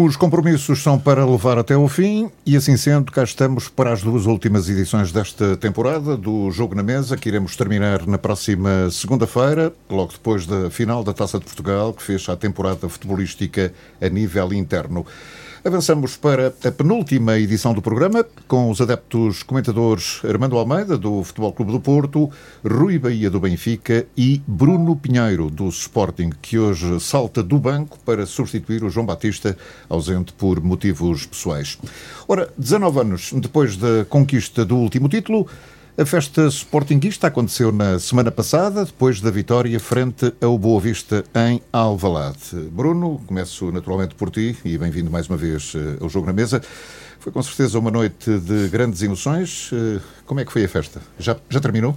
Os 0.00 0.14
compromissos 0.16 0.80
são 0.80 0.96
para 0.96 1.26
levar 1.26 1.58
até 1.58 1.76
o 1.76 1.88
fim 1.88 2.30
e, 2.46 2.56
assim 2.56 2.76
sendo, 2.76 3.10
cá 3.10 3.24
estamos 3.24 3.68
para 3.68 3.92
as 3.92 4.00
duas 4.00 4.26
últimas 4.26 4.68
edições 4.68 5.10
desta 5.10 5.56
temporada 5.56 6.16
do 6.16 6.52
Jogo 6.52 6.76
na 6.76 6.84
Mesa, 6.84 7.16
que 7.16 7.28
iremos 7.28 7.56
terminar 7.56 8.06
na 8.06 8.16
próxima 8.16 8.88
segunda-feira, 8.92 9.72
logo 9.90 10.12
depois 10.12 10.46
da 10.46 10.70
final 10.70 11.02
da 11.02 11.12
Taça 11.12 11.40
de 11.40 11.44
Portugal, 11.44 11.92
que 11.92 12.00
fecha 12.00 12.32
a 12.32 12.36
temporada 12.36 12.88
futebolística 12.88 13.74
a 14.00 14.08
nível 14.08 14.52
interno. 14.52 15.04
Avançamos 15.64 16.16
para 16.16 16.54
a 16.64 16.70
penúltima 16.70 17.36
edição 17.36 17.74
do 17.74 17.82
programa, 17.82 18.24
com 18.46 18.70
os 18.70 18.80
adeptos 18.80 19.42
comentadores 19.42 20.20
Armando 20.24 20.56
Almeida, 20.56 20.96
do 20.96 21.24
Futebol 21.24 21.52
Clube 21.52 21.72
do 21.72 21.80
Porto, 21.80 22.30
Rui 22.64 22.96
Bahia, 22.96 23.28
do 23.28 23.40
Benfica 23.40 24.06
e 24.16 24.40
Bruno 24.46 24.94
Pinheiro, 24.94 25.50
do 25.50 25.68
Sporting, 25.68 26.30
que 26.40 26.56
hoje 26.56 27.00
salta 27.00 27.42
do 27.42 27.58
banco 27.58 27.98
para 28.04 28.24
substituir 28.24 28.84
o 28.84 28.88
João 28.88 29.04
Batista, 29.04 29.58
ausente 29.88 30.32
por 30.32 30.62
motivos 30.62 31.26
pessoais. 31.26 31.76
Ora, 32.28 32.48
19 32.56 33.00
anos 33.00 33.32
depois 33.34 33.76
da 33.76 34.04
conquista 34.04 34.64
do 34.64 34.76
último 34.76 35.08
título, 35.08 35.48
a 35.98 36.06
festa 36.06 36.46
sportinguista 36.46 37.26
aconteceu 37.26 37.72
na 37.72 37.98
semana 37.98 38.30
passada, 38.30 38.84
depois 38.84 39.20
da 39.20 39.32
vitória 39.32 39.80
frente 39.80 40.32
ao 40.40 40.56
Boa 40.56 40.80
Vista 40.80 41.24
em 41.34 41.60
Alvalade. 41.72 42.54
Bruno, 42.70 43.20
começo 43.26 43.72
naturalmente 43.72 44.14
por 44.14 44.30
ti 44.30 44.56
e 44.64 44.78
bem-vindo 44.78 45.10
mais 45.10 45.28
uma 45.28 45.36
vez 45.36 45.72
eh, 45.74 45.96
ao 46.00 46.08
Jogo 46.08 46.28
na 46.28 46.32
Mesa. 46.32 46.62
Foi 47.18 47.32
com 47.32 47.42
certeza 47.42 47.80
uma 47.80 47.90
noite 47.90 48.38
de 48.38 48.68
grandes 48.68 49.02
emoções. 49.02 49.70
Eh, 49.72 50.00
como 50.24 50.38
é 50.38 50.44
que 50.44 50.52
foi 50.52 50.64
a 50.64 50.68
festa? 50.68 51.02
Já, 51.18 51.36
já 51.50 51.58
terminou? 51.58 51.96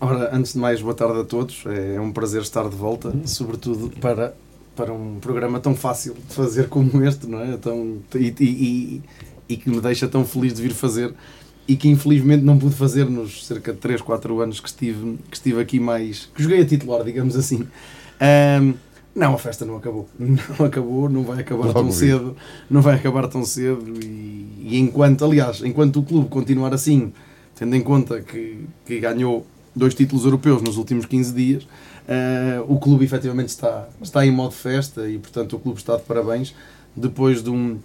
Ora, 0.00 0.30
antes 0.32 0.52
de 0.52 0.60
mais, 0.60 0.80
boa 0.80 0.94
tarde 0.94 1.18
a 1.18 1.24
todos. 1.24 1.64
É 1.66 2.00
um 2.00 2.12
prazer 2.12 2.42
estar 2.42 2.68
de 2.68 2.76
volta, 2.76 3.12
sobretudo 3.24 3.90
para, 4.00 4.36
para 4.76 4.92
um 4.92 5.18
programa 5.18 5.58
tão 5.58 5.74
fácil 5.74 6.14
de 6.14 6.32
fazer 6.32 6.68
como 6.68 7.04
este, 7.04 7.26
não 7.26 7.40
é? 7.40 7.56
Tão, 7.56 7.98
e, 8.14 8.32
e, 8.38 8.44
e, 8.44 9.02
e 9.48 9.56
que 9.56 9.68
me 9.68 9.80
deixa 9.80 10.06
tão 10.06 10.24
feliz 10.24 10.54
de 10.54 10.62
vir 10.62 10.72
fazer 10.72 11.12
e 11.66 11.76
que 11.76 11.88
infelizmente 11.88 12.42
não 12.44 12.58
pude 12.58 12.74
fazer 12.74 13.06
nos 13.08 13.46
cerca 13.46 13.72
de 13.72 13.78
3, 13.78 14.02
4 14.02 14.40
anos 14.40 14.60
que 14.60 14.68
estive, 14.68 15.18
que 15.30 15.36
estive 15.36 15.60
aqui 15.60 15.80
mais. 15.80 16.28
que 16.34 16.42
joguei 16.42 16.60
a 16.60 16.66
titular, 16.66 17.02
digamos 17.04 17.36
assim. 17.36 17.66
Um, 18.60 18.74
não, 19.14 19.34
a 19.34 19.38
festa 19.38 19.64
não 19.64 19.76
acabou. 19.76 20.08
Não 20.18 20.66
acabou, 20.66 21.08
não 21.08 21.22
vai 21.22 21.40
acabar 21.40 21.66
Logo 21.66 21.74
tão 21.74 21.86
vi. 21.86 21.92
cedo. 21.92 22.36
Não 22.68 22.82
vai 22.82 22.96
acabar 22.96 23.28
tão 23.28 23.44
cedo. 23.44 23.84
E, 24.02 24.48
e, 24.60 24.78
enquanto, 24.78 25.24
aliás, 25.24 25.62
enquanto 25.62 26.00
o 26.00 26.02
clube 26.02 26.28
continuar 26.28 26.74
assim, 26.74 27.12
tendo 27.54 27.76
em 27.76 27.80
conta 27.80 28.20
que, 28.20 28.66
que 28.84 28.98
ganhou 28.98 29.46
dois 29.74 29.94
títulos 29.94 30.24
europeus 30.24 30.62
nos 30.62 30.76
últimos 30.76 31.06
15 31.06 31.32
dias, 31.32 31.62
uh, 31.62 32.64
o 32.66 32.78
clube 32.80 33.04
efetivamente 33.04 33.50
está, 33.50 33.88
está 34.02 34.26
em 34.26 34.32
modo 34.32 34.50
festa 34.52 35.08
e, 35.08 35.16
portanto, 35.18 35.54
o 35.54 35.60
clube 35.60 35.78
está 35.78 35.96
de 35.96 36.02
parabéns 36.02 36.52
depois 36.96 37.40
de 37.42 37.50
um, 37.50 37.78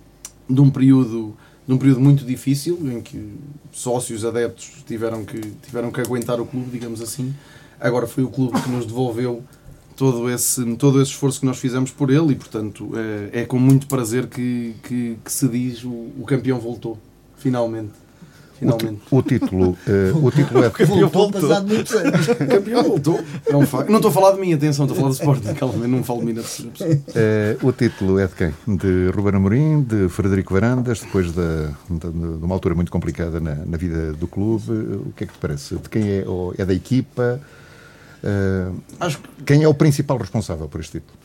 de 0.50 0.62
um 0.62 0.70
período 0.72 1.36
num 1.70 1.78
período 1.78 2.02
muito 2.02 2.26
difícil, 2.26 2.80
em 2.92 3.00
que 3.00 3.32
sócios, 3.72 4.26
adeptos 4.26 4.84
tiveram 4.88 5.24
que, 5.24 5.40
tiveram 5.62 5.92
que 5.92 6.02
aguentar 6.02 6.42
o 6.42 6.46
clube, 6.48 6.72
digamos 6.72 7.00
assim. 7.00 7.32
Agora 7.80 8.08
foi 8.08 8.24
o 8.24 8.28
clube 8.28 8.60
que 8.60 8.70
nos 8.72 8.88
devolveu 8.88 9.44
todo 9.96 10.28
esse, 10.32 10.76
todo 10.78 11.00
esse 11.00 11.12
esforço 11.12 11.40
que 11.40 11.46
nós 11.46 11.60
fizemos 11.60 11.92
por 11.92 12.10
ele 12.10 12.32
e, 12.32 12.36
portanto, 12.36 12.90
é, 12.96 13.42
é 13.42 13.46
com 13.46 13.60
muito 13.60 13.86
prazer 13.86 14.26
que, 14.26 14.74
que, 14.82 15.20
que 15.24 15.32
se 15.32 15.48
diz 15.48 15.84
o, 15.84 15.92
o 15.92 16.24
campeão 16.26 16.60
voltou, 16.60 16.98
finalmente. 17.38 17.92
Finalmente. 18.60 19.02
O, 19.10 19.18
o 19.18 19.24
título, 19.24 19.70
uh, 19.70 20.26
o 20.26 20.32
título 20.32 20.64
é. 20.64 20.68
O 20.70 20.72
campeão 20.72 21.10
voltou. 21.10 21.50
O 21.50 22.48
campeão 22.48 22.84
voltou. 22.84 23.20
É 23.48 23.56
um 23.56 23.66
facto. 23.66 23.90
Não 23.90 23.98
estou 23.98 24.10
a 24.10 24.14
falar 24.14 24.32
de 24.34 24.42
mim, 24.42 24.54
atenção, 24.54 24.86
estou 24.86 24.96
a 24.96 25.00
falar 25.00 25.10
do 25.10 25.14
Sporting, 25.14 25.54
calma, 25.54 25.88
não 25.88 26.04
falo 26.04 26.20
de 26.20 26.26
mim 26.26 26.34
na 26.34 26.42
terceira 26.42 26.72
pessoa. 26.72 26.92
Uh, 26.92 27.68
o 27.68 27.72
título 27.72 28.20
é 28.20 28.28
de 28.28 28.36
quem? 28.36 28.54
De 28.68 29.10
Ruben 29.16 29.36
Amorim, 29.36 29.82
de 29.82 30.10
Frederico 30.10 30.54
Varandas, 30.54 31.00
depois 31.00 31.28
de, 31.28 31.68
de, 31.90 32.12
de 32.12 32.44
uma 32.46 32.54
altura 32.54 32.76
muito 32.76 32.92
complicada 32.92 33.40
na, 33.40 33.56
na, 33.56 33.78
vida 33.78 34.12
do 34.14 34.28
clube. 34.28 34.70
O 34.70 35.14
que 35.16 35.24
é 35.24 35.28
que 35.28 35.34
te 35.34 35.40
parece? 35.40 35.76
De 35.76 35.90
quem 35.90 36.04
é? 36.04 36.26
É 36.58 36.66
da 36.66 36.74
equipa? 36.74 37.40
Uh, 38.22 38.76
acho 39.00 39.20
que... 39.20 39.44
Quem 39.46 39.64
é 39.64 39.68
o 39.68 39.74
principal 39.74 40.18
responsável 40.18 40.68
por 40.68 40.82
este 40.82 41.00
título? 41.00 41.18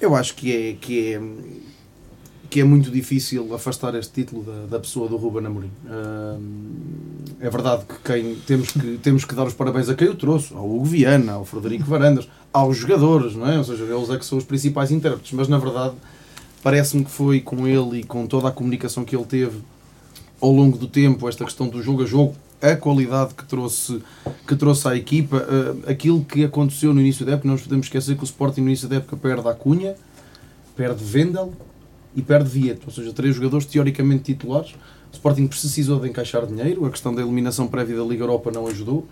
Eu 0.00 0.14
acho 0.14 0.34
que 0.34 0.52
é. 0.54 0.72
Que 0.74 1.14
é 1.14 1.20
que 2.54 2.60
é 2.60 2.64
muito 2.64 2.88
difícil 2.88 3.52
afastar 3.52 3.96
este 3.96 4.12
título 4.12 4.44
da, 4.44 4.66
da 4.66 4.78
pessoa 4.78 5.08
do 5.08 5.16
Ruben 5.16 5.44
Amorim. 5.44 5.72
É 7.40 7.50
verdade 7.50 7.82
que 7.84 7.96
quem 8.04 8.36
temos 8.46 8.70
que 8.70 8.96
temos 8.98 9.24
que 9.24 9.34
dar 9.34 9.44
os 9.44 9.54
parabéns 9.54 9.88
a 9.88 9.94
quem 9.96 10.06
o 10.06 10.14
trouxe, 10.14 10.54
ao 10.54 10.64
Hugo 10.64 10.84
Viana, 10.84 11.32
ao 11.32 11.44
Frederico 11.44 11.82
Varandas, 11.82 12.28
aos 12.52 12.76
jogadores, 12.76 13.34
não 13.34 13.50
é? 13.50 13.58
Ou 13.58 13.64
seja, 13.64 13.82
eles 13.82 14.08
é 14.08 14.16
que 14.16 14.24
são 14.24 14.38
os 14.38 14.44
principais 14.44 14.92
intérpretes, 14.92 15.32
mas 15.32 15.48
na 15.48 15.58
verdade 15.58 15.96
parece-me 16.62 17.04
que 17.04 17.10
foi 17.10 17.40
com 17.40 17.66
ele 17.66 17.98
e 17.98 18.04
com 18.04 18.24
toda 18.24 18.46
a 18.46 18.52
comunicação 18.52 19.04
que 19.04 19.16
ele 19.16 19.24
teve 19.24 19.58
ao 20.40 20.52
longo 20.52 20.78
do 20.78 20.86
tempo, 20.86 21.28
esta 21.28 21.44
questão 21.44 21.66
do 21.68 21.82
jogo 21.82 22.04
a 22.04 22.06
jogo, 22.06 22.36
a 22.62 22.76
qualidade 22.76 23.34
que 23.34 23.44
trouxe, 23.46 24.00
que 24.46 24.54
trouxe 24.54 24.86
à 24.86 24.94
equipa, 24.94 25.38
uh, 25.38 25.90
aquilo 25.90 26.24
que 26.24 26.44
aconteceu 26.44 26.94
no 26.94 27.00
início 27.00 27.26
da 27.26 27.32
época, 27.32 27.48
não 27.48 27.54
nos 27.54 27.64
podemos 27.64 27.86
esquecer 27.86 28.14
que 28.14 28.22
o 28.22 28.24
Sporting 28.24 28.60
no 28.60 28.68
início 28.68 28.88
da 28.88 28.94
época 28.94 29.16
perde 29.16 29.48
a 29.48 29.54
Cunha, 29.54 29.96
perde 30.76 31.02
Vendel, 31.02 31.52
e 32.16 32.22
perde 32.22 32.48
Vieto, 32.48 32.84
ou 32.86 32.92
seja, 32.92 33.12
três 33.12 33.34
jogadores 33.34 33.66
teoricamente 33.66 34.24
titulares. 34.24 34.72
O 35.12 35.14
Sporting 35.14 35.46
precisou 35.46 36.00
de 36.00 36.08
encaixar 36.08 36.46
dinheiro, 36.46 36.84
a 36.84 36.90
questão 36.90 37.14
da 37.14 37.22
eliminação 37.22 37.66
prévia 37.66 37.96
da 37.96 38.02
Liga 38.02 38.24
Europa 38.24 38.50
não 38.50 38.66
ajudou. 38.66 39.06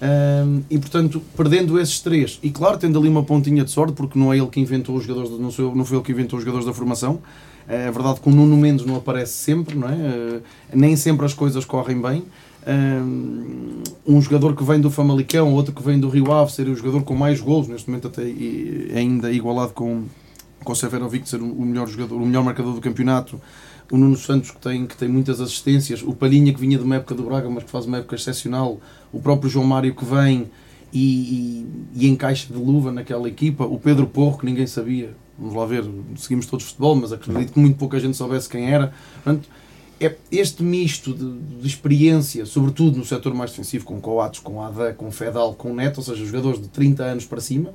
Um, 0.00 0.62
e 0.68 0.78
portanto, 0.78 1.22
perdendo 1.34 1.80
esses 1.80 2.00
três, 2.00 2.38
e 2.42 2.50
claro, 2.50 2.76
tendo 2.76 2.98
ali 2.98 3.08
uma 3.08 3.22
pontinha 3.22 3.64
de 3.64 3.70
sorte, 3.70 3.94
porque 3.94 4.18
não 4.18 4.32
é 4.32 4.36
ele 4.36 4.48
que 4.48 4.60
inventou 4.60 4.94
os 4.94 5.04
jogadores, 5.04 5.30
não, 5.38 5.50
sou, 5.50 5.74
não 5.74 5.84
foi 5.84 5.96
ele 5.96 6.04
que 6.04 6.12
inventou 6.12 6.38
os 6.38 6.44
jogadores 6.44 6.66
da 6.66 6.74
formação. 6.74 7.20
É 7.68 7.90
verdade 7.90 8.20
que 8.20 8.28
o 8.28 8.32
Nuno 8.32 8.56
Mendes 8.56 8.84
não 8.86 8.96
aparece 8.96 9.32
sempre, 9.32 9.74
não 9.76 9.88
é? 9.88 9.94
Uh, 9.94 10.42
nem 10.72 10.94
sempre 10.94 11.26
as 11.26 11.34
coisas 11.34 11.64
correm 11.64 12.00
bem. 12.00 12.22
Um, 12.66 14.20
jogador 14.20 14.56
que 14.56 14.64
vem 14.64 14.80
do 14.80 14.90
Famalicão, 14.90 15.52
outro 15.54 15.72
que 15.72 15.82
vem 15.82 15.98
do 15.98 16.08
Rio 16.08 16.32
Ave, 16.32 16.52
ser 16.52 16.68
o 16.68 16.74
jogador 16.74 17.02
com 17.02 17.14
mais 17.14 17.40
gols, 17.40 17.68
neste 17.68 17.88
momento 17.88 18.08
até 18.08 18.22
ainda 18.22 19.32
igualado 19.32 19.72
com, 19.72 20.02
com 20.66 20.72
o 20.72 20.76
Severovic 20.76 21.28
ser 21.28 21.40
o 21.40 21.62
melhor 21.62 21.88
jogador, 21.88 22.16
o 22.16 22.26
melhor 22.26 22.42
marcador 22.42 22.74
do 22.74 22.80
campeonato, 22.80 23.40
o 23.90 23.96
Nuno 23.96 24.16
Santos 24.16 24.50
que 24.50 24.60
tem, 24.60 24.84
que 24.84 24.96
tem 24.96 25.08
muitas 25.08 25.40
assistências, 25.40 26.02
o 26.02 26.12
Palhinha 26.12 26.52
que 26.52 26.60
vinha 26.60 26.76
de 26.76 26.82
uma 26.82 26.96
época 26.96 27.14
do 27.14 27.22
Braga, 27.22 27.48
mas 27.48 27.62
que 27.62 27.70
faz 27.70 27.86
uma 27.86 27.98
época 27.98 28.16
excepcional, 28.16 28.80
o 29.12 29.20
próprio 29.20 29.48
João 29.48 29.64
Mário 29.64 29.94
que 29.94 30.04
vem 30.04 30.50
e, 30.92 31.64
e, 31.94 32.04
e 32.04 32.08
encaixa 32.08 32.52
de 32.52 32.58
luva 32.58 32.90
naquela 32.90 33.28
equipa, 33.28 33.64
o 33.64 33.78
Pedro 33.78 34.08
Porro 34.08 34.38
que 34.38 34.44
ninguém 34.44 34.66
sabia, 34.66 35.16
vamos 35.38 35.54
lá 35.54 35.64
ver, 35.64 35.84
seguimos 36.16 36.46
todos 36.46 36.66
futebol, 36.66 36.96
mas 36.96 37.12
acredito 37.12 37.52
que 37.52 37.60
muito 37.60 37.78
pouca 37.78 38.00
gente 38.00 38.16
soubesse 38.16 38.48
quem 38.48 38.68
era. 38.68 38.92
Portanto, 39.22 39.48
é 40.00 40.16
este 40.32 40.64
misto 40.64 41.14
de, 41.14 41.60
de, 41.60 41.66
experiência, 41.66 42.44
sobretudo 42.44 42.98
no 42.98 43.04
setor 43.04 43.32
mais 43.34 43.52
defensivo, 43.52 43.84
com 43.84 44.00
Coates, 44.00 44.40
com 44.40 44.60
Ada, 44.60 44.92
com 44.92 45.12
Fedal, 45.12 45.54
com 45.54 45.72
Neto, 45.72 45.98
ou 45.98 46.02
seja, 46.02 46.24
jogadores 46.24 46.60
de 46.60 46.66
30 46.68 47.04
anos 47.04 47.24
para 47.24 47.40
cima, 47.40 47.72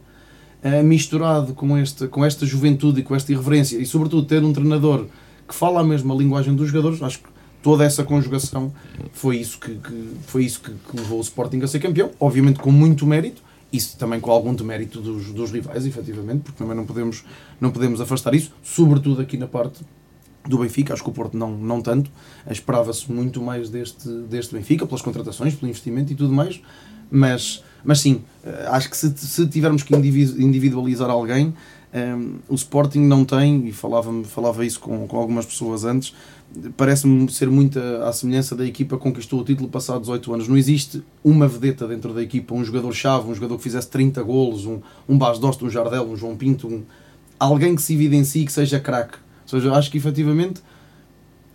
misturado 0.84 1.54
com, 1.54 1.78
este, 1.78 2.08
com 2.08 2.24
esta 2.24 2.46
juventude 2.46 3.02
e 3.02 3.04
com 3.04 3.16
esta 3.16 3.32
irreverência, 3.32 3.78
e 3.78 3.86
sobretudo 3.86 4.28
ter 4.28 4.44
um 4.44 4.54
treinador 4.54 5.06
que 5.48 5.56
fala 5.56 5.82
a 5.82 5.84
mesma 5.84 6.14
linguagem 6.14 6.56
dos 6.56 6.68
jogadores, 6.70 7.02
acho 7.02 7.20
que 7.20 7.30
toda 7.62 7.84
essa 7.84 8.04
conjugação 8.04 8.74
foi 9.12 9.38
isso 9.38 9.60
que, 9.60 9.76
que 9.76 10.12
foi 10.28 10.46
isso 10.46 10.62
que, 10.62 10.72
que, 10.72 10.98
levou 10.98 11.18
o 11.18 11.22
Sporting 11.22 11.62
a 11.62 11.68
ser 11.68 11.80
campeão, 11.80 12.12
obviamente 12.20 12.60
com 12.60 12.72
muito 12.72 13.06
mérito, 13.06 13.42
isso 13.72 13.98
também 13.98 14.20
com 14.20 14.32
algum 14.32 14.54
demérito 14.54 15.00
dos, 15.02 15.32
dos 15.32 15.52
rivais, 15.52 15.86
efetivamente, 15.86 16.42
porque 16.42 16.58
também 16.58 16.76
não 16.76 16.86
podemos, 16.86 17.24
não 17.60 17.72
podemos 17.72 18.02
afastar 18.02 18.34
isso, 18.34 18.52
sobretudo 18.64 19.22
aqui 19.22 19.38
na 19.38 19.48
parte 19.48 19.84
do 20.48 20.58
Benfica, 20.58 20.94
acho 20.94 21.04
que 21.04 21.10
o 21.10 21.14
Porto 21.14 21.38
não, 21.38 21.52
não 21.52 21.82
tanto, 21.82 22.12
esperava-se 22.50 23.12
muito 23.12 23.42
mais 23.42 23.70
deste, 23.70 24.10
deste 24.10 24.54
Benfica, 24.54 24.86
pelas 24.86 25.02
contratações, 25.02 25.54
pelo 25.56 25.70
investimento 25.70 26.12
e 26.12 26.16
tudo 26.16 26.34
mais, 26.34 26.62
mas 27.12 27.62
mas 27.84 28.00
sim, 28.00 28.22
eh, 28.46 28.68
acho 28.70 28.90
que 28.90 28.98
se, 28.98 29.12
se 29.18 29.48
tivermos 29.48 29.84
que 29.84 29.94
individualizar 29.96 31.10
alguém, 31.10 31.48
um, 31.48 31.54
ehm, 31.94 32.36
o 32.48 32.56
Sporting 32.56 33.00
não 33.00 33.26
tem, 33.26 33.68
e 33.68 33.72
falava, 33.72 34.24
falava 34.24 34.66
isso 34.66 34.80
com, 34.80 35.08
com 35.08 35.18
algumas 35.18 35.46
pessoas 35.46 35.84
antes, 35.84 36.14
parece-me 36.76 37.32
ser 37.32 37.50
muito 37.50 37.80
à 37.80 38.12
semelhança 38.12 38.56
da 38.56 38.66
equipa 38.66 38.98
que 38.98 39.04
conquistou 39.04 39.40
o 39.40 39.44
título 39.44 39.70
passados 39.70 40.02
18 40.02 40.34
anos. 40.34 40.48
Não 40.48 40.58
existe 40.58 41.02
uma 41.24 41.48
vedeta 41.48 41.88
dentro 41.88 42.14
da 42.14 42.22
equipa, 42.22 42.54
um 42.54 42.64
jogador-chave, 42.64 43.30
um 43.30 43.34
jogador 43.34 43.58
que 43.58 43.64
fizesse 43.64 43.90
30 43.90 44.22
golos, 44.22 44.66
um, 44.66 44.80
um 45.08 45.18
Bas 45.18 45.40
Dost, 45.40 45.64
um 45.64 45.70
Jardel, 45.70 46.04
um 46.04 46.16
João 46.16 46.36
Pinto, 46.36 46.68
um, 46.68 46.84
alguém 47.40 47.74
que 47.74 47.82
se 47.82 47.94
evidencie 47.94 48.46
que 48.46 48.52
seja 48.52 48.80
craque. 48.80 49.18
Ou 49.44 49.60
seja, 49.60 49.74
acho 49.74 49.90
que 49.90 49.98
efetivamente 49.98 50.62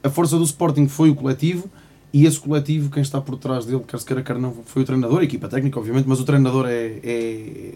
a 0.02 0.08
força 0.08 0.36
do 0.38 0.44
Sporting 0.44 0.88
foi 0.88 1.10
o 1.10 1.14
coletivo 1.14 1.70
e 2.16 2.24
esse 2.24 2.40
coletivo, 2.40 2.90
quem 2.90 3.02
está 3.02 3.20
por 3.20 3.36
trás 3.36 3.66
dele, 3.66 3.82
quer 3.86 4.00
se 4.00 4.06
queira, 4.06 4.22
quer 4.22 4.38
não, 4.38 4.50
foi 4.64 4.80
o 4.80 4.84
treinador, 4.86 5.20
a 5.20 5.24
equipa 5.24 5.48
técnica, 5.48 5.78
obviamente, 5.78 6.08
mas 6.08 6.18
o 6.18 6.24
treinador 6.24 6.64
é, 6.66 6.98
é 7.04 7.72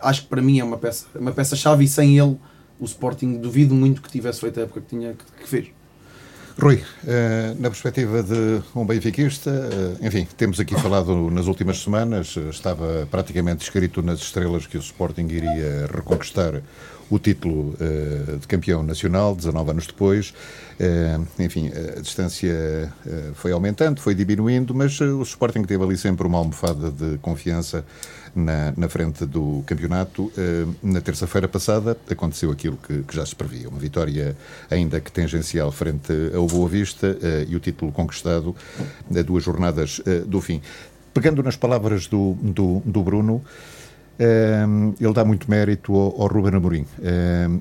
acho 0.00 0.22
que 0.22 0.28
para 0.28 0.42
mim 0.42 0.58
é 0.58 0.64
uma 0.64 0.76
peça, 0.76 1.06
uma 1.14 1.30
peça-chave 1.30 1.84
e 1.84 1.86
sem 1.86 2.18
ele 2.18 2.36
o 2.80 2.84
Sporting 2.86 3.38
duvido 3.38 3.72
muito 3.72 4.02
que 4.02 4.10
tivesse 4.10 4.40
feito 4.40 4.58
a 4.58 4.64
época 4.64 4.80
que, 4.80 4.88
tinha, 4.88 5.14
que, 5.40 5.48
fez. 5.48 5.68
Rui, 6.60 6.82
eh, 7.06 7.54
na 7.56 7.70
perspectiva 7.70 8.20
de 8.20 8.60
um 8.74 8.84
benfiquista, 8.84 9.50
eh, 9.50 10.08
enfim, 10.08 10.26
temos 10.36 10.58
aqui 10.58 10.74
falado 10.74 11.30
nas 11.30 11.46
últimas 11.46 11.78
semanas, 11.78 12.36
estava 12.50 13.06
praticamente 13.08 13.62
escrito 13.62 14.02
nas 14.02 14.18
estrelas 14.18 14.66
que 14.66 14.76
o 14.76 14.80
Sporting 14.80 15.28
iria 15.28 15.86
reconquistar 15.86 16.60
o 17.10 17.18
título 17.18 17.74
uh, 17.74 18.38
de 18.38 18.46
campeão 18.46 18.82
nacional, 18.82 19.34
19 19.34 19.70
anos 19.70 19.86
depois. 19.86 20.34
Uh, 20.80 21.26
enfim, 21.38 21.70
a 21.96 22.00
distância 22.00 22.92
uh, 23.06 23.34
foi 23.34 23.52
aumentando, 23.52 24.00
foi 24.00 24.14
diminuindo, 24.14 24.74
mas 24.74 25.00
o 25.00 25.22
Sporting 25.22 25.62
teve 25.62 25.82
ali 25.82 25.96
sempre 25.96 26.26
uma 26.26 26.38
almofada 26.38 26.90
de 26.90 27.18
confiança 27.18 27.84
na, 28.34 28.72
na 28.76 28.88
frente 28.88 29.24
do 29.24 29.62
campeonato. 29.64 30.32
na 30.82 31.00
terça-feira 31.00 31.46
passada 31.46 31.96
aconteceu 32.10 32.50
aquilo 32.50 32.76
que, 32.76 33.02
que, 33.02 33.14
já 33.14 33.24
se 33.24 33.34
previa, 33.36 33.68
uma 33.68 33.78
vitória 33.78 34.36
ainda 34.68 35.00
que 35.00 35.12
tangencial 35.12 35.70
frente 35.70 36.12
ao 36.34 36.48
Boa 36.48 36.68
Vista 36.68 37.16
e 37.46 37.54
o 37.54 37.60
título 37.60 37.92
conquistado 37.92 38.56
a 39.16 39.22
duas 39.22 39.44
jornadas 39.44 40.00
do 40.26 40.40
fim. 40.40 40.60
Pegando 41.12 41.44
nas 41.44 41.54
palavras 41.54 42.08
do, 42.08 42.36
do, 42.42 42.82
do 42.84 43.02
Bruno, 43.04 43.44
Ehm, 44.18 44.94
ele 45.00 45.12
dá 45.12 45.24
muito 45.24 45.50
mérito 45.50 45.94
ao, 45.94 46.22
ao 46.22 46.28
Ruben 46.28 46.54
Amorim. 46.54 46.86
Ehm, 47.02 47.60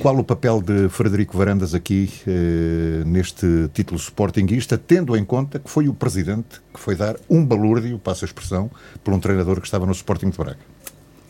qual 0.00 0.18
o 0.18 0.24
papel 0.24 0.60
de 0.60 0.88
Frederico 0.88 1.38
Varandas 1.38 1.72
aqui 1.72 2.10
eh, 2.26 3.04
neste 3.06 3.46
título 3.72 3.98
sportinguista, 3.98 4.76
tendo 4.76 5.16
em 5.16 5.24
conta 5.24 5.58
que 5.58 5.70
foi 5.70 5.88
o 5.88 5.94
presidente 5.94 6.60
que 6.72 6.80
foi 6.80 6.96
dar 6.96 7.16
um 7.30 7.44
balúrdio, 7.44 7.98
passa 7.98 8.24
a 8.24 8.26
expressão, 8.26 8.70
por 9.04 9.14
um 9.14 9.20
treinador 9.20 9.60
que 9.60 9.66
estava 9.66 9.86
no 9.86 9.92
Sporting 9.92 10.30
de 10.30 10.36
Braga? 10.36 10.58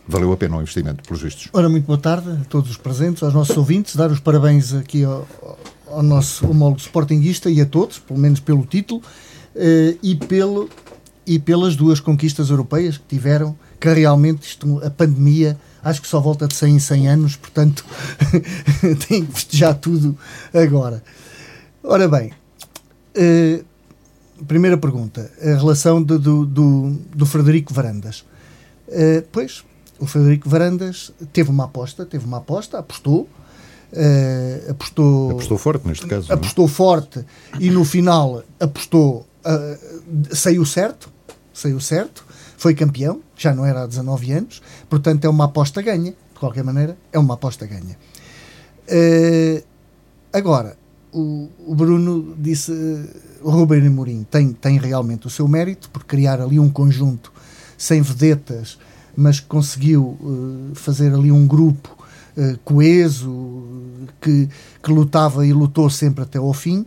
Valeu 0.08 0.32
a 0.32 0.36
pena 0.36 0.56
o 0.56 0.60
investimento, 0.60 1.02
pelos 1.02 1.22
vistos. 1.22 1.48
Ora, 1.52 1.68
muito 1.68 1.86
boa 1.86 1.98
tarde 1.98 2.30
a 2.30 2.44
todos 2.44 2.70
os 2.70 2.76
presentes, 2.76 3.22
aos 3.22 3.34
nossos 3.34 3.56
ouvintes, 3.56 3.96
dar 3.96 4.10
os 4.10 4.20
parabéns 4.20 4.72
aqui 4.74 5.04
ao, 5.04 5.26
ao 5.86 6.02
nosso 6.02 6.48
homólogo 6.48 6.80
sportinguista 6.80 7.50
e 7.50 7.60
a 7.60 7.66
todos, 7.66 7.98
pelo 7.98 8.18
menos 8.18 8.40
pelo 8.40 8.64
título, 8.64 9.02
eh, 9.54 9.96
e, 10.02 10.14
pelo, 10.14 10.68
e 11.26 11.38
pelas 11.38 11.76
duas 11.76 12.00
conquistas 12.00 12.50
europeias 12.50 12.96
que 12.98 13.04
tiveram 13.08 13.56
que 13.84 13.92
realmente 13.92 14.48
isto, 14.48 14.80
a 14.82 14.88
pandemia 14.88 15.58
acho 15.82 16.00
que 16.00 16.08
só 16.08 16.18
volta 16.18 16.48
de 16.48 16.54
100 16.54 16.76
em 16.76 16.78
100 16.78 17.08
anos, 17.08 17.36
portanto 17.36 17.84
tem 19.06 19.26
que 19.26 19.32
festejar 19.34 19.74
tudo 19.74 20.16
agora. 20.54 21.04
Ora 21.82 22.08
bem, 22.08 22.32
uh, 23.14 23.64
primeira 24.46 24.78
pergunta, 24.78 25.30
a 25.38 25.58
relação 25.58 26.02
de, 26.02 26.16
do, 26.16 26.46
do, 26.46 26.96
do, 27.14 27.26
Frederico 27.26 27.74
Varandas. 27.74 28.24
Uh, 28.88 29.22
pois, 29.30 29.62
o 29.98 30.06
Frederico 30.06 30.48
Varandas 30.48 31.12
teve 31.30 31.50
uma 31.50 31.64
aposta, 31.64 32.06
teve 32.06 32.24
uma 32.24 32.38
aposta, 32.38 32.78
apostou, 32.78 33.28
uh, 33.92 34.70
apostou... 34.70 35.32
Apostou 35.32 35.58
forte 35.58 35.86
neste 35.86 36.06
caso. 36.06 36.32
É? 36.32 36.34
Apostou 36.34 36.66
não? 36.66 36.72
forte 36.72 37.22
e 37.60 37.68
no 37.68 37.84
final 37.84 38.42
apostou, 38.58 39.26
saiu 40.32 40.64
certo, 40.64 41.12
saiu 41.52 41.78
certo, 41.78 42.24
foi 42.64 42.74
campeão, 42.74 43.20
já 43.36 43.54
não 43.54 43.66
era 43.66 43.82
há 43.82 43.86
19 43.86 44.32
anos, 44.32 44.62
portanto 44.88 45.22
é 45.26 45.28
uma 45.28 45.44
aposta 45.44 45.82
ganha, 45.82 46.12
de 46.12 46.40
qualquer 46.40 46.64
maneira, 46.64 46.96
é 47.12 47.18
uma 47.18 47.34
aposta 47.34 47.66
ganha. 47.66 47.94
Uh, 48.88 49.62
agora, 50.32 50.74
o, 51.12 51.50
o, 51.66 51.74
Bruno 51.74 52.34
disse, 52.38 52.72
o 53.42 53.50
Ruben 53.50 53.86
Amorim 53.86 54.26
tem, 54.30 54.54
tem 54.54 54.78
realmente 54.78 55.26
o 55.26 55.30
seu 55.30 55.46
mérito 55.46 55.90
por 55.90 56.04
criar 56.04 56.40
ali 56.40 56.58
um 56.58 56.70
conjunto 56.70 57.30
sem 57.76 58.00
vedetas, 58.00 58.78
mas 59.14 59.40
conseguiu 59.40 60.16
uh, 60.22 60.74
fazer 60.74 61.12
ali 61.12 61.30
um 61.30 61.46
grupo 61.46 61.94
uh, 62.34 62.58
coeso, 62.64 63.62
que, 64.22 64.48
que 64.82 64.90
lutava 64.90 65.46
e 65.46 65.52
lutou 65.52 65.90
sempre 65.90 66.24
até 66.24 66.38
ao 66.38 66.54
fim, 66.54 66.86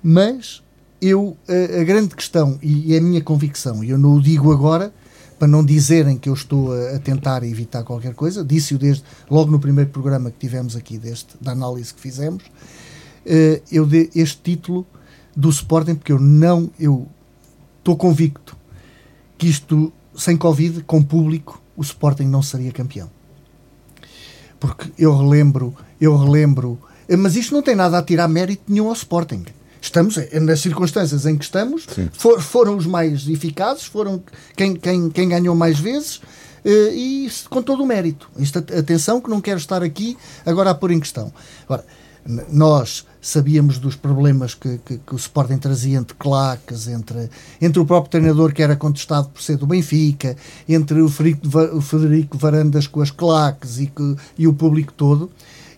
mas 0.00 0.62
eu, 1.00 1.36
a, 1.48 1.80
a, 1.80 1.84
grande 1.84 2.14
questão, 2.14 2.58
e 2.62 2.94
é 2.94 2.98
a 2.98 3.00
minha 3.00 3.22
convicção, 3.22 3.82
e 3.82 3.90
eu 3.90 3.98
não 3.98 4.14
o 4.14 4.22
digo 4.22 4.52
agora 4.52 4.92
para 5.38 5.48
não 5.48 5.64
dizerem 5.64 6.18
que 6.18 6.28
eu 6.28 6.34
estou 6.34 6.72
a, 6.72 6.96
a 6.96 6.98
tentar 6.98 7.42
evitar 7.42 7.82
qualquer 7.82 8.14
coisa, 8.14 8.44
disse-o 8.44 8.78
desde 8.78 9.02
logo 9.30 9.50
no 9.50 9.58
primeiro 9.58 9.90
programa 9.90 10.30
que 10.30 10.38
tivemos 10.38 10.76
aqui, 10.76 10.98
deste, 10.98 11.34
da 11.40 11.52
análise 11.52 11.94
que 11.94 12.00
fizemos, 12.00 12.44
uh, 12.44 13.62
eu 13.72 13.86
dei 13.86 14.10
este 14.14 14.42
título 14.42 14.86
do 15.34 15.48
Sporting, 15.48 15.94
porque 15.94 16.12
eu 16.12 16.18
não, 16.18 16.70
eu 16.78 17.08
estou 17.78 17.96
convicto 17.96 18.56
que 19.38 19.48
isto, 19.48 19.90
sem 20.14 20.36
Covid, 20.36 20.82
com 20.82 21.02
público, 21.02 21.62
o 21.74 21.80
Sporting 21.80 22.24
não 22.24 22.42
seria 22.42 22.70
campeão. 22.72 23.10
Porque 24.58 24.92
eu 24.98 25.16
relembro, 25.16 25.74
eu 25.98 26.14
relembro, 26.14 26.78
mas 27.18 27.34
isto 27.36 27.54
não 27.54 27.62
tem 27.62 27.74
nada 27.74 27.96
a 27.96 28.02
tirar 28.02 28.28
mérito 28.28 28.64
nenhum 28.68 28.88
ao 28.88 28.92
Sporting 28.92 29.44
estamos 29.80 30.16
nas 30.40 30.60
circunstâncias 30.60 31.26
em 31.26 31.36
que 31.36 31.44
estamos, 31.44 31.86
for, 32.12 32.40
foram 32.40 32.76
os 32.76 32.86
mais 32.86 33.28
eficazes, 33.28 33.84
foram 33.84 34.22
quem, 34.56 34.74
quem, 34.74 35.10
quem 35.10 35.28
ganhou 35.28 35.54
mais 35.54 35.78
vezes. 35.78 36.20
Uh, 36.62 36.92
e 36.92 37.30
com 37.48 37.62
todo 37.62 37.82
o 37.82 37.86
mérito. 37.86 38.28
Isto, 38.38 38.58
atenção, 38.58 39.18
que 39.18 39.30
não 39.30 39.40
quero 39.40 39.58
estar 39.58 39.82
aqui 39.82 40.14
agora 40.44 40.68
a 40.68 40.74
pôr 40.74 40.90
em 40.90 41.00
questão. 41.00 41.32
Agora, 41.64 41.82
nós 42.50 43.06
sabíamos 43.20 43.78
dos 43.78 43.96
problemas 43.96 44.54
que, 44.54 44.78
que, 44.84 44.98
que, 44.98 45.14
o 45.14 45.16
Sporting 45.16 45.58
trazia 45.58 45.98
entre 45.98 46.14
claques, 46.16 46.88
entre, 46.88 47.28
entre 47.60 47.80
o 47.80 47.86
próprio 47.86 48.10
treinador 48.10 48.52
que 48.52 48.62
era 48.62 48.76
contestado 48.76 49.28
por 49.28 49.42
ser 49.42 49.56
do 49.56 49.66
Benfica, 49.66 50.36
entre 50.68 51.00
o 51.00 51.08
Frederico, 51.08 51.76
o 51.76 51.80
Frederico 51.80 52.38
Varandas 52.38 52.86
com 52.86 53.00
as 53.00 53.10
claques 53.10 53.78
e, 53.78 53.86
que, 53.86 54.16
e 54.38 54.46
o 54.46 54.54
público 54.54 54.92
todo. 54.92 55.30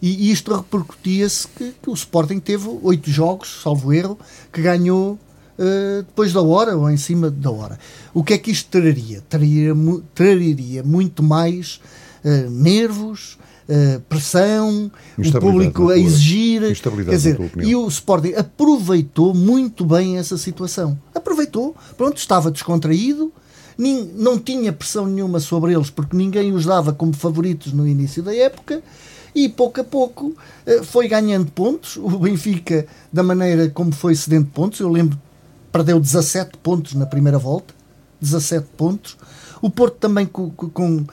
E 0.03 0.33
isto 0.33 0.53
repercutia-se 0.53 1.47
que, 1.47 1.73
que, 1.81 1.89
o 1.89 1.95
Sporting 1.95 2.41
teve 2.41 2.69
oito 2.83 3.09
jogos, 3.09 3.61
salvo 3.63 3.93
erro, 3.93 4.19
que 4.53 4.61
ganhou 4.61 5.13
uh, 5.13 6.03
depois 6.03 6.33
da 6.33 6.43
hora 6.43 6.77
ou 6.77 6.91
em 6.91 6.97
cima 6.97 7.31
da 7.31 7.53
hora. 7.53 7.79
O 8.13 8.25
que 8.25 8.35
é 8.35 8.39
que 8.39 8.51
isto 8.51 8.69
traria? 8.69 9.23
Traria, 9.29 9.73
traria 10.13 10.83
muito 10.83 11.23
mais 11.23 11.81
uh, 12.25 12.51
nervos, 12.51 13.39
uh, 13.69 14.01
pressão, 14.09 14.91
o 15.17 15.41
público 15.41 15.89
a 15.91 15.97
exigir. 15.97 16.63
Quer 16.83 17.11
dizer, 17.11 17.39
e 17.63 17.77
o 17.77 17.87
Sporting 17.87 18.33
aproveitou 18.37 19.33
muito 19.33 19.85
bem 19.85 20.19
essa 20.19 20.37
situação. 20.37 20.99
Aproveitou, 21.15 21.77
pronto, 21.97 22.17
estava 22.17 22.51
descontraído, 22.51 23.33
não 24.17 24.37
tinha 24.37 24.73
pressão 24.73 25.07
nenhuma 25.07 25.39
sobre 25.39 25.73
eles 25.73 25.91
porque 25.91 26.17
ninguém 26.17 26.53
os 26.53 26.65
dava 26.65 26.93
como 26.93 27.13
favoritos 27.13 27.73
no 27.73 27.87
início 27.87 28.21
da 28.21 28.35
época 28.35 28.83
e 29.35 29.49
pouco 29.49 29.81
a 29.81 29.85
pouco 29.85 30.37
eh, 30.67 30.83
foi 30.83 31.09
ganhando 31.09 31.51
pontos. 31.51 31.97
O 31.97 32.19
Benfica, 32.19 32.87
da 33.13 33.23
maneira 33.23 33.69
como 33.71 33.93
foi 33.93 34.15
cedendo 34.15 34.47
pontos, 34.47 34.81
eu 34.81 34.89
lembro, 34.89 35.19
perdeu 35.71 35.99
17 35.99 36.59
pontos 36.59 36.95
na 36.95 37.07
primeira 37.07 37.39
volta. 37.39 37.75
17 38.21 38.69
pontos. 38.77 39.17
O 39.61 39.71
Porto 39.71 39.97
também 39.97 40.27
com, 40.27 40.51
com, 40.51 40.69
com 40.71 41.05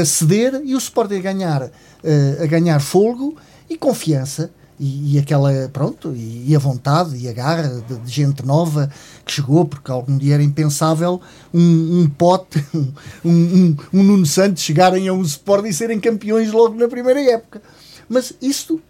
a, 0.00 0.04
ceder 0.04 0.60
e 0.64 0.74
o 0.74 0.78
Sporting 0.78 1.16
a 1.16 1.20
ganhar, 1.20 1.70
eh, 2.04 2.38
a 2.42 2.46
ganhar 2.46 2.80
folgo 2.80 3.36
e 3.68 3.76
confiança 3.76 4.50
e, 4.82 5.14
e, 5.14 5.18
aquela, 5.20 5.70
pronto, 5.72 6.12
e, 6.12 6.50
e, 6.50 6.56
a 6.56 6.58
vontade 6.58 7.16
e 7.16 7.28
a 7.28 7.32
garra 7.32 7.80
de, 7.86 7.96
de, 7.98 8.10
gente 8.10 8.44
nova 8.44 8.90
que 9.24 9.30
chegou, 9.30 9.64
porque 9.64 9.88
algum 9.92 10.18
dia 10.18 10.34
era 10.34 10.42
impensável 10.42 11.20
um, 11.54 12.00
um 12.00 12.10
pote, 12.10 12.58
um, 12.74 12.92
um, 13.24 13.76
um 13.92 14.02
Nuno 14.02 14.26
Santos 14.26 14.60
chegarem 14.60 15.06
a 15.06 15.12
um 15.12 15.22
Sport 15.22 15.66
e 15.66 15.72
serem 15.72 16.00
campeões 16.00 16.50
logo 16.50 16.74
na 16.74 16.88
primeira 16.88 17.20
época. 17.20 17.62
Mas 18.08 18.34
isso 18.42 18.80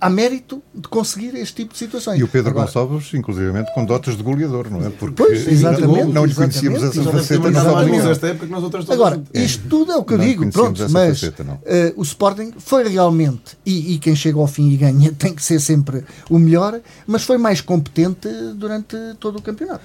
há 0.00 0.10
mérito 0.10 0.62
de 0.74 0.88
conseguir 0.88 1.34
este 1.36 1.54
tipo 1.54 1.72
de 1.72 1.78
situações. 1.78 2.20
E 2.20 2.22
o 2.22 2.28
Pedro 2.28 2.50
Agora, 2.50 2.66
Gonçalves, 2.66 3.12
inclusivamente, 3.14 3.72
com 3.74 3.84
dotes 3.84 4.16
de 4.16 4.22
goleador, 4.22 4.70
não 4.70 4.86
é? 4.86 4.90
Porque 4.90 5.14
pois, 5.16 5.46
exatamente, 5.48 6.12
não 6.12 6.24
lhe 6.24 6.34
conhecíamos 6.34 6.82
essa 6.82 7.02
faceta 7.02 7.50
no 7.50 8.92
Agora, 8.92 9.22
isto 9.32 9.68
tudo 9.68 9.92
é 9.92 9.96
o 9.96 10.04
que 10.04 10.14
eu 10.14 10.18
digo, 10.18 10.50
pronto, 10.50 10.80
mas 10.90 11.20
faceta, 11.20 11.42
uh, 11.42 11.56
o 11.96 12.02
Sporting 12.02 12.52
foi 12.58 12.88
realmente, 12.88 13.56
e, 13.64 13.94
e, 13.94 13.98
quem 13.98 14.14
chega 14.14 14.38
ao 14.38 14.46
fim 14.46 14.70
e 14.70 14.76
ganha 14.76 15.12
tem 15.18 15.34
que 15.34 15.42
ser 15.42 15.60
sempre 15.60 16.04
o 16.28 16.38
melhor, 16.38 16.80
mas 17.06 17.24
foi 17.24 17.38
mais 17.38 17.60
competente 17.60 18.28
durante 18.54 18.96
todo 19.18 19.38
o 19.38 19.42
campeonato. 19.42 19.84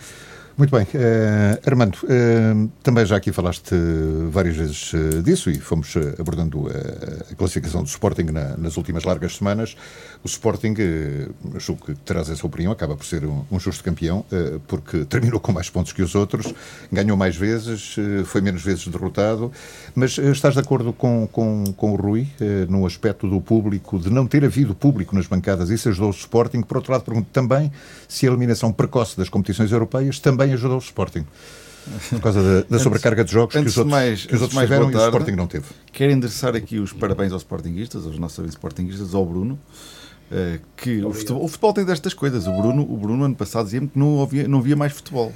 Muito 0.57 0.75
bem. 0.75 0.83
Uh, 0.83 1.59
Armando, 1.65 1.97
uh, 2.03 2.69
também 2.83 3.05
já 3.05 3.15
aqui 3.15 3.31
falaste 3.31 3.73
várias 4.29 4.55
vezes 4.55 4.93
uh, 4.93 5.23
disso 5.23 5.49
e 5.49 5.59
fomos 5.59 5.95
abordando 6.19 6.67
a 7.31 7.35
classificação 7.35 7.83
do 7.83 7.87
Sporting 7.87 8.25
na, 8.25 8.57
nas 8.57 8.77
últimas 8.77 9.03
largas 9.03 9.37
semanas. 9.37 9.75
O 10.23 10.27
Sporting, 10.27 10.73
uh, 10.73 11.59
julgo 11.59 11.85
que 11.85 11.95
terás 11.95 12.29
essa 12.29 12.45
opinião, 12.45 12.71
acaba 12.71 12.95
por 12.95 13.05
ser 13.05 13.25
um, 13.25 13.43
um 13.51 13.59
justo 13.59 13.83
campeão, 13.83 14.25
porque 14.67 15.05
terminou 15.09 15.39
com 15.39 15.51
mais 15.51 15.69
pontos 15.69 15.91
que 15.93 16.01
os 16.01 16.15
outros, 16.15 16.53
ganhou 16.91 17.17
mais 17.17 17.35
vezes, 17.35 17.95
foi 18.25 18.41
menos 18.41 18.61
vezes 18.61 18.87
derrotado. 18.87 19.51
Mas 19.95 20.17
estás 20.17 20.53
de 20.53 20.59
acordo 20.59 20.93
com, 20.93 21.27
com, 21.31 21.73
com 21.75 21.93
o 21.93 21.95
Rui 21.95 22.27
no 22.69 22.85
aspecto 22.85 23.27
do 23.27 23.41
público, 23.41 23.99
de 23.99 24.09
não 24.09 24.27
ter 24.27 24.45
havido 24.45 24.75
público 24.75 25.15
nas 25.15 25.27
bancadas? 25.27 25.69
Isso 25.69 25.89
ajudou 25.89 26.09
o 26.09 26.13
Sporting. 26.13 26.61
Por 26.61 26.77
outro 26.77 26.91
lado, 26.91 27.03
pergunto 27.03 27.29
também 27.31 27.71
se 28.07 28.27
a 28.27 28.29
eliminação 28.29 28.71
precoce 28.71 29.17
das 29.17 29.29
competições 29.29 29.71
europeias 29.71 30.19
também 30.19 30.53
ajudou 30.53 30.77
o 30.77 30.81
Sporting. 30.81 31.25
Por 32.09 32.21
causa 32.21 32.41
da, 32.41 32.67
da 32.69 32.79
sobrecarga 32.79 33.23
de 33.23 33.31
jogos 33.31 33.55
que 33.55 33.59
os 33.59 33.77
outros, 33.77 33.91
mais, 33.91 34.25
que 34.25 34.35
os 34.35 34.41
outros 34.41 34.59
tiveram 34.59 34.91
e 34.91 34.95
o 34.95 35.05
Sporting 35.05 35.31
não 35.31 35.47
teve. 35.47 35.65
Quero 35.91 36.11
endereçar 36.11 36.55
aqui 36.55 36.77
os 36.77 36.93
parabéns 36.93 37.31
aos 37.31 37.41
Sportingistas, 37.41 38.05
aos 38.05 38.19
nossos 38.19 38.37
amigos 38.37 38.55
Sportingistas, 38.55 39.15
ao 39.15 39.25
Bruno, 39.25 39.57
que 40.77 41.03
o 41.03 41.11
futebol, 41.13 41.43
o 41.43 41.47
futebol, 41.47 41.73
tem 41.73 41.85
destas 41.85 42.13
coisas. 42.13 42.47
O 42.47 42.51
Bruno, 42.53 42.83
o 42.83 42.97
Bruno 42.97 43.25
ano 43.25 43.35
passado 43.35 43.65
dizia-me 43.65 43.87
que 43.87 43.99
não 43.99 44.21
havia, 44.21 44.47
não 44.47 44.59
havia 44.59 44.75
mais 44.75 44.93
futebol. 44.93 45.33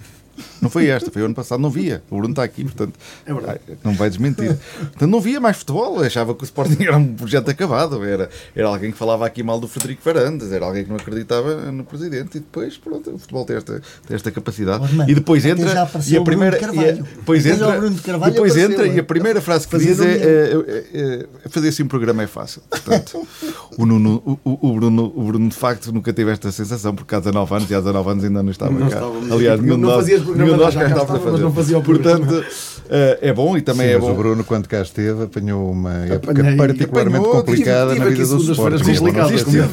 Não 0.62 0.70
foi 0.70 0.88
esta, 0.88 1.12
foi 1.12 1.22
o 1.22 1.26
ano 1.26 1.36
passado, 1.36 1.60
não 1.60 1.70
via. 1.70 2.04
O 2.10 2.18
Bruno 2.18 2.32
está 2.32 2.44
aqui, 2.44 2.64
portanto, 2.64 2.94
É 3.26 3.34
não 3.84 3.94
vai 3.94 4.10
desmentir. 4.10 4.58
Portanto, 4.80 5.08
não 5.10 5.22
via 5.22 5.40
mais 5.40 5.58
futebol, 5.58 6.00
achava 6.02 6.34
que 6.36 6.44
o 6.44 6.46
Sporting 6.46 6.78
era 6.84 6.98
um 6.98 7.14
projeto 7.14 7.50
acabado, 7.50 8.04
era, 8.04 8.30
era 8.56 8.68
alguém 8.68 8.92
que 8.92 8.98
falava 8.98 9.26
aqui 9.26 9.44
mal 9.44 9.60
do 9.60 9.68
Frederico 9.68 10.02
Varandas, 10.04 10.52
era 10.52 10.66
alguém 10.66 10.84
que 10.84 10.90
não 10.90 10.98
acreditava 10.98 11.72
no 11.72 11.84
presidente, 11.84 12.38
e 12.38 12.40
depois, 12.40 12.78
pronto, 12.78 13.12
o 13.12 13.18
futebol 13.18 13.46
tem 13.46 13.56
esta, 13.58 13.82
tem 14.08 14.16
esta 14.16 14.32
capacidade. 14.32 14.84
Ormando, 14.84 15.10
e 15.10 15.16
depois 15.16 15.46
entra, 15.46 15.88
e 16.08 16.18
a 16.18 16.22
primeira, 16.22 16.58
e 16.60 16.80
a- 16.90 16.92
depois 16.94 17.46
entra, 17.46 17.80
de 17.82 17.90
depois 17.90 18.24
apareceu, 18.28 18.72
entra, 18.72 18.88
e 18.88 19.00
a 19.00 19.04
primeira 19.04 19.42
frase 19.42 19.68
que 19.68 19.78
diz 19.78 20.00
é, 20.00 20.06
é, 20.06 20.18
é, 20.94 21.28
é, 21.46 21.50
fazer 21.50 21.70
assim 21.70 21.84
um 21.84 21.88
programa 21.88 22.24
é 22.24 22.28
fácil. 22.28 22.62
Portanto, 22.70 23.28
o, 23.78 23.86
Nuno, 23.86 24.22
o, 24.44 24.58
o- 24.70 24.74
Bruno, 24.76 25.12
o 25.16 25.24
Bruno 25.24 25.50
de 25.50 25.56
facto 25.56 25.92
nunca 25.92 26.12
teve 26.14 26.32
esta 26.32 26.52
sensação, 26.52 26.94
porque 26.96 27.14
há 27.16 27.20
19 27.20 27.54
anos 27.56 27.70
e 27.72 27.76
há 27.76 27.80
19 27.80 28.10
anos 28.10 28.24
ainda 28.24 28.44
não 28.44 28.52
estava 28.52 28.72
Não 28.72 28.80
cá. 28.82 28.88
estávamos 28.88 29.32
Aliás, 29.32 29.60
de 29.60 29.68
Não 29.68 29.78
nós, 29.78 29.96
fazias 29.98 30.22
programa, 30.26 30.44
nenhum 30.46 30.58
de 30.58 30.64
nós 30.64 30.74
já 30.74 30.80
cá 30.82 30.88
estávamos 30.88 31.12
a 31.12 31.16
estava, 31.16 31.24
mas 31.24 31.32
fazer. 31.32 31.44
não 31.44 31.54
fazia 31.54 31.78
o. 31.78 31.84
Portanto, 31.84 32.46
eh, 32.90 33.20
é 33.22 33.34
bom 33.34 33.58
e 33.58 33.62
também 33.62 33.88
Sim, 33.88 33.94
é 33.94 33.98
mas 33.98 34.06
bom. 34.06 34.12
o 34.14 34.16
Bruno, 34.16 34.44
quando 34.44 34.68
cá 34.68 34.82
esteve, 34.82 35.24
apanhou 35.24 35.72
uma 35.72 35.94
época 36.06 36.32
Apanhei. 36.32 36.56
particularmente 36.58 37.18
Apanhou, 37.26 37.36
complicada 37.44 37.94
tive- 37.94 38.00
na 38.00 38.06
tive 38.06 38.16
vida 38.18 38.24
aqui 38.24 38.30
do 38.30 38.36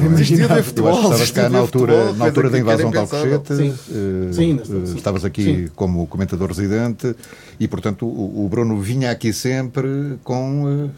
imaginar. 0.06 0.48
de 0.54 0.58
Eu 0.58 0.64
futebol, 0.64 1.02
estavas 1.02 1.30
cá 1.30 1.48
na 1.50 1.58
altura, 1.58 1.92
futebol, 1.92 2.14
na 2.16 2.24
altura 2.24 2.50
da 2.50 2.58
invasão 2.58 2.90
de. 2.90 2.96
Alcochete. 2.96 3.56
Sim. 3.56 3.74
eh, 3.90 4.28
eh, 4.28 4.32
sim. 4.32 4.60
Estavas 4.96 5.24
aqui 5.24 5.70
como 5.76 6.06
comentador 6.06 6.48
residente 6.48 7.14
e, 7.60 7.68
portanto, 7.68 8.06
o, 8.06 8.48
Bruno 8.48 8.80
vinha 8.80 9.10
aqui 9.10 9.32
sempre 9.32 10.16
com, 10.24 10.88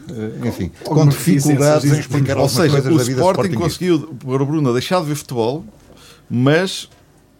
enfim, 0.45 0.71
com 0.83 1.07
dificuldades 1.07 1.91
em 1.91 1.99
explicar 1.99 2.33
algumas 2.37 2.55
coisas 2.55 2.85
o 2.93 2.97
da 2.97 3.03
vida 3.03 3.21
Sporting 3.21 3.53
conseguiu, 3.55 3.99
para 4.25 4.43
o 4.43 4.45
Bruno, 4.45 4.71
deixar 4.73 5.01
de 5.01 5.07
ver 5.07 5.15
futebol, 5.15 5.65
mas 6.29 6.89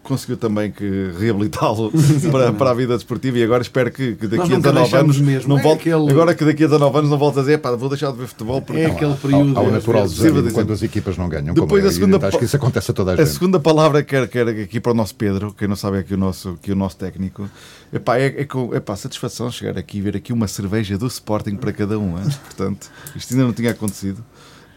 conseguiu 0.06 0.36
também 0.36 0.70
que 0.70 1.10
reabilitá-lo 1.18 1.92
para, 2.32 2.52
para 2.52 2.70
a 2.70 2.74
vida 2.74 2.94
desportiva 2.94 3.38
e 3.38 3.42
agora 3.44 3.62
espero 3.62 3.90
que, 3.90 4.14
que 4.14 4.26
daqui 4.26 4.52
a 4.52 4.56
nunca 4.56 4.72
19 4.72 4.96
anos 4.96 5.20
mesmo. 5.20 5.48
não 5.48 5.58
É 5.58 5.62
volte, 5.62 5.80
aquele- 5.90 6.10
agora 6.10 6.34
que 6.34 6.44
daqui 6.44 6.64
a 6.64 6.66
19 6.66 6.98
anos 6.98 7.10
não 7.10 7.18
volta 7.18 7.40
a 7.40 7.42
dizer 7.42 7.58
pá, 7.58 7.72
vou 7.72 7.88
deixar 7.88 8.10
de 8.12 8.18
ver 8.18 8.26
futebol 8.26 8.62
porque 8.62 8.80
É 8.82 8.86
aquele 8.86 9.14
período. 9.14 9.58
Há 9.58 9.62
o 9.62 9.66
às 9.66 9.72
natural 9.72 10.02
vezes, 10.02 10.16
desânimo 10.18 10.52
quando 10.52 10.72
as 10.72 10.82
equipas 10.82 11.16
não 11.18 11.28
ganham. 11.28 11.54
Depois 11.54 11.84
é 11.84 11.88
a 11.88 11.92
segunda. 11.92 12.26
Acho 12.26 12.38
que 12.38 12.44
isso 12.44 12.56
acontece 12.56 12.90
a 12.90 12.94
toda 12.94 13.10
a 13.10 13.14
A 13.14 13.16
gente. 13.18 13.28
segunda 13.30 13.58
palavra 13.60 14.02
que 14.02 14.10
quero, 14.10 14.28
quero 14.28 14.50
aqui 14.62 14.80
para 14.80 14.92
o 14.92 14.94
nosso 14.94 15.14
Pedro, 15.14 15.52
quem 15.56 15.66
não 15.68 15.76
sabe 15.76 15.96
é 15.98 16.00
aqui 16.00 16.14
o 16.14 16.18
nosso, 16.18 16.50
aqui 16.50 16.72
o 16.72 16.76
nosso 16.76 16.96
técnico, 16.96 17.48
epá, 17.92 18.16
é, 18.18 18.26
é, 18.26 18.44
com, 18.44 18.74
epá, 18.74 18.94
satisfação 18.96 19.50
chegar 19.50 19.76
aqui 19.78 19.98
e 19.98 20.00
ver 20.00 20.16
aqui 20.16 20.32
uma 20.32 20.46
cerveja 20.46 20.96
do 20.96 21.06
Sporting 21.06 21.56
para 21.56 21.72
cada 21.72 21.98
um. 21.98 22.16
hein? 22.18 22.24
Portanto, 22.44 22.90
isto 23.14 23.34
ainda 23.34 23.44
não 23.44 23.52
tinha 23.52 23.70
acontecido. 23.72 24.22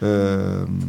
Ahm, 0.01 0.79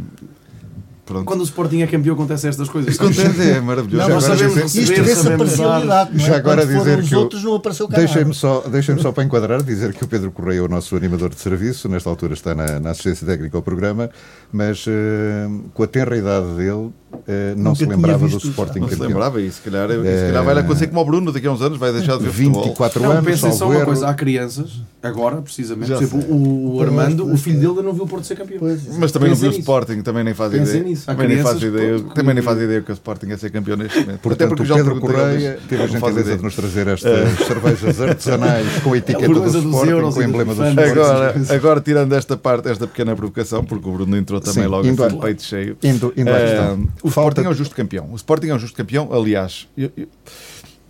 pronto. 1.11 1.25
Quando 1.27 1.41
o 1.41 1.45
Sporting 1.45 1.81
é 1.83 1.87
campeão, 1.87 2.15
acontece 2.15 2.49
estas 2.49 2.69
coisas. 2.69 2.99
Acontece, 2.99 3.51
é 3.51 3.61
maravilhoso. 3.61 4.09
Não, 4.09 4.17
agora 4.17 4.21
sabemos 4.37 4.55
dizer- 4.55 4.63
receber, 4.63 4.83
Isto 4.93 5.05
vê-se 5.05 5.33
a 5.33 5.37
parcialidade, 5.37 6.11
é? 6.15 6.19
Já 6.19 6.37
agora 6.37 6.63
Quando 6.67 6.79
dizer 6.79 6.99
os 7.01 7.09
que 7.09 7.15
outros 7.17 7.45
não 7.45 7.55
apareceu. 7.55 7.89
Deixem-me 7.89 8.35
só, 8.35 8.61
deixem 8.71 8.99
só 8.99 9.13
para 9.13 9.25
enquadrar 9.25 9.63
dizer 9.63 9.93
que 9.93 10.05
o 10.05 10.09
Pedro 10.09 10.31
Correia 10.31 10.59
é 10.61 10.63
o 10.63 10.69
nosso 10.69 10.95
animador 10.97 11.31
de 11.31 11.41
serviço, 11.41 11.89
nesta 11.89 12.09
altura 12.09 12.35
está 12.35 12.55
na, 12.55 12.79
na 12.81 12.91
assistência 12.91 13.27
técnica 13.27 13.57
ao 13.59 13.63
programa, 13.63 14.09
mas 14.53 14.85
eh, 14.89 15.49
com 15.75 15.83
a 15.83 15.87
tenra 15.87 16.17
idade 16.17 16.47
dele 16.55 16.91
eh, 17.27 17.55
não 17.57 17.65
Nunca 17.73 17.77
se 17.77 17.87
lembrava 17.87 18.29
do 18.29 18.37
Sporting 18.39 18.79
Não 18.81 18.89
se 18.89 18.95
campeão. 18.95 19.09
lembrava 19.09 19.41
e 19.41 19.51
se 19.51 19.61
calhar, 19.61 19.91
e 19.91 19.95
se 19.95 20.27
calhar 20.27 20.45
vai 20.45 20.59
acontecer 20.59 20.87
como 20.89 21.01
o 21.01 21.05
Bruno, 21.05 21.33
daqui 21.33 21.47
a 21.47 21.53
uns 21.53 21.61
anos 21.63 21.79
vai 21.79 21.93
deixar 21.93 22.17
de 22.19 22.25
ver 22.25 22.31
futebol. 22.33 22.65
24 22.65 23.03
Não, 23.03 23.11
anos, 23.13 23.25
pensem 23.25 23.53
só 23.53 23.69
uma 23.69 23.85
coisa, 23.85 24.09
há 24.09 24.15
crianças, 24.15 24.81
agora, 25.03 25.37
precisamente, 25.43 25.97
sei. 26.07 26.07
o, 26.29 26.77
o 26.77 26.83
Armando, 26.83 27.25
o 27.33 27.37
filho 27.37 27.61
pois. 27.61 27.75
dele 27.75 27.87
não 27.87 27.93
viu 27.95 28.05
o 28.05 28.09
Porto 28.09 28.25
ser 28.27 28.37
campeão. 28.37 28.59
Pois, 28.61 28.81
Mas 28.99 29.13
também 29.13 29.29
não 29.31 29.37
viu 29.37 29.51
o. 29.51 29.53
Sporting, 29.53 30.03
também 30.03 30.25
nem 30.25 30.35
faz 30.35 30.51
Pensem 30.53 30.77
ideia. 30.77 30.85
nisso. 30.85 31.07
Também 31.07 31.29
nem 31.29 31.43
faz 31.43 31.63
ideia, 31.63 31.99
pronto, 31.99 32.15
também 32.15 32.35
nem 32.35 32.43
que- 32.43 32.49
faz 32.49 32.61
ideia 32.63 32.81
que 32.81 32.91
o 32.91 32.95
Sporting 32.95 33.27
é 33.31 33.37
ser 33.37 33.51
campeão 33.51 33.77
neste 33.77 33.99
momento. 34.01 34.11
Até 34.15 34.23
Portanto, 34.23 34.49
porque 34.49 34.63
o 34.63 34.67
já 34.67 34.75
Pedro 34.77 34.95
ao 34.95 35.01
Correia 35.01 35.59
teve 35.69 35.83
a 35.83 35.87
não 35.87 35.93
gentileza 35.93 36.37
de 36.37 36.43
nos 36.43 36.55
trazer 36.57 36.87
estas 36.89 37.39
cervejas 37.47 38.01
artesanais 38.01 38.67
com 38.83 38.93
a 38.93 38.97
etiqueta 38.97 39.29
do 39.29 39.47
Sporting, 39.47 40.01
com 40.13 40.21
o 40.21 40.23
emblema 40.23 40.55
do. 40.55 40.65
Sporting. 40.67 40.91
Agora, 40.91 41.35
agora, 41.51 41.81
tirando 41.81 42.13
esta 42.15 42.37
parte, 42.37 42.69
esta 42.69 42.87
pequena 42.87 43.15
provocação, 43.17 43.65
porque 43.65 43.89
o 43.89 43.93
Bruno 43.93 44.17
entrou 44.17 44.41
também 44.41 44.67
logo 44.67 44.89
assim, 44.89 45.09
de 45.15 45.21
peito 45.21 45.43
cheio. 45.43 45.77
Indo, 45.83 46.13
indo 46.17 46.29
à 46.31 46.39
Eh, 46.39 46.47
questão. 46.47 46.89
O 47.03 47.11
Falta- 47.11 47.41
Sporting 47.41 47.49
é 47.49 47.51
um 47.51 47.55
justo 47.55 47.75
campeão. 47.75 48.13
O 48.13 48.17
Sporting 48.17 48.49
é 48.49 48.55
um 48.55 48.59
justo 48.59 48.77
campeão, 48.77 49.09
aliás, 49.13 49.69
eu- 49.77 49.93
eu- 49.97 50.09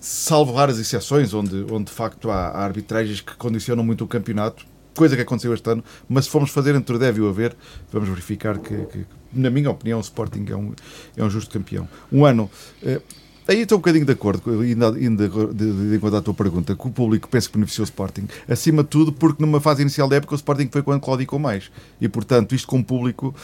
salvo 0.00 0.52
raras 0.54 0.78
exceções, 0.78 1.34
onde, 1.34 1.64
onde 1.70 1.84
de 1.84 1.90
facto 1.92 2.30
há, 2.30 2.48
há 2.48 2.64
arbitragens 2.64 3.20
que 3.20 3.34
condicionam 3.36 3.84
muito 3.84 4.04
o 4.04 4.06
campeonato, 4.08 4.64
coisa 4.94 5.14
que 5.16 5.22
aconteceu 5.22 5.52
este 5.54 5.68
ano, 5.70 5.84
mas 6.08 6.24
se 6.24 6.30
formos 6.30 6.50
fazer 6.50 6.74
entre 6.74 6.96
o 6.96 6.98
deve 6.98 7.20
e 7.20 7.22
o 7.22 7.28
haver, 7.28 7.54
vamos 7.92 8.08
verificar 8.08 8.58
que, 8.58 8.74
que, 8.86 9.06
na 9.32 9.50
minha 9.50 9.70
opinião, 9.70 9.98
o 9.98 10.02
Sporting 10.02 10.44
é 10.48 10.56
um, 10.56 10.72
é 11.16 11.24
um 11.24 11.30
justo 11.30 11.50
campeão. 11.52 11.88
Um 12.12 12.24
ano. 12.24 12.50
eh, 12.82 13.00
Aí 13.48 13.62
estou 13.62 13.78
um 13.78 13.80
bocadinho 13.80 14.04
de 14.04 14.12
acordo, 14.12 14.60
ainda, 14.60 14.90
ainda 14.94 15.28
de, 15.28 15.54
de, 15.54 15.88
de 15.90 15.96
enquanto 15.96 16.14
à 16.14 16.22
tua 16.22 16.34
pergunta, 16.34 16.76
que 16.76 16.86
o 16.86 16.90
público 16.90 17.28
pensa 17.28 17.48
que 17.48 17.54
beneficiou 17.54 17.82
o 17.82 17.84
Sporting, 17.88 18.28
acima 18.48 18.84
de 18.84 18.88
tudo 18.90 19.12
porque 19.12 19.42
numa 19.44 19.60
fase 19.60 19.82
inicial 19.82 20.08
da 20.08 20.14
época 20.16 20.34
o 20.34 20.36
Sporting 20.36 20.68
foi 20.70 20.82
quando 20.84 21.00
claudicou 21.00 21.36
mais. 21.36 21.68
E 22.00 22.06
portanto, 22.08 22.54
isto 22.54 22.68
com 22.68 22.78
o 22.78 22.84
público 22.84 23.34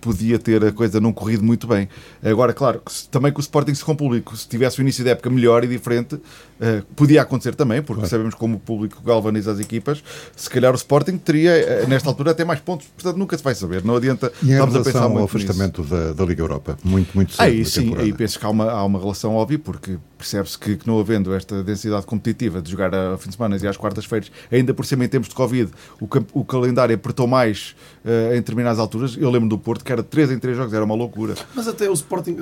podia 0.00 0.38
ter 0.38 0.64
a 0.64 0.72
coisa 0.72 1.00
não 1.00 1.12
corrido 1.12 1.44
muito 1.44 1.66
bem. 1.66 1.88
Agora, 2.22 2.52
claro, 2.52 2.82
também 3.10 3.32
que 3.32 3.38
o 3.38 3.42
Sporting 3.42 3.74
se 3.74 3.84
com 3.84 3.92
o 3.92 3.96
público, 3.96 4.36
se 4.36 4.48
tivesse 4.48 4.78
o 4.78 4.82
início 4.82 5.04
da 5.04 5.10
época 5.10 5.30
melhor 5.30 5.64
e 5.64 5.68
diferente, 5.68 6.18
eh, 6.60 6.82
podia 6.96 7.22
acontecer 7.22 7.54
também, 7.54 7.82
porque 7.82 8.06
sabemos 8.06 8.34
como 8.34 8.56
o 8.56 8.60
público 8.60 9.02
galvaniza 9.02 9.52
as 9.52 9.60
equipas, 9.60 10.02
se 10.36 10.48
calhar 10.50 10.72
o 10.72 10.76
Sporting 10.76 11.18
teria, 11.18 11.50
eh, 11.52 11.86
nesta 11.86 12.08
altura, 12.08 12.30
até 12.32 12.44
mais 12.44 12.60
pontos, 12.60 12.86
portanto 12.88 13.16
nunca 13.16 13.36
se 13.36 13.44
vai 13.44 13.54
saber, 13.54 13.84
não 13.84 13.96
adianta, 13.96 14.32
E 14.42 14.50
estamos 14.52 14.74
a 14.76 14.82
pensar 14.82 15.02
ao 15.02 15.10
muito 15.10 15.22
nisso. 15.22 15.36
afastamento 15.36 15.82
da, 15.82 16.12
da 16.12 16.24
Liga 16.24 16.42
Europa, 16.42 16.78
muito, 16.84 17.10
muito 17.14 17.32
cedo 17.32 17.42
Aí 17.42 17.64
sim, 17.64 17.94
aí 17.96 18.12
penso 18.12 18.38
que 18.38 18.46
há 18.46 18.50
uma, 18.50 18.70
há 18.70 18.84
uma 18.84 18.98
relação 18.98 19.34
óbvia, 19.34 19.58
porque 19.58 19.98
percebe-se 20.20 20.58
que, 20.58 20.76
que 20.76 20.86
não 20.86 21.00
havendo 21.00 21.34
esta 21.34 21.62
densidade 21.62 22.04
competitiva 22.04 22.60
de 22.60 22.70
jogar 22.70 22.94
a 22.94 23.16
fim 23.16 23.30
de 23.30 23.36
semana 23.36 23.56
e 23.56 23.66
às 23.66 23.76
quartas-feiras, 23.76 24.30
ainda 24.52 24.74
por 24.74 24.84
cima 24.84 25.04
em 25.04 25.08
tempos 25.08 25.30
de 25.30 25.34
Covid, 25.34 25.70
o, 25.98 26.06
o 26.34 26.44
calendário 26.44 26.94
apertou 26.94 27.26
mais 27.26 27.74
eh, 28.04 28.32
em 28.32 28.36
determinadas 28.36 28.78
alturas. 28.78 29.16
Eu 29.18 29.30
lembro 29.30 29.48
do 29.48 29.58
Porto 29.58 29.82
que 29.82 29.90
era 29.90 30.02
de 30.02 30.08
3 30.08 30.32
em 30.32 30.38
3 30.38 30.56
jogos, 30.56 30.74
era 30.74 30.84
uma 30.84 30.94
loucura. 30.94 31.34
Mas 31.54 31.66
até 31.66 31.88
o 31.88 31.94
Sporting, 31.94 32.36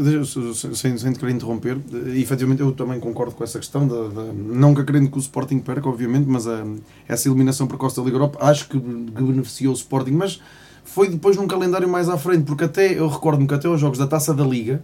sem, 0.75 0.99
sem 0.99 1.13
querer 1.13 1.33
interromper, 1.33 1.79
eh, 1.93 2.19
efetivamente 2.19 2.61
eu 2.61 2.73
também 2.73 2.99
concordo 2.99 3.35
com 3.35 3.45
essa 3.45 3.59
questão, 3.59 3.87
nunca 3.87 4.85
querendo 4.85 5.09
que 5.09 5.17
o 5.17 5.21
Sporting 5.21 5.61
perca, 5.61 5.89
obviamente, 5.89 6.27
mas 6.29 6.49
a, 6.49 6.65
essa 7.07 7.29
eliminação 7.29 7.69
precoce 7.69 7.97
da 7.97 8.03
Liga 8.03 8.17
Europa 8.17 8.39
acho 8.41 8.69
que, 8.69 8.79
que 8.81 9.23
beneficiou 9.23 9.73
o 9.73 9.77
Sporting, 9.77 10.13
mas 10.13 10.41
foi 10.95 11.09
depois 11.09 11.37
num 11.37 11.47
calendário 11.47 11.89
mais 11.89 12.09
à 12.09 12.17
frente, 12.17 12.45
porque 12.45 12.65
até 12.65 12.99
eu 12.99 13.09
recordo-me 13.09 13.47
que 13.47 13.55
até 13.55 13.69
aos 13.69 13.81
jogos 13.81 13.99
da 13.99 14.07
Taça 14.07 14.33
da 14.35 14.45
Liga, 14.45 14.83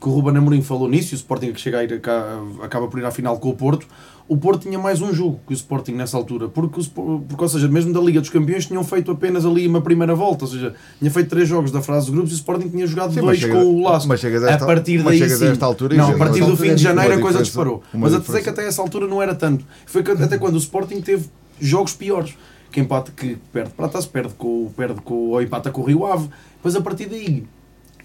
que 0.00 0.08
o 0.08 0.12
Ruben 0.12 0.36
Amorim 0.36 0.62
falou 0.62 0.88
nisso, 0.88 1.14
e 1.14 1.16
o 1.16 1.16
Sporting 1.16 1.52
que 1.52 1.60
chega 1.60 1.78
a 1.78 1.84
ir, 1.84 2.00
cá, 2.00 2.40
acaba 2.62 2.86
por 2.88 2.98
ir 3.00 3.04
à 3.04 3.10
final 3.10 3.38
com 3.38 3.48
o 3.48 3.54
Porto, 3.54 3.86
o 4.28 4.36
Porto 4.36 4.62
tinha 4.62 4.78
mais 4.78 5.00
um 5.00 5.12
jogo 5.12 5.40
que 5.46 5.52
o 5.52 5.54
Sporting 5.54 5.92
nessa 5.92 6.16
altura, 6.16 6.48
porque, 6.48 6.80
o, 6.80 7.20
porque 7.20 7.42
ou 7.42 7.48
seja, 7.48 7.68
mesmo 7.68 7.92
da 7.92 8.00
Liga 8.00 8.20
dos 8.20 8.28
Campeões 8.28 8.66
tinham 8.66 8.82
feito 8.84 9.10
apenas 9.10 9.46
ali 9.46 9.66
uma 9.66 9.80
primeira 9.80 10.14
volta, 10.14 10.44
ou 10.44 10.50
seja, 10.50 10.74
tinha 10.98 11.10
feito 11.10 11.28
três 11.30 11.48
jogos 11.48 11.70
da 11.70 11.80
fase 11.80 12.06
de 12.06 12.12
grupos 12.12 12.30
e 12.32 12.34
o 12.34 12.36
Sporting 12.36 12.68
tinha 12.68 12.86
jogado 12.86 13.14
Sim, 13.14 13.20
dois 13.20 13.40
mas 13.40 13.50
com 13.50 13.58
chega- 13.58 13.68
o 13.70 13.82
Laço. 13.82 14.08
mas 14.08 14.20
chegas 14.20 14.42
a 14.44 14.54
a 14.54 14.58
partir 14.58 15.02
daí 15.02 15.18
chegas 15.18 15.42
a 15.42 15.54
sim. 15.54 15.62
altura 15.64 15.96
não, 15.96 16.10
a 16.10 16.18
partir 16.18 16.44
do 16.44 16.56
fim 16.56 16.74
de 16.74 16.82
janeiro 16.82 17.14
a 17.14 17.18
coisa 17.20 17.42
disparou. 17.42 17.82
Mas 17.94 18.14
a 18.14 18.18
dizer 18.18 18.20
diferença. 18.20 18.42
que 18.44 18.50
até 18.50 18.66
essa 18.68 18.82
altura 18.82 19.06
não 19.06 19.22
era 19.22 19.34
tanto. 19.34 19.64
Foi 19.86 20.02
até 20.02 20.36
quando 20.38 20.54
o 20.54 20.58
Sporting 20.58 21.00
teve 21.00 21.26
jogos 21.60 21.94
piores. 21.94 22.34
Que 22.76 22.80
empate 22.80 23.10
que 23.12 23.38
perde 23.50 23.70
para 23.70 23.86
a 23.86 24.02
perde 24.02 24.34
com, 24.34 24.70
perde 24.76 25.00
com, 25.00 25.14
ou 25.30 25.40
empata 25.40 25.70
com 25.70 25.80
o 25.80 25.84
Rio 25.84 26.04
Ave. 26.04 26.28
Depois 26.56 26.76
a 26.76 26.82
partir 26.82 27.06
daí 27.06 27.46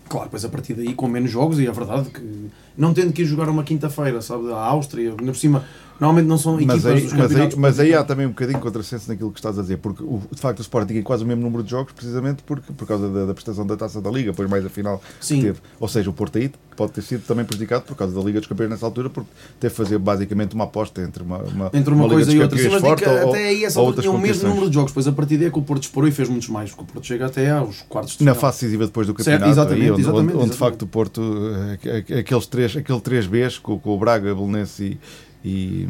Claro, 0.07 0.27
depois 0.27 0.45
a 0.45 0.49
partir 0.49 0.73
daí, 0.75 0.93
com 0.93 1.09
menos 1.09 1.29
jogos, 1.29 1.59
e 1.59 1.67
é 1.67 1.71
verdade 1.71 2.09
que 2.09 2.49
não 2.77 2.93
tendo 2.93 3.11
que 3.11 3.21
ir 3.21 3.25
jogar 3.25 3.49
uma 3.49 3.63
quinta-feira, 3.65 4.21
sabe, 4.21 4.49
a 4.51 4.57
Áustria, 4.57 5.09
ainda 5.11 5.31
por 5.31 5.35
cima, 5.35 5.65
normalmente 6.01 6.25
não 6.27 6.37
são 6.37 6.55
equipas 6.55 6.83
Mas 6.83 6.85
aí, 6.87 7.01
dos 7.03 7.13
mas, 7.13 7.35
aí, 7.35 7.49
mas 7.55 7.79
aí 7.79 7.93
há 7.93 8.03
também 8.03 8.25
um 8.25 8.29
bocadinho 8.29 8.57
de 8.57 8.63
contrassenso 8.63 9.07
naquilo 9.07 9.31
que 9.31 9.37
estás 9.39 9.57
a 9.57 9.61
dizer, 9.61 9.77
porque 9.77 10.03
o, 10.03 10.19
de 10.31 10.41
facto 10.41 10.57
o 10.59 10.61
Sporting 10.63 10.93
tem 10.95 11.03
quase 11.03 11.23
o 11.23 11.27
mesmo 11.27 11.43
número 11.43 11.61
de 11.63 11.69
jogos, 11.69 11.93
precisamente 11.93 12.41
porque, 12.43 12.73
por 12.73 12.87
causa 12.87 13.07
da, 13.07 13.25
da 13.27 13.33
prestação 13.33 13.65
da 13.65 13.77
taça 13.77 14.01
da 14.01 14.09
Liga, 14.09 14.31
depois 14.31 14.49
mais 14.49 14.65
a 14.65 14.69
final 14.69 14.97
que 15.19 15.25
Sim. 15.25 15.41
teve. 15.41 15.59
Ou 15.79 15.87
seja, 15.87 16.09
o 16.09 16.13
Porto 16.13 16.37
aí 16.39 16.51
pode 16.75 16.93
ter 16.93 17.01
sido 17.03 17.23
também 17.27 17.45
prejudicado 17.45 17.83
por 17.85 17.95
causa 17.95 18.13
da 18.15 18.21
Liga 18.21 18.39
dos 18.39 18.47
Campeões 18.49 18.71
nessa 18.71 18.85
altura, 18.85 19.09
porque 19.09 19.29
teve 19.59 19.71
que 19.71 19.77
fazer 19.77 19.99
basicamente 19.99 20.55
uma 20.55 20.63
aposta 20.63 21.01
entre 21.03 21.21
uma, 21.21 21.37
uma, 21.37 21.69
Entre 21.73 21.93
uma, 21.93 22.03
Liga 22.05 22.15
coisa 22.15 22.25
dos 22.31 22.33
e 22.35 22.39
outra. 22.41 22.57
Sim, 22.57 22.69
que 22.69 22.79
forte 22.79 23.05
ou- 23.07 23.29
até 23.29 23.47
aí 23.49 23.63
altura 23.65 23.81
outras 23.81 24.03
tinha 24.03 24.11
o 24.15 24.19
mesmo 24.19 24.49
número 24.49 24.67
de 24.69 24.73
jogos. 24.73 24.91
Depois 24.91 25.07
a 25.07 25.11
partir 25.11 25.37
daí 25.37 25.47
é 25.47 25.51
que 25.51 25.59
o 25.59 25.61
Porto 25.61 25.81
disparou 25.81 26.09
e 26.09 26.11
fez 26.11 26.27
muitos 26.29 26.49
mais, 26.49 26.71
porque 26.71 26.83
o 26.83 26.85
Porto 26.93 27.05
chega 27.05 27.27
até 27.27 27.51
aos 27.51 27.81
quartos 27.83 28.17
de 28.17 28.23
Na 28.25 28.33
final. 28.33 28.41
fase 28.41 28.61
decisiva 28.61 28.85
depois 28.87 29.05
do 29.05 29.13
Certo, 29.21 29.39
campeonato, 29.41 29.51
exatamente, 29.51 29.83
aí, 29.85 29.91
onde, 29.91 30.01
exatamente, 30.01 30.23
onde, 30.29 30.37
onde 30.37 30.49
de 30.49 30.55
exatamente. 30.55 30.57
facto 30.57 30.81
o 30.81 30.87
Porto, 30.87 31.21
eh, 31.83 31.97
aqu- 31.99 32.13
aqueles 32.19 32.47
três, 32.47 32.75
aquele 32.75 32.99
3Bs 33.01 33.59
com, 33.59 33.77
com 33.79 33.95
o 33.95 33.99
Braga, 33.99 34.33
Belenense 34.33 34.83
e, 34.83 34.99
e, 35.43 35.87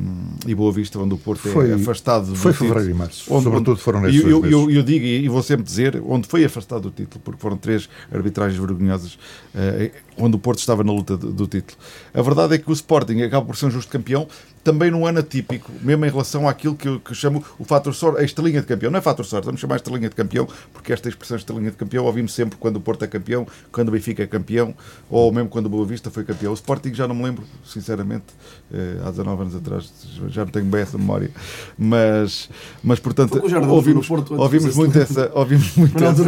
e 0.48 0.56
Boa 0.56 0.72
Vista, 0.72 0.98
onde 1.00 1.14
o 1.14 1.18
Porto 1.18 1.42
Foi- 1.50 1.72
é 1.72 1.74
afastado 1.74 2.28
do 2.28 2.36
Foi 2.36 2.52
título. 2.54 2.70
fevereiro 2.70 2.96
e 2.96 2.98
março. 2.98 3.34
Onde- 3.34 3.44
Sobretudo 3.44 3.78
foram 3.78 4.02
nesses 4.02 4.22
eu, 4.24 4.46
eu, 4.46 4.72
eu 4.72 4.84
digo 4.84 5.06
e 5.06 5.28
vou 5.28 5.44
sempre 5.44 5.64
dizer 5.64 6.02
onde 6.06 6.28
foi 6.28 6.44
afastado 6.46 6.84
do 6.84 6.92
título, 6.92 7.22
porque 7.24 7.40
foram 7.42 7.58
três 7.58 7.90
arbitragens 8.12 8.60
vergonhosas, 8.60 9.18
eh, 9.54 9.92
quando 10.22 10.36
o 10.36 10.40
Porto 10.40 10.60
estava 10.60 10.84
na 10.84 10.94
luta 10.94 11.18
do, 11.18 11.32
do 11.34 11.48
título. 11.48 11.78
A 12.14 12.22
verdade 12.22 12.54
é 12.54 12.58
que 12.60 12.70
o 12.70 12.74
Sporting 12.74 13.24
acaba 13.24 13.44
por 13.44 13.58
ser 13.58 13.66
um 13.66 13.72
justo 13.72 13.92
campeão, 13.92 14.28
também 14.64 14.92
num 14.92 15.08
ano 15.08 15.20
atípico, 15.20 15.72
mesmo 15.82 16.06
em 16.06 16.10
relação 16.10 16.48
àquilo 16.48 16.76
que 16.76 16.88
eu, 16.88 17.00
que 17.00 17.12
eu 17.12 17.16
chamo 17.16 17.44
o 17.58 17.66
fator 17.66 17.94
sorte, 17.96 18.22
a 18.22 18.24
estrelinha 18.24 18.62
de 18.62 18.68
campeão. 18.68 18.92
Não 18.92 19.00
é 19.00 19.02
fator 19.02 19.26
sorte, 19.26 19.46
vamos 19.46 19.60
chamar 19.60 19.78
estrelinha 19.78 20.08
de 20.08 20.16
campeão, 20.16 20.48
porque 20.72 20.94
esta 20.94 21.10
expressão 21.10 21.38
estrelinha 21.38 21.72
de 21.72 21.78
campeão 21.78 22.06
ouvimos 22.06 22.34
sempre 22.34 22.58
quando 22.60 22.76
o 22.76 22.80
Porto 22.80 23.04
é 23.04 23.08
campeão, 23.08 23.48
quando 23.72 23.90
o 23.90 23.92
Benfica 23.92 24.22
é 24.22 24.28
campeão, 24.28 24.76
ou 25.10 25.32
mesmo 25.32 25.50
quando 25.50 25.66
o 25.66 25.70
Boa 25.70 25.86
Vista 25.86 26.12
foi 26.12 26.24
campeão. 26.24 26.52
O 26.52 26.54
Sporting 26.54 26.94
já 26.94 27.08
não 27.08 27.16
me 27.16 27.24
lembro, 27.24 27.44
sinceramente, 27.66 28.26
eh, 28.72 28.98
há 29.04 29.10
19 29.10 29.42
anos 29.42 29.56
atrás, 29.56 29.92
já 30.28 30.46
não 30.46 30.52
tenho 30.52 30.66
bem 30.66 30.82
essa 30.82 30.98
memória. 30.98 31.32
Mas, 31.76 32.48
mas 32.84 33.00
portanto, 33.00 33.42
ouvimos, 33.68 34.08
Porto, 34.08 34.36
ouvimos 34.36 34.76
muito 34.76 35.00
essa, 35.00 35.32
ouvimos 35.34 35.76
muito 35.76 35.98
essa, 36.04 36.22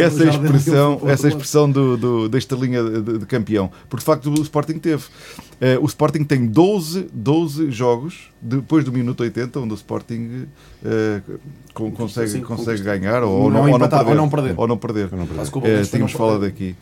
essa 0.00 0.24
expressão, 0.24 1.00
essa 1.04 1.28
expressão 1.28 1.70
do, 1.70 1.96
do, 1.98 2.28
da 2.28 2.38
estrelinha 2.38 2.82
de, 2.82 3.18
de 3.18 3.25
campeão. 3.26 3.70
Porque 3.88 4.02
de 4.02 4.06
facto 4.06 4.30
o 4.30 4.42
Sporting 4.42 4.78
teve. 4.78 5.04
Eh, 5.58 5.78
o 5.80 5.86
Sporting 5.86 6.22
tem 6.22 6.44
12, 6.46 7.06
12 7.12 7.70
jogos 7.70 8.30
depois 8.42 8.84
do 8.84 8.92
minuto 8.92 9.20
80, 9.22 9.58
onde 9.58 9.72
o 9.72 9.74
Sporting 9.74 10.44
eh, 10.84 11.20
con- 11.72 11.90
consegue, 11.92 12.28
Sim, 12.28 12.40
consegue 12.42 12.82
ganhar 12.82 13.22
ou, 13.22 13.30
Não 13.30 13.44
ou 13.44 13.50
não, 13.50 13.72
ou, 13.72 13.78
não 13.78 13.88
perder, 13.88 14.08
ou 14.10 14.14
não 14.14 14.28
perder. 14.28 14.54
Ou 14.58 14.68
não 14.68 14.76
perder. 14.78 15.04
O 15.06 15.58
Eh, 15.58 15.60
Boa 15.60 15.78
Vista 15.78 15.96
tínhamos 15.96 16.12
não 16.12 16.18
falado 16.18 16.44
aqui. 16.44 16.76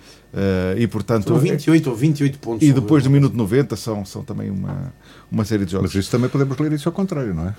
E 0.76 0.86
portanto. 0.88 1.28
São 1.28 1.38
28 1.38 1.88
ou 1.88 1.94
28 1.94 2.38
pontos. 2.40 2.66
E 2.66 2.72
depois 2.72 3.04
do 3.04 3.10
minuto 3.10 3.36
90 3.36 3.76
são, 3.76 4.04
são 4.04 4.24
também 4.24 4.50
uma, 4.50 4.92
uma 5.30 5.44
série 5.44 5.64
de 5.64 5.70
jogos. 5.70 5.94
Mas 5.94 6.02
isso 6.04 6.10
também 6.10 6.28
podemos 6.28 6.58
ler 6.58 6.72
isso 6.72 6.88
ao 6.88 6.92
contrário, 6.92 7.32
não 7.32 7.46
é? 7.46 7.54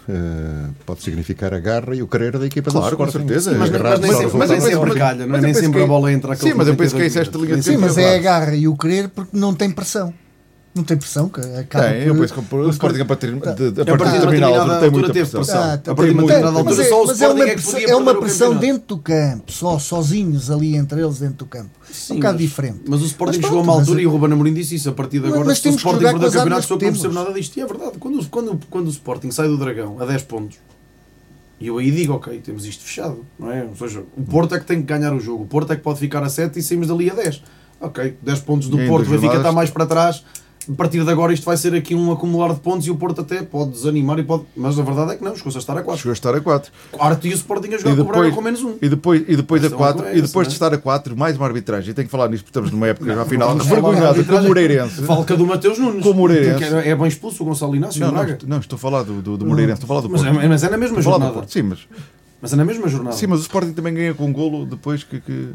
Pode 0.86 1.02
significar 1.02 1.54
a 1.54 1.60
garra 1.62 1.96
e 1.96 2.02
o 2.04 2.08
querer 2.08 2.38
da 2.38 2.46
equipa 2.46 2.70
Claro, 2.72 2.92
do 2.92 2.98
com 2.98 3.06
Sporting. 3.06 3.28
certeza. 3.30 3.54
Sim, 3.54 3.58
mas, 3.58 3.70
mas 3.72 4.00
nem 4.02 4.12
só 4.12 4.18
sempre, 4.18 4.36
o 4.36 4.38
mas 4.40 4.50
nem 4.50 4.60
sempre 4.60 4.80
mas- 4.90 4.98
calha, 4.98 5.26
não 5.26 5.36
é? 5.38 5.42
Nem 5.42 5.54
sempre 5.54 5.82
a 5.82 5.88
bola 5.88 6.12
entra 6.12 6.36
Sim, 6.36 6.54
mas 6.56 6.68
eu 6.68 6.76
penso 6.76 6.94
que 6.94 7.02
é 7.04 7.06
isso, 7.08 7.20
esta 7.20 7.38
linha 7.38 7.56
de 7.56 7.64
Sim, 7.64 7.78
mas 7.78 7.98
é 7.98 8.04
a 8.18 8.22
claro. 8.22 8.24
garra 8.24 8.56
e 8.58 8.68
o 8.68 8.76
querer 8.76 9.08
porque 9.08 9.32
não 9.38 9.54
tem 9.56 9.72
pressão. 9.72 10.14
Não 10.76 10.84
tem 10.84 10.98
pressão. 10.98 11.30
que 11.30 11.40
Acaba 11.40 11.86
Tem, 11.88 12.04
eu 12.04 12.16
penso 12.16 12.34
que 12.34 12.56
o 12.56 12.70
Sporting 12.70 13.00
a 13.00 13.06
partir 13.06 13.32
de, 13.32 13.72
de, 13.72 13.80
a 13.80 13.84
A 13.94 13.98
partir 13.98 14.20
de 14.20 14.26
determinada 14.26 14.60
altura 14.60 14.80
tem 14.82 14.92
muita 14.92 15.14
pressão. 15.14 15.42
pressão. 15.42 15.62
Ah, 15.64 15.74
A 15.74 15.78
partir 15.96 16.14
de 16.14 16.20
determinada 16.20 16.52
mas 16.52 16.58
altura 16.58 16.84
é, 16.84 16.90
só 16.90 17.04
o 17.04 17.08
mas 17.08 17.22
é 17.22 17.28
uma 17.28 17.34
Sporting 17.34 17.50
é 17.50 17.54
pressão, 17.54 17.80
é 17.80 17.96
uma 17.96 18.16
pressão 18.20 18.56
dentro 18.58 18.88
do 18.90 18.98
campo, 18.98 19.52
só 19.52 19.80
sozinhos 19.80 20.52
ali 20.52 20.76
entre 20.76 21.02
eles 21.02 21.20
dentro 21.20 21.38
do 21.38 21.46
campo. 21.46 21.70
é 21.90 21.94
Sim, 21.94 22.14
um 22.14 22.16
bocado 22.18 22.38
diferente. 22.40 22.82
Mas 22.90 23.02
o 23.02 23.06
Sporting 23.06 23.38
Mas 23.38 23.46
chegou 23.46 23.60
a 23.60 23.64
uma 23.64 23.74
altura 23.74 24.02
e 24.02 24.06
o 24.06 24.10
Ruben 24.12 24.34
Amorim 24.34 24.54
disse 24.54 24.76
isso. 24.76 24.90
A 24.90 24.92
partir 24.92 25.20
de 25.22 25.28
agora, 25.28 25.46
mas 25.46 25.60
se 25.60 25.70
o 25.70 25.72
Sporting 25.76 26.00
perder 26.04 26.28
o 26.28 26.32
campeonato, 26.32 26.68
só 26.68 26.74
não 26.74 26.80
percebo 26.80 27.02
temos. 27.02 27.16
nada 27.16 27.34
disto. 27.34 27.58
E 27.58 27.62
é 27.62 27.66
verdade. 27.66 27.92
Quando, 27.98 28.20
o- 28.20 28.26
quando, 28.28 28.60
quando 28.70 28.88
o 28.88 28.92
Sporting 28.92 29.32
sai 29.32 29.48
do 29.48 29.58
Dragão 29.58 29.96
a 30.02 30.06
10 30.06 30.24
pontos, 30.24 30.58
e 31.58 31.68
eu 31.68 31.78
aí 31.78 31.90
digo, 31.90 32.12
ok, 32.14 32.38
temos 32.42 32.66
isto 32.66 32.84
fechado. 32.84 33.26
Não 33.40 33.50
é? 33.50 33.64
Ou 33.64 33.76
seja, 33.78 34.04
o 34.18 34.24
Porto 34.24 34.54
é 34.54 34.60
que 34.60 34.66
tem 34.66 34.82
que 34.82 34.88
ganhar 34.88 35.14
o 35.14 35.22
jogo. 35.22 35.44
O 35.44 35.48
Porto 35.48 35.72
é 35.72 35.78
que 35.78 35.82
pode 35.82 36.00
ficar 36.00 36.22
a 36.22 36.28
7 36.28 36.60
e 36.60 36.62
saímos 36.62 36.88
dali 36.90 37.10
a 37.10 37.14
10. 37.14 37.42
Ok, 37.80 38.18
10 38.22 38.40
pontos 38.42 38.68
do 38.68 38.78
Porto, 38.88 39.08
o 39.08 39.10
Benfica 39.12 39.38
está 39.38 39.52
mais 39.54 39.70
para 39.70 39.86
trás. 39.86 40.24
A 40.72 40.76
partir 40.76 41.04
de 41.04 41.10
agora 41.12 41.32
isto 41.34 41.46
vai 41.46 41.56
ser 41.58 41.74
aqui 41.76 41.94
um 41.94 42.12
acumular 42.12 42.54
de 42.54 42.60
pontos 42.60 42.88
e 42.88 42.92
o 42.92 42.96
Porto 42.96 43.22
até 43.22 43.44
pode 43.44 43.72
desanimar 43.72 44.18
e 44.20 44.24
pode... 44.24 44.44
Mas 44.56 44.80
a 44.80 44.84
verdade 44.84 45.12
é 45.12 45.16
que 45.16 45.24
não, 45.24 45.36
chegou-se 45.36 45.58
a 45.58 45.62
estar 45.62 45.78
a 45.78 45.84
4. 45.84 45.98
Chegou 46.02 46.12
a 46.12 46.14
estar 46.14 46.36
a 46.36 46.42
4. 46.42 46.72
Quarto 46.92 47.28
e 47.28 47.32
o 47.32 47.34
Sporting 47.34 47.74
a 47.74 47.78
jogar 47.78 47.92
E 47.92 47.96
com 47.96 48.02
o 48.02 48.06
Braga 48.06 48.20
depois, 48.20 48.36
com 48.36 48.42
menos 48.42 48.64
um. 48.64 48.76
e 48.82 48.90
depois, 48.90 49.24
e 49.28 49.36
depois 49.36 49.64
a 49.64 49.68
Essa 49.68 49.76
é 49.76 49.78
uma 49.78 49.86
4 49.86 50.04
coisa, 50.04 50.18
e 50.18 50.22
depois 50.22 50.48
não 50.48 50.50
de 50.50 50.54
é? 50.54 50.56
estar 50.56 50.74
a 50.74 50.78
4, 50.78 51.18
mais 51.18 51.38
uma 51.38 51.46
arbitragem. 51.46 51.92
E 51.92 51.94
tenho 51.94 52.08
que 52.08 52.12
falar 52.12 52.30
nisto 52.30 52.44
porque 52.44 52.50
estamos 52.52 52.72
numa 52.72 52.88
época, 52.88 53.06
já 53.14 53.24
Vamos 53.24 53.38
falar 53.38 53.54
da 53.54 53.64
vergonhada 53.64 54.24
com 54.24 54.36
o. 54.36 54.44
Moreirense. 54.44 55.02
Falca 55.04 55.36
do 55.38 55.46
Mateus 55.46 55.78
Nunes. 55.80 56.04
Com 56.04 56.10
o 56.10 56.14
Moreirense. 56.14 56.64
É, 56.64 56.90
é 56.90 56.96
bem 56.96 57.08
expulso 57.08 57.44
o 57.44 57.46
Gonçalo 57.46 57.76
Inácio 57.76 58.00
Não, 58.02 58.12
não, 58.12 58.38
não, 58.48 58.58
estou 58.60 58.76
a 58.76 58.80
falar 58.80 59.04
do, 59.04 59.22
do, 59.22 59.38
do 59.38 59.46
Moreirense, 59.46 59.82
estou 59.82 59.86
a 59.86 60.00
falar 60.00 60.02
do 60.02 60.10
Mas 60.10 60.22
Porto. 60.24 60.40
é, 60.40 60.48
mas 60.48 60.64
é 60.64 60.70
na 60.70 60.78
mesma 60.78 61.00
Estou 61.00 61.16
a 61.16 61.20
jornada. 61.20 61.48
Sim, 61.48 61.62
mas, 61.64 61.80
Mas 62.42 62.54
é 62.54 62.56
na 62.56 62.66
mesma 62.66 62.88
jornada. 62.88 63.16
sim, 63.16 63.28
mas 63.28 63.40
o 63.40 63.42
Sporting 63.44 63.74
também 63.74 63.94
ganha 63.94 64.14
com 64.14 64.26
um 64.26 64.34
golo 64.34 64.66
depois 64.66 65.04
que. 65.04 65.20
que... 65.20 65.50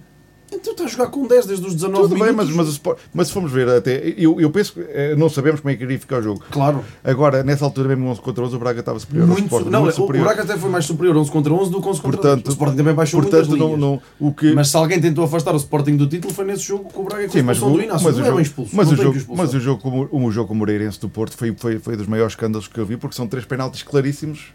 Então 0.52 0.72
está 0.72 0.84
a 0.84 0.86
jogar 0.88 1.06
com 1.08 1.26
10 1.26 1.46
desde 1.46 1.66
os 1.66 1.74
19 1.74 2.02
Tudo 2.02 2.14
bem, 2.14 2.32
mas, 2.32 2.48
minutos. 2.48 2.56
mas, 2.56 2.68
o 2.68 2.70
Sport- 2.72 2.98
mas 3.14 3.26
se 3.28 3.32
formos 3.32 3.52
ver 3.52 3.68
até, 3.68 4.14
eu, 4.18 4.40
eu 4.40 4.50
penso 4.50 4.72
que 4.74 4.80
eh, 4.80 5.14
não 5.16 5.28
sabemos 5.28 5.60
como 5.60 5.70
é 5.72 5.76
que 5.76 5.84
iria 5.84 5.98
ficar 5.98 6.18
o 6.18 6.22
jogo. 6.22 6.42
Claro. 6.50 6.84
Agora, 7.04 7.42
nessa 7.44 7.64
altura, 7.64 7.88
mesmo 7.88 8.08
11 8.08 8.20
contra 8.20 8.44
11, 8.44 8.56
o 8.56 8.58
Braga 8.58 8.80
estava 8.80 8.98
superior 8.98 9.22
ao 9.22 9.28
Muito, 9.28 9.44
Sporting. 9.44 9.68
não, 9.70 9.80
muito 9.82 9.92
o- 9.92 9.96
superior. 9.96 10.22
o 10.22 10.26
Braga 10.26 10.42
até 10.42 10.56
foi 10.58 10.68
mais 10.70 10.84
superior 10.84 11.16
11 11.16 11.30
contra 11.30 11.52
11 11.52 11.70
do 11.70 11.80
que 11.80 11.88
11 11.88 12.00
contra 12.00 12.18
11. 12.20 12.28
Portanto, 12.28 12.46
O 12.48 12.50
Sporting 12.50 12.76
também 12.76 12.94
baixou 12.94 13.20
portanto 13.22 13.48
muitas 13.48 13.68
não, 13.68 13.76
não, 13.76 14.02
o 14.18 14.32
que... 14.34 14.52
Mas 14.54 14.68
se 14.68 14.76
alguém 14.76 15.00
tentou 15.00 15.24
afastar 15.24 15.54
o 15.54 15.56
Sporting 15.56 15.96
do 15.96 16.06
título 16.08 16.34
foi 16.34 16.44
nesse 16.44 16.62
jogo 16.64 16.84
com 16.92 17.02
o 17.02 17.04
Braga 17.04 17.26
com 17.26 17.32
Sim, 17.32 17.42
mas, 17.42 17.58
do 17.60 17.80
Inácio. 17.80 18.04
mas, 18.06 18.16
o 18.16 18.20
é 18.20 18.24
jogo, 18.24 18.36
bem 18.36 18.42
expulso. 18.42 18.70
mas, 18.76 18.90
o 18.92 18.96
jogo, 18.96 19.18
mas 19.36 19.54
o 19.54 19.60
jogo 19.60 19.80
como 19.82 20.26
o 20.26 20.30
jogo 20.32 20.48
com 20.48 20.54
o 20.54 20.56
Moreirense 20.56 21.00
do 21.00 21.08
Porto 21.08 21.36
foi, 21.36 21.54
foi, 21.56 21.78
foi 21.78 21.96
dos 21.96 22.06
maiores 22.08 22.32
escândalos 22.32 22.66
que 22.66 22.78
eu 22.78 22.84
vi, 22.84 22.96
porque 22.96 23.14
são 23.14 23.26
três 23.26 23.44
penaltis 23.44 23.82
claríssimos 23.82 24.52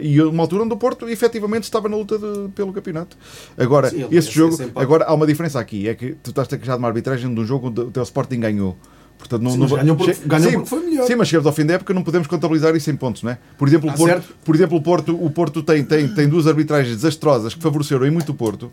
e 0.00 0.20
uma 0.22 0.42
altura 0.42 0.64
onde 0.64 0.74
o 0.74 0.76
Porto 0.76 1.08
efetivamente 1.08 1.64
estava 1.64 1.88
na 1.88 1.96
luta 1.96 2.18
de- 2.18 2.48
pelo 2.54 2.72
campeonato. 2.72 3.16
Agora, 3.56 3.88
Sim, 3.90 4.06
esse 4.10 4.30
jogo, 4.30 4.56
agora 4.74 5.04
há 5.06 5.14
uma 5.14 5.26
diferença 5.26 5.58
aqui, 5.58 5.88
é 5.88 5.94
que 5.94 6.16
tu 6.22 6.30
estás 6.30 6.46
a 6.52 6.56
queixar 6.56 6.76
de 6.76 6.82
uma 6.82 6.88
arbitragem 6.88 7.32
de 7.34 7.40
um 7.40 7.44
jogo 7.46 7.68
onde 7.68 7.80
o 7.80 7.90
teu 7.90 8.02
Sporting 8.02 8.40
ganhou. 8.40 8.76
Portanto, 9.18 9.42
não, 9.42 9.50
Sim, 9.50 9.58
não 9.58 9.68
ganhou 9.68 9.96
porque- 9.96 10.16
ganhou 10.24 10.46
sim, 10.50 10.52
porque 10.56 10.68
foi 10.70 10.80
melhor. 10.80 11.06
Sim, 11.06 11.14
mas 11.16 11.28
chegamos 11.28 11.46
ao 11.46 11.52
fim 11.52 11.66
da 11.66 11.74
época 11.74 11.92
não 11.92 12.02
podemos 12.02 12.26
contabilizar 12.26 12.74
isso 12.74 12.90
em 12.90 12.96
pontos, 12.96 13.22
não 13.22 13.30
é? 13.30 13.38
Por 13.58 13.68
exemplo, 13.68 13.88
o 13.88 13.92
Ah, 13.92 13.96
Porto, 13.96 14.10
certo. 14.12 14.34
por 14.42 14.54
exemplo, 14.54 14.78
o 14.78 14.82
Porto, 14.82 15.14
o 15.24 15.30
Porto 15.30 15.62
tem, 15.62 15.84
tem, 15.84 16.08
tem 16.08 16.26
duas 16.26 16.46
arbitragens 16.46 16.96
desastrosas 16.96 17.54
que 17.54 17.62
favoreceram 17.62 18.06
em 18.06 18.10
muito 18.10 18.32
o 18.32 18.34
Porto, 18.34 18.72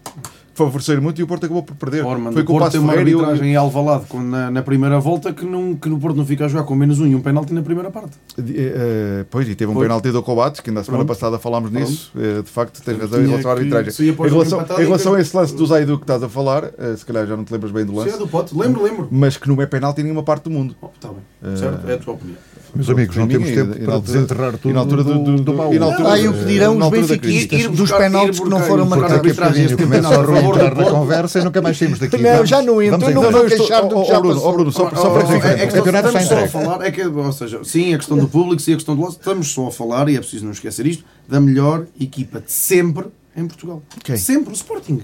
que 0.58 0.64
favoreceram 0.64 1.02
muito 1.04 1.22
e 1.22 1.24
o 1.24 1.28
Porto 1.28 1.46
acabou 1.46 1.62
por 1.62 1.76
perder. 1.76 2.04
Orman, 2.04 2.32
Foi 2.34 2.44
com 2.44 2.54
o 2.54 2.56
Porto 2.56 2.66
Passo 2.66 2.78
tem 2.78 2.82
uma 2.82 2.94
arbitragem 2.94 3.52
em 3.52 3.56
Alvalade 3.56 4.06
na, 4.16 4.50
na 4.50 4.62
primeira 4.64 5.00
volta 5.00 5.32
que, 5.32 5.46
não, 5.46 5.76
que 5.76 5.88
no 5.88 6.00
Porto 6.00 6.16
não 6.18 6.26
fica 6.26 6.46
a 6.46 6.48
jogar 6.48 6.64
com 6.64 6.76
menos 6.76 7.00
um 7.00 7.06
e 7.06 7.14
um 7.14 7.22
penalti 7.22 7.54
na 7.54 7.62
primeira 7.62 7.92
parte. 7.92 8.18
Eh, 8.40 9.24
pois, 9.30 9.48
e 9.48 9.54
teve 9.56 9.72
um 9.72 9.76
Foi. 9.76 9.84
penalti 9.84 10.12
do 10.12 10.24
Cobates, 10.24 10.60
que 10.62 10.70
ainda 10.72 10.82
a 10.82 10.84
semana 10.84 11.06
Pronto. 11.06 11.16
passada 11.20 11.38
falámos 11.38 11.70
nisso. 11.72 12.12
Eh, 12.18 12.42
de 12.42 12.50
facto, 12.50 12.82
tens 12.82 12.98
razão 12.98 13.22
em 13.22 13.28
relação 13.28 13.52
à 13.52 13.54
arbitragem. 13.54 13.94
Em 14.08 14.12
relação, 14.30 14.62
em 14.62 14.84
relação 14.84 15.14
a 15.14 15.22
esse 15.22 15.38
lance 15.38 15.56
do 15.56 15.66
Zaidu 15.66 15.98
que 15.98 16.04
estás 16.04 16.24
a 16.24 16.30
falar, 16.30 16.72
eh, 16.78 16.96
se 16.98 17.06
calhar 17.06 17.28
já 17.28 17.38
não 17.38 17.44
te 17.44 17.54
lembras 17.54 17.72
bem 17.72 17.86
do 17.86 17.92
Isso 17.94 18.02
é 18.02 18.06
lance, 18.06 18.18
do 18.18 18.28
Pote, 18.28 18.58
lembro, 18.58 18.84
lembro. 18.84 19.08
mas 19.12 19.38
que 19.38 19.48
não 19.48 19.62
é 19.62 19.66
penalti 19.68 20.02
em 20.02 20.06
nenhuma 20.06 20.24
parte 20.24 20.46
do 20.46 20.50
mundo. 20.50 20.76
Oh, 20.82 20.88
Está 20.88 21.10
bem, 21.10 21.56
certo? 21.56 21.88
É 21.88 21.94
a 21.94 21.98
tua 21.98 22.16
opinião. 22.16 22.38
Meus 22.78 22.90
amigos, 22.90 23.16
não 23.18 23.28
temos 23.28 23.50
tempo 23.50 23.74
e- 23.78 23.82
e 23.82 23.86
para 23.86 23.94
altura- 23.96 24.14
desenterrar 24.14 24.52
tudo 24.54 24.70
e 24.70 24.74
na 24.74 24.80
altura 24.80 25.04
do- 25.04 25.20
do, 25.24 25.36
do- 25.42 25.54
baú. 25.54 25.74
e 25.74 25.80
na 25.80 25.86
altura 25.88 26.10
Ah, 26.12 26.20
e 26.20 26.28
o 26.28 26.34
que 26.34 26.46
dirão 26.46 26.78
os 26.78 26.90
benfiquistas 26.90 27.68
dos 27.68 27.92
penaltis 27.92 28.40
que 28.40 28.50
não 28.50 28.60
foram 28.62 28.86
marcados. 28.86 29.18
daqui 29.18 29.30
a 29.32 29.34
começa 29.36 29.74
a 29.74 29.78
campeonato 29.78 30.14
a 30.14 30.18
favor 30.26 30.32
do 30.54 30.60
reentrar 30.60 30.76
na 30.76 30.92
conversa 30.92 31.40
e 31.40 31.44
nunca 31.44 31.62
mais 31.62 31.78
saímos 31.78 32.00
daqui. 32.00 32.18
Não, 32.18 32.46
já 32.46 32.62
não 32.62 32.82
entro, 32.82 33.00
vamos 33.00 33.16
não 33.16 33.22
então. 33.24 33.32
vou 33.40 33.50
queixar 33.50 33.88
do 33.88 33.98
oh, 33.98 34.02
que 34.04 34.08
já 34.10 34.18
oh, 34.18 34.22
Bruno, 34.22 34.36
passou. 34.36 34.50
oh, 34.50 34.54
Bruno, 34.54 34.72
só, 34.72 34.88
Oh, 34.92 34.96
só 34.96 35.08
oh, 35.08 35.12
para 35.20 35.24
oh, 35.24 35.38
dizer. 35.38 35.48
é 35.60 35.68
que 35.68 35.74
O 35.74 35.76
campeonato 35.78 36.08
estamos 36.08 36.24
está 36.24 36.36
só 36.40 36.44
a 36.46 36.48
falar, 36.64 36.86
é 36.86 36.92
que, 36.92 37.06
ou 37.06 37.32
seja, 37.34 37.60
sim, 37.64 37.94
a 37.94 37.98
questão 37.98 38.18
do 38.18 38.28
público, 38.28 38.62
sim, 38.62 38.74
a 38.74 38.76
questão 38.76 38.96
do 38.96 39.02
nosso, 39.02 39.18
estamos 39.18 39.48
só 39.52 39.68
a 39.68 39.72
falar, 39.72 40.08
e 40.10 40.16
é 40.16 40.20
preciso 40.20 40.46
não 40.46 40.52
esquecer 40.52 40.86
isto, 40.86 41.04
da 41.28 41.40
melhor 41.40 41.86
equipa 42.00 42.40
de 42.40 42.52
sempre 42.52 43.06
em 43.36 43.46
Portugal. 43.48 43.82
Sempre, 44.18 44.52
o 44.52 44.54
Sporting. 44.54 45.02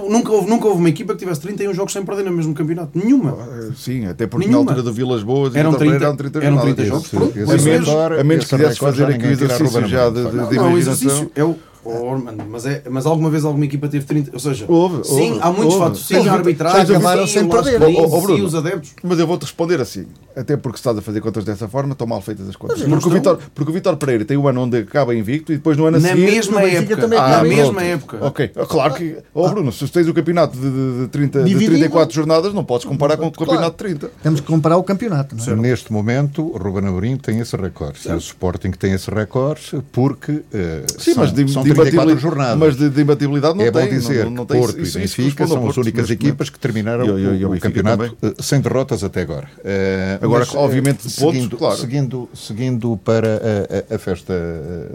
Nunca, 0.00 0.32
houve, 0.32 0.48
nunca 0.48 0.66
houve 0.68 0.78
uma 0.80 0.88
equipa 0.88 1.12
que 1.12 1.18
tivesse 1.20 1.40
31 1.40 1.74
jogos 1.74 1.92
sem 1.92 2.04
perder 2.04 2.24
no 2.24 2.32
mesmo 2.32 2.54
campeonato. 2.54 2.98
Nenhuma. 2.98 3.36
Eh, 3.50 3.70
Sim, 3.76 4.06
até 4.06 4.26
porque 4.26 4.46
Nenhuma. 4.46 4.64
na 4.66 4.70
altura 4.72 4.82
do 4.82 4.92
Vilas 4.92 5.22
Boas 5.22 5.54
Eram 5.54 5.70
do 5.72 5.78
Vitor 5.78 5.92
Pereira 5.98 5.98
30 5.98 6.04
eram 6.06 6.16
30 6.16 6.38
eram 6.38 6.56
jornadas. 6.56 6.74
30 6.74 6.88
jogos. 6.90 7.04
Esse- 7.06 7.16
Pronto, 7.16 7.38
esse 7.38 7.56
isso 7.56 7.64
mesmo. 7.64 7.86
recorde- 7.86 8.20
A 8.20 8.24
menos 8.24 8.44
que 8.46 8.54
esse 8.54 8.64
recorde 8.64 8.78
fazer 8.78 9.04
aqui 9.14 9.26
a 9.26 9.30
exercício 9.32 9.86
já 9.88 10.04
Amorim. 10.06 10.24
de, 10.24 10.30
de, 10.30 10.36
Não, 10.36 10.48
de 10.48 10.56
não, 10.56 10.64
o 10.64 10.68
imaginação. 10.70 11.06
exercício 11.08 11.30
é 11.34 11.44
o. 11.44 11.56
Oh, 11.84 12.16
mano, 12.16 12.44
mas, 12.48 12.64
é, 12.64 12.82
mas 12.90 13.06
alguma 13.06 13.28
vez 13.28 13.44
alguma 13.44 13.64
equipa 13.64 13.88
teve 13.88 14.04
30. 14.04 14.30
Ou 14.32 14.38
seja, 14.38 14.64
Houve, 14.68 15.04
sim, 15.04 15.30
houve, 15.32 15.40
há 15.42 15.46
muitos 15.46 15.64
houve. 15.74 15.78
fatores. 15.78 16.06
Sim, 16.06 16.16
Houve. 16.16 16.28
a 16.28 16.32
arbitragem, 16.34 16.86
Já 16.86 16.94
acabaram 16.96 17.26
sem 17.26 17.48
perder. 17.48 17.80
Sim, 17.82 18.42
os 18.42 18.54
adeptos. 18.54 18.90
Mas 19.02 19.18
eu 19.18 19.26
vou-te 19.26 19.42
responder 19.42 19.80
assim, 19.80 20.06
até 20.36 20.56
porque 20.56 20.76
se 20.78 20.80
estás 20.82 20.96
a 20.98 21.02
fazer 21.02 21.20
contas 21.20 21.44
dessa 21.44 21.66
forma, 21.68 21.92
estão 21.92 22.06
mal 22.06 22.20
feitas 22.20 22.48
as 22.48 22.54
contas. 22.56 22.80
Porque 22.82 23.08
o. 23.08 23.10
Vitor, 23.10 23.38
porque 23.54 23.70
o 23.70 23.74
Vitor 23.74 23.96
Pereira 23.96 24.24
tem 24.24 24.36
um 24.36 24.46
ano 24.46 24.62
onde 24.62 24.78
acaba 24.78 25.14
invicto 25.14 25.52
e 25.52 25.56
depois 25.56 25.76
no 25.76 25.86
ano 25.86 25.96
a 25.96 26.00
Na 26.00 26.08
seguir... 26.10 26.22
mesma 26.22 26.62
época. 26.62 26.96
também 26.96 27.18
Na 27.18 27.42
mesma 27.42 27.64
pronto. 27.72 27.80
época. 27.84 28.18
Ok, 28.26 28.50
Ah, 28.56 28.66
claro 28.66 28.94
que... 28.94 29.16
Oh 29.34 29.48
Bruno, 29.48 29.72
se 29.72 29.86
tens 29.88 30.06
o 30.08 30.14
campeonato 30.14 30.56
de, 30.56 30.70
de, 30.70 31.00
de 31.02 31.08
30, 31.08 31.38
de 31.40 31.44
Dividido. 31.48 31.70
34 31.72 32.14
jornadas, 32.14 32.54
não 32.54 32.64
podes 32.64 32.86
comparar 32.86 33.16
com 33.16 33.26
o 33.26 33.32
Claro. 33.32 33.50
campeonato 33.52 33.72
de 33.84 33.96
30. 33.96 34.10
Temos 34.22 34.40
que 34.40 34.46
comparar 34.46 34.76
o 34.76 34.82
campeonato, 34.84 35.34
não 35.34 35.44
é? 35.44 35.56
Neste 35.56 35.92
momento, 35.92 36.42
o 36.42 36.56
Ruben 36.56 36.86
Amorim 36.88 37.16
tem 37.16 37.40
esse 37.40 37.56
recorde. 37.56 37.98
E 38.06 38.12
o 38.12 38.16
Sporting 38.18 38.70
tem 38.70 38.92
esse 38.92 39.10
recorde 39.10 39.82
porque 39.90 40.42
eh, 40.52 40.84
Sim, 40.98 41.14
são, 41.14 41.22
mas 41.24 41.32
de, 41.32 41.50
são 41.50 41.62
de 41.62 41.71
34 41.74 42.10
imbatibilidade- 42.12 42.20
jornadas. 42.20 42.58
Mas 42.58 42.76
de, 42.76 42.88
de 42.90 43.00
imbatibilidade 43.02 43.58
não 43.58 43.64
é 43.64 43.70
tem. 43.70 43.84
bom 43.84 43.88
dizer 43.90 44.24
não, 44.24 44.30
não 44.32 44.46
que 44.46 44.54
Porto 44.54 44.80
isso- 44.80 44.98
e 44.98 45.00
Benfica 45.02 45.46
são 45.46 45.68
as 45.68 45.76
únicas 45.76 46.10
equipas 46.10 46.50
que 46.50 46.58
terminaram 46.58 47.04
E 47.04 47.08
ao- 47.10 47.18
e 47.18 47.26
ao- 47.26 47.34
e 47.34 47.44
ao 47.44 47.50
o, 47.50 47.54
o 47.54 47.60
campeonato 47.60 48.16
eh, 48.22 48.34
sem 48.40 48.60
derrotas 48.60 49.02
até 49.04 49.22
agora. 49.22 49.48
Eh, 49.64 50.18
Agora, 50.20 50.44
mas, 50.46 50.54
eh, 50.54 50.58
obviamente, 50.58 51.08
de 51.08 51.14
pontos, 51.14 51.34
seguindo, 51.34 51.56
claro. 51.56 51.76
Seguindo, 51.76 52.28
seguindo 52.34 52.96
para 53.04 53.28
a, 53.90 53.92
a- 53.92 53.96
a 53.96 53.98
festa, 53.98 54.32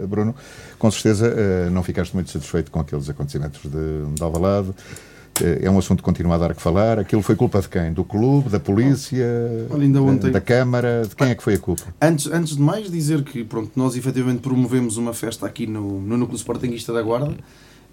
Bruno, 0.08 0.34
com 0.78 0.90
certeza 0.90 1.26
eh, 1.36 1.68
não 1.70 1.82
ficaste 1.82 2.14
muito 2.14 2.30
satisfeito 2.30 2.70
com 2.70 2.80
aqueles 2.80 3.08
acontecimentos 3.08 3.60
de, 3.62 4.14
de 4.14 4.22
Alvalade. 4.22 4.68
Eh, 5.42 5.60
É 5.62 5.70
um 5.70 5.78
assunto 5.78 5.98
que 5.98 6.04
continua 6.04 6.34
a 6.34 6.38
dar 6.38 6.54
que 6.54 6.62
falar. 6.62 6.98
Aquilo 6.98 7.22
foi 7.22 7.36
culpa 7.36 7.60
de 7.60 7.68
quem? 7.68 7.92
Do 7.92 8.04
clube, 8.04 8.48
da 8.48 8.58
polícia, 8.60 9.26
Olha, 9.70 10.00
ontem- 10.02 10.30
da 10.30 10.40
Câmara? 10.40 11.02
De 11.08 11.14
quem 11.14 11.28
é 11.30 11.34
que 11.34 11.42
foi 11.42 11.54
a 11.54 11.58
culpa? 11.58 11.82
Antes, 12.00 12.26
antes 12.26 12.56
de 12.56 12.62
mais, 12.62 12.90
dizer 12.90 13.22
que 13.22 13.44
pronto, 13.44 13.70
nós 13.76 13.96
efetivamente 13.96 14.40
promovemos 14.40 14.96
uma 14.96 15.12
festa 15.12 15.46
aqui 15.46 15.66
no, 15.66 16.00
no 16.00 16.16
Núcleo 16.16 16.36
Sportingista 16.36 16.92
da 16.92 17.02
Guarda. 17.02 17.34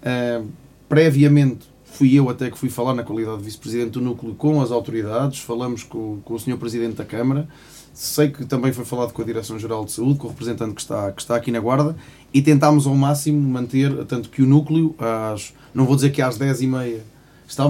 Ah, 0.02 0.42
previamente, 0.88 1.66
fui 1.84 2.14
eu 2.14 2.28
até 2.28 2.50
que 2.50 2.58
fui 2.58 2.68
falar 2.68 2.94
na 2.94 3.02
qualidade 3.02 3.38
de 3.38 3.44
vice-presidente 3.44 3.90
do 3.92 4.00
Núcleo 4.00 4.34
com 4.34 4.60
as 4.60 4.70
autoridades, 4.70 5.40
falamos 5.40 5.82
com, 5.82 6.18
com 6.24 6.34
o 6.34 6.38
senhor 6.38 6.58
presidente 6.58 6.96
da 6.96 7.04
Câmara. 7.04 7.48
Sei 7.92 8.28
que 8.28 8.44
também 8.44 8.72
foi 8.74 8.84
falado 8.84 9.12
com 9.12 9.22
a 9.22 9.24
Direção-Geral 9.24 9.84
de 9.86 9.92
Saúde, 9.92 10.18
com 10.18 10.26
o 10.26 10.30
representante 10.30 10.74
que 10.74 10.82
está, 10.82 11.10
que 11.12 11.22
está 11.22 11.34
aqui 11.34 11.50
na 11.50 11.58
Guarda, 11.60 11.96
e 12.32 12.42
tentámos 12.42 12.86
ao 12.86 12.94
máximo 12.94 13.40
manter, 13.40 14.04
tanto 14.04 14.28
que 14.28 14.42
o 14.42 14.46
núcleo, 14.46 14.94
às, 14.98 15.54
não 15.74 15.86
vou 15.86 15.96
dizer 15.96 16.10
que 16.10 16.20
às 16.20 16.36
10h30 16.38 16.84
está, 16.84 17.00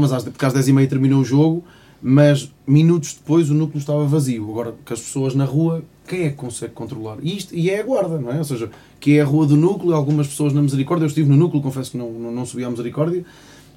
mas 0.01 0.12
às, 0.12 0.25
porque 0.25 0.45
às 0.45 0.53
10h30 0.55 0.89
terminou 0.89 1.21
o 1.21 1.25
jogo, 1.25 1.65
mas 2.03 2.53
minutos 2.67 3.15
depois 3.15 3.51
o 3.51 3.55
núcleo 3.55 3.79
estava 3.79 4.05
vazio. 4.07 4.49
Agora, 4.51 4.75
que 4.85 4.93
as 4.93 5.01
pessoas 5.01 5.35
na 5.35 5.45
rua, 5.45 5.83
quem 6.07 6.23
é 6.25 6.29
que 6.31 6.37
consegue 6.37 6.73
controlar? 6.73 7.17
E, 7.23 7.37
isto, 7.37 7.55
e 7.55 7.71
é 7.71 7.81
a 7.81 7.83
guarda, 7.83 8.19
não 8.19 8.33
é? 8.33 8.39
Ou 8.39 8.45
seja, 8.45 8.71
que 9.01 9.19
é 9.19 9.23
a 9.23 9.25
rua 9.25 9.47
do 9.47 9.57
núcleo, 9.57 9.95
algumas 9.95 10.27
pessoas 10.29 10.53
na 10.53 10.61
Misericórdia, 10.62 11.05
eu 11.05 11.09
estive 11.09 11.29
no 11.29 11.37
núcleo, 11.37 11.62
confesso 11.62 11.93
que 11.93 11.99
não, 11.99 12.11
não, 12.11 12.33
não 12.33 12.47
subi 12.47 12.65
à 12.65 12.71
Misericórdia, 12.71 13.25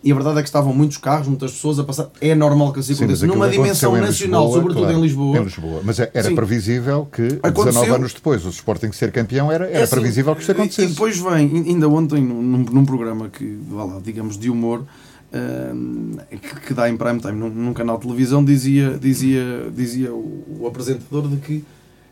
e 0.01 0.11
a 0.11 0.15
verdade 0.15 0.39
é 0.39 0.41
que 0.41 0.47
estavam 0.47 0.73
muitos 0.73 0.95
carros, 0.95 1.27
muitas 1.27 1.51
pessoas 1.51 1.77
a 1.77 1.83
passar. 1.83 2.09
É 2.21 2.33
normal 2.33 2.71
que 2.71 2.79
assim 2.79 2.93
aconteça. 2.93 3.27
Numa 3.27 3.49
dimensão 3.49 3.91
nacional, 3.97 4.43
Lisboa, 4.45 4.61
sobretudo 4.61 4.83
claro, 4.85 4.97
em 4.97 5.01
Lisboa. 5.01 5.37
Em 5.37 5.43
Lisboa. 5.43 5.81
Mas 5.83 5.99
é- 5.99 6.11
era 6.13 6.29
Sim. 6.29 6.35
previsível 6.35 7.05
que, 7.11 7.21
Aconteceu. 7.43 7.65
19 7.65 7.91
anos 7.91 8.13
depois, 8.13 8.45
o 8.45 8.49
Sporting 8.49 8.93
ser 8.93 9.11
campeão, 9.11 9.51
era, 9.51 9.65
era 9.65 9.79
É 9.79 9.83
assim, 9.83 9.95
previsível 9.95 10.33
que 10.35 10.41
isto 10.41 10.51
E 10.51 10.53
acontecesse. 10.53 10.87
depois 10.93 11.17
vem, 11.19 11.63
ainda 11.67 11.89
ontem, 11.89 12.21
num, 12.23 12.41
num 12.59 12.85
programa 12.85 13.27
que, 13.27 13.59
vá 13.69 13.83
lá, 13.83 13.99
digamos, 14.01 14.37
de 14.37 14.49
humor, 14.49 14.85
que, 15.31 16.59
que 16.67 16.73
dá 16.73 16.89
em 16.89 16.97
prime 16.97 17.19
time 17.19 17.33
num, 17.33 17.49
num 17.49 17.73
canal 17.73 17.97
de 17.97 18.03
televisão, 18.03 18.43
dizia, 18.43 18.97
dizia, 18.99 19.71
dizia 19.75 20.13
o, 20.13 20.61
o 20.61 20.67
apresentador 20.67 21.27
de 21.27 21.37
que. 21.37 21.63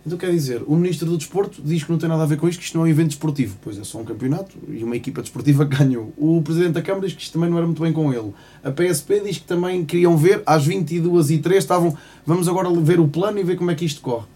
Então 0.06 0.18
quer 0.18 0.32
dizer, 0.32 0.64
o 0.66 0.76
Ministro 0.78 1.10
do 1.10 1.18
Desporto 1.18 1.62
diz 1.62 1.84
que 1.84 1.92
não 1.92 1.98
tem 1.98 2.08
nada 2.08 2.24
a 2.24 2.26
ver 2.26 2.38
com 2.38 2.48
isto, 2.48 2.60
que 2.60 2.66
isto 2.66 2.78
não 2.78 2.86
é 2.86 2.88
um 2.88 2.92
evento 2.92 3.10
desportivo. 3.10 3.58
Pois 3.62 3.78
é 3.78 3.84
só 3.84 3.98
um 3.98 4.06
campeonato 4.06 4.56
e 4.70 4.82
uma 4.82 4.96
equipa 4.96 5.22
desportiva 5.22 5.66
ganhou. 5.66 6.14
O 6.16 6.42
Presidente 6.42 6.74
da 6.74 6.82
Câmara 6.82 7.08
diz 7.08 7.16
que 7.16 7.24
isto 7.24 7.34
também 7.34 7.50
não 7.50 7.58
era 7.58 7.66
muito 7.66 7.82
bem 7.82 7.92
com 7.92 8.14
ele. 8.14 8.32
A 8.64 8.72
PSP 8.72 9.20
diz 9.20 9.38
que 9.38 9.46
também 9.46 9.84
queriam 9.84 10.16
ver, 10.16 10.42
às 10.46 10.66
22h03 10.66 11.56
estavam, 11.56 11.98
vamos 12.26 12.48
agora 12.48 12.70
ver 12.80 13.02
o 13.02 13.08
plano 13.08 13.38
e 13.38 13.44
ver 13.44 13.58
como 13.58 13.70
é 13.70 13.76
que 13.76 13.84
isto 13.84 14.00
corre. 14.00 14.28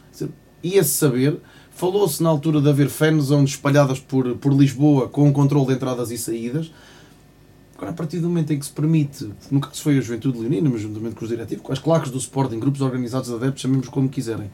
Ia-se 0.61 0.89
saber, 0.89 1.37
falou-se 1.71 2.21
na 2.21 2.29
altura 2.29 2.61
de 2.61 2.69
haver 2.69 2.89
fan 2.89 3.17
espalhadas 3.43 3.99
por, 3.99 4.35
por 4.35 4.53
Lisboa 4.53 5.07
com 5.07 5.25
um 5.25 5.31
controle 5.31 5.67
de 5.67 5.73
entradas 5.73 6.11
e 6.11 6.17
saídas. 6.17 6.69
Agora, 7.81 7.93
a 7.93 7.95
partir 7.95 8.19
do 8.19 8.29
momento 8.29 8.53
em 8.53 8.59
que 8.59 8.65
se 8.67 8.71
permite, 8.71 9.27
no 9.49 9.59
caso 9.59 9.81
foi 9.81 9.97
a 9.97 10.01
Juventude 10.01 10.37
Leonina, 10.37 10.69
mas 10.69 10.81
juntamente 10.81 11.15
com 11.15 11.25
os 11.25 11.29
diretivos, 11.31 11.63
com 11.63 11.73
as 11.73 11.79
claques 11.79 12.11
do 12.11 12.17
Sporting, 12.19 12.59
grupos 12.59 12.79
organizados 12.79 13.29
de 13.29 13.33
adeptos, 13.33 13.59
chamemos 13.59 13.89
como 13.89 14.07
quiserem, 14.07 14.51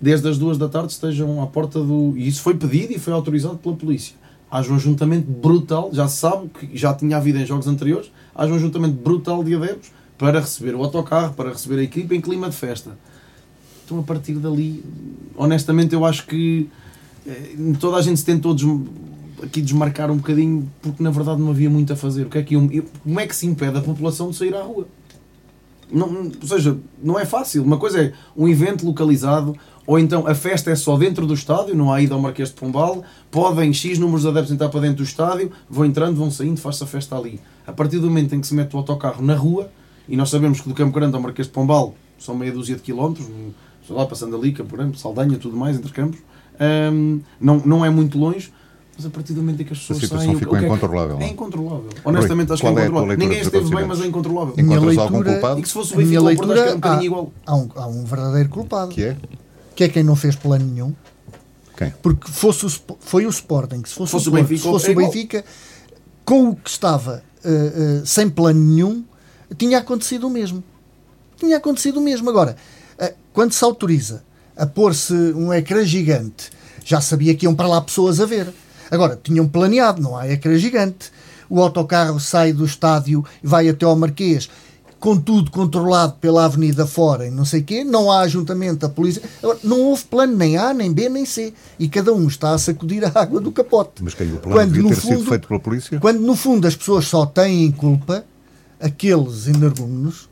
desde 0.00 0.26
as 0.26 0.38
duas 0.38 0.56
da 0.56 0.70
tarde 0.70 0.90
estejam 0.90 1.42
à 1.42 1.46
porta 1.46 1.78
do. 1.78 2.16
E 2.16 2.26
isso 2.26 2.40
foi 2.40 2.54
pedido 2.54 2.94
e 2.94 2.98
foi 2.98 3.12
autorizado 3.12 3.58
pela 3.58 3.76
polícia. 3.76 4.16
Haja 4.50 4.72
um 4.72 4.76
ajuntamento 4.76 5.30
brutal, 5.30 5.90
já 5.92 6.08
se 6.08 6.16
sabe 6.16 6.48
que 6.48 6.74
já 6.74 6.94
tinha 6.94 7.18
havido 7.18 7.40
em 7.40 7.44
jogos 7.44 7.66
anteriores, 7.66 8.10
haja 8.34 8.50
um 8.50 8.56
ajuntamento 8.56 8.94
brutal 8.94 9.44
de 9.44 9.54
adeptos 9.54 9.90
para 10.16 10.40
receber 10.40 10.74
o 10.74 10.82
autocarro, 10.82 11.34
para 11.34 11.50
receber 11.50 11.78
a 11.78 11.82
equipa 11.82 12.14
em 12.14 12.22
clima 12.22 12.48
de 12.48 12.56
festa. 12.56 12.96
Então, 13.84 13.98
a 13.98 14.02
partir 14.02 14.36
dali, 14.36 14.82
honestamente, 15.36 15.94
eu 15.94 16.06
acho 16.06 16.26
que 16.26 16.70
eh, 17.26 17.54
toda 17.78 17.98
a 17.98 18.00
gente 18.00 18.16
se 18.18 18.24
tentou 18.24 18.54
aqui 19.42 19.60
desmarcar 19.60 20.10
um 20.10 20.16
bocadinho 20.16 20.70
porque 20.80 21.02
na 21.02 21.10
verdade 21.10 21.40
não 21.40 21.50
havia 21.50 21.68
muito 21.70 21.92
a 21.92 21.96
fazer. 21.96 22.24
O 22.26 22.28
que 22.30 22.38
é 22.38 22.42
que 22.42 22.54
eu- 22.54 22.68
como 23.02 23.20
é 23.20 23.26
que 23.26 23.34
se 23.34 23.46
impede 23.46 23.76
a 23.78 23.80
população 23.82 24.30
de 24.30 24.36
sair 24.36 24.54
à 24.54 24.62
rua? 24.62 24.86
Não, 25.90 26.30
ou 26.40 26.46
seja, 26.48 26.76
não 27.02 27.18
é 27.18 27.24
fácil. 27.26 27.62
Uma 27.62 27.76
coisa 27.76 28.00
é 28.00 28.12
um 28.36 28.48
evento 28.48 28.86
localizado, 28.86 29.54
ou 29.86 29.98
então 29.98 30.26
a 30.26 30.34
festa 30.34 30.70
é 30.70 30.74
só 30.74 30.96
dentro 30.96 31.26
do 31.26 31.34
estádio, 31.34 31.74
não 31.76 31.92
há 31.92 32.00
ida 32.00 32.14
ao 32.14 32.20
Marquês 32.20 32.48
de 32.48 32.54
Pombal, 32.54 33.02
podem 33.30 33.72
X 33.74 33.98
números 33.98 34.22
de 34.22 34.28
adeptos 34.28 34.52
entrar 34.52 34.70
para 34.70 34.80
dentro 34.80 34.98
do 34.98 35.02
estádio, 35.02 35.52
vão 35.68 35.84
entrando, 35.84 36.16
vão 36.16 36.30
saindo, 36.30 36.58
faz-se 36.58 36.82
a 36.82 36.86
festa 36.86 37.16
ali. 37.16 37.38
A 37.66 37.72
partir 37.72 37.98
do 37.98 38.06
momento 38.06 38.34
em 38.34 38.40
que 38.40 38.46
se 38.46 38.54
mete 38.54 38.74
o 38.74 38.78
autocarro 38.78 39.22
na 39.22 39.34
rua, 39.34 39.70
e 40.08 40.16
nós 40.16 40.30
sabemos 40.30 40.60
que 40.60 40.68
do 40.68 40.74
Campo 40.74 40.94
Grande 40.94 41.14
ao 41.14 41.20
Marquês 41.20 41.46
de 41.46 41.52
Pombal 41.52 41.94
são 42.18 42.34
meia 42.34 42.52
dúzia 42.52 42.76
de 42.76 42.80
quilómetros, 42.82 43.26
sei 43.86 43.94
lá, 43.94 44.06
passando 44.06 44.34
ali, 44.34 44.52
Campo 44.52 44.74
Grande, 44.74 44.98
Saldanha, 44.98 45.36
tudo 45.36 45.56
mais, 45.56 45.76
entre 45.76 45.92
campos, 45.92 46.20
hum, 46.92 47.20
não, 47.38 47.58
não 47.66 47.84
é 47.84 47.90
muito 47.90 48.18
longe, 48.18 48.50
mas 49.02 49.06
a 49.06 49.10
partir 49.10 49.32
do 49.32 49.40
momento 49.42 49.62
em 49.62 49.64
que 49.64 49.72
as 49.72 49.78
pessoas 49.80 49.98
situação 50.00 50.24
saem... 50.26 50.36
o- 50.36 50.38
ficou 50.38 50.54
o 50.54 50.58
que 50.58 50.64
é 50.64 50.68
que- 50.68 50.74
incontrolável, 50.74 51.16
não 51.16 51.22
é? 51.22 51.28
É 51.28 51.32
incontrolável. 51.32 51.88
Honestamente, 52.04 52.52
acho 52.52 52.62
que 52.62 52.66
é 52.66 52.70
é 52.70 52.72
a 52.72 52.84
incontrolável. 52.86 53.16
Ninguém 53.18 53.40
esteve 53.40 53.74
bem, 53.74 53.86
mas 53.86 54.00
é 54.00 54.06
incontrolável. 54.06 54.54
Minha 54.56 54.76
Encontras 54.76 54.98
algum 54.98 55.22
culpado? 55.22 55.58
E 55.58 55.62
que 55.62 55.68
se 55.68 55.74
fosse 55.74 55.92
o 55.92 55.94
A 55.94 55.98
Benfica 55.98 56.20
ou 56.22 56.30
o 56.30 56.36
Porto, 56.36 56.52
acho 56.52 56.52
que 56.54 56.60
era 56.68 56.70
um 56.70 56.74
bocadinho 56.80 57.04
igual. 57.04 57.32
há, 57.46 57.56
um, 57.56 57.68
há 57.76 57.86
um 57.88 58.04
verdadeiro 58.04 58.48
culpado, 58.48 58.88
Que 58.90 59.02
é? 59.04 59.16
que 59.74 59.84
é 59.84 59.88
quem 59.88 60.02
não 60.02 60.14
fez 60.16 60.36
plano 60.36 60.64
nenhum. 60.64 60.94
Quem? 61.76 61.92
Porque 62.02 62.30
fosse 62.30 62.66
o, 62.66 62.70
foi 63.00 63.26
o 63.26 63.30
Sporting, 63.30 63.82
se 63.86 63.94
fosse, 63.94 64.12
Fosse 64.12 64.28
o, 64.28 64.30
Porto, 64.32 64.42
Benfica, 64.42 64.62
se 64.62 64.68
fosse 64.68 64.88
é 64.88 64.92
o. 64.92 64.96
Benfica, 64.96 65.44
com 66.24 66.50
o 66.50 66.56
que 66.56 66.68
estava 66.70 67.22
eh, 67.44 67.50
eh, 67.50 68.02
sem 68.04 68.28
plano 68.28 68.60
nenhum, 68.60 69.04
tinha 69.56 69.78
acontecido 69.78 70.26
o 70.26 70.30
mesmo. 70.30 70.62
Tinha 71.36 71.56
acontecido 71.56 71.96
o 71.98 72.00
mesmo. 72.02 72.28
Agora, 72.30 72.56
eh, 72.98 73.14
quando 73.32 73.52
se 73.52 73.64
autoriza 73.64 74.22
a 74.56 74.66
pôr-se 74.66 75.12
um 75.14 75.52
ecrã 75.52 75.82
gigante, 75.84 76.50
já 76.84 77.00
sabia 77.00 77.34
que 77.34 77.46
iam 77.46 77.54
para 77.54 77.66
lá 77.66 77.80
pessoas 77.80 78.20
a 78.20 78.26
ver. 78.26 78.52
Agora, 78.92 79.18
tinham 79.20 79.48
planeado, 79.48 80.00
não 80.02 80.16
há 80.16 80.28
ecrã 80.28 80.56
gigante. 80.58 81.10
O 81.48 81.60
autocarro 81.60 82.20
sai 82.20 82.52
do 82.52 82.64
estádio 82.64 83.24
e 83.42 83.46
vai 83.46 83.68
até 83.68 83.84
ao 83.86 83.96
Marquês, 83.96 84.48
com 85.00 85.16
tudo 85.18 85.50
controlado 85.50 86.12
pela 86.20 86.44
avenida 86.44 86.86
fora 86.86 87.26
e 87.26 87.30
não 87.30 87.44
sei 87.44 87.62
quê. 87.62 87.82
Não 87.84 88.10
há 88.10 88.20
ajuntamento, 88.20 88.86
a 88.86 88.88
polícia. 88.88 89.20
Agora, 89.42 89.58
não 89.64 89.80
houve 89.80 90.04
plano 90.04 90.36
nem 90.36 90.56
A, 90.56 90.72
nem 90.72 90.92
B, 90.92 91.08
nem 91.08 91.24
C. 91.26 91.52
E 91.78 91.88
cada 91.88 92.12
um 92.12 92.28
está 92.28 92.52
a 92.52 92.58
sacudir 92.58 93.02
a 93.04 93.10
água 93.18 93.40
do 93.40 93.50
capote. 93.50 94.02
Mas 94.02 94.14
quem 94.14 94.32
o 94.32 94.36
plano 94.36 94.56
Quando, 94.56 94.68
devia 94.72 94.82
no 94.82 94.88
ter 94.90 95.00
sido 95.00 95.14
fundo- 95.18 95.28
feito 95.30 95.48
pela 95.48 95.58
polícia? 95.60 95.98
Quando 95.98 96.20
no 96.20 96.36
fundo 96.36 96.68
as 96.68 96.76
pessoas 96.76 97.06
só 97.06 97.26
têm 97.26 97.70
culpa 97.72 98.24
aqueles 98.80 99.46
energúmenos 99.48 100.28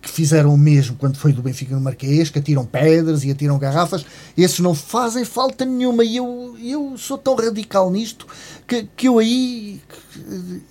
que 0.00 0.08
fizeram 0.10 0.54
o 0.54 0.58
mesmo 0.58 0.96
quando 0.96 1.16
foi 1.16 1.32
do 1.32 1.42
Benfica 1.42 1.74
no 1.74 1.80
Marquês, 1.80 2.30
que 2.30 2.38
atiram 2.38 2.64
pedras 2.64 3.22
e 3.22 3.30
atiram 3.30 3.58
garrafas, 3.58 4.04
esses 4.36 4.58
não 4.60 4.74
fazem 4.74 5.24
falta 5.24 5.64
nenhuma. 5.64 6.02
E 6.04 6.16
eu, 6.16 6.56
eu 6.62 6.94
sou 6.96 7.18
tão 7.18 7.34
radical 7.34 7.90
nisto 7.90 8.26
que, 8.66 8.88
que 8.96 9.08
eu 9.08 9.18
aí 9.18 9.80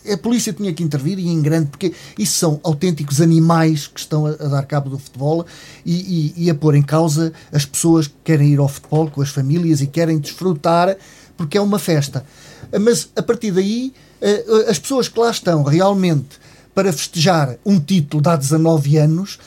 que 0.04 0.12
a 0.12 0.18
polícia 0.18 0.52
tinha 0.52 0.74
que 0.74 0.82
intervir 0.84 1.20
e 1.20 1.28
em 1.28 1.42
grande, 1.42 1.68
porque 1.70 1.94
isso 2.18 2.38
são 2.40 2.60
autênticos 2.64 3.22
animais 3.22 3.86
que 3.88 4.00
estão 4.00 4.26
a, 4.26 4.32
a 4.32 4.48
dar 4.48 4.64
cabo 4.64 4.90
do 4.90 4.98
futebol 4.98 5.46
e, 5.86 6.34
e- 6.38 6.46
e 6.46 6.50
a 6.50 6.56
pôr 6.56 6.76
em 6.76 6.82
causa 6.82 7.32
as 7.52 7.66
pessoas 7.66 8.08
que 8.08 8.16
querem 8.24 8.50
ir 8.54 8.60
ao 8.60 8.68
futebol 8.68 9.10
com 9.10 9.22
as 9.22 9.30
famílias 9.30 9.80
e 9.82 9.88
querem 9.88 10.18
desfrutar 10.18 10.96
porque 11.38 11.58
é 11.58 11.62
uma 11.62 11.80
festa. 11.80 12.26
Mas 12.82 13.10
a 13.16 13.22
partir 13.24 13.52
daí, 13.52 13.94
eh, 14.22 14.44
as 14.68 14.78
pessoas 14.78 15.08
que 15.08 15.18
lá 15.20 15.32
estão 15.32 15.64
realmente 15.64 16.38
para 16.74 16.94
festejar 16.94 17.58
um 17.66 17.80
título 17.80 18.22
de 18.22 18.30
há 18.30 18.36
19 18.36 18.98
anos 18.98 19.40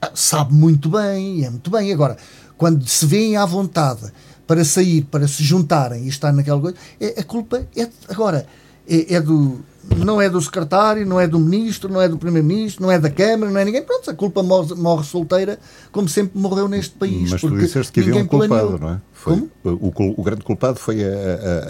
ah, 0.00 0.10
sabe 0.14 0.52
muito 0.52 0.88
bem, 0.90 1.44
é 1.44 1.50
muito 1.50 1.70
bem. 1.70 1.92
Agora, 1.92 2.16
quando 2.58 2.86
se 2.86 3.06
vêem 3.06 3.36
à 3.36 3.46
vontade 3.46 4.12
para 4.46 4.64
sair, 4.64 5.02
para 5.02 5.26
se 5.26 5.42
juntarem 5.42 6.04
e 6.04 6.08
estar 6.08 6.32
naquela 6.32 6.60
coisa, 6.60 6.76
é- 7.00 7.20
a 7.20 7.24
culpa 7.24 7.66
é 7.74 7.88
agora 8.08 8.46
é, 8.86 9.14
é 9.14 9.20
do 9.20 9.60
não 9.96 10.20
é 10.20 10.28
do 10.28 10.40
secretário, 10.40 11.06
não 11.06 11.18
é 11.20 11.26
do 11.26 11.38
ministro, 11.38 11.92
não 11.92 12.00
é 12.00 12.08
do 12.08 12.16
primeiro-ministro, 12.18 12.82
não 12.82 12.90
é 12.90 12.98
da 12.98 13.10
Câmara, 13.10 13.50
não 13.50 13.58
é 13.60 13.64
ninguém. 13.64 13.82
Pronto, 13.82 14.10
a 14.10 14.14
culpa 14.14 14.42
morre, 14.42 14.74
morre 14.74 15.04
solteira, 15.04 15.58
como 15.92 16.08
sempre 16.08 16.38
morreu 16.38 16.68
neste 16.68 16.94
país. 16.96 17.30
Mas 17.30 17.40
tu 17.40 17.50
disseste 17.56 17.92
que 17.92 18.00
havia 18.00 18.16
um 18.16 18.26
culpado, 18.26 18.48
planeou. 18.48 18.78
não 18.78 18.90
é? 18.90 19.00
Foi, 19.12 19.48
o, 19.64 20.20
o 20.20 20.22
grande 20.22 20.42
culpado 20.42 20.78
foi 20.78 21.02
a, 21.02 21.08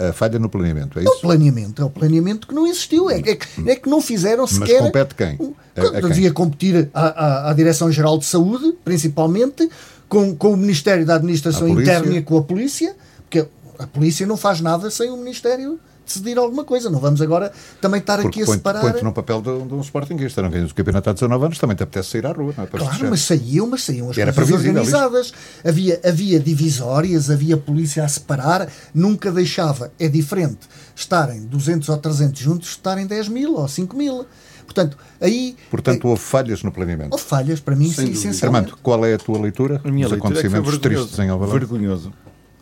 a- 0.05 0.09
a 0.09 0.13
falha 0.13 0.37
no 0.37 0.49
planeamento, 0.49 0.99
é 0.99 1.03
É 1.03 1.07
o 1.07 1.11
isso? 1.13 1.21
planeamento, 1.21 1.81
é 1.81 1.85
o 1.85 1.89
planeamento 1.89 2.47
que 2.47 2.53
não 2.53 2.67
existiu. 2.67 3.09
É, 3.09 3.19
é 3.19 3.35
que- 3.35 3.69
é 3.69 3.75
que 3.75 3.89
não 3.89 4.01
fizeram 4.01 4.43
Mas 4.43 4.51
sequer. 4.51 4.79
compete 4.81 5.15
quem? 5.15 5.39
A- 5.75 5.81
a 5.97 6.01
quem? 6.01 6.09
Devia 6.09 6.31
competir 6.33 6.89
à, 6.93 7.05
à, 7.47 7.49
à 7.51 7.53
Direção-Geral 7.53 8.17
de 8.17 8.25
Saúde, 8.25 8.73
principalmente, 8.83 9.69
com, 10.09 10.35
com 10.35 10.51
o 10.53 10.57
Ministério 10.57 11.05
da 11.05 11.15
Administração 11.15 11.67
A? 11.67 11.69
Interna 11.69 12.13
e 12.17 12.21
com 12.21 12.37
a 12.37 12.43
Polícia, 12.43 12.95
porque 13.23 13.47
a 13.79 13.87
Polícia 13.87 14.25
não 14.27 14.35
faz 14.37 14.59
nada 14.61 14.89
sem 14.91 15.09
o 15.09 15.17
Ministério 15.17 15.79
decidir 16.05 16.37
alguma 16.37 16.63
coisa. 16.63 16.89
Não 16.89 16.99
vamos 16.99 17.21
agora 17.21 17.51
também 17.81 17.99
estar 17.99 18.15
aqui 18.19 18.23
Porque 18.23 18.41
a 18.43 18.45
põe-te 18.45 18.57
separar. 18.59 18.93
põe 18.93 19.01
num 19.03 19.11
papel 19.11 19.41
de, 19.41 19.63
de 19.67 19.73
um 19.73 19.81
Sportingista, 19.81 20.41
não 20.41 20.49
ganhas 20.49 20.71
o 20.71 20.75
campeonato 20.75 21.09
há 21.09 21.13
19 21.13 21.45
anos, 21.45 21.57
também 21.57 21.75
te 21.75 21.83
apetece 21.83 22.09
sair 22.11 22.25
à 22.25 22.31
rua, 22.31 22.53
não 22.57 22.63
é? 22.63 22.67
Para 22.67 22.79
Claro, 22.79 22.85
festejar. 22.85 23.09
mas 23.09 23.21
saíam, 23.21 23.67
mas 23.67 23.83
saíam 23.83 24.09
as 24.09 24.17
Era 24.17 24.31
coisas 24.33 24.53
organizadas. 24.55 25.33
Havia, 25.65 25.99
havia 26.05 26.39
divisórias, 26.39 27.29
havia 27.29 27.57
polícia 27.57 28.03
a 28.03 28.07
separar, 28.07 28.67
nunca 28.93 29.31
deixava. 29.31 29.91
É 29.99 30.07
diferente 30.07 30.59
estarem 30.95 31.43
200 31.45 31.89
ou 31.89 31.97
300 31.97 32.39
juntos, 32.39 32.69
estarem 32.69 33.05
10 33.05 33.27
mil 33.29 33.55
ou 33.55 33.67
5 33.67 33.95
mil. 33.97 34.25
Portanto, 34.65 34.97
aí 35.21 35.55
Portanto, 35.69 36.07
houve 36.07 36.21
falhas 36.21 36.63
no 36.63 36.71
planeamento. 36.71 37.11
houve 37.13 37.23
falhas, 37.23 37.59
para 37.59 37.75
mim, 37.75 37.91
Sem 37.91 38.09
essencialmente. 38.11 38.45
Armando, 38.69 38.77
qual 38.81 39.05
é 39.05 39.13
a 39.13 39.17
tua 39.17 39.39
leitura 39.39 39.79
A 39.83 39.91
minha 39.91 40.07
dos 40.07 40.13
leitura 40.13 40.33
é 40.39 40.41
que 40.43 40.49
foi 40.49 40.57
acontecimentos 40.57 40.71
vergonhoso. 40.71 41.07
tristes 41.09 41.19
em 41.19 41.29
Alvalade? 41.29 41.59
Vergonhoso. 41.59 42.13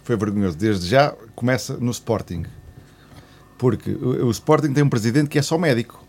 Foi 0.03 0.17
vergonhoso. 0.17 0.57
Desde 0.57 0.85
já 0.87 1.13
começa 1.35 1.77
no 1.77 1.91
Sporting. 1.91 2.43
Porque 3.57 3.91
o, 3.91 4.27
o 4.27 4.31
Sporting 4.31 4.73
tem 4.73 4.83
um 4.83 4.89
presidente 4.89 5.27
que 5.29 5.37
é 5.39 5.41
só 5.41 5.57
médico. 5.57 6.03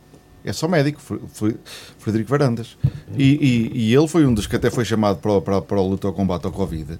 É 0.44 0.52
só 0.52 0.68
médico, 0.68 1.00
Fre- 1.00 1.20
Fre- 1.32 1.56
Frederico 1.98 2.28
Varandas. 2.30 2.76
E, 3.16 3.24
e- 3.72 3.88
e 3.90 3.94
ele 3.94 4.06
foi 4.08 4.26
um 4.26 4.34
dos 4.34 4.46
que 4.46 4.56
até 4.56 4.70
foi 4.70 4.84
chamado 4.84 5.18
para, 5.18 5.32
o- 5.32 5.40
para, 5.42 5.62
para 5.62 5.80
o 5.80 5.88
luta 5.88 6.06
ao 6.06 6.12
combate 6.12 6.44
ao 6.44 6.52
Covid. 6.52 6.98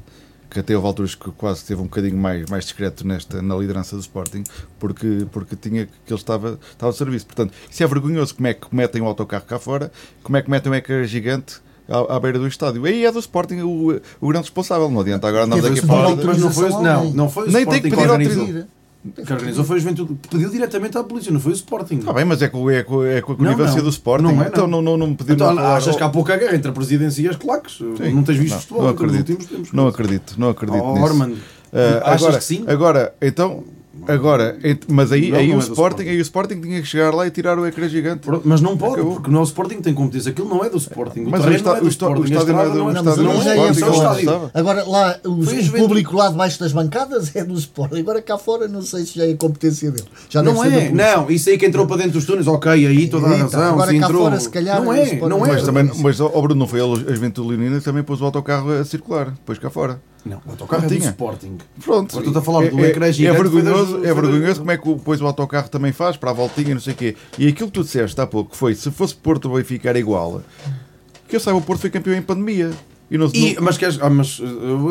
Que 0.49 0.61
até 0.61 0.75
houve 0.75 0.87
alturas 0.87 1.15
que 1.15 1.31
quase 1.33 1.59
esteve 1.61 1.81
um 1.81 1.85
bocadinho 1.85 2.17
mais, 2.17 2.49
mais 2.49 2.65
discreto 2.65 3.07
nesta, 3.07 3.43
na 3.43 3.57
liderança 3.57 3.97
do 3.97 4.01
Sporting, 4.01 4.45
porque, 4.79 5.27
porque 5.33 5.57
tinha 5.57 5.87
que 5.87 5.93
ele 6.13 6.15
estava, 6.19 6.59
estava 6.71 6.93
de 6.93 6.99
serviço. 6.99 7.27
Portanto, 7.27 7.53
isso 7.69 7.83
é 7.83 7.87
vergonhoso. 7.87 8.35
Como 8.35 8.47
é 8.47 8.55
que 8.55 8.67
metem 8.75 9.03
o 9.03 9.07
autocarro 9.07 9.45
cá 9.45 9.59
fora, 9.59 9.91
como 10.23 10.37
é 10.37 10.43
que 10.43 10.49
metem 10.51 10.71
um 10.71 10.75
ecrã 10.75 11.03
gigante 11.05 11.57
à, 11.89 12.17
à 12.17 12.21
beira 12.21 12.39
do 12.39 12.47
estádio. 12.47 12.85
Aí 12.85 13.05
é 13.05 13.11
do 13.11 13.19
Sporting 13.19 13.57
o, 13.63 14.01
o 14.21 14.29
grande 14.29 14.45
responsável. 14.45 14.89
Não 14.91 15.01
adianta 15.01 15.27
agora 15.29 15.45
andarmos 15.45 15.65
Teve 15.67 15.81
aqui 15.81 15.91
a 15.91 15.93
a 15.93 15.97
falar. 15.97 16.17
Mas 16.25 16.39
não 16.39 16.51
foi, 16.53 16.69
não, 16.71 17.11
não 17.13 17.29
foi 17.29 17.49
o 17.49 17.51
Nem 17.51 17.67
tem 17.67 17.75
Sporting 17.77 17.91
que 17.91 17.97
pedir 18.29 18.67
Que 19.25 19.33
organizou 19.33 19.65
foi 19.65 19.77
o 19.77 19.81
Juventude. 19.81 20.17
Pediu 20.31 20.49
diretamente 20.49 20.97
à 20.97 21.05
polícia, 21.05 21.31
não 21.31 21.39
foi 21.39 21.53
o 21.53 21.55
Sporting. 21.55 21.97
Está 21.99 22.13
bem, 22.13 22.25
mas 22.25 22.41
é 22.41 22.49
com, 22.49 22.71
é 22.71 22.83
com, 22.83 23.05
é 23.05 23.21
com 23.21 23.33
a 23.33 23.37
conivência 23.37 23.77
não. 23.77 23.83
do 23.85 23.91
Sporting. 23.91 24.25
Não 24.25 24.43
é, 24.43 24.47
então 24.47 24.67
não. 24.67 24.81
não, 24.81 24.97
não, 24.97 25.09
não 25.09 25.15
pediu 25.15 25.35
Então, 25.35 25.55
nada. 25.55 25.77
achas 25.77 25.95
que 25.95 26.03
há 26.03 26.09
pouca 26.09 26.37
guerra 26.37 26.57
entre 26.57 26.71
a 26.71 26.73
presidência 26.73 27.21
e 27.23 27.29
as 27.29 27.37
claques? 27.37 27.77
Sim. 27.77 28.15
Não 28.15 28.23
tens 28.23 28.39
visto 28.39 28.55
Não, 28.55 28.61
futebol 28.61 28.83
não 28.85 28.91
entre 28.93 29.05
os 29.07 29.11
acredito. 29.13 29.31
últimos 29.31 29.47
tempos? 29.51 29.73
Não 29.73 29.87
acredito, 29.89 30.35
não 30.39 30.49
acredito 30.49 30.83
Oh, 30.83 30.93
nisso. 30.95 31.05
Orman, 31.05 31.35
Ah, 31.73 32.13
achas 32.13 32.23
agora, 32.23 32.39
que 32.39 32.45
sim? 32.45 32.65
Agora, 32.67 33.15
então, 33.21 33.65
agora, 34.09 34.57
ent- 34.63 34.85
mas 34.89 35.11
aí, 35.13 35.31
Não, 35.31 35.39
aí, 35.39 35.49
não 35.49 35.57
o 35.57 35.59
é 35.59 35.63
Sporting, 35.63 35.73
Sporting. 36.03 36.09
aí 36.11 36.19
o 36.19 36.23
Sporting 36.23 36.61
tinha 36.61 36.81
que 36.81 36.87
chegar 36.87 37.15
lá 37.15 37.27
e 37.27 37.31
tirar 37.31 37.59
o 37.59 37.67
ecrã 37.67 37.89
gigante. 37.89 38.29
Mas 38.45 38.61
não 38.61 38.77
pode, 38.77 38.95
Acabou. 38.95 39.15
porque 39.15 39.29
o 39.31 39.33
nosso 39.33 39.51
Sporting 39.53 39.81
tem 39.81 39.95
competência. 39.95 40.31
Aquilo 40.31 40.49
não 40.49 40.65
é 40.65 40.69
do 40.71 40.77
Sporting. 40.79 41.25
O 41.25 41.31
Mas 41.31 41.45
o 41.45 41.51
está- 41.51 41.71
não 41.71 41.77
é 41.77 41.81
do 41.81 41.85
o 41.85 41.87
o 41.87 41.91
Sporting. 41.91 42.23
a 42.23 42.25
estádio 42.27 42.53
não 42.55 42.61
é 42.61 42.65
do- 42.69 42.75
não 42.75 42.87
o 42.87 42.91
é 42.91 42.93
Não, 42.95 43.01
estádio 43.03 43.23
não 43.25 43.33
é 43.33 43.35
Sporting, 43.71 43.81
é 43.83 43.87
o 43.87 43.93
estádio. 43.95 44.51
Agora, 44.55 44.85
lá, 44.89 45.17
o, 45.25 45.31
o 45.41 45.73
público 45.79 46.17
lá 46.17 46.29
debaixo 46.31 46.61
das 46.61 46.73
bancadas 46.73 47.35
é 47.35 47.45
do 47.45 47.55
Sport. 47.55 47.93
Agora 47.95 48.21
cá 48.23 48.37
fora, 48.39 48.69
não 48.69 48.83
sei 48.83 49.05
se 49.05 49.19
já 49.19 49.27
é 49.27 49.35
competência 49.35 49.91
dele. 49.91 50.05
Já 50.29 50.43
Não 50.43 50.63
é, 50.65 50.91
não, 50.91 51.31
isso 51.31 51.49
aí 51.51 51.59
que 51.59 51.67
entrou 51.67 51.87
para 51.87 51.97
dentro 51.99 52.13
dos 52.13 52.27
túneis, 52.27 52.47
ok, 52.47 52.71
aí 52.73 53.09
toda 53.09 53.27
a 53.27 53.37
razão. 53.37 53.63
agora 53.75 53.91
cá 53.91 53.97
entrou... 53.97 54.23
fora, 54.23 54.41
se 54.41 54.49
calhar, 54.49 54.81
não 54.83 54.89
o 54.89 54.93
é, 54.95 55.03
Sporting- 55.05 55.29
não 55.29 55.47
é. 55.47 55.49
Mas 55.53 55.63
também, 55.65 55.91
mas 56.01 56.21
ó, 56.21 56.29
Bruno, 56.29 56.55
não 56.61 56.67
foi 56.67 56.81
ele, 56.81 57.05
a 57.09 57.15
Juventude 57.15 57.49
Leonina, 57.49 57.81
também 57.81 58.03
pôs 58.03 58.21
o 58.21 58.25
autocarro 58.25 58.71
a 58.71 58.85
circular, 58.85 59.31
depois 59.31 59.59
cá 59.59 59.71
fora. 59.71 60.01
Não, 60.25 60.39
o 60.47 60.51
autocarro 60.51 60.85
é 60.85 60.89
do 60.89 60.95
tinha. 60.97 61.11
Sporting. 61.11 61.59
Pronto. 61.85 62.19
Estás 62.19 62.37
a 62.37 62.41
falar 62.41 62.65
é, 62.65 62.71
do 62.71 62.81
é- 62.85 62.89
ecrã 62.89 63.07
é 63.07 63.13
gigante, 63.13 63.37
foi 63.37 63.49
vergonhoso, 63.49 63.97
é 64.05 64.15
vergonhoso 64.15 64.61
como 64.61 64.71
é 64.71 64.79
que 64.79 64.95
depois 64.95 65.21
o 65.21 65.27
autocarro 65.27 65.69
também 65.69 65.93
faz 65.93 66.17
para 66.17 66.31
a 66.31 66.33
voltinha 66.33 66.71
e 66.71 66.75
não 66.75 66.81
sei 66.81 66.95
o 66.95 66.97
quê. 66.97 67.17
E 67.39 67.47
aquilo 67.49 67.69
que 67.69 67.75
tu 67.75 67.83
disseste 67.85 68.19
há 68.21 68.27
pouco 68.27 68.57
foi, 68.57 68.75
se 68.75 68.91
fosse 68.91 69.15
Porto 69.15 69.51
ou 69.51 69.57
Benfica 69.57 69.89
era 69.91 69.99
igual, 69.99 70.41
que 71.29 71.37
eu 71.37 71.41
saiba, 71.41 71.59
o 71.59 71.63
Porto 71.63 71.81
foi 71.81 71.91
campeão 71.91 72.17
em 72.17 72.23
pandemia. 72.23 72.71
E 73.11 73.19
não, 73.19 73.31
E, 73.35 73.55
não- 73.55 73.63
mas 73.65 73.77
queres, 73.77 73.99
ah, 74.01 74.09
mas 74.09 74.41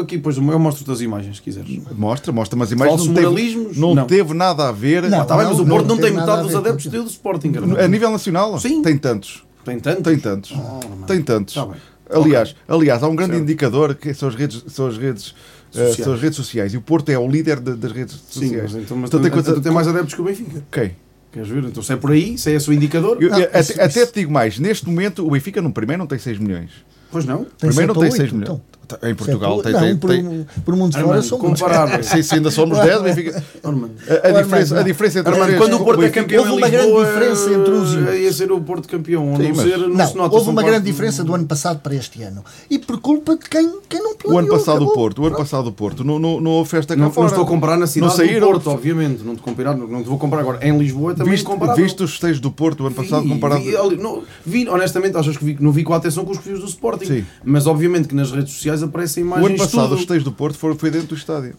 aqui 0.02 0.18
depois 0.18 0.38
eu 0.38 0.44
mostro-te 0.44 0.92
as 0.92 1.02
imagens, 1.02 1.38
se 1.38 1.42
quiseres. 1.42 1.80
Mostra, 1.98 2.32
mostra, 2.32 2.58
mas 2.58 2.72
imagens 2.72 3.08
não 3.08 3.14
teve, 3.16 3.80
não, 3.80 3.96
Não. 3.96 4.06
teve 4.06 4.34
nada 4.36 4.70
a 4.70 4.72
ver. 4.72 5.10
Não, 5.10 5.24
Está 5.24 5.36
bem, 5.36 5.48
mas 5.48 5.60
o 5.60 5.66
Porto 5.66 5.88
não, 5.88 5.98
tem 5.98 6.12
metade 6.14 6.44
dos 6.44 6.56
adeptos 6.56 6.86
do 6.86 7.04
Sporting. 7.08 7.54
A 7.80 7.88
nível 7.88 8.12
nacional? 8.12 8.60
Sim. 8.60 8.84
Tem 8.84 8.98
tantos. 9.00 9.44
Tem 9.66 9.80
tanto? 9.80 10.04
Tem 10.04 10.20
tantos. 10.20 10.52
mano. 10.52 11.06
Tem 11.08 11.22
tantos. 11.22 11.56
Tá 11.56 11.66
bem. 11.66 11.76
Aliás, 12.14 12.56
aliás, 12.68 13.04
há 13.04 13.08
um 13.08 13.16
grande 13.16 13.32
Certo. 13.34 13.44
indicador 13.44 13.96
que 13.96 14.14
são 14.14 14.30
as 14.30 14.36
redes, 14.36 14.64
são 14.68 14.88
as 14.88 14.98
redes, 14.98 15.34
eh, 15.74 15.78
Sociais. 15.88 15.98
são 16.04 16.14
as 16.14 16.22
redes 16.22 16.36
sociais. 16.38 16.74
E 16.74 16.78
o 16.78 16.82
Porto 16.82 17.10
é 17.10 17.18
o 17.18 17.28
líder 17.28 17.60
de- 17.60 17.76
das 17.76 17.92
redes 17.92 18.16
Sim, 18.30 18.42
sociais. 18.48 18.72
mas, 18.74 18.84
então, 18.84 18.98
mas 18.98 19.10
Então 19.10 19.22
tem 19.22 19.32
coisa- 19.32 19.60
tem 19.62 19.72
mais 19.72 19.88
adeptos 19.88 20.14
que 20.14 20.22
o 20.22 20.26
Benfica. 20.26 20.64
Ok. 20.72 20.92
Queres 21.32 21.48
ver? 21.50 21.64
Então 21.64 21.82
se 21.82 21.92
é 21.92 21.96
por 21.96 22.12
aí, 22.12 22.38
se 22.38 22.52
é 22.52 22.56
esse 22.56 22.70
o 22.70 22.74
indicador, 22.74 23.18
Eu- 23.22 23.30
Não, 23.32 23.38
até, 23.42 23.60
isso- 23.60 23.74
até 23.82 24.02
isso- 24.04 24.12
te 24.12 24.20
digo 24.20 24.32
mais, 24.32 24.60
neste 24.60 24.88
momento 24.88 25.26
o 25.26 25.32
Benfica 25.32 25.62
no 25.62 25.72
primeiro 25.74 26.00
não 26.00 26.08
tem 26.08 26.20
6 26.20 26.38
milhões. 26.38 26.70
pois 27.12 27.26
não. 27.26 27.44
Tem 27.46 27.70
primeiro 27.70 27.94
não 27.94 28.00
tem 28.02 28.10
ou 28.10 28.16
6 28.16 28.24
oito, 28.32 28.36
milhões. 28.36 28.50
então. 28.60 28.62
Em 29.04 29.16
Portugal 29.16 29.56
Sete 29.62 29.64
tem. 29.64 29.74
ou- 29.76 29.80
tem, 29.82 29.92
não, 29.94 29.98
por, 30.00 30.10
tem- 30.10 30.28
um- 30.28 30.46
por 30.66 30.76
mundo 30.76 30.94
fora 30.94 31.06
Armando, 31.06 31.24
são 31.24 31.40
muitos. 31.40 31.62
comparar. 31.62 32.04
se, 32.04 32.24
se 32.24 32.36
ainda 32.36 32.52
somos 32.52 32.78
10, 32.80 33.00
o 33.00 33.04
Benfica. 33.04 33.44
Armando. 33.64 33.92
A, 34.08 34.28
a 34.28 34.42
diferença, 34.42 34.74
a 34.74 34.78
não. 34.78 34.84
diferença 34.84 35.20
entre 35.20 35.34
Armando, 35.34 35.52
os 35.52 35.58
quando 35.58 35.74
o 35.76 35.84
Porto 35.84 36.04
é 36.04 36.10
campeão 36.10 36.42
houve 36.44 36.54
uma 36.58 36.70
grande 36.70 36.94
diferença 36.94 37.50
entre 37.54 37.72
outros. 37.72 37.94
ia 38.20 38.34
ser 38.34 38.52
o 38.52 38.62
Porto 38.62 38.88
campeão, 38.88 39.36
Sim, 39.38 39.44
não 39.50 39.56
mas- 39.56 39.66
ser, 39.66 39.78
não, 39.78 39.90
Não, 39.90 40.08
se 40.08 40.16
nota. 40.18 40.36
houve 40.36 40.50
uma 40.50 40.64
grande 40.64 40.86
diferença 40.86 41.24
do 41.24 41.34
ano 41.34 41.46
passado 41.46 41.80
para 41.80 41.96
este 41.96 42.22
ano. 42.24 42.44
E 42.70 42.78
por 42.80 43.00
culpa 43.00 43.36
de 43.36 43.50
quem, 43.50 43.72
quem 43.90 44.02
não 44.02 44.16
planeou. 44.16 44.36
O 44.36 44.40
ano 44.40 44.50
passado 44.50 44.74
o 44.82 44.84
acabou. 44.84 44.94
Porto, 44.94 45.22
o 45.22 45.26
ano 45.28 45.36
passado 45.38 45.68
o 45.68 45.72
Porto, 45.72 46.04
não, 46.04 46.20
não, 46.20 46.40
não 46.42 46.52
houve 46.52 46.70
festa 46.70 46.96
cá 46.96 47.02
Não, 47.02 47.12
fora. 47.12 47.26
não 47.28 47.30
estou 47.34 47.44
a 47.46 47.48
comparar 47.48 47.78
na 47.78 47.88
cidade 47.88 48.10
Não 48.12 48.18
saíram. 48.18 48.48
do 48.48 48.54
Porto, 48.54 48.70
obviamente. 48.70 49.24
Não 49.24 49.36
te, 49.36 49.42
comparar, 49.42 49.76
não 49.76 50.04
te 50.04 50.10
vou 50.10 50.18
comparar 50.18 50.42
agora. 50.42 50.66
Em 50.68 50.78
Lisboa 50.78 51.14
também 51.14 51.32
Viste, 51.32 51.46
comparável. 51.46 51.84
viste 51.84 52.04
os 52.04 52.12
festejos 52.12 52.40
do 52.40 52.52
Porto 52.52 52.84
o 52.84 52.88
ano 52.88 52.96
passado 52.96 53.28
comparado. 53.28 53.62
Vi, 53.62 53.76
ali- 53.76 53.98
não, 53.98 54.24
vi, 54.46 54.68
honestamente, 54.68 55.18
achas 55.18 55.38
que 55.38 55.58
não 55.60 55.72
vi 55.72 55.84
com 55.84 55.94
a 55.94 55.98
atenção 55.98 56.26
com 56.26 56.32
os 56.32 56.38
perfis 56.38 56.60
do 56.62 56.68
Sporting. 56.68 57.06
Sim. 57.06 57.26
Mas 57.44 57.68
obviamente 57.68 58.08
que 58.08 58.16
nas 58.16 58.32
redes 58.32 58.54
sociais 58.54 58.73
aparecem 58.82 59.24
O 59.24 59.28
imagens 59.28 59.50
ano 59.50 59.58
passado 59.58 59.84
tudo. 59.84 59.94
os 59.94 60.00
festejos 60.00 60.24
do 60.24 60.32
Porto 60.32 60.58
foram, 60.58 60.76
foi 60.76 60.90
dentro 60.90 61.08
do 61.10 61.16
estádio. 61.16 61.56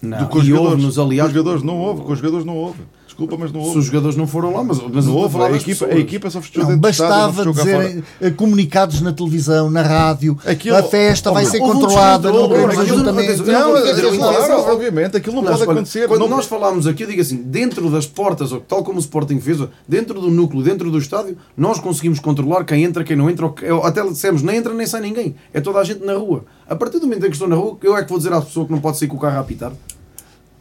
Não, 0.00 0.18
Do- 0.18 0.28
com 0.28 0.38
e 0.38 0.44
jogadores. 0.44 0.72
houve-nos, 0.72 0.98
aliás, 0.98 1.26
Com 1.28 1.30
os 1.30 1.34
jogadores 1.36 1.62
não 1.62 1.78
houve, 1.78 2.02
com 2.02 2.12
os 2.12 2.18
jogadores 2.18 2.46
não 2.46 2.56
houve. 2.56 2.78
Desculpa, 3.14 3.36
mas 3.38 3.52
não 3.52 3.60
se 3.62 3.68
os 3.68 3.74
houve. 3.76 3.86
jogadores 3.86 4.16
não 4.16 4.26
foram 4.26 4.52
lá, 4.52 4.64
mas, 4.64 4.80
mas 4.92 5.06
Não 5.06 5.14
houve. 5.14 5.34
falar 5.34 5.52
A 5.52 5.56
equipa, 5.56 5.86
a 5.86 5.96
equipa 5.96 6.28
só 6.30 6.40
festejou 6.42 6.68
Não, 6.68 6.76
bastava 6.76 7.44
dizer 7.52 8.02
eh, 8.20 8.30
comunicados 8.30 9.00
na 9.00 9.12
televisão, 9.12 9.70
na 9.70 9.82
rádio, 9.82 10.36
Aquilo- 10.44 10.76
a 10.76 10.82
festa 10.82 11.30
vai 11.30 11.44
Houve- 11.44 11.56
ser 11.56 11.62
houve 11.62 11.72
controlada, 11.74 12.32
não 12.32 12.48
queremos 12.48 12.76
ajuntamento. 12.76 13.44
claro, 13.44 14.72
obviamente, 14.72 15.16
aquilo 15.16 15.36
não 15.36 15.44
pode 15.44 15.62
acontecer. 15.62 16.08
Quando 16.08 16.26
nós 16.28 16.46
falámos 16.46 16.88
aqui, 16.88 17.04
eu 17.04 17.06
digo 17.08 17.20
assim, 17.20 17.36
dentro 17.36 17.88
das 17.88 18.04
portas, 18.04 18.50
ou 18.50 18.58
tal 18.60 18.82
como 18.82 18.96
o 18.96 19.00
Sporting 19.00 19.38
fez, 19.40 19.58
dentro 19.86 20.20
do 20.20 20.28
núcleo, 20.28 20.60
dentro 20.64 20.90
do 20.90 20.98
estádio, 20.98 21.36
nós 21.56 21.78
conseguimos 21.78 22.18
controlar 22.18 22.64
quem 22.64 22.82
entra, 22.82 23.04
quem 23.04 23.14
não 23.16 23.30
entra. 23.30 23.46
Até 23.84 24.02
dissemos, 24.02 24.42
nem 24.42 24.56
entra 24.56 24.74
nem 24.74 24.86
sai 24.88 25.00
ninguém. 25.02 25.36
É 25.52 25.60
toda 25.60 25.78
a 25.78 25.84
gente 25.84 26.04
na 26.04 26.14
rua. 26.14 26.44
A 26.68 26.74
partir 26.74 26.98
do 26.98 27.06
momento 27.06 27.26
em 27.26 27.28
que 27.28 27.36
estou 27.36 27.46
na 27.48 27.54
rua, 27.54 27.78
eu 27.82 27.96
é 27.96 28.02
que 28.02 28.08
vou 28.08 28.18
dizer 28.18 28.32
à 28.32 28.40
pessoa 28.40 28.66
que 28.66 28.72
não 28.72 28.80
pode 28.80 28.98
sair 28.98 29.06
com 29.06 29.16
o 29.16 29.20
carro 29.20 29.36
a 29.36 29.40
apitar. 29.40 29.70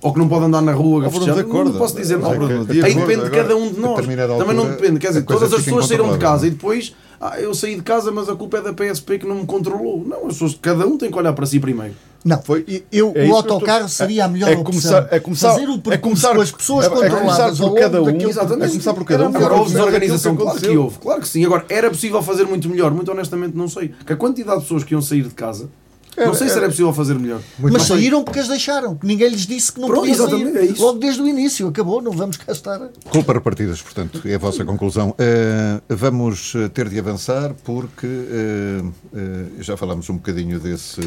Ou 0.04 0.14
que 0.14 0.20
não 0.20 0.28
pode 0.28 0.46
andar 0.46 0.62
na 0.62 0.74
rua 0.74 1.08
a 1.08 1.10
festejar. 1.10 1.40
acordo. 1.40 1.72
Não 1.72 1.80
posso 1.80 1.96
dizer 1.96 2.18
Não, 2.20 2.30
de 2.66 2.82
Aí 2.84 2.94
depende 2.94 3.24
de 3.24 3.30
cada 3.32 3.56
um 3.56 3.72
de 3.72 3.80
nós. 3.80 3.96
determinada 3.96 4.38
Também 4.38 4.56
não 4.56 4.64
altura, 4.64 4.82
depende. 4.82 5.00
Quer 5.00 5.08
dizer, 5.08 5.22
todas 5.24 5.54
as 5.54 5.64
pessoas 5.64 5.88
saíram 5.88 6.06
de 6.06 6.10
incontrolável. 6.12 6.20
casa 6.20 6.48
e 6.48 6.50
depois 6.52 6.94
ah, 7.22 7.40
eu 7.40 7.54
saí 7.54 7.76
de 7.76 7.82
casa, 7.82 8.12
mas 8.12 8.28
a 8.28 8.36
culpa 8.36 8.58
é 8.58 8.62
da 8.62 8.74
PSP 8.74 9.18
que 9.20 9.26
não 9.26 9.36
me 9.36 9.46
controlou. 9.46 10.04
Não, 10.06 10.28
as 10.28 10.34
pessoas, 10.34 10.58
cada 10.62 10.86
um 10.86 10.98
tem 10.98 11.10
que 11.10 11.18
olhar 11.18 11.32
para 11.32 11.46
si 11.46 11.58
primeiro. 11.58 11.94
Não, 12.26 12.42
Foi- 12.42 12.66
eu, 12.92 13.12
é 13.16 13.26
o 13.28 13.36
autocarro 13.36 13.86
estou- 13.86 13.90
seria 14.08 14.26
a 14.26 14.28
melhor 14.30 14.48
é 14.50 14.52
opção. 14.52 14.64
começar, 14.66 15.08
é 15.12 15.20
começar, 15.20 15.52
Fazer 15.54 15.68
o 15.70 15.74
é 15.74 15.78
percurso 15.78 16.00
começar 16.02 16.36
com 16.36 16.42
as 16.42 16.52
pessoas 16.52 16.86
é, 16.86 16.88
é 16.88 16.90
começar 16.92 17.10
controladas 17.18 17.60
por 17.60 17.76
cada 17.76 18.02
um. 18.02 18.06
daquilo- 18.06 18.30
Exatamente. 18.30 18.66
É 18.66 18.70
começar 18.70 18.94
por 18.94 19.04
cada 19.06 19.24
um. 19.30 19.36
Agora, 19.36 19.54
houve 19.56 19.72
desorganização, 19.72 20.36
claro 20.36 20.60
que 20.60 20.78
houve, 20.78 20.98
claro 21.00 21.22
que 21.22 21.28
sim. 21.28 21.46
Agora, 21.46 21.66
era 21.70 21.90
possível 21.90 22.22
fazer 22.22 22.46
muito 22.46 22.70
melhor, 22.70 22.92
muito 22.92 23.12
honestamente 23.12 23.56
não 23.58 23.68
sei. 23.70 23.94
Que 24.06 24.14
a 24.14 24.16
quantidade 24.18 24.58
de 24.60 24.64
pessoas 24.64 24.84
que 24.86 24.94
iam 24.94 25.02
sair 25.02 25.24
de 25.24 25.34
casa, 25.34 25.70
não 26.18 26.34
sei 26.34 26.50
se 26.50 26.58
era 26.58 26.68
possível 26.68 26.94
fazer 26.94 27.16
melhor. 27.16 27.42
Mas 27.60 27.72
Não 27.74 27.80
sei. 27.80 27.98
saíram 27.98 28.24
porque 28.24 28.40
as 28.40 28.48
deixaram. 28.48 28.98
Ninguém 29.04 29.30
lhes 29.30 29.46
disse 29.48 29.72
que 29.72 29.80
não 29.80 29.88
Pronto, 29.88 30.02
podiam 30.08 30.16
exatamente, 30.28 30.54
sair. 30.54 30.68
é 30.68 30.72
isso. 30.72 30.82
Logo 30.84 31.00
desde 31.00 31.22
o 31.22 31.28
início. 31.28 31.68
Acabou, 31.68 32.02
não 32.02 32.12
vamos 32.12 32.38
cá 32.38 32.52
estar. 32.52 32.80
Culpa 33.10 33.34
repartidas, 33.34 33.82
portanto, 33.82 34.22
é 34.26 34.36
a 34.36 34.38
vossa 34.38 34.64
conclusão. 34.66 35.16
Eh, 35.18 35.82
vamos 35.90 36.54
eh, 36.56 36.68
ter 36.70 36.90
de 36.90 37.00
avançar 37.00 37.54
porque 37.64 38.06
eh, 38.08 38.84
eh, 39.16 39.46
já 39.60 39.76
falámos 39.78 40.10
um 40.10 40.16
bocadinho 40.16 40.60
desse, 40.60 41.02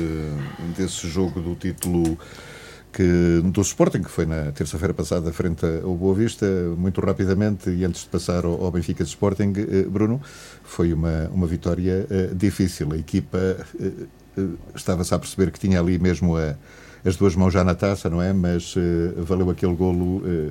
desse 0.76 1.08
jogo 1.08 1.40
do 1.40 1.54
título 1.54 2.18
que, 2.92 3.42
do 3.44 3.60
Sporting, 3.60 4.02
que 4.02 4.10
foi 4.10 4.24
na 4.24 4.50
terça-feira 4.52 4.94
passada 4.94 5.30
frente 5.32 5.66
ao 5.84 5.94
Boa 5.94 6.14
Vista, 6.14 6.46
muito 6.78 6.98
rapidamente, 7.02 7.68
e 7.68 7.84
antes 7.84 8.02
de 8.02 8.08
passar 8.08 8.44
ao, 8.46 8.64
ao 8.64 8.70
Benfica 8.70 9.04
de 9.04 9.10
Sporting, 9.10 9.52
eh, 9.56 9.82
Bruno, 9.82 10.20
foi 10.64 10.92
uma, 10.94 11.28
uma 11.32 11.46
vitória 11.46 12.06
eh, 12.10 12.30
difícil. 12.34 12.90
A 12.92 12.96
equipa 12.96 13.36
eh, 13.78 13.90
estava-se 14.74 15.14
a 15.14 15.18
perceber 15.18 15.50
que 15.50 15.58
tinha 15.58 15.80
ali 15.80 15.98
mesmo 15.98 16.36
a- 16.36 16.54
as 17.04 17.16
duas 17.16 17.34
mãos 17.36 17.52
já 17.52 17.62
na 17.62 17.74
taça, 17.74 18.08
não 18.10 18.20
é? 18.20 18.32
Mas 18.32 18.74
eh, 18.76 19.12
valeu 19.20 19.48
aquele 19.50 19.74
golo. 19.74 20.22
eh, 20.26 20.50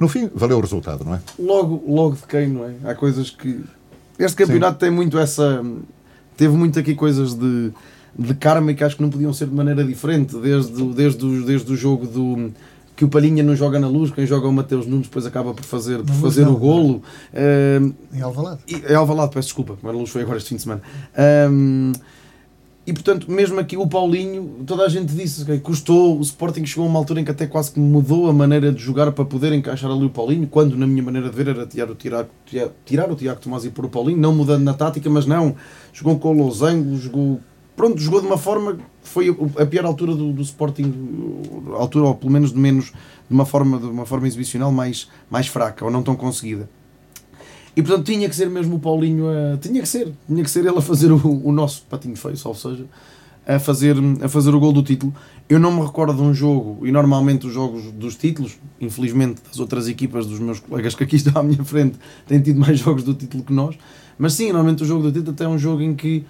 no 0.00 0.08
fim, 0.08 0.28
valeu 0.34 0.58
o 0.58 0.60
resultado, 0.60 1.04
não 1.04 1.14
é? 1.14 1.20
Logo, 1.38 1.82
logo 1.86 2.16
de 2.16 2.22
quem, 2.26 2.48
não 2.48 2.64
é? 2.64 2.74
Há 2.84 2.94
coisas 2.94 3.30
que. 3.30 3.60
Este 4.18 4.36
campeonato 4.36 4.78
tem 4.78 4.90
muito 4.90 5.18
essa. 5.18 5.64
Teve 6.36 6.56
muito 6.56 6.78
aqui 6.78 6.94
coisas 6.94 7.34
de, 7.34 7.70
de 8.18 8.34
karma 8.34 8.74
que 8.74 8.82
acho 8.82 8.96
que 8.96 9.02
não 9.02 9.10
podiam 9.10 9.32
ser 9.32 9.46
de 9.46 9.54
maneira 9.54 9.84
diferente. 9.84 10.36
Desde, 10.36 10.82
o- 10.82 10.92
desde, 10.92 11.24
o, 11.24 11.44
desde 11.44 11.72
o 11.72 11.76
jogo 11.76 12.06
do. 12.06 12.50
Que 12.96 13.04
o 13.06 13.08
Palhinha 13.08 13.42
não 13.42 13.56
joga 13.56 13.80
na 13.80 13.88
luz, 13.88 14.10
quem 14.10 14.26
joga 14.26 14.46
é 14.46 14.50
o 14.50 14.52
Mateus 14.52 14.86
Nunes 14.86 15.06
depois 15.06 15.24
acaba 15.24 15.54
por 15.54 15.64
fazer, 15.64 15.98
por 16.02 16.14
fazer 16.16 16.44
não, 16.44 16.52
o 16.54 16.56
golo. 16.58 17.02
Eh, 17.32 17.80
Em 18.12 18.20
Alvalade. 18.20 18.60
E- 18.68 18.82
É 18.84 18.94
Alvalade, 18.94 19.32
peço 19.32 19.48
desculpa, 19.48 19.78
mas 19.82 19.94
a 19.94 19.96
luz 19.96 20.10
foi 20.10 20.22
agora 20.22 20.36
este 20.38 20.50
fim 20.50 20.56
de 20.56 20.62
semana. 20.62 20.82
Ahm, 21.16 21.92
e 22.84 22.92
portanto, 22.92 23.30
mesmo 23.30 23.60
aqui 23.60 23.76
o 23.76 23.86
Paulinho, 23.86 24.64
toda 24.66 24.84
a 24.84 24.88
gente 24.88 25.14
disse 25.14 25.44
que 25.44 25.58
custou, 25.60 26.18
o 26.18 26.20
Sporting 26.20 26.66
chegou 26.66 26.84
a 26.84 26.88
uma 26.88 26.98
altura 26.98 27.20
em 27.20 27.24
que 27.24 27.30
até 27.30 27.46
quase 27.46 27.70
que 27.70 27.78
mudou 27.78 28.28
a 28.28 28.32
maneira 28.32 28.72
de 28.72 28.82
jogar 28.82 29.12
para 29.12 29.24
poder 29.24 29.52
encaixar 29.52 29.88
ali 29.90 30.04
o 30.04 30.10
Paulinho, 30.10 30.48
quando 30.48 30.76
na 30.76 30.86
minha 30.86 31.02
maneira 31.02 31.30
de 31.30 31.36
ver 31.36 31.48
era 31.48 31.64
tirar 31.64 31.90
o 31.90 31.94
Tiago, 31.94 32.30
tirar 32.84 33.10
o 33.10 33.14
Tiago 33.14 33.40
Tomás 33.40 33.64
e 33.64 33.70
pôr 33.70 33.84
o 33.84 33.88
Paulinho, 33.88 34.18
não 34.18 34.34
mudando 34.34 34.64
na 34.64 34.74
tática, 34.74 35.08
mas 35.08 35.26
não, 35.26 35.54
jogou 35.92 36.18
com 36.18 36.30
o 36.30 36.32
losango, 36.32 36.96
jogou, 36.96 37.40
pronto, 37.76 38.00
jogou 38.00 38.20
de 38.20 38.26
uma 38.26 38.38
forma 38.38 38.78
foi 39.02 39.36
a 39.58 39.66
pior 39.66 39.84
altura 39.84 40.14
do, 40.14 40.32
do 40.32 40.42
Sporting, 40.42 40.92
altura, 41.74 42.06
ou 42.06 42.14
pelo 42.14 42.32
menos 42.32 42.52
de 42.52 42.58
menos, 42.58 42.86
de 42.86 43.34
uma 43.34 43.44
forma, 43.44 43.78
de 43.78 43.86
uma 43.86 44.06
forma 44.06 44.26
exibicional 44.26 44.72
mais, 44.72 45.08
mais 45.30 45.46
fraca, 45.46 45.84
ou 45.84 45.90
não 45.90 46.02
tão 46.02 46.16
conseguida. 46.16 46.68
E 47.74 47.82
portanto 47.82 48.04
tinha 48.04 48.28
que 48.28 48.36
ser 48.36 48.50
mesmo 48.50 48.76
o 48.76 48.78
Paulinho 48.78 49.26
a. 49.28 49.56
Tinha 49.56 49.80
que 49.80 49.88
ser, 49.88 50.12
tinha 50.26 50.44
que 50.44 50.50
ser 50.50 50.64
ele 50.66 50.76
a 50.76 50.82
fazer 50.82 51.10
o, 51.10 51.42
o 51.44 51.52
nosso 51.52 51.84
patinho 51.88 52.16
feio, 52.16 52.36
ou 52.44 52.54
seja, 52.54 52.84
a 53.46 53.58
fazer, 53.58 53.96
a 54.22 54.28
fazer 54.28 54.54
o 54.54 54.60
gol 54.60 54.72
do 54.72 54.82
título. 54.82 55.14
Eu 55.48 55.58
não 55.58 55.72
me 55.72 55.80
recordo 55.84 56.14
de 56.14 56.22
um 56.22 56.32
jogo, 56.32 56.86
e 56.86 56.92
normalmente 56.92 57.46
os 57.46 57.52
jogos 57.52 57.90
dos 57.92 58.16
títulos, 58.16 58.58
infelizmente 58.80 59.42
das 59.48 59.58
outras 59.58 59.88
equipas 59.88 60.26
dos 60.26 60.38
meus 60.38 60.60
colegas 60.60 60.94
que 60.94 61.04
aqui 61.04 61.16
estão 61.16 61.40
à 61.40 61.42
minha 61.42 61.64
frente, 61.64 61.98
têm 62.26 62.40
tido 62.40 62.60
mais 62.60 62.78
jogos 62.78 63.02
do 63.02 63.14
título 63.14 63.42
que 63.42 63.52
nós, 63.52 63.76
mas 64.18 64.34
sim, 64.34 64.46
normalmente 64.46 64.82
o 64.82 64.86
jogo 64.86 65.02
do 65.02 65.12
título 65.12 65.32
até 65.32 65.44
é 65.44 65.48
um 65.48 65.58
jogo 65.58 65.82
em 65.82 65.94
que 65.94 66.24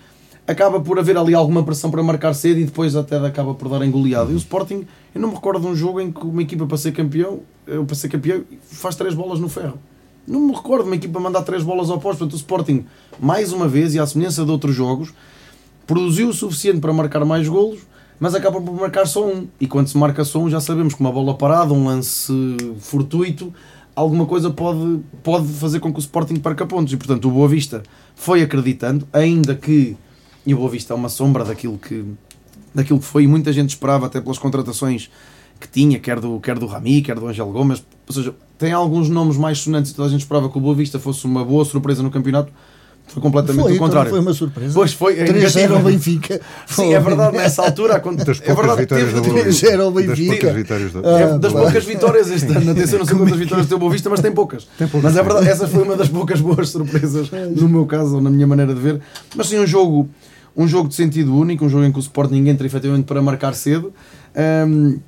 acaba 0.47 0.81
por 0.81 0.99
haver 0.99 1.17
ali 1.17 1.35
alguma 1.35 1.63
pressão 1.63 1.91
para 1.91 2.03
marcar 2.03 2.35
cedo 2.35 2.59
e 2.59 2.65
depois 2.65 2.97
até 2.97 3.17
acaba 3.17 3.55
por 3.55 3.69
dar 3.69 3.85
engoleado. 3.85 4.33
E 4.33 4.35
o 4.35 4.37
Sporting, 4.37 4.87
eu 5.15 5.21
não 5.21 5.29
me 5.29 5.35
recordo 5.35 5.61
de 5.61 5.67
um 5.67 5.75
jogo 5.75 6.01
em 6.01 6.11
que 6.11 6.25
uma 6.25 6.43
equipa 6.43 6.67
para 6.67 6.77
ser 6.77 6.93
campeão, 6.93 7.41
para 7.87 7.95
ser 7.95 8.09
campeão, 8.09 8.43
faz 8.63 8.97
três 8.97 9.15
bolas 9.15 9.39
no 9.39 9.49
ferro. 9.49 9.79
Não 10.27 10.41
me 10.41 10.55
recordo 10.55 10.87
uma 10.87 10.95
equipa 10.95 11.19
mandar 11.19 11.43
três 11.43 11.63
bolas 11.63 11.91
ao 11.91 11.99
posto. 11.99 12.21
Portanto, 12.21 12.35
o 12.35 12.37
Sporting, 12.37 12.85
mais 13.19 13.53
uma 13.53 13.67
vez, 13.67 13.95
e 13.95 13.99
à 13.99 14.07
semelhança 14.07 14.45
de 14.45 14.51
outros 14.51 14.75
jogos, 14.75 15.13
produziu 15.87 16.29
o 16.29 16.33
suficiente 16.33 16.81
para 16.81 16.93
marcar 16.93 17.25
mais 17.25 17.49
golos, 17.49 17.81
mas 18.21 18.35
acaba 18.35 18.61
por 18.61 18.75
marcar 18.75 19.07
só 19.07 19.27
um. 19.27 19.49
E 19.61 19.67
quando 19.67 19.89
se 19.89 19.99
marca 19.99 20.25
só 20.25 20.39
um, 20.39 20.49
já 20.49 20.61
sabemos 20.61 20.95
que 20.95 21.01
uma 21.01 21.11
bola 21.11 21.35
parada, 21.35 21.73
um 21.73 21.87
lance 21.87 22.33
fortuito, 22.79 23.53
alguma 23.97 24.27
coisa 24.27 24.51
pode, 24.51 25.01
pode 25.23 25.49
fazer 25.49 25.81
com 25.81 25.93
que 25.93 25.99
o 25.99 26.01
Sporting 26.01 26.37
perca 26.37 26.65
pontos. 26.67 26.93
E 26.93 26.97
portanto, 26.97 27.29
o 27.29 27.31
Boa 27.31 27.49
Vista 27.49 27.83
foi 28.15 28.43
acreditando, 28.43 29.07
ainda 29.13 29.55
que. 29.55 29.97
E 30.47 30.55
o 30.55 30.59
Boa 30.59 30.71
Vista 30.71 30.93
é 30.93 30.97
uma 30.97 31.09
sombra 31.09 31.45
daquilo 31.45 31.79
que, 31.79 32.05
daquilo 32.75 33.01
que 33.01 33.05
foi, 33.05 33.25
e 33.25 33.27
muita 33.27 33.53
gente 33.53 33.71
esperava, 33.71 34.07
até 34.07 34.21
pelas 34.21 34.39
contratações 34.39 35.11
que 35.63 35.69
tinha, 35.69 35.99
quer 35.99 36.19
do, 36.21 36.39
quer 36.41 36.59
do 36.59 36.67
Rami, 36.67 37.01
quer 37.03 37.15
do 37.19 37.27
Angelo 37.27 37.53
Gomes. 37.53 37.83
Ou 38.07 38.15
seja, 38.15 38.35
tem 38.59 38.73
alguns 38.73 39.09
nomes 39.09 39.37
mais 39.37 39.59
sonantes 39.59 39.93
e 39.93 39.95
toda 39.95 40.09
a 40.09 40.11
gente 40.11 40.21
esperava 40.21 40.49
que 40.49 40.59
o 40.59 40.61
Boa 40.61 40.75
Vista 40.75 40.99
fosse 40.99 41.25
uma 41.25 41.45
boa 41.45 41.65
surpresa 41.65 42.03
no 42.03 42.11
campeonato. 42.11 42.53
Foi 43.09 43.21
completamente 43.21 43.65
Foi, 43.65 43.75
o 43.75 43.79
contrário. 43.79 44.11
foi 44.11 44.21
uma 44.21 44.33
surpresa. 44.33 44.73
Pois 44.75 44.93
foi, 44.93 45.19
é 45.19 45.25
3-0 45.25 45.73
ao 45.73 45.83
negativo. 45.83 45.83
Benfica. 45.83 46.41
Sim, 46.67 46.95
é 46.95 47.01
verdade, 47.01 47.37
nessa 47.37 47.63
altura. 47.63 47.99
quando- 48.01 48.19
Das 48.25 48.41
é 48.41 48.45
poucas 48.55 48.57
verdade, 48.57 48.81
vitórias 48.83 49.09
teve- 49.09 49.21
do 49.21 49.23
Boa 49.25 49.35
teve- 49.39 49.51
Vista. 49.51 49.67
3-0 49.67 49.81
ao 49.83 49.91
Das 49.93 50.07
Benfica. 50.07 50.33
poucas 50.37 50.55
vitórias 50.57 50.93
do... 50.93 51.07
é 51.07 51.39
das 51.39 51.53
poucas 51.53 51.85
vitórias 51.85 52.31
este 52.31 52.47
ano. 52.53 52.71
Atenção, 52.73 52.99
não 53.01 53.07
sei 53.07 53.17
quantas 53.17 53.39
vitórias 53.39 53.67
tem 53.67 53.77
o 53.77 53.81
Boa 53.81 53.93
Vista, 53.93 54.09
mas 54.09 54.21
tem 54.21 54.33
poucas. 54.33 54.69
mas 55.03 55.17
é 55.17 55.23
verdade, 55.23 55.49
essa 55.49 55.67
foi 55.69 55.83
uma 55.83 55.97
das 55.97 56.09
poucas 56.09 56.41
boas 56.41 56.69
surpresas, 56.71 57.29
no 57.57 57.69
meu 57.69 57.87
caso, 57.87 58.15
ou 58.17 58.21
na 58.23 58.31
minha 58.31 58.47
maneira 58.47 58.73
de 58.75 58.81
ver. 58.81 59.01
Mas 59.37 59.49
sim, 59.49 59.59
um 59.59 59.67
jogo, 59.67 60.09
um 60.57 60.67
jogo 60.69 60.89
de 60.89 60.95
sentido 60.95 61.37
único, 61.37 61.65
um 61.65 61.69
jogo 61.69 61.85
em 61.85 61.91
que 61.93 61.99
o 61.99 62.01
Sporting 62.01 62.47
entra 62.49 62.67
efetivamente 62.67 63.05
para 63.05 63.21
marcar 63.21 63.53
cedo. 63.55 63.93
Ahm, 64.35 64.99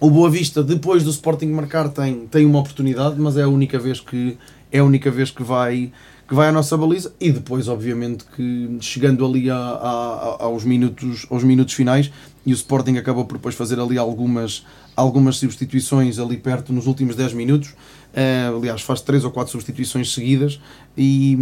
o 0.00 0.10
Boa 0.10 0.28
Vista, 0.30 0.62
depois 0.62 1.02
do 1.02 1.10
Sporting 1.10 1.46
marcar, 1.46 1.88
tem, 1.88 2.26
tem 2.26 2.44
uma 2.44 2.58
oportunidade, 2.58 3.18
mas 3.18 3.36
é 3.36 3.42
a 3.42 3.48
única 3.48 3.78
vez 3.78 4.00
que, 4.00 4.36
é 4.70 4.78
a 4.80 4.84
única 4.84 5.10
vez 5.10 5.30
que 5.30 5.42
vai 5.42 5.92
que 6.26 6.34
vai 6.34 6.48
à 6.48 6.52
nossa 6.52 6.74
baliza. 6.74 7.12
E 7.20 7.30
depois 7.30 7.68
obviamente 7.68 8.24
que 8.34 8.78
chegando 8.80 9.26
ali 9.26 9.50
a, 9.50 9.56
a- 9.56 10.36
a- 10.40 10.44
aos 10.44 10.64
minutos 10.64 11.26
aos 11.30 11.44
minutos 11.44 11.74
finais 11.74 12.10
e 12.46 12.52
o 12.52 12.54
Sporting 12.54 12.96
acabou 12.96 13.26
por 13.26 13.36
depois 13.36 13.54
fazer 13.54 13.78
ali 13.78 13.98
algumas 13.98 14.64
algumas 14.96 15.36
substituições 15.36 16.18
ali 16.18 16.38
perto 16.38 16.72
nos 16.72 16.86
últimos 16.86 17.14
10 17.14 17.34
minutos. 17.34 17.74
Eh, 18.14 18.50
aliás 18.56 18.80
faz 18.80 19.00
três 19.02 19.22
ou 19.24 19.30
quatro 19.30 19.50
substituições 19.52 20.14
seguidas 20.14 20.58
e, 20.96 21.36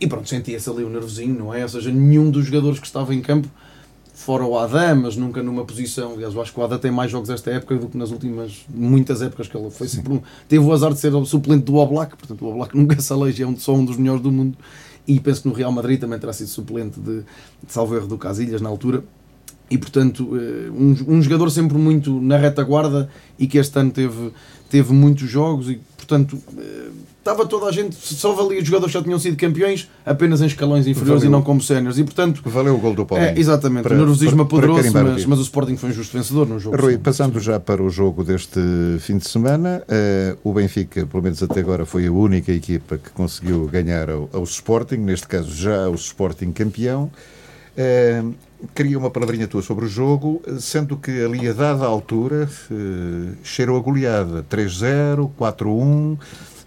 e 0.00 0.06
pronto 0.06 0.28
sentia-se 0.28 0.68
ali 0.68 0.84
o 0.84 0.90
nervosinho 0.90 1.34
não 1.38 1.54
é? 1.54 1.62
Ou 1.62 1.68
seja 1.68 1.90
nenhum 1.90 2.30
dos 2.30 2.44
jogadores 2.44 2.78
que 2.78 2.86
estava 2.86 3.14
em 3.14 3.22
campo 3.22 3.48
fora 4.16 4.44
o 4.46 4.58
Adam, 4.58 5.02
mas 5.02 5.14
nunca 5.14 5.42
numa 5.42 5.62
posição. 5.62 6.14
Aliás, 6.14 6.32
eu 6.34 6.40
acho 6.40 6.50
que 6.52 6.58
o 6.58 6.64
Adam 6.64 6.78
tem 6.78 6.90
mais 6.90 7.10
jogos 7.10 7.28
esta 7.28 7.50
época 7.50 7.76
do 7.76 7.86
que 7.86 7.98
nas 7.98 8.10
últimas 8.10 8.64
muitas 8.74 9.20
épocas 9.20 9.46
que 9.46 9.54
ele 9.56 9.70
foi 9.70 9.86
sempre 9.88 10.14
um- 10.14 10.22
Teve 10.48 10.64
o 10.64 10.72
azar 10.72 10.92
de 10.94 10.98
ser 10.98 11.14
o 11.14 11.24
suplente 11.26 11.64
do 11.64 11.76
Oblak, 11.76 12.16
portanto, 12.16 12.42
o 12.42 12.48
Oblak 12.48 12.74
nunca 12.76 12.98
se 13.00 13.12
aleja, 13.12 13.44
é 13.44 13.46
um, 13.46 13.56
só 13.58 13.74
um 13.74 13.84
dos 13.84 13.98
melhores 13.98 14.22
do 14.22 14.32
mundo. 14.32 14.56
E 15.06 15.20
penso 15.20 15.42
que 15.42 15.48
no 15.48 15.54
Real 15.54 15.70
Madrid 15.70 16.00
também 16.00 16.18
terá 16.18 16.32
sido 16.32 16.48
suplente 16.48 16.98
de, 16.98 17.18
de 17.20 17.24
salvo 17.72 17.94
erro 17.94 18.06
do 18.08 18.16
Casilhas 18.18 18.60
na 18.62 18.68
altura. 18.70 19.04
E 19.70 19.76
portanto, 19.76 20.30
eh, 20.36 20.70
um, 20.70 21.16
um 21.16 21.22
jogador 21.22 21.50
sempre 21.50 21.76
muito 21.76 22.18
na 22.20 22.36
retaguarda 22.38 23.08
e 23.38 23.46
que 23.46 23.58
este 23.58 23.78
ano 23.78 23.90
teve, 23.90 24.32
teve 24.70 24.92
muitos 24.94 25.28
jogos 25.28 25.68
e 25.68 25.78
portanto. 25.96 26.38
Estava 27.26 27.44
toda 27.44 27.66
a 27.66 27.72
gente, 27.72 27.96
só 27.96 28.32
valia 28.34 28.60
os 28.60 28.64
jogadores 28.64 28.92
que 28.92 28.98
já 29.00 29.02
tinham 29.02 29.18
sido 29.18 29.36
campeões 29.36 29.90
apenas 30.04 30.40
em 30.40 30.46
escalões 30.46 30.86
inferiores 30.86 31.24
Valeu. 31.24 31.28
e 31.28 31.32
não 31.32 31.42
como 31.42 31.60
séniores. 31.60 31.98
E 31.98 32.04
portanto, 32.04 32.40
Valeu 32.44 32.76
o 32.76 32.78
gol 32.78 32.94
do 32.94 33.04
Paulinho. 33.04 33.30
é, 33.30 33.36
exatamente, 33.36 33.82
Para- 33.82 33.96
o 33.96 33.98
nervosismo 33.98 34.42
apoderou-se, 34.42 34.90
mas, 34.90 35.24
mas 35.24 35.38
o 35.40 35.42
Sporting 35.42 35.76
foi 35.76 35.90
um 35.90 35.92
justo 35.92 36.16
vencedor 36.16 36.46
no 36.46 36.60
jogo. 36.60 36.76
Rui, 36.80 36.92
sim. 36.92 36.98
passando 37.00 37.40
já 37.40 37.58
para 37.58 37.82
o 37.82 37.90
jogo 37.90 38.22
deste 38.22 38.60
fim 39.00 39.18
de 39.18 39.28
semana, 39.28 39.82
eh, 39.88 40.36
o 40.44 40.52
Benfica, 40.52 41.04
pelo 41.04 41.20
menos 41.20 41.42
até 41.42 41.58
agora, 41.58 41.84
foi 41.84 42.06
a 42.06 42.12
única 42.12 42.52
equipa 42.52 42.96
que 42.96 43.10
conseguiu 43.10 43.66
ganhar 43.66 44.08
ao, 44.08 44.30
ao 44.32 44.44
Sporting, 44.44 44.98
neste 44.98 45.26
caso 45.26 45.52
já 45.52 45.88
o 45.88 45.96
Sporting 45.96 46.52
campeão. 46.52 47.10
Eh, 47.76 48.22
queria 48.72 48.96
uma 48.96 49.10
palavrinha 49.10 49.48
tua 49.48 49.62
sobre 49.62 49.84
o 49.84 49.88
jogo, 49.88 50.40
sendo 50.60 50.96
que 50.96 51.10
ali 51.24 51.48
a 51.48 51.52
dada 51.52 51.86
altura 51.86 52.48
eh, 52.70 53.32
cheirou 53.42 53.76
a 53.76 53.80
goleada 53.80 54.46
3-0, 54.48 55.28
4-1. 55.36 56.16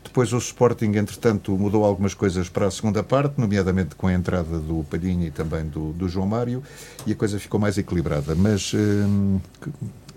Depois 0.09 0.33
o 0.33 0.37
Sporting, 0.39 0.91
entretanto, 0.95 1.55
mudou 1.55 1.85
algumas 1.85 2.15
coisas 2.15 2.49
para 2.49 2.65
a 2.65 2.71
segunda 2.71 3.03
parte, 3.03 3.35
nomeadamente 3.39 3.93
com 3.95 4.07
a 4.07 4.13
entrada 4.13 4.57
do 4.57 4.83
Palhinha 4.89 5.27
e 5.27 5.31
também 5.31 5.63
do, 5.67 5.93
do 5.93 6.09
João 6.09 6.25
Mário, 6.25 6.63
e 7.05 7.11
a 7.11 7.15
coisa 7.15 7.39
ficou 7.39 7.59
mais 7.59 7.77
equilibrada. 7.77 8.33
Mas 8.33 8.71
que- 8.71 9.69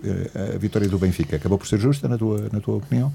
eh, 0.03 0.53
a 0.55 0.57
vitória 0.57 0.89
do 0.89 0.97
Benfica 0.97 1.35
acabou 1.35 1.59
por 1.59 1.67
ser 1.67 1.79
justa, 1.79 2.07
na 2.07 2.17
tua, 2.17 2.49
na 2.51 2.59
tua 2.59 2.77
opinião? 2.77 3.13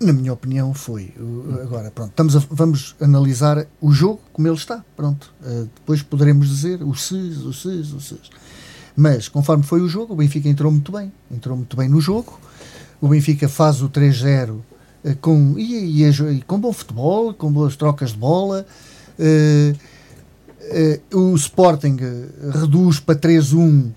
Na 0.00 0.12
minha 0.12 0.32
opinião, 0.32 0.72
foi. 0.72 1.12
Agora, 1.60 1.90
pronto, 1.90 2.10
estamos 2.10 2.36
a- 2.36 2.42
vamos 2.50 2.94
analisar 3.00 3.66
o 3.80 3.90
jogo 3.92 4.20
como 4.32 4.46
ele 4.46 4.54
está. 4.56 4.84
Pronto. 4.96 5.34
Eh, 5.44 5.64
depois 5.74 6.02
poderemos 6.04 6.48
dizer 6.48 6.82
os 6.84 7.02
ses, 7.08 7.38
os 7.38 7.60
ses, 7.62 7.92
os 7.92 8.08
ses. 8.08 8.30
Mas, 8.96 9.28
conforme 9.28 9.64
foi 9.64 9.80
o 9.82 9.88
jogo, 9.88 10.12
o 10.14 10.16
Benfica 10.16 10.48
entrou 10.48 10.70
muito 10.70 10.92
bem. 10.92 11.12
Entrou 11.30 11.56
muito 11.56 11.76
bem 11.76 11.88
no 11.88 12.00
jogo. 12.00 12.38
O 13.00 13.08
Benfica 13.08 13.48
faz 13.48 13.82
o 13.82 13.88
3-0 13.90 14.60
eh, 14.69 14.69
com, 15.20 15.54
e, 15.58 16.02
e 16.02 16.08
e 16.10 16.42
com 16.46 16.58
bom 16.58 16.72
futebol, 16.72 17.32
com 17.34 17.50
boas 17.52 17.76
trocas 17.76 18.10
de 18.12 18.18
bola. 18.18 18.66
Eh, 19.18 19.74
eh, 20.62 21.00
o 21.14 21.34
Sporting 21.34 21.96
eh, 22.00 22.58
reduz 22.58 23.00
para 23.00 23.14
3-1. 23.14 23.90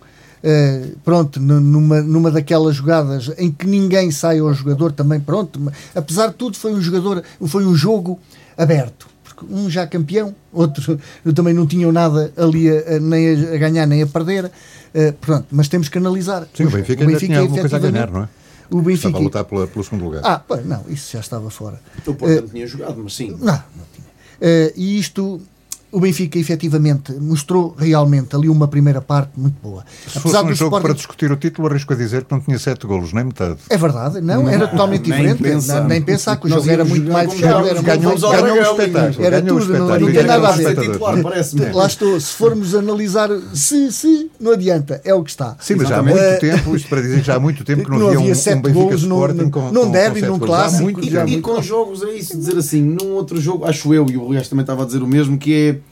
eh, 0.44 0.90
pronto, 1.04 1.40
nu- 1.40 1.62
numa, 1.62 2.02
numa 2.02 2.30
daquelas 2.32 2.76
jogadas 2.76 3.32
em 3.38 3.50
que 3.52 3.66
ninguém 3.66 4.12
sai 4.12 4.40
ao 4.40 4.54
jogador 4.54 4.92
também, 4.92 5.20
pronto, 5.20 5.60
apesar 5.96 6.28
de 6.28 6.34
tudo 6.34 6.58
foi 6.58 6.74
um 6.74 6.82
jogador, 6.82 7.24
foi 7.46 7.66
um 7.66 7.74
jogo 7.76 8.20
aberto, 8.58 9.08
porque 9.24 9.46
um 9.54 9.70
já 9.70 9.88
campeão, 9.88 10.36
outro 10.52 11.00
também 11.34 11.54
não 11.54 11.66
tinham 11.66 11.92
nada 11.94 12.32
ali 12.36 12.70
a, 12.70 12.96
a- 12.96 13.00
nem 13.00 13.30
a, 13.54 13.58
ganhar 13.58 13.86
nem 13.88 14.02
a 14.02 14.08
perder, 14.08 14.52
eh, 14.94 15.14
pronto, 15.22 15.46
mas 15.52 15.68
temos 15.70 15.88
que 15.88 15.98
analisar. 15.98 16.46
Sim, 16.54 16.64
o 16.64 16.70
jogo. 16.70 16.78
Benfica 16.78 17.04
ainda 17.06 17.20
tinha 17.20 17.40
alguma 17.40 17.62
coisa 17.62 17.76
a 17.78 17.80
ganhar, 17.80 18.12
não 18.12 18.24
é? 18.24 18.30
O 18.74 18.80
Estava 18.80 18.90
Benfica. 18.90 19.18
a 19.18 19.22
lutar 19.22 19.46
pela- 19.46 19.68
pelo 19.68 19.84
segundo 19.84 20.06
lugar. 20.06 20.22
Ah, 20.26 20.42
não, 20.66 20.84
isso 20.90 21.12
já 21.14 21.20
estava 21.20 21.50
fora. 21.50 21.80
O 22.08 22.14
Porto 22.16 22.42
não 22.42 22.48
tinha 22.48 22.66
jogado, 22.68 23.02
mas 23.04 23.14
sim. 23.14 23.30
Não, 23.32 23.38
não 23.40 23.86
tinha. 23.94 24.08
Eh, 24.42 24.74
e 24.76 24.98
isto, 25.00 25.40
o 25.94 26.00
Benfica 26.00 26.40
efetivamente 26.40 27.14
mostrou 27.14 27.76
realmente 27.78 28.36
ali 28.36 28.50
uma 28.50 28.68
primeira 28.68 29.00
parte 29.00 29.32
muito 29.40 29.56
boa. 29.62 29.86
Se 30.08 30.20
fosse 30.20 30.36
um 30.36 30.46
do 30.48 30.54
jogo 30.54 30.54
Sporting- 30.54 30.82
para 30.88 30.94
discutir 30.94 31.32
o 31.32 31.36
título, 31.38 31.68
arrisco 31.68 31.94
a 31.94 31.96
dizer 31.96 32.24
que 32.26 32.32
não 32.34 32.42
tinha 32.42 32.58
sete 32.58 32.86
golos, 32.88 33.14
nem 33.14 33.24
metade. 33.26 33.58
É 33.70 33.78
verdade, 33.78 34.20
não, 34.20 34.50
era 34.50 34.68
totalmente 34.68 35.10
nem 35.10 35.34
diferente. 35.36 35.68
Não, 35.68 35.88
nem 35.88 36.02
pensar 36.02 36.36
que 36.38 36.48
o 36.48 36.50
jogo 36.50 36.70
era 36.70 36.84
muito 36.84 37.12
mais 37.12 37.32
fechado. 37.32 37.68
Era 37.68 37.82
ganhamos 37.82 38.06
muito 38.22 38.26
ao 38.26 38.32
mais- 38.32 38.44
ganhou 38.44 38.58
o 38.58 38.60
Dragão, 38.60 38.80
espetáculo. 38.86 39.26
Era 39.26 39.42
ganhou 39.42 39.60
tudo, 39.60 39.74
não- 39.78 39.88
não 39.88 39.96
tem 39.98 40.06
ganhou 40.14 40.28
nada 40.28 40.48
a 40.48 40.52
ver. 40.52 40.76
titular. 40.76 41.16
Lá 41.74 41.86
estou, 41.88 42.20
se 42.20 42.34
formos 42.34 42.74
analisar 42.76 43.30
se, 43.54 43.92
se, 43.92 44.32
não 44.40 44.52
adianta, 44.54 45.00
é 45.06 45.14
o 45.14 45.24
que 45.24 45.30
está. 45.30 45.56
Sim, 45.60 45.76
mas 45.76 45.90
já 45.90 46.00
há 46.00 46.04
muito 46.04 46.40
tempo, 46.40 46.76
isto 46.76 46.90
para 46.90 47.02
dizer 47.02 47.20
que 47.20 47.28
já 47.28 47.36
há 47.36 47.40
muito 47.40 47.64
tempo 47.64 47.84
que 47.84 47.90
não, 47.92 48.00
Não 48.00 48.08
havia 48.08 48.20
havia 48.20 48.32
um, 48.32 48.36
sete 48.36 48.58
um 48.58 48.62
Benfica 48.62 48.84
golos 48.84 49.04
num- 49.04 49.16
Sporting 49.16 49.38
num- 49.44 49.52
com, 49.52 49.92
derby, 49.92 50.22
com 50.22 50.28
num 50.28 50.40
clássico. 50.40 51.00
E, 51.28 51.42
com 51.42 51.62
jogos, 51.62 52.02
é 52.04 52.12
isso, 52.14 52.36
dizer 52.38 52.58
assim, 52.58 52.82
num 52.82 53.12
outro 53.14 53.40
jogo, 53.40 53.66
acho 53.66 53.94
eu, 53.94 54.06
e 54.10 54.18
o 54.18 54.26
Ruiz 54.26 54.48
também 54.48 54.64
estava 54.64 54.84
a 54.84 54.86
dizer 54.86 55.04
o 55.04 55.08
mesmo, 55.08 55.38
que 55.38 55.54
é 55.54 55.83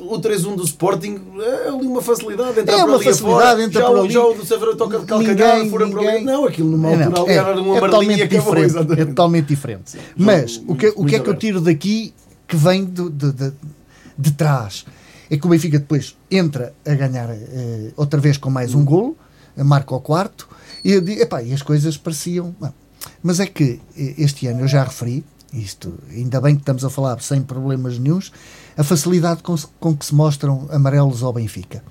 o 0.00 0.18
3-1 0.20 0.56
do 0.56 0.64
Sporting, 0.64 1.20
é 1.40 1.68
ali 1.68 1.86
uma 1.86 2.00
facilidade, 2.02 2.60
entra 2.60 2.74
É 2.76 2.84
uma 2.84 3.00
facilidade, 3.00 3.62
entra 3.62 3.80
já, 3.80 3.86
por 3.86 3.96
o- 3.96 4.00
ali. 4.00 4.10
já 4.12 4.24
o 4.24 4.34
do 4.34 4.44
Severo 4.46 4.76
toca 4.76 4.98
de 4.98 5.06
calcanhar, 5.06 5.56
Ninguém- 5.56 5.70
fora 5.70 5.88
por 5.88 5.98
ali. 5.98 6.06
ninguém- 6.06 6.24
Não, 6.24 6.44
aquilo 6.46 6.70
numa 6.70 6.90
É, 6.90 6.96
não, 6.96 7.04
altura 7.06 7.22
ali 7.22 7.30
é, 7.30 7.34
era 7.36 7.48
é 7.48 7.52
amarelinha 7.52 7.80
totalmente 7.80 8.22
acabou, 8.22 8.54
diferente. 8.54 9.00
É 9.00 9.04
totalmente 9.04 9.46
diferente. 9.46 9.98
Mas 10.16 10.56
o 10.66 10.74
que, 10.74 10.88
o 10.88 11.04
que 11.04 11.14
é 11.14 11.18
muito 11.18 11.22
que 11.24 11.30
eu 11.30 11.34
tiro 11.36 11.60
daqui 11.60 12.14
que 12.48 12.56
vem 12.56 12.84
de, 12.84 13.08
de, 13.10 13.32
de, 13.32 13.52
de 14.18 14.30
trás? 14.32 14.84
É 15.30 15.36
que 15.36 15.46
o 15.46 15.50
Benfica 15.50 15.78
depois 15.78 16.16
entra 16.30 16.74
a 16.84 16.94
ganhar 16.94 17.30
eh, 17.30 17.92
outra 17.96 18.18
vez 18.18 18.36
com 18.36 18.50
mais 18.50 18.74
um 18.74 18.84
golo, 18.84 19.16
marca 19.56 19.94
o 19.94 20.00
quarto, 20.00 20.48
e, 20.84 20.92
eu 20.92 21.00
digo, 21.00 21.20
epá, 21.22 21.40
e 21.42 21.52
as 21.52 21.62
coisas 21.62 21.96
pareciam. 21.96 22.54
Não. 22.60 22.72
Mas 23.22 23.38
é 23.38 23.46
que 23.46 23.80
eh, 23.96 24.14
este 24.18 24.46
ano 24.48 24.60
eu 24.62 24.68
já 24.68 24.82
referi, 24.82 25.24
isto, 25.52 25.94
ainda 26.10 26.40
bem 26.40 26.54
que 26.56 26.62
estamos 26.62 26.84
a 26.84 26.90
falar 26.90 27.20
sem 27.22 27.42
problemas 27.42 27.96
nenhums, 27.98 28.32
a 28.80 28.82
facilidade 28.82 29.42
com, 29.42 29.54
com 29.78 29.94
que 29.94 30.06
se 30.06 30.14
mostram 30.14 30.66
amarelos 30.70 31.22
ao 31.22 31.34
Benfica. 31.34 31.84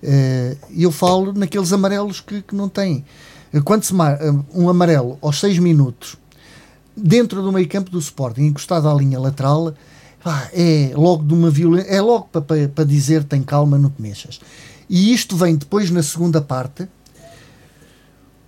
Eh, 0.00 0.56
E 0.70 0.84
eu 0.84 0.92
falo 0.92 1.32
naqueles 1.32 1.72
amarelos 1.72 2.20
que, 2.20 2.40
que 2.40 2.54
não 2.54 2.68
têm. 2.68 3.04
Eh, 3.52 3.60
Quando 3.60 3.82
se 3.82 3.92
mar, 3.92 4.16
eh, 4.20 4.32
um 4.54 4.68
amarelo 4.68 5.18
aos 5.20 5.40
6 5.40 5.58
minutos, 5.58 6.16
dentro 6.96 7.42
do 7.42 7.50
meio 7.50 7.68
campo 7.68 7.90
do 7.90 7.98
Sporting, 7.98 8.42
encostado 8.42 8.88
à 8.88 8.94
linha 8.94 9.18
lateral, 9.18 9.74
é 10.52 10.92
logo 10.94 11.24
de 11.24 11.34
uma 11.34 11.50
violência, 11.50 11.90
é 11.90 12.00
logo 12.00 12.28
para, 12.30 12.42
para, 12.42 12.68
para 12.68 12.84
dizer 12.84 13.24
tem 13.24 13.42
calma, 13.42 13.76
não 13.76 13.90
te 13.90 14.00
mexas. 14.00 14.40
E 14.88 15.12
isto 15.12 15.36
vem 15.36 15.56
depois 15.56 15.90
na 15.90 16.02
segunda 16.02 16.40
parte, 16.40 16.86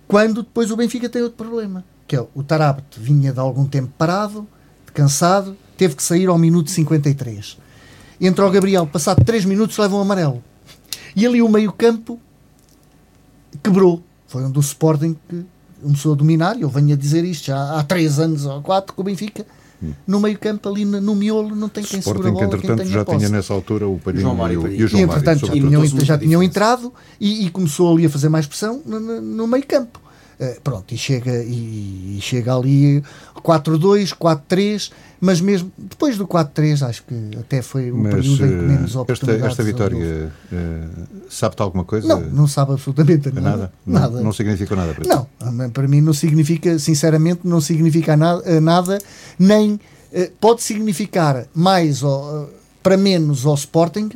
quando 0.07 0.41
depois 0.41 0.71
o 0.71 0.77
Benfica 0.77 1.09
tem 1.09 1.21
outro 1.21 1.37
problema, 1.37 1.83
que 2.07 2.15
é 2.15 2.25
o 2.33 2.43
Tarabt 2.43 2.97
vinha 2.97 3.33
de 3.33 3.39
algum 3.39 3.65
tempo 3.65 3.91
parado, 3.97 4.47
cansado, 4.93 5.57
teve 5.75 5.95
que 5.95 6.03
sair 6.03 6.27
ao 6.27 6.37
minuto 6.37 6.71
53. 6.71 7.57
Entra 8.25 8.45
o 8.47 8.51
Gabriel, 8.51 8.87
passado 8.87 9.23
3 9.23 9.45
minutos 9.45 9.77
leva 9.77 9.95
um 9.95 10.01
amarelo. 10.01 10.43
E 11.15 11.25
ali 11.27 11.41
o 11.41 11.49
meio-campo 11.49 12.19
quebrou. 13.61 14.01
Foi 14.27 14.43
onde 14.43 14.57
o 14.57 14.61
Sporting 14.61 15.15
que 15.29 15.45
começou 15.81 16.13
a 16.13 16.15
dominar, 16.15 16.57
e 16.57 16.61
eu 16.61 16.69
venho 16.69 16.93
a 16.93 16.97
dizer 16.97 17.23
isto 17.25 17.45
já 17.47 17.77
há 17.77 17.83
3 17.83 18.19
anos 18.19 18.45
ou 18.45 18.61
4 18.61 18.93
que 18.95 19.01
o 19.01 19.03
Benfica 19.03 19.45
no 20.07 20.17
meio 20.21 20.39
campo, 20.39 20.69
ali 20.69 20.85
no, 20.85 21.01
no 21.01 21.13
miolo, 21.13 21.53
não 21.53 21.67
tem 21.67 21.83
quem 21.83 22.01
segura 22.01 22.29
a 22.29 22.31
Sporting, 22.31 22.39
que 22.39 22.45
bola, 22.45 22.61
quem 22.61 22.69
entretanto 22.71 22.89
já 22.89 23.03
posse. 23.03 23.17
tinha 23.17 23.29
nessa 23.29 23.53
altura 23.53 23.85
o 23.85 23.99
João 24.15 24.33
Mário 24.33 24.53
e 24.53 24.57
o, 24.57 24.61
Palhinha. 24.61 24.79
e 24.79 24.83
o 24.83 24.85
E 24.85 24.87
João 24.87 25.07
Mário. 25.07 25.21
entretanto 25.21 25.45
já 26.05 26.17
tinham, 26.17 26.41
entrado 26.41 26.93
e, 27.19 27.45
e 27.45 27.49
começou 27.49 27.93
ali 27.93 28.05
a 28.05 28.09
fazer 28.09 28.29
mais 28.29 28.47
pressão 28.47 28.81
no, 28.85 28.97
no- 28.97 29.21
no 29.21 29.45
Eh, 30.39 30.59
pronto, 30.63 30.91
e 30.93 30.97
chega, 30.97 31.43
e, 31.43 32.17
e 32.17 32.19
chega 32.21 32.55
ali 32.55 33.03
4-2, 33.43 34.13
4-3, 34.15 34.91
mas 35.21 35.39
mesmo 35.39 35.71
depois 35.77 36.17
do 36.17 36.27
4-3, 36.27 36.81
acho 36.87 37.03
que 37.03 37.37
até 37.39 37.61
foi 37.61 37.91
um 37.91 37.97
Mas 38.03 38.13
período 38.15 38.45
em 38.45 38.47
que 38.49 38.53
eh, 38.53 38.57
menos 38.67 38.85
esta, 38.89 38.99
oportunidades 39.01 39.45
esta 39.45 39.61
houve. 39.61 39.71
vitória 39.71 40.31
eh, 40.51 40.87
sabe-te 41.29 41.61
alguma 41.61 41.83
coisa? 41.83 42.07
Não, 42.07 42.21
não 42.21 42.47
sabe 42.47 42.73
absolutamente 42.73 43.31
nada. 43.31 43.41
nada? 43.49 43.73
Não, 43.85 43.99
Nada. 44.01 44.21
não 44.21 44.33
significa 44.33 44.75
nada 44.75 44.93
para 44.93 45.03
ti? 45.03 45.09
Não, 45.09 45.69
para 45.69 45.87
mim 45.87 46.01
não 46.01 46.13
significa, 46.13 46.79
sinceramente, 46.79 47.41
não 47.43 47.61
significa 47.61 48.17
nada, 48.17 48.59
nada 48.59 48.97
nem 49.37 49.79
eh, 50.11 50.31
pode 50.41 50.61
significar 50.63 51.45
mais 51.53 52.03
ao- 52.03 52.49
para 52.81 52.97
menos 52.97 53.45
ao 53.45 53.53
Sporting, 53.53 54.09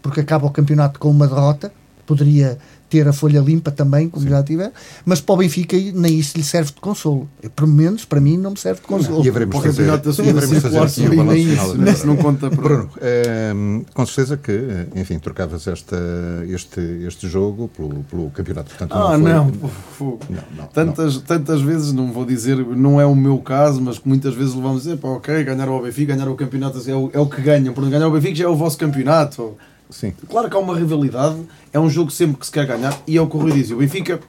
porque 0.00 0.20
acaba 0.20 0.46
o 0.46 0.50
campeonato 0.50 0.98
com 1.00 1.10
uma 1.10 1.26
derrota, 1.26 1.72
poderia 2.06 2.58
ter 2.94 3.08
a 3.08 3.12
folha 3.12 3.40
limpa 3.40 3.72
também, 3.72 4.08
como 4.08 4.28
já 4.28 4.40
tiver, 4.40 4.70
mas 5.04 5.20
para 5.20 5.34
o 5.34 5.38
Benfica 5.38 5.76
nem 5.94 6.16
isso 6.16 6.36
lhe 6.38 6.44
serve 6.44 6.70
de 6.72 6.80
consolo. 6.80 7.28
Eh, 7.42 7.48
Pelo 7.48 7.66
menos 7.66 8.04
para 8.04 8.20
mim 8.20 8.36
não 8.36 8.52
me 8.52 8.56
serve 8.56 8.80
de 8.82 8.86
consolo. 8.86 9.24
E 9.24 9.28
haveremos 9.28 9.56
o 9.56 9.60
fazer, 9.60 9.84
da 9.86 9.94
e 9.94 10.30
haveremos 10.30 10.58
fazer 10.62 10.78
aqui 10.78 10.86
o 10.86 10.88
sim, 10.88 11.08
balanço 11.16 11.32
nem 11.34 11.46
final 11.48 11.88
isso, 11.88 12.06
não 12.06 12.16
conta 12.16 12.48
para... 12.50 12.62
Bruno, 12.62 12.90
ehm, 13.02 13.82
com 13.92 14.06
certeza 14.06 14.36
que, 14.36 14.86
enfim, 14.94 15.18
trocavas 15.18 15.66
esta, 15.66 15.96
este, 16.48 16.80
este 17.04 17.26
jogo 17.28 17.68
pelo, 17.76 18.04
pelo 18.04 18.30
campeonato. 18.30 18.68
Portanto, 18.70 18.92
Ah, 18.94 19.18
foi- 19.18 19.32
não, 19.32 19.52
fogo. 19.98 20.20
Não, 20.30 20.42
não, 20.56 20.66
tantas, 20.68 21.16
tantas 21.18 21.60
vezes, 21.60 21.92
não 21.92 22.12
vou 22.12 22.24
dizer, 22.24 22.56
não 22.56 23.00
é 23.00 23.06
o 23.06 23.14
meu 23.16 23.38
caso, 23.38 23.80
mas 23.82 23.98
que 23.98 24.06
muitas 24.08 24.34
vezes 24.34 24.54
levamos 24.54 24.76
a 24.82 24.84
dizer, 24.84 24.96
pá, 24.98 25.08
ok, 25.08 25.42
ganhar 25.42 25.68
o 25.68 25.82
Benfica, 25.82 26.14
ganhar 26.14 26.28
o 26.28 26.36
campeonato 26.36 26.78
é 26.88 26.94
o, 26.94 27.10
é 27.12 27.18
o 27.18 27.26
que 27.26 27.40
ganham, 27.42 27.74
por 27.74 27.84
ganhar 27.90 28.06
o 28.06 28.10
Benfica 28.12 28.36
já 28.36 28.44
é 28.44 28.48
o 28.48 28.54
vosso 28.54 28.78
campeonato. 28.78 29.56
Sim. 29.90 30.12
Claro 30.28 30.48
que 30.48 30.56
há 30.56 30.58
uma 30.58 30.76
rivalidade, 30.76 31.36
é 31.72 31.78
um 31.78 31.88
jogo 31.90 32.10
sempre 32.10 32.36
que 32.36 32.46
se 32.46 32.52
quer 32.52 32.66
ganhar, 32.66 32.98
e 33.06 33.16
é 33.16 33.20
o 33.20 33.26
que 33.26 33.36
o 33.36 33.40
Rui 33.40 33.52
diz, 33.52 33.70
o 33.70 33.76
Benfica 33.76 34.20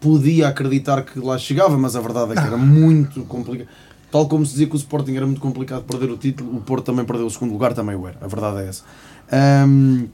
podia 0.00 0.48
acreditar 0.48 1.02
que 1.02 1.18
lá 1.18 1.38
chegava, 1.38 1.76
mas 1.78 1.94
a 1.94 2.00
verdade 2.00 2.32
é 2.32 2.34
que 2.34 2.46
era 2.46 2.56
muito 2.56 3.22
complicado. 3.24 3.68
Tal 4.10 4.28
como 4.28 4.44
se 4.44 4.52
dizia 4.52 4.66
que 4.66 4.74
o 4.74 4.76
Sporting 4.76 5.16
era 5.16 5.24
muito 5.24 5.40
complicado 5.40 5.84
perder 5.84 6.10
o 6.10 6.16
título, 6.16 6.56
o 6.56 6.60
Porto 6.60 6.84
também 6.84 7.04
perdeu 7.04 7.26
o 7.26 7.30
segundo 7.30 7.52
lugar, 7.52 7.72
também 7.72 7.96
o 7.96 8.06
era, 8.06 8.18
a 8.20 8.26
verdade 8.26 8.58
é 8.62 8.68
essa. 8.68 8.84
Ahm, 9.30 10.06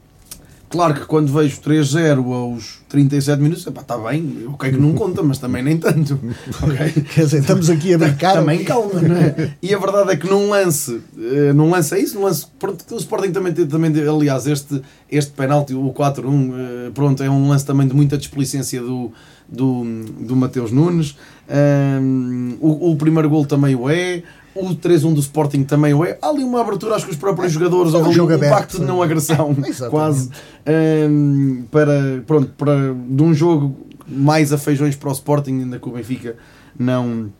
Claro 0.68 0.94
que 0.94 1.06
quando 1.06 1.32
vejo 1.32 1.60
3-0 1.60 2.32
aos 2.32 2.80
37 2.88 3.40
minutos, 3.40 3.66
epá, 3.66 3.80
está 3.80 3.96
bem, 3.96 4.46
ok 4.48 4.70
que 4.70 4.76
não 4.76 4.92
conta, 4.92 5.22
mas 5.22 5.38
também 5.38 5.62
nem 5.62 5.78
tanto. 5.78 6.20
ok? 6.62 7.02
Quer 7.02 7.24
dizer, 7.24 7.38
estamos 7.38 7.70
aqui 7.70 7.94
a 7.94 7.98
brincar. 7.98 8.34
Também 8.34 8.64
calma, 8.64 9.00
não 9.00 9.16
é? 9.16 9.54
E 9.62 9.74
a 9.74 9.78
verdade 9.78 10.12
é 10.12 10.16
que 10.16 10.28
num 10.28 10.50
lance, 10.50 11.00
eh, 11.18 11.52
num 11.54 11.70
lance 11.70 11.94
é 11.94 12.00
isso, 12.00 12.18
num 12.18 12.24
lance, 12.24 12.46
pronto, 12.58 12.84
o 12.94 12.98
Sporting 12.98 13.32
também 13.32 13.52
teve, 13.52 13.68
também 13.68 13.90
aliás, 14.06 14.46
este, 14.46 14.82
este 15.10 15.32
penalti, 15.32 15.74
o 15.74 15.92
4-1, 15.92 16.52
eh, 16.52 16.90
pronto, 16.94 17.22
é 17.22 17.30
um 17.30 17.48
lance 17.48 17.64
também 17.64 17.88
de 17.88 17.94
muita 17.94 18.18
displicência 18.18 18.82
do, 18.82 19.10
do, 19.48 19.84
do 20.20 20.36
Mateus 20.36 20.70
Nunes. 20.70 21.16
Ahm, 21.48 22.58
o, 22.60 22.90
o 22.92 22.96
primeiro 22.96 23.30
gol 23.30 23.46
também 23.46 23.74
o 23.74 23.88
é. 23.88 24.22
O 24.60 24.74
3-1 24.74 25.14
do 25.14 25.20
Sporting 25.20 25.64
também 25.64 25.94
o 25.94 26.04
é. 26.04 26.18
Há 26.20 26.28
ali 26.28 26.42
uma 26.42 26.60
abertura, 26.60 26.94
acho 26.94 27.06
que 27.06 27.12
os 27.12 27.16
próprios 27.16 27.52
jogadores, 27.52 27.94
um 27.94 27.98
houve 27.98 28.20
um 28.20 28.24
aberto, 28.24 28.50
pacto 28.50 28.78
de 28.78 28.84
não 28.84 29.02
agressão, 29.02 29.54
quase, 29.90 30.30
ahm, 30.66 31.62
para, 31.70 32.22
pronto, 32.26 32.52
para, 32.56 32.94
de 32.94 33.22
um 33.22 33.32
jogo 33.32 33.76
mais 34.06 34.52
a 34.52 34.58
feijões 34.58 34.96
para 34.96 35.10
o 35.10 35.12
Sporting, 35.12 35.60
ainda 35.60 35.78
que 35.78 35.88
o 35.88 35.92
Benfica 35.92 36.36
não 36.78 37.30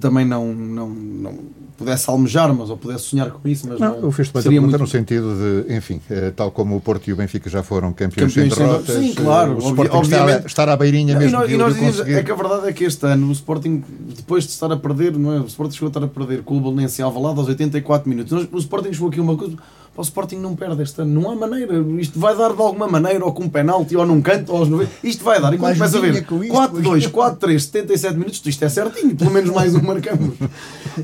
também 0.00 0.24
não, 0.26 0.52
não, 0.54 0.88
não 0.90 1.34
pudesse 1.76 2.08
almejar, 2.10 2.52
mas 2.54 2.70
ou 2.70 2.76
pudesse 2.76 3.04
sonhar 3.04 3.30
com 3.30 3.46
isso, 3.48 3.68
mas 3.68 3.78
Não, 3.78 3.88
não, 3.96 3.98
eu 4.02 4.08
a 4.08 4.12
seria 4.12 4.42
pergunta 4.42 4.60
muito 4.60 4.78
no 4.78 4.86
sentido 4.86 5.34
de, 5.66 5.74
enfim, 5.74 6.00
eh, 6.10 6.32
tal 6.34 6.50
como 6.50 6.74
o 6.76 6.80
Porto 6.80 7.06
e 7.08 7.12
o 7.12 7.16
Benfica 7.16 7.48
já 7.50 7.62
foram 7.62 7.92
campeões, 7.92 8.32
Campeões 8.34 8.54
sem 8.54 8.66
derrotas. 8.66 8.94
Sim, 8.96 9.10
eh, 9.10 9.14
claro, 9.14 9.54
o 9.56 9.58
Sporting 9.58 9.96
obviamente. 9.96 10.46
estar, 10.46 10.68
à 10.68 10.76
beirinha 10.76 11.14
Não, 11.14 11.20
e 11.20 11.24
mesmo 11.24 11.38
nós, 11.38 11.48
de, 11.48 11.54
e 11.54 11.58
nós 11.58 11.74
dizemos, 11.74 11.96
conseguir. 11.98 12.14
é 12.18 12.22
que 12.22 12.30
a 12.30 12.34
verdade 12.34 12.68
é 12.68 12.72
que 12.72 12.84
este 12.84 13.06
ano 13.06 13.28
o 13.28 13.32
Sporting, 13.32 13.84
depois 14.16 14.44
de 14.44 14.50
estar 14.50 14.72
a 14.72 14.76
perder, 14.76 15.12
não 15.18 15.32
é? 15.34 15.40
O 15.40 15.46
Sporting 15.46 15.74
chegou 15.74 15.86
a 15.88 15.90
estar 15.90 16.02
a 16.04 16.08
perder 16.08 16.42
com 16.42 16.56
o 16.56 16.60
Belenense 16.60 17.02
Alvalade 17.02 17.38
aos 17.38 17.48
84 17.48 18.08
minutos. 18.08 18.32
Nós- 18.32 18.48
o 18.50 18.58
Sporting 18.58 18.92
chegou 18.92 19.08
aqui 19.08 19.20
uma 19.20 19.36
coisa, 19.36 19.56
o 19.96 20.02
Sporting 20.02 20.36
não 20.36 20.54
perde 20.54 20.82
este 20.82 21.00
ano, 21.00 21.20
não 21.22 21.30
há 21.30 21.34
maneira, 21.36 21.74
isto 21.98 22.18
vai 22.20 22.36
dar 22.36 22.52
de 22.52 22.60
alguma 22.60 22.86
maneira, 22.86 23.24
ou 23.24 23.32
com 23.32 23.44
um 23.44 23.48
penalti, 23.48 23.96
ou 23.96 24.04
num 24.06 24.20
canto, 24.20 24.52
ou 24.52 24.58
aos 24.58 24.68
90, 24.68 24.90
isto 25.02 25.24
vai 25.24 25.40
dar. 25.40 25.54
E 25.54 25.58
quando 25.58 25.74
começa 25.74 25.96
a 25.96 26.00
ver 26.00 26.12
vinha 26.12 26.24
com 26.24 26.42
isto, 26.44 26.54
4-2, 26.54 27.10
4-3, 27.10 27.58
77 27.60 28.14
minutos, 28.18 28.42
isto 28.44 28.64
é 28.64 28.68
certinho, 28.68 29.16
pelo 29.16 29.30
menos 29.30 29.50
mais 29.50 29.74
um 29.74 29.80
marcamos. 29.82 30.34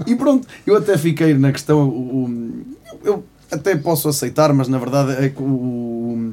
E 0.07 0.15
pronto, 0.15 0.47
eu 0.67 0.77
até 0.77 0.97
fiquei 0.99 1.35
na 1.35 1.53
questão, 1.53 1.89
o- 1.89 2.25
o- 2.25 2.65
eu 3.05 3.25
até 3.51 3.77
posso 3.77 4.09
aceitar, 4.09 4.53
mas 4.53 4.69
na 4.69 4.79
verdade 4.79 5.13
é 5.25 5.29
que 5.29 5.43
o, 5.43 6.33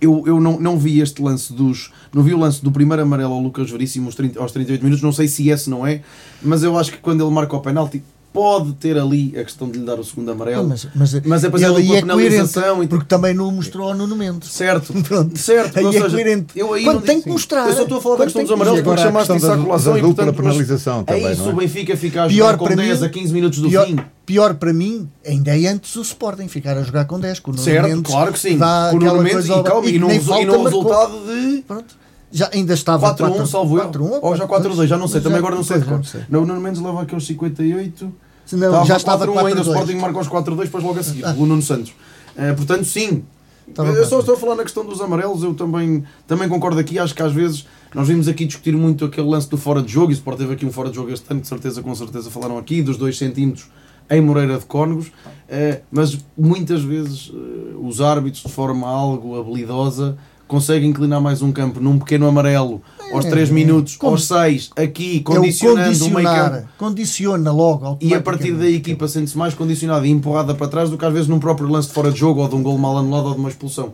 eu, 0.00 0.22
eu 0.26 0.40
não, 0.40 0.58
não 0.58 0.78
vi 0.78 1.00
este 1.00 1.20
lance 1.22 1.52
dos. 1.52 1.92
Não 2.12 2.22
vi 2.22 2.32
o 2.34 2.38
lance 2.38 2.62
do 2.64 2.72
primeiro 2.72 3.02
amarelo 3.02 3.34
ao 3.34 3.40
Lucas 3.40 3.70
Veríssimo 3.70 4.06
aos, 4.06 4.14
30 4.14 4.40
aos 4.40 4.50
38 4.52 4.82
minutos. 4.82 5.02
Não 5.02 5.12
sei 5.12 5.28
se 5.28 5.48
esse 5.50 5.68
não 5.68 5.86
é, 5.86 6.00
mas 6.42 6.62
eu 6.62 6.76
acho 6.78 6.92
que 6.92 6.98
quando 6.98 7.22
ele 7.24 7.30
marca 7.32 7.54
o 7.54 7.60
penalti, 7.60 8.02
pode 8.32 8.72
ter 8.74 8.96
ali 8.96 9.34
a 9.38 9.42
questão 9.42 9.68
de 9.68 9.78
lhe 9.78 9.84
dar 9.84 9.98
o 9.98 10.04
segundo 10.04 10.30
amarelo. 10.30 10.68
Mas, 10.68 10.86
mas, 10.94 11.12
Mas 11.24 11.44
é 11.44 11.50
para 11.50 11.60
ele 11.60 11.68
ser 11.68 11.76
aí 11.80 11.86
uma 11.88 11.96
é 11.96 12.00
penalização 12.00 12.82
e- 12.82 12.86
porque 12.86 13.04
também 13.06 13.34
não 13.34 13.48
o 13.48 13.52
mostrou 13.52 13.88
ao 13.88 13.94
Nuno 13.94 14.14
Mendes. 14.14 14.50
Certo, 14.52 14.92
Pronto. 15.02 15.36
certo. 15.38 15.78
Aí 15.78 15.84
ou 15.84 15.90
é 15.90 15.94
seja, 15.94 16.10
coerente. 16.10 16.46
eu 16.58 16.72
aí 16.72 16.84
Quando 16.84 16.94
não 16.96 17.02
tem 17.02 17.16
digo- 17.16 17.24
que 17.24 17.30
mostrar. 17.30 17.68
Eu 17.68 17.74
só 17.74 17.82
estou 17.82 17.98
a 17.98 18.00
falar 18.00 18.14
da 18.14 18.18
Quando 18.22 18.26
questão 18.26 18.40
tem 18.40 18.46
dos 18.46 18.54
amarelos 18.54 18.80
E 18.80 18.82
porque 18.84 19.00
chamaste 19.02 19.32
questão 19.32 19.50
isso 19.54 19.60
à 19.60 19.64
colação 19.64 19.98
e 19.98 20.00
dupla 20.00 20.24
portanto, 20.26 20.36
penalização 20.44 21.04
também, 21.04 21.24
É 21.26 21.32
isso, 21.32 21.42
não 21.42 21.50
é? 21.50 21.52
o 21.52 21.56
Benfica 21.56 21.96
fica 21.96 22.24
a 22.24 22.28
Pior 22.28 22.46
jogar 22.46 22.58
com 22.58 22.64
para 22.66 22.76
10 22.76 23.00
mim- 23.00 23.06
a 23.06 23.08
15 23.10 23.32
minutos 23.32 23.58
do 23.58 23.68
pior, 23.68 23.86
fim. 23.86 23.96
pior 24.24 24.54
para 24.54 24.72
mim, 24.72 25.08
ainda 25.26 25.58
é 25.58 25.66
antes 25.66 25.96
o 25.96 26.02
Sporting 26.02 26.46
ficar 26.48 26.76
a 26.78 26.82
jogar 26.82 27.04
com 27.06 27.18
10. 27.18 27.40
Com 27.40 27.50
o 27.50 27.58
Certo, 27.58 27.88
Mendes 27.88 28.12
claro 28.12 28.32
que 28.32 28.38
sim. 28.38 28.58
Com 28.58 28.96
o 28.96 29.00
Nuno 29.00 29.22
Mendes 29.22 29.46
e, 29.46 29.62
calma, 29.62 29.88
e, 29.88 29.92
que 29.92 29.98
não, 29.98 30.10
e 30.10 30.44
não 30.46 30.62
resultado 30.64 31.12
de 31.26 31.62
Pronto. 31.66 31.99
Já 32.32 32.48
ainda 32.52 32.74
estava 32.74 33.08
4-1, 33.14 33.16
4 33.28 33.46
salvo 33.46 33.78
eu. 33.78 33.88
4-1 33.90 34.18
Ou 34.22 34.36
já 34.36 34.46
4-2, 34.46 34.86
já 34.86 34.96
não 34.96 35.08
sei, 35.08 35.20
também 35.20 35.32
já- 35.32 35.38
agora 35.38 35.54
não 35.56 35.64
sei 35.64 35.78
não 35.78 36.02
sei. 36.04 36.20
Não, 36.28 36.46
Nuno 36.46 36.60
Mendes 36.60 36.80
leva 36.80 37.02
aqueles 37.02 37.24
58. 37.26 38.12
Não, 38.52 38.84
já 38.84 38.96
estava 38.96 39.26
4-1 39.26 39.46
ainda, 39.46 39.60
o 39.60 39.64
4-2. 39.64 39.66
Sporting 39.74 39.96
marca 39.96 40.18
os 40.20 40.28
4-2, 40.28 40.64
depois 40.64 40.84
logo 40.84 40.98
a 40.98 41.02
seguir, 41.02 41.24
o 41.24 41.46
Nuno 41.46 41.62
Santos. 41.62 41.92
Eh, 42.36 42.52
portanto, 42.52 42.84
sim. 42.84 43.24
Estava 43.68 43.90
eu 43.90 44.04
só 44.04 44.16
4-2. 44.16 44.20
estou 44.20 44.34
a 44.34 44.38
falar 44.38 44.54
na 44.56 44.62
questão 44.64 44.84
dos 44.84 45.00
amarelos, 45.00 45.42
eu 45.44 45.54
também, 45.54 46.04
também 46.26 46.48
concordo 46.48 46.78
aqui, 46.80 46.98
acho 46.98 47.14
que 47.14 47.22
às 47.22 47.32
vezes 47.32 47.66
nós 47.94 48.08
vimos 48.08 48.26
aqui 48.26 48.44
discutir 48.44 48.72
muito 48.76 49.04
aquele 49.04 49.28
lance 49.28 49.48
do 49.48 49.56
fora 49.56 49.80
de 49.82 49.92
jogo, 49.92 50.10
e 50.10 50.14
o 50.14 50.16
Sport 50.16 50.38
teve 50.38 50.54
aqui 50.54 50.66
um 50.66 50.72
fora 50.72 50.90
de 50.90 50.96
jogo 50.96 51.10
este 51.12 51.24
ano, 51.30 51.40
de 51.40 51.46
certeza, 51.48 51.80
com 51.82 51.94
certeza 51.94 52.30
falaram 52.30 52.58
aqui, 52.58 52.82
dos 52.82 52.96
2 52.96 53.16
centímetros 53.16 53.68
em 54.10 54.20
Moreira 54.20 54.58
de 54.58 54.66
Cónegos, 54.66 55.12
eh, 55.48 55.82
mas 55.92 56.18
muitas 56.36 56.82
vezes 56.82 57.30
eh, 57.32 57.76
os 57.80 58.00
árbitros, 58.00 58.42
de 58.42 58.50
forma 58.50 58.88
algo 58.88 59.38
habilidosa, 59.38 60.16
conseguem 60.50 60.90
inclinar 60.90 61.20
mais 61.20 61.42
um 61.42 61.52
campo 61.52 61.78
num 61.80 61.96
pequeno 61.96 62.26
amarelo 62.26 62.82
aos 63.12 63.24
É, 63.24 63.30
3 63.30 63.50
minutos, 63.50 63.96
como- 63.96 64.12
aos 64.12 64.26
6, 64.26 64.70
aqui, 64.74 65.18
É 65.18 65.20
condicionando 65.22 66.04
o 66.06 66.10
meio 66.10 66.26
campo. 66.28 66.68
Condiciona 66.76 67.52
logo. 67.52 67.96
E 68.00 68.12
a 68.12 68.20
partir 68.20 68.52
daí 68.54 68.74
a 68.74 68.76
equipa 68.76 69.06
sente-se 69.06 69.38
mais 69.38 69.54
condicionada 69.54 70.04
e 70.06 70.10
empurrada 70.10 70.52
para 70.52 70.66
trás 70.66 70.90
do 70.90 70.98
que 70.98 71.04
às 71.04 71.12
vezes 71.12 71.28
num 71.28 71.38
próprio 71.38 71.68
lance 71.68 71.86
de 71.86 71.94
fora 71.94 72.10
de 72.10 72.18
jogo 72.18 72.40
ou 72.42 72.48
de 72.48 72.56
um 72.56 72.62
gol 72.64 72.76
mal 72.76 72.98
anulado 72.98 73.26
ou 73.28 73.34
de 73.34 73.38
uma 73.38 73.48
expulsão. 73.48 73.92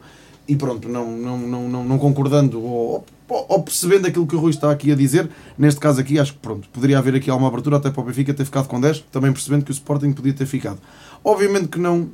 E 0.48 0.56
pronto, 0.56 0.88
não, 0.88 1.10
não, 1.10 1.38
não, 1.38 1.68
não, 1.68 1.84
não 1.84 1.98
concordando 1.98 2.58
ou, 2.62 3.04
ou- 3.28 3.46
ou 3.50 3.62
percebendo 3.62 4.06
aquilo 4.06 4.26
que 4.26 4.34
o 4.34 4.38
Rui 4.38 4.50
está 4.50 4.70
aqui 4.70 4.90
a 4.90 4.94
dizer, 4.94 5.28
neste 5.58 5.78
caso 5.78 6.00
aqui 6.00 6.18
acho 6.18 6.32
que 6.32 6.38
pronto, 6.38 6.68
poderia 6.72 6.98
haver 6.98 7.16
aqui 7.16 7.28
alguma 7.28 7.48
abertura 7.50 7.76
até 7.76 7.90
para 7.90 8.00
o 8.00 8.04
Benfica 8.04 8.32
ter 8.32 8.44
ficado 8.46 8.66
com 8.66 8.80
10, 8.80 9.04
também 9.12 9.30
percebendo 9.30 9.62
que 9.64 9.70
o 9.70 9.74
Sporting 9.74 10.12
podia 10.12 10.32
ter 10.32 10.46
ficado. 10.46 10.78
Obviamente 11.22 11.68
que 11.68 11.78
não, 11.78 12.08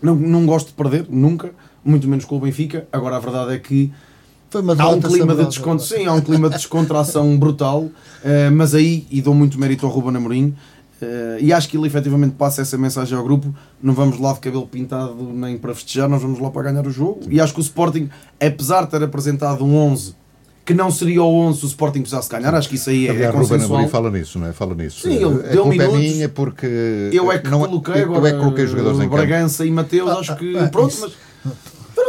não, 0.00 0.14
não 0.14 0.46
gosto 0.46 0.68
de 0.68 0.74
perder, 0.74 1.06
nunca, 1.08 1.50
muito 1.84 2.06
menos 2.08 2.24
com 2.24 2.36
o 2.36 2.40
Benfica. 2.40 2.86
Agora 2.92 3.16
a 3.16 3.20
verdade 3.20 3.54
é 3.54 3.58
que 3.58 3.92
Foi 4.50 4.60
uma 4.62 4.74
Há 4.78 4.88
um 4.88 5.00
clima 5.00 5.34
de 5.34 5.44
desconto, 5.46 5.82
sim, 5.82 6.06
há 6.06 6.12
um 6.12 6.20
clima 6.20 6.48
de 6.48 6.56
descontração 6.56 7.36
brutal, 7.38 7.88
eh, 8.24 8.50
mas 8.50 8.74
aí, 8.74 9.06
e 9.10 9.22
dou 9.22 9.32
muito 9.34 9.58
mérito 9.58 9.86
ao 9.86 9.92
Ruben 9.92 10.16
Amorim, 10.16 10.54
eh, 11.00 11.38
e 11.40 11.52
acho 11.52 11.68
que 11.68 11.76
ele 11.76 11.86
efetivamente 11.86 12.34
passa 12.34 12.60
essa 12.62 12.76
mensagem 12.76 13.16
ao 13.16 13.22
grupo, 13.22 13.54
não 13.82 13.94
vamos 13.94 14.18
lá 14.18 14.32
de 14.32 14.40
cabelo 14.40 14.66
pintado 14.66 15.14
nem 15.32 15.56
para 15.56 15.72
festejar, 15.74 16.08
nós 16.08 16.20
vamos 16.20 16.40
lá 16.40 16.50
para 16.50 16.62
ganhar 16.70 16.86
o 16.86 16.90
jogo, 16.90 17.20
e 17.28 17.40
acho 17.40 17.54
que 17.54 17.60
o 17.60 17.62
Sporting, 17.62 18.10
apesar 18.40 18.84
de 18.84 18.90
ter 18.90 19.02
apresentado 19.04 19.64
um 19.64 19.74
11, 19.76 20.14
que 20.64 20.74
não 20.74 20.90
seria 20.90 21.22
o 21.22 21.32
11 21.32 21.58
se 21.58 21.64
o 21.64 21.68
Sporting 21.68 22.00
precisasse 22.00 22.28
ganhar, 22.28 22.54
acho 22.54 22.68
que 22.68 22.74
isso 22.76 22.90
aí 22.90 23.06
é, 23.06 23.08
é 23.08 23.10
Aliás, 23.12 23.34
Ruben 23.34 23.48
consensual. 23.48 23.78
Amorim 23.78 23.90
fala 23.90 24.10
nisso, 24.10 24.38
não 24.38 24.46
é? 24.46 24.52
Fala 24.52 24.74
nisso. 24.74 25.00
Sim, 25.00 25.14
ele 25.14 25.24
a 25.24 25.52
deu 25.52 25.64
é 25.66 25.68
minutos. 25.68 25.98
minha 25.98 26.28
porque 26.28 27.10
Eu 27.12 27.32
é 27.32 27.38
que 27.38 27.48
não, 27.50 27.60
coloquei 27.60 28.02
eu, 28.02 28.14
agora 28.14 28.28
é 28.28 28.32
que 28.32 28.38
coloquei 28.38 28.64
os 28.64 28.70
jogadores 28.70 28.98
em 28.98 29.02
campo. 29.02 29.16
Bragança 29.16 29.64
e 29.66 29.70
Mateus, 29.70 30.10
acho 30.10 30.36
que 30.36 30.56
ah, 30.56 30.68
pronto, 30.68 30.90
isso. 30.90 31.00
mas 31.00 31.29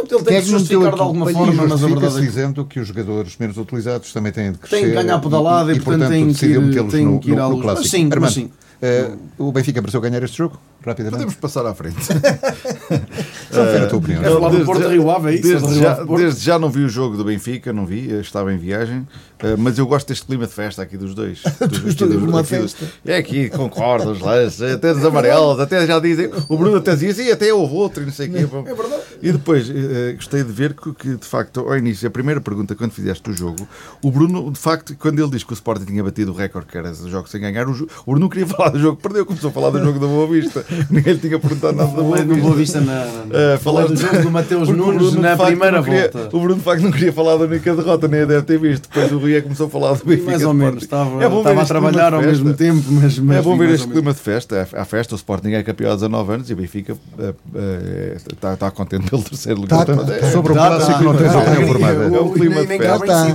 pronto, 0.06 0.14
ele 0.14 0.24
tem 0.24 0.36
é 0.36 0.42
que 0.42 0.50
não 0.50 0.58
justificar 0.58 0.94
de 0.94 1.00
alguma 1.00 1.30
E 1.30 1.34
forma, 1.34 1.66
mas 1.66 1.84
a 1.84 1.86
verdade 1.86 2.16
é 2.16 2.20
que 2.20 2.26
dizendo 2.26 2.64
que 2.64 2.80
os 2.80 2.88
jogadores 2.88 3.36
menos 3.38 3.56
utilizados 3.56 4.12
também 4.12 4.32
têm 4.32 4.52
de 4.52 4.58
crescer. 4.58 4.76
Tem 4.76 4.84
que 4.86 4.94
ganhar 4.94 5.18
pedalada 5.20 5.72
e, 5.72 5.80
portanto, 5.80 6.08
tem 6.08 6.32
que 6.32 6.46
ir- 6.46 6.88
tem 6.90 7.04
no, 7.06 7.20
que 7.20 7.30
ir 7.30 7.36
no, 7.36 7.48
no 7.50 7.60
clássico. 7.60 7.82
Mas 7.82 7.90
sim, 7.90 8.04
mas 8.04 8.12
Armando, 8.14 8.32
sim. 8.32 8.50
eh, 8.80 9.10
o 9.38 9.52
Benfica 9.52 9.80
mereceu 9.80 10.00
ganhar 10.00 10.22
este 10.22 10.38
jogo? 10.38 10.58
Rapidamente? 10.84 11.22
Podemos 11.24 11.34
passar 11.36 11.66
à 11.66 11.74
frente. 11.74 11.96
Só 13.50 13.64
ver 13.64 13.82
a 13.82 13.86
tua 13.86 13.98
opinião. 13.98 14.22
Quer 14.22 14.30
falar 14.32 14.48
do 14.50 14.64
Porto 14.64 14.88
Rio 14.88 15.10
Ave, 15.10 15.30
é 15.30 15.34
isso? 15.34 15.42
Desde 15.42 15.78
já, 15.80 16.02
desde 16.04 16.58
não 16.58 16.70
vi 16.70 16.84
o 16.84 16.88
jogo 16.88 17.16
do 17.16 17.24
Benfica, 17.24 17.72
não 17.72 17.84
vi, 17.86 18.10
eu 18.10 18.20
estava 18.20 18.52
em 18.52 18.56
viagem, 18.58 19.06
eh, 19.40 19.56
mas 19.56 19.78
eu 19.78 19.86
gosto 19.86 20.08
deste 20.08 20.26
clima 20.26 20.46
de 20.46 20.52
festa 20.52 20.82
aqui 20.82 20.96
dos 20.96 21.14
dois. 21.14 21.42
Dos 21.60 21.94
dois 21.94 22.10
dos- 22.12 22.48
festa. 22.48 22.86
É 23.04 23.16
aqui, 23.16 23.48
concordo, 23.50 24.10
os 24.10 24.20
lances, 24.20 24.62
até 24.62 24.92
dos 24.94 25.04
amarelos, 25.04 25.60
até 25.60 25.86
já 25.86 25.98
dizem, 25.98 26.30
o 26.48 26.56
Bruno 26.56 26.76
até 26.76 26.92
dizia, 26.94 27.14
sim, 27.14 27.30
até 27.30 27.52
houve 27.52 27.74
outro 27.74 28.02
e 28.02 28.06
não 28.06 28.12
sei 28.12 28.28
o 28.28 28.32
quê. 28.32 28.38
É 28.38 28.74
verdade. 28.74 29.02
E 29.22 29.32
depois, 29.32 29.68
eh, 29.70 30.12
gostei 30.14 30.42
de 30.42 30.52
ver 30.52 30.74
que, 30.74 31.16
de 31.16 31.26
facto, 31.26 31.60
ao 31.60 31.76
início, 31.76 32.06
a 32.08 32.10
primeira 32.10 32.40
pergunta, 32.40 32.74
quando 32.74 32.92
fizeste 32.92 33.28
o 33.30 33.32
jogo, 33.32 33.66
o 34.02 34.10
Bruno, 34.10 34.50
de 34.50 34.58
facto, 34.58 34.94
quando 34.98 35.18
ele 35.20 35.30
diz 35.30 35.44
que 35.44 35.52
o 35.52 35.54
Sporting 35.54 35.84
tinha 35.84 36.02
batido 36.02 36.32
o 36.32 36.34
recorde, 36.34 36.68
que 36.68 36.78
era 36.78 36.90
os 36.90 36.98
jogos 37.10 37.30
sem 37.30 37.40
ganhar, 37.40 37.68
o, 37.68 37.72
o 37.72 38.04
Bruno 38.06 38.20
não 38.20 38.28
queria 38.28 38.46
falar 38.48 38.70
do 38.70 38.78
jogo 38.78 38.96
que 38.96 39.02
perdeu, 39.02 39.24
começou 39.26 39.50
a 39.50 39.52
falar 39.52 39.70
do 39.70 39.78
jogo 39.84 39.98
da 39.98 40.06
Boa 40.06 40.26
Vista. 40.26 40.64
Ninguém 40.90 41.12
lhe 41.14 41.18
tinha 41.20 41.38
perguntado 41.38 41.76
nada 41.76 41.90
da 41.90 42.02
Boa 42.02 42.16
Vista. 42.16 42.34
Boa 42.42 42.54
Vista 42.54 42.80
na, 42.80 43.02
Uh, 43.32 43.58
falar 43.60 43.86
do 43.86 43.96
jogo 43.96 44.18
do 44.22 44.30
Mateus 44.30 44.68
o 44.68 44.72
Nunes 44.72 45.14
na 45.14 45.36
facto, 45.36 45.46
primeira 45.50 45.82
queria- 45.82 46.10
volta. 46.12 46.36
O 46.36 46.40
Bruno, 46.40 46.54
de 46.56 46.60
facto, 46.62 46.82
não 46.82 46.90
queria 46.90 47.12
falar 47.12 47.36
da 47.36 47.44
única 47.44 47.74
derrota, 47.74 48.08
nem 48.08 48.20
a 48.22 48.24
deve 48.24 48.42
ter 48.42 48.58
visto. 48.58 48.88
Depois 48.88 49.12
o 49.12 49.18
Rui 49.18 49.34
é 49.36 49.40
começou 49.40 49.66
a 49.66 49.70
falar 49.70 49.94
do 49.94 50.04
Benfica. 50.04 50.30
Mais 50.30 50.42
ou 50.44 50.54
menos, 50.54 50.82
estava, 50.82 51.22
É 51.22 51.26
estava 51.26 51.62
a 51.62 51.64
trabalhar 51.64 52.14
ao 52.14 52.20
mesmo 52.22 52.52
tempo, 52.54 52.82
mas, 52.90 53.18
mas 53.18 53.36
É 53.38 53.42
bom 53.42 53.56
ver 53.56 53.70
este 53.70 53.88
clima 53.88 54.12
de 54.12 54.18
festa. 54.20 54.68
A 54.72 54.84
festa, 54.84 55.14
o 55.14 55.16
Sporting 55.16 55.50
é 55.52 55.62
campeão 55.62 55.90
há 55.92 55.94
19 55.94 56.32
anos 56.32 56.50
e 56.50 56.52
o 56.52 56.56
Benfica 56.56 56.96
eh, 57.18 57.34
eh, 57.54 58.16
está, 58.32 58.54
está 58.54 58.70
contente 58.70 59.08
pelo 59.10 59.22
terceiro 59.22 59.60
lugar. 59.60 59.84
Tá, 59.86 59.94
tá, 59.96 60.04
tá. 60.04 60.14
é- 60.16 60.30
Sobre 60.30 60.54
Dá, 60.54 60.66
clássico 60.68 61.02
não 61.04 61.12
dá, 61.14 61.30
formada. 61.66 62.02
eu- 62.04 62.14
É 62.16 62.20
um 62.20 62.32
clima 62.32 62.60
de 62.66 62.78
festa. 62.78 63.06
Tá. 63.06 63.26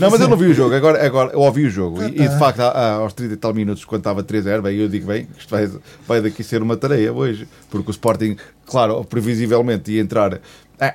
Não, 0.00 0.10
mas 0.10 0.20
eu 0.20 0.28
não 0.28 0.36
vi 0.36 0.46
o 0.46 0.54
jogo. 0.54 0.74
Agora, 0.74 1.04
agora 1.06 1.30
eu 1.32 1.40
ouvi 1.40 1.66
o 1.66 1.70
jogo. 1.70 2.02
E, 2.02 2.10
de 2.10 2.28
tá. 2.28 2.38
facto, 2.38 2.60
a- 2.60 2.68
a- 2.70 2.92
aos 2.94 3.12
30 3.12 3.34
e 3.34 3.36
tal 3.36 3.52
minutos, 3.54 3.84
quando 3.84 4.00
estava 4.00 4.22
3-0, 4.22 4.62
bem, 4.62 4.76
eu 4.76 4.88
digo, 4.88 5.06
bem, 5.06 5.26
isto 5.38 5.50
vai, 5.50 5.68
vai 6.06 6.20
daqui 6.20 6.42
ser 6.42 6.62
uma 6.66 6.76
tarefa 6.76 7.12
hoje. 7.12 7.48
Porque 7.70 7.90
o 7.90 7.92
Sporting, 7.92 8.36
claro, 8.66 9.02
previsivelmente 9.04 9.90
ia 9.92 10.00
entrar. 10.02 10.40
É, 10.78 10.94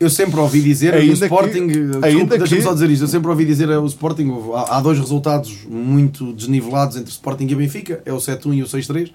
Eu 0.00 0.08
sempre 0.08 0.40
ouvi 0.40 0.62
dizer 0.62 0.94
Ainda 0.94 1.12
o 1.12 1.18
que- 1.18 1.24
Sporting, 1.24 1.60
ainda 2.02 2.06
ainda 2.06 2.38
que- 2.38 2.62
só 2.62 2.72
dizer 2.72 2.88
isto, 2.88 3.02
eu 3.04 3.08
sempre 3.08 3.28
ouvi 3.28 3.44
dizer 3.44 3.68
o 3.68 3.84
Sporting, 3.84 4.32
há, 4.54 4.78
há 4.78 4.80
dois 4.80 4.98
resultados 4.98 5.58
muito 5.68 6.32
desnivelados 6.32 6.96
entre 6.96 7.10
Sporting 7.10 7.46
e 7.46 7.54
Benfica, 7.54 8.00
é 8.06 8.12
o 8.12 8.16
7-1 8.18 8.54
e 8.54 8.62
o 8.62 8.66
6-3. 8.66 9.12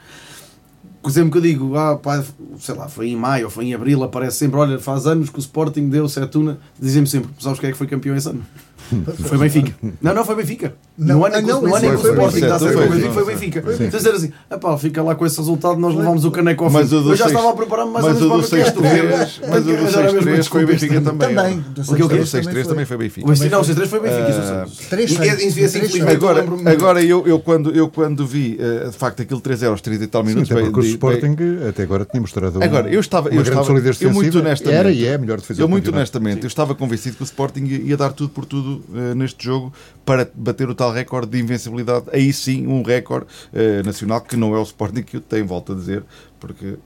Sempre 1.10 1.32
que 1.32 1.38
eu 1.38 1.42
digo, 1.42 1.76
ah, 1.78 1.96
pá, 1.98 2.24
sei 2.60 2.74
lá, 2.76 2.88
foi 2.88 3.10
em 3.10 3.16
maio 3.16 3.46
ou 3.46 3.52
foi 3.52 3.66
em 3.66 3.74
abril, 3.76 4.04
aparece 4.04 4.38
sempre, 4.38 4.58
olha, 4.60 4.80
faz 4.80 5.06
anos 5.06 5.30
que 5.30 5.38
o 5.38 5.40
Sporting 5.40 5.88
deu 5.90 6.06
7-1, 6.08 6.56
dizem-me 6.80 7.08
sempre, 7.08 7.30
sabes 7.40 7.60
quem 7.60 7.70
é 7.70 7.72
que 7.72 7.78
foi 7.78 7.86
campeão 7.88 8.16
esse 8.16 8.30
ano? 8.30 8.44
Foi 9.26 9.40
Benfica. 9.40 9.74
Não, 10.00 10.14
não, 10.14 10.24
foi 10.24 10.36
Benfica. 10.36 10.76
Não, 10.98 11.18
no 11.20 11.26
ano 11.26 11.36
em 11.36 11.44
que, 11.44 11.52
ah, 11.52 11.58
o 11.58 11.62
Benfica. 11.62 11.82
dá 11.92 11.98
Foi, 11.98 12.72
certo, 12.72 12.88
foi, 12.88 12.88
foi, 13.02 13.12
foi. 13.12 13.26
Benfica. 13.26 13.60
Então 13.60 13.90
dizer 14.00 14.12
assim, 14.12 14.32
ah 14.50 14.58
pá, 14.58 14.78
fica 14.78 15.04
lá 15.04 15.14
com 15.14 15.26
esse 15.26 15.38
resultado, 15.38 15.78
nós 15.78 15.94
levámos 15.94 16.24
o 16.24 16.32
caneco 16.32 16.64
ao 16.64 16.70
fim. 16.70 16.78
Mas 16.78 16.94
o 16.94 17.02
do 17.02 17.12
eu 17.12 17.16
já 17.18 17.26
seis- 17.26 17.36
estava 17.36 17.52
a 17.54 17.56
preparar-me 17.56 17.92
mais 17.92 18.06
mas 18.06 18.22
ou 18.22 18.28
o 18.28 18.30
menos 18.32 18.50
para 18.50 18.58
o 18.60 18.62
que 18.62 18.68
é 18.68 18.72
que 18.72 18.80
6-3 18.80 19.40
mas 19.50 19.60
o 19.60 19.64
do 19.64 19.84
Mas 19.84 19.96
era 19.96 20.14
mesmo 20.14 20.32
6-3 20.32 20.48
foi 20.48 20.64
o 20.64 20.68
Benfica 20.68 21.02
também. 21.02 21.36
Também. 21.36 21.60
O 21.60 21.96
que, 21.96 22.02
o? 22.02 22.06
O 22.06 22.08
do 22.10 22.16
6-3 22.16 22.46
6-3 22.46 22.68
também 22.68 22.86
foi 22.86 22.98
Benfica. 22.98 23.30
O 23.30 23.36
6 23.36 23.52
não, 23.52 23.60
o 23.60 23.64
6-3 23.66 23.88
foi 23.88 24.00
Benfica, 24.00 24.26
Ah, 24.26 24.66
E- 24.96 25.02
e- 25.02 25.48
e- 25.48 25.52
feitos. 25.52 25.96
eu 25.96 26.08
Agora, 26.10 26.46
agora 26.66 27.04
eu, 27.04 27.28
quando, 27.40 27.72
eu 27.72 27.90
quando 27.90 28.26
vi 28.26 28.58
eh, 28.60 28.88
de 28.90 28.96
facto 28.98 29.22
aquele 29.22 29.42
3-0 29.42 29.72
aos 29.72 29.82
30 29.82 30.04
e 30.06 30.08
tal 30.08 30.22
Sim, 30.24 30.30
minutos. 30.30 30.50
bem, 30.50 30.64
porque 30.72 30.80
o 30.80 30.84
Sporting 30.92 31.36
até 31.68 31.84
agora 31.84 32.06
tinha 32.06 32.22
mostrado 32.22 32.64
Agora, 32.64 32.90
eu 32.90 33.00
estava- 33.02 33.28
uma 33.30 33.34
eu 33.34 33.44
grande 33.44 33.50
estava- 33.50 33.66
solidez 33.68 34.02
eu 34.02 34.10
muito 34.14 34.26
defensiva. 34.28 34.48
honestamente- 34.48 34.76
Era 34.80 34.92
e 34.92 35.06
é 35.06 35.18
melhor 35.18 35.40
defesa 35.42 35.62
Eu 35.62 35.68
muito 35.68 35.92
honestamente, 35.92 36.44
eu 36.44 36.48
estava 36.48 36.74
convencido 36.74 37.18
que 37.18 37.24
o 37.24 37.26
Sporting 37.26 37.66
ia 37.66 37.98
dar 37.98 38.14
tudo 38.14 38.30
por 38.30 38.46
tudo 38.46 38.82
eh, 38.96 39.14
neste 39.16 39.44
jogo 39.44 39.74
para 40.06 40.30
bater 40.34 40.70
o 40.70 40.76
tal 40.76 40.92
recorde 40.92 41.32
de 41.32 41.40
invencibilidade. 41.40 42.06
Aí 42.14 42.32
sim, 42.32 42.68
um 42.68 42.84
recorde 42.84 43.26
eh, 43.54 43.82
nacional 43.84 44.22
que 44.22 44.36
não 44.38 44.56
é 44.56 44.60
o 44.60 44.64
Sporting 44.64 45.02
que 45.02 45.18
eu 45.18 45.22
tenho, 45.22 45.46
volto 45.46 45.74
a 45.74 45.76
dizer, 45.76 46.04
porque 46.40 46.78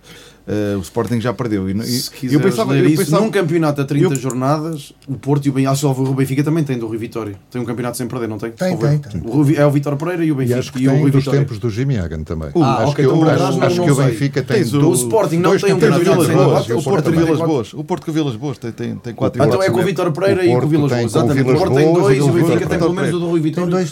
eh, 0.50 0.76
o 0.76 0.82
Sporting 0.82 1.22
já 1.22 1.32
perdeu. 1.32 1.70
E, 1.70 1.74
e- 1.78 1.84
Se 1.84 2.34
eu 2.34 2.40
pensava, 2.42 2.74
ler 2.74 2.84
eu 2.84 2.90
isso, 2.90 3.04
pensava- 3.06 3.24
num 3.24 3.30
campeonato 3.30 3.82
a 3.82 3.86
30 3.86 4.14
eu- 4.14 4.20
jornadas, 4.20 4.92
o 5.08 5.14
Porto 5.14 5.46
e 5.46 5.50
o 5.50 5.54
Benfica, 5.54 5.72
acho 5.72 5.94
que 5.94 6.02
o 6.02 6.14
Benfica 6.14 6.44
também 6.44 6.64
tem 6.64 6.78
do 6.80 6.88
Rui 6.88 6.98
Vitória. 6.98 7.36
Tem 7.52 7.62
um 7.62 7.66
campeonato 7.66 7.98
sem 7.98 8.08
perder, 8.08 8.28
não 8.28 8.38
tem? 8.40 8.50
Tem, 8.52 8.76
tem, 8.76 8.98
tem. 8.98 9.22
O 9.24 9.44
Rui- 9.44 9.56
é 9.56 9.66
o 9.66 9.70
Vitor 9.72 9.96
Pereira 9.96 10.26
e 10.26 10.32
o 10.32 10.34
E 10.34 10.38
Benfica 10.38 10.60
acho 10.60 10.74
que 10.74 10.80
e 10.84 10.88
o 10.88 10.92
tem 10.92 11.02
Rui 11.02 11.12
dos 11.12 11.20
Vitória. 11.24 11.40
tempos 11.42 11.60
do 11.60 11.70
Jimmy 11.70 11.98
Hagan 12.00 12.24
também. 12.24 12.50
Ah, 12.56 12.78
acho 12.80 12.92
ok, 12.92 12.96
que, 12.96 13.02
então 13.12 13.22
eu, 13.24 13.30
acho, 13.30 13.40
não- 13.58 13.64
acho 13.68 13.76
não 13.78 13.86
que 13.86 13.92
o. 13.92 13.96
Benfica 13.96 14.42
tem 14.44 14.62
o- 14.64 14.66
do- 14.70 14.90
o 14.90 14.94
Sporting 14.96 15.38
não 15.38 15.58
tem 15.58 15.74
um 15.74 15.80
campeonato 15.80 16.04
Vilas 16.04 16.26
sem 16.28 16.36
Boas, 16.36 16.68
o 16.70 16.78
o 16.78 16.84
Porto 16.84 17.12
Vilas. 17.12 17.40
Boas. 17.40 17.74
O 17.76 17.84
Porto 17.84 18.06
de 18.08 18.12
Vilas 18.12 18.36
Boas 18.36 18.58
tem, 18.58 18.72
tem, 18.72 18.96
tem 18.96 19.14
quatro 19.14 19.44
Então 19.44 19.62
é 19.62 19.70
com 19.70 19.80
o 19.80 19.84
Vitor 19.84 20.12
Pereira 20.12 20.42
O 20.42 20.44
e 20.44 20.48
com 20.48 20.52
o 20.52 20.56
Porto 20.60 20.68
Vila 20.70 20.90
tem 20.90 20.98
Boas. 21.00 21.12
com 21.14 21.20
o 21.20 21.22
Exatamente. 21.22 21.42
O 21.42 21.46
Vilas 21.46 21.60
Porto 21.60 21.76
tem 21.76 21.94
dois 21.94 22.16
e 22.16 22.18
e 22.18 22.22
o 22.22 22.28
o 22.30 22.34
Benfica 22.34 22.68
tem 22.68 22.80
pelo 22.80 22.94
menos 22.94 23.14
o 23.14 23.20
do 23.20 23.26
Rui 23.30 23.40
Tem 23.42 23.52
Vitória. 23.52 23.86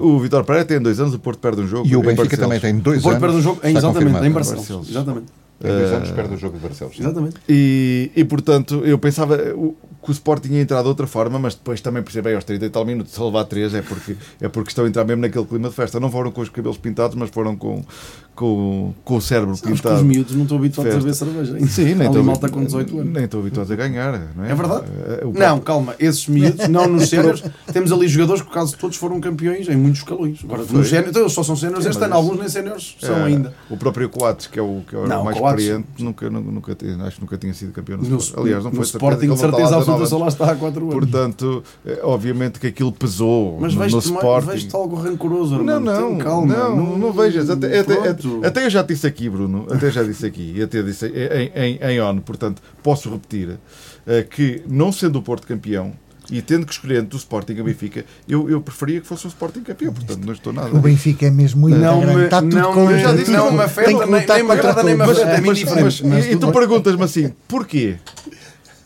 O, 0.00 0.06
o 0.06 0.18
Vitor 0.20 0.44
Pereira 0.44 0.64
tem 0.68 0.80
dois 0.80 1.00
anos, 1.00 1.14
o 1.14 1.18
Porto 1.18 1.38
perde 1.38 1.62
um 1.62 1.66
jogo. 1.66 1.88
E 1.88 1.96
o 1.96 2.02
Benfica 2.02 2.36
também 2.36 2.60
tem 2.60 2.76
dois 2.78 3.00
O 3.00 3.02
Porto 3.02 3.14
anos. 3.16 3.20
perde 3.22 3.36
um 3.36 3.42
jogo, 3.42 3.60
exatamente, 3.64 4.26
em. 4.26 4.30
Barcelos. 4.30 4.90
Exatamente. 4.90 5.26
Tem 5.60 5.70
dois 5.70 5.90
Eh, 5.90 5.94
anos, 5.96 6.10
perde 6.10 6.34
o 6.34 6.38
jogo 6.38 6.56
de 6.58 6.62
Barcelos. 6.62 6.98
Exatamente. 6.98 7.36
E, 7.48 8.10
e 8.16 8.24
portanto, 8.24 8.82
eu 8.84 8.98
pensava 8.98 9.36
que 10.04 10.10
o 10.10 10.12
Sporting 10.12 10.52
ia 10.52 10.60
entrar 10.60 10.82
de 10.82 10.88
outra 10.88 11.06
forma, 11.06 11.38
mas 11.38 11.54
depois 11.54 11.80
também 11.80 12.02
percebi 12.02 12.34
aos 12.34 12.44
30 12.44 12.66
e 12.66 12.70
tal 12.70 12.84
minutos, 12.84 13.12
se 13.14 13.20
levar 13.20 13.44
3 13.44 13.74
é 13.74 13.82
porque, 13.82 14.16
é 14.40 14.48
porque 14.48 14.70
estão 14.70 14.84
a 14.84 14.88
entrar 14.88 15.04
mesmo 15.04 15.22
naquele 15.22 15.44
clima 15.46 15.68
de 15.68 15.74
festa. 15.74 15.98
Não 15.98 16.10
foram 16.10 16.30
com 16.30 16.40
os 16.42 16.48
cabelos 16.48 16.76
pintados, 16.78 17.16
mas 17.16 17.30
foram 17.30 17.56
com, 17.56 17.82
com, 18.34 18.92
com 19.04 19.16
o 19.16 19.20
cérebro 19.20 19.56
Sabes 19.56 19.80
pintado. 19.80 19.96
os 19.96 20.02
miúdos 20.02 20.34
não 20.34 20.42
estão 20.42 20.58
habituados 20.58 20.94
a 20.94 20.98
beber 20.98 21.14
cerveja. 21.14 21.66
Sim, 21.66 21.94
nem 21.94 22.08
estou 22.08 22.22
malta 22.22 22.48
com 22.48 22.64
18 22.64 22.98
anos. 23.00 23.12
Nem 23.12 23.24
estou 23.24 23.40
habituado 23.40 23.72
a 23.72 23.76
ganhar, 23.76 24.20
não 24.36 24.44
é? 24.44 24.50
É 24.50 24.54
verdade? 24.54 24.84
Eh, 25.06 25.24
o 25.24 25.32
Não, 25.32 25.60
calma, 25.60 25.94
esses 25.98 26.26
miúdos, 26.28 26.66
não 26.68 26.86
nos 26.88 27.08
séniores, 27.08 27.42
temos 27.72 27.92
ali 27.92 28.08
jogadores 28.08 28.42
que 28.42 28.50
quase 28.50 28.76
todos 28.76 28.96
foram 28.96 29.20
campeões 29.20 29.68
em 29.68 29.76
muitos 29.76 30.00
escalões. 30.00 30.40
Agora, 30.44 30.62
nos 30.62 30.88
séniores, 30.88 31.10
então, 31.10 31.22
eles 31.22 31.32
só 31.32 31.42
são 31.42 31.56
séniores 31.56 31.86
este 31.86 32.02
ano, 32.04 32.14
alguns 32.14 32.38
nem 32.38 32.48
séniores 32.48 32.96
são 33.00 33.16
Eh, 33.18 33.24
ainda. 33.24 33.54
O 33.70 33.76
próprio 33.76 34.08
Coates, 34.08 34.46
que 34.48 34.58
é 34.58 34.62
o, 34.62 34.82
que 34.88 34.94
é 34.94 34.98
o 34.98 35.06
Não, 35.06 35.24
mais 35.24 35.38
Coates- 35.38 35.64
experiente, 35.64 35.88
nunca, 36.02 36.28
nunca, 36.28 36.50
nunca, 36.50 36.72
acho 37.06 37.16
que 37.16 37.22
nunca 37.22 37.38
tinha 37.38 37.54
sido 37.54 37.72
campeão. 37.72 37.98
No 37.98 38.08
No. 38.08 38.18
Aliás, 38.36 38.64
não 38.64 38.72
foi 38.72 38.84
Sporting, 38.84 39.20
de 39.20 39.28
lá 39.28 39.36
certeza 39.36 39.76
19 40.02 40.08
só 40.10 40.18
lá 40.18 40.28
está 40.28 40.52
há 40.52 40.56
4 40.56 40.80
anos. 40.82 40.94
Portanto, 40.94 41.62
eh, 41.86 42.00
obviamente 42.02 42.58
que 42.60 42.66
aquilo 42.66 42.92
pesou 42.92 43.58
Mas 43.60 43.72
no, 43.74 43.80
no 43.80 43.84
vejo-te 43.86 44.04
Sporting. 44.06 44.46
vejo 44.48 44.68
algo 44.76 44.96
rancoroso, 44.96 45.58
Não, 45.62 45.74
Armando. 45.74 45.84
não, 46.00 46.08
Tem 46.08 46.18
calma. 46.18 46.54
não, 46.54 46.98
não, 46.98 47.12
vejas. 47.12 47.48
Até, 47.50 47.78
até, 47.80 47.94
até, 48.46 48.64
eu 48.66 48.70
já 48.70 48.82
disse 48.82 49.06
aqui, 49.06 49.28
Bruno, 49.28 49.66
até 49.70 49.90
já 49.90 50.02
disse 50.02 50.26
aqui, 50.26 50.54
e 50.56 50.62
até 50.62 50.82
disse 50.82 51.06
em, 51.06 51.52
em, 51.54 51.78
em 51.92 52.00
ONU, 52.00 52.20
portanto, 52.22 52.62
posso 52.82 53.10
repetir, 53.10 53.58
eh, 54.06 54.22
que 54.22 54.62
não 54.68 54.92
sendo 54.92 55.18
o 55.18 55.22
Porto 55.22 55.46
campeão 55.46 55.92
e 56.30 56.40
tendo 56.40 56.64
que 56.64 56.72
escolher 56.72 57.00
entre 57.02 57.14
o 57.16 57.18
Sporting 57.18 57.52
e 57.52 57.60
o 57.60 57.64
Benfica, 57.64 58.02
eu, 58.26 58.48
eu 58.48 58.58
preferia 58.58 58.98
que 58.98 59.06
fosse 59.06 59.26
o 59.26 59.28
Sporting 59.28 59.60
campeão, 59.60 59.92
portanto, 59.92 60.24
não 60.24 60.32
estou 60.32 60.54
nada. 60.54 60.74
O 60.74 60.78
Benfica 60.80 61.26
é 61.26 61.30
mesmo 61.30 61.60
muito 61.60 61.76
Não 61.76 62.00
grande. 62.00 62.16
me- 62.16 62.24
Está 62.24 62.40
tudo 62.40 62.56
não 62.56 62.72
com 62.72 62.86
me- 62.86 62.92
Eu 62.94 62.98
já 62.98 63.12
disse, 63.14 63.30
não 63.30 63.52
me 63.52 63.60
afeta, 63.60 63.90
nem- 64.06 64.26
nem 64.26 64.42
me 64.42 64.50
agrada, 64.52 64.82
nem 64.82 64.94
me 64.96 65.02
afeta, 65.02 65.20
é 65.20 65.40
Mas, 65.42 65.58
indiferente. 65.58 65.82
mas- 65.84 66.00
mas 66.00 66.26
e 66.26 66.36
tu 66.36 66.50
perguntas-me 66.50 67.02
assim, 67.02 67.30
porquê? 67.46 67.96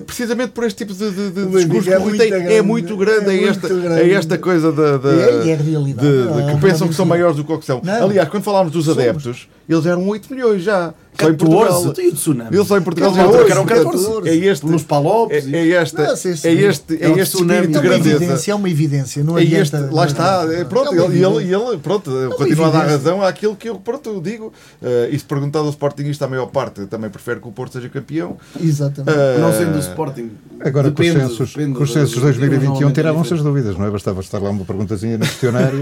Precisamente 0.07 0.51
por 0.53 0.64
este 0.64 0.84
tipo 0.84 0.94
de, 0.94 1.11
de, 1.11 1.30
de 1.30 1.46
discurso 1.46 1.90
é 1.90 1.96
que 1.96 2.03
muito 2.03 2.18
tem- 2.18 2.30
grande, 2.30 2.53
é 2.55 2.62
muito 2.62 2.96
grande, 2.96 3.30
é 3.30 3.34
é, 3.34 3.40
muito 3.40 3.49
esta, 3.51 3.68
grande. 3.68 4.01
é 4.01 4.12
esta 4.12 4.38
coisa 4.38 4.70
da, 4.72 5.11
É, 5.11 5.51
é 5.51 5.55
realidade. 5.57 6.07
de- 6.09 6.22
de- 6.22 6.28
Não, 6.28 6.55
que 6.55 6.61
pensam 6.66 6.86
que 6.88 6.94
são 6.94 7.05
maiores 7.05 7.36
do 7.36 7.44
que 7.44 7.53
o 7.53 7.59
que 7.59 7.64
são. 7.66 7.80
Não. 7.82 8.05
Aliás, 8.05 8.28
quando 8.28 8.44
falámos 8.44 8.72
dos 8.72 8.84
Somos. 8.84 8.99
adeptos, 9.03 9.49
eles 9.69 9.87
eram 9.87 10.07
8 10.09 10.33
milhões 10.33 10.62
já. 10.62 10.95
Só 11.21 11.29
em 11.31 11.35
Portugal. 11.35 11.64
14, 11.66 11.93
tem 11.95 12.09
o 12.11 12.12
tsunami. 12.14 12.57
Eles 12.57 12.69
só 12.69 12.79
em 12.79 12.83
Portugal 12.83 13.12
já 13.12 13.23
eram 13.23 13.66
14. 13.66 14.05
portanto, 14.07 14.27
É 14.29 14.37
este, 14.37 14.66
Nos 14.66 14.85
Palopes. 14.85 15.53
é, 15.53 15.57
é 15.59 15.71
esta, 15.73 16.07
Não, 16.07 16.16
sim, 16.16 16.37
sim. 16.37 16.47
é 16.47 16.53
este, 16.53 16.95
É 16.95 17.07
é 17.09 17.11
este 17.19 17.35
tsunami. 17.35 17.59
É 17.59 17.66
de 17.66 17.73
uma 17.73 17.81
grandeza. 17.83 18.16
evidência, 18.16 18.53
é 18.53 18.55
uma 18.55 18.71
evidência. 18.71 19.25
Não 19.25 19.37
É 19.37 19.43
este, 19.43 19.75
lá 19.91 20.07
está, 20.07 20.47
é, 20.49 20.62
pronto, 20.62 20.95
É 20.95 21.05
ele, 21.05 21.25
ele, 21.25 21.53
ele, 21.53 21.79
pronto, 21.79 22.09
uma 22.09 22.37
continua 22.37 22.69
a 22.69 22.71
dar 22.71 22.87
razão 22.87 23.21
àquilo 23.21 23.57
que 23.57 23.69
eu, 23.69 23.75
pronto, 23.81 24.09
eu 24.09 24.21
digo. 24.21 24.53
Eh, 24.81 25.09
e 25.11 25.19
se 25.19 25.25
perguntado 25.25 25.64
ao 25.64 25.71
Sportingista, 25.73 26.25
a 26.27 26.29
maior 26.29 26.47
parte 26.47 26.87
também 26.87 27.11
prefere 27.11 27.41
que 27.41 27.49
o 27.49 27.51
Porto 27.51 27.73
seja 27.73 27.89
campeão. 27.89 28.37
Exatamente. 28.61 29.19
Eh, 29.19 29.39
Não 29.41 29.53
sendo 29.53 29.75
o 29.75 29.81
Sporting. 29.81 30.31
Agora, 30.61 30.91
com 30.93 31.01
os 31.03 31.07
depende, 31.09 31.29
censos, 31.31 31.53
depende 31.53 31.75
com 31.77 31.83
os 31.83 31.93
censos 31.93 32.11
de 32.11 32.16
da- 32.21 32.27
2021 32.27 32.69
normalmente 32.69 32.91
é 32.93 32.95
tiravam-se 32.95 33.35
as 33.35 33.43
dúvidas, 33.43 33.77
não 33.77 33.87
é? 33.87 33.91
Bastava 33.91 34.21
estar 34.21 34.39
lá 34.39 34.51
uma 34.51 34.64
perguntazinha 34.64 35.19
no 35.19 35.25
questionário, 35.27 35.81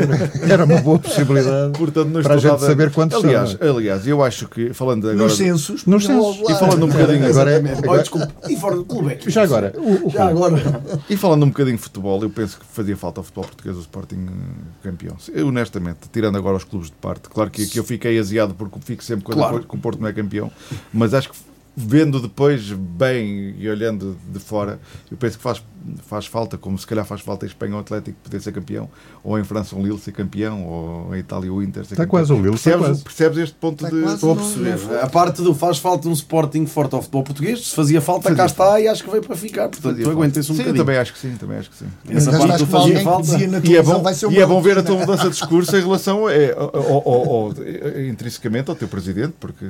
era 0.49 0.65
uma 0.65 0.81
boa 0.81 0.99
possibilidade 0.99 1.79
Portanto, 1.79 2.09
não 2.09 2.23
para 2.23 2.35
a 2.35 2.39
gente 2.39 2.61
saber 2.61 2.91
quantos 2.91 3.23
aliás, 3.23 3.51
são. 3.51 3.76
É? 3.77 3.81
aliás, 3.81 4.07
eu 4.07 4.23
acho 4.23 4.49
que, 4.49 4.73
falando 4.73 5.09
agora. 5.09 5.25
Nos 5.25 5.37
censos. 5.37 5.85
Nos 5.87 6.05
censos. 6.05 6.41
E 6.49 6.55
falando 6.55 6.85
um 6.85 6.89
bocadinho- 6.91 7.27
Agora 7.27 7.51
é- 7.51 7.57
agora- 7.57 8.05
Oh. 8.13 8.51
E 8.51 8.57
fora 8.57 8.77
do 8.77 8.85
clube 8.85 9.13
é 9.13 9.17
que- 9.17 9.31
Já 9.31 9.43
agora, 9.43 9.73
o, 9.77 10.07
o 10.07 10.11
Já 10.11 10.29
agora. 10.29 10.57
E 11.09 11.17
falando 11.17 11.43
um 11.45 11.49
bocadinho 11.49 11.77
de 11.77 11.83
futebol, 11.83 12.23
eu 12.23 12.31
penso 12.31 12.59
que 12.59 12.65
fazia 12.67 12.97
falta 12.97 13.21
ao 13.21 13.25
futebol 13.25 13.45
português 13.45 13.77
o 13.77 13.81
Sporting 13.81 14.27
campeão. 14.83 15.17
Eu, 15.33 15.49
honestamente, 15.49 16.01
tirando 16.13 16.37
agora 16.37 16.57
os 16.57 16.65
clubes 16.65 16.89
de 16.89 16.97
parte, 16.97 17.29
claro 17.29 17.51
que, 17.51 17.67
que 17.67 17.79
eu 17.79 17.85
fiquei 17.85 18.19
aziado 18.19 18.55
porque 18.55 18.79
fico 18.81 19.03
sempre 19.05 19.25
quando 19.25 19.39
Claro. 19.39 19.65
o 19.69 19.79
Porto 19.79 20.01
não 20.01 20.09
é 20.09 20.13
campeão, 20.13 20.51
mas 20.93 21.13
acho 21.15 21.31
que 21.31 21.37
vendo 21.77 22.19
depois 22.21 22.73
bem 22.73 23.55
e 23.59 23.69
olhando 23.69 24.17
de 24.33 24.39
fora, 24.39 24.79
eu 25.11 25.17
penso 25.19 25.37
que 25.37 25.43
faz, 25.43 25.63
faz 26.09 26.25
falta, 26.25 26.57
como 26.57 26.79
se 26.79 26.87
calhar 26.87 27.05
faz 27.05 27.21
falta 27.21 27.45
em 27.45 27.49
Espanha 27.49 27.77
o 27.77 27.79
Atlético 27.79 28.17
poder 28.25 28.41
ser 28.41 28.51
campeão, 28.53 28.89
ou 29.23 29.39
em 29.39 29.45
França 29.45 29.77
um 29.77 29.83
Lille 29.83 29.99
ser 29.99 30.13
campeão, 30.13 30.65
ou 30.65 31.15
em 31.15 31.19
Itália 31.19 31.53
o 31.53 31.63
Inter 31.63 31.85
ser 31.85 31.93
Está 31.93 32.05
campeão. 32.07 32.11
quase 32.11 32.33
o 32.33 32.37
Lille, 32.37 32.55
está 32.55 32.71
percebes, 32.71 32.87
quase. 32.87 33.05
percebes 33.05 33.39
este 33.39 33.55
ponto 33.57 33.85
Está 33.85 33.95
de. 33.97 34.05
Estou 34.15 34.33
a 34.33 34.37
perceber. 34.37 34.79
A 35.03 35.07
parte 35.07 35.43
do 35.43 35.55
faz 35.55 35.77
falta 35.77 36.09
um 36.09 36.13
Sporting 36.13 36.65
forte 36.65 36.95
ao 36.95 37.03
futebol 37.03 37.23
português, 37.25 37.67
se 37.69 37.75
fazia 37.75 38.01
falta, 38.01 38.31
Fazia 38.31 38.37
cá 38.37 38.49
falta. 38.49 38.63
está 38.73 38.81
e 38.81 38.89
acho 38.89 39.05
que 39.05 39.11
veio 39.11 39.23
para 39.23 39.37
ficar. 39.37 39.69
Portanto, 39.69 39.83
Fazia 39.83 40.05
tu 40.05 40.11
aguentas 40.11 40.49
um 40.49 40.55
Sim, 40.55 40.59
bocadinho. 40.61 40.85
também 40.85 40.99
acho 40.99 41.13
que 41.13 41.19
sim, 41.19 41.37
também 41.37 41.59
acho 41.59 41.71
que 41.71 41.77
sim. 41.77 41.87
Essa 42.09 42.31
parte 42.39 42.59
do 42.59 42.67
fazia 42.67 43.01
falta. 43.03 43.27
E 43.65 43.77
é 43.77 43.83
bom, 43.83 44.03
vai 44.03 44.15
ser 44.15 44.27
uma 44.27 44.35
e 44.35 44.41
é 44.41 44.47
bom 44.47 44.63
ver 44.63 44.79
a 44.79 44.83
tua 44.83 44.97
mudança 44.97 45.25
de 45.25 45.31
discurso 45.31 45.77
em 45.77 45.81
relação 45.83 46.27
é, 46.27 46.53
ao, 46.53 46.75
ao- 46.75 47.31
ao- 47.31 47.53
intrinsecamente 48.09 48.71
ao 48.71 48.77
teu 48.77 48.89
presidente, 48.89 49.35
porque 49.39 49.67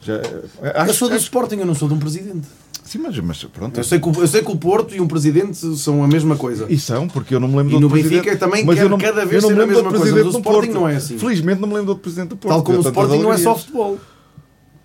já 0.00 0.14
Eu 0.14 0.42
acho, 0.74 0.94
sou 0.94 1.08
do 1.08 1.14
acho- 1.14 1.24
Sporting, 1.24 1.56
eu 1.56 1.66
não 1.66 1.74
sou 1.74 1.88
de 1.88 1.94
um 1.94 1.98
presidente. 1.98 2.46
sim, 2.84 2.98
mas, 2.98 3.18
mas 3.20 3.44
pronto. 3.44 3.78
Eu 3.78 3.84
sei, 3.84 3.98
que, 4.00 4.08
o- 4.08 4.12
eu 4.20 4.26
sei 4.26 4.42
que 4.42 4.50
o 4.50 4.56
Porto 4.56 4.94
e 4.94 5.00
um 5.00 5.06
presidente 5.06 5.56
são 5.76 6.02
a 6.02 6.08
mesma 6.08 6.36
coisa. 6.36 6.66
E 6.68 6.78
são, 6.78 7.06
porque 7.08 7.34
eu 7.34 7.40
não 7.40 7.48
me 7.48 7.56
lembro 7.56 7.72
E 7.72 7.74
do 7.74 7.80
no 7.80 7.86
outro 7.86 7.96
Benfica 8.02 8.22
presidente, 8.22 8.40
também 8.40 8.64
mas 8.64 8.76
quer 8.76 8.84
eu 8.84 8.88
não, 8.88 8.98
cada 8.98 9.24
vez 9.24 9.42
eu 9.42 9.48
não 9.48 9.48
ser 9.50 9.54
me 9.54 9.60
a 9.60 9.64
lembro 9.66 9.76
do 9.76 9.82
mesma 9.84 9.90
coisa, 9.90 10.02
presidente 10.14 10.26
mas 10.26 10.34
o 10.34 10.38
Sporting 10.38 10.66
Porto. 10.72 10.80
não 10.80 10.88
é 10.88 10.96
assim. 10.96 11.18
Felizmente 11.18 11.60
não 11.60 11.68
me 11.68 11.74
lembro 11.74 11.86
do 11.86 11.90
outro 11.90 12.02
presidente 12.02 12.28
do 12.30 12.36
Porto. 12.36 12.54
Tal 12.54 12.62
como 12.62 12.78
o 12.78 12.80
Sporting 12.82 13.18
não 13.22 13.32
é 13.32 13.38
só 13.38 13.54
futebol. 13.56 13.98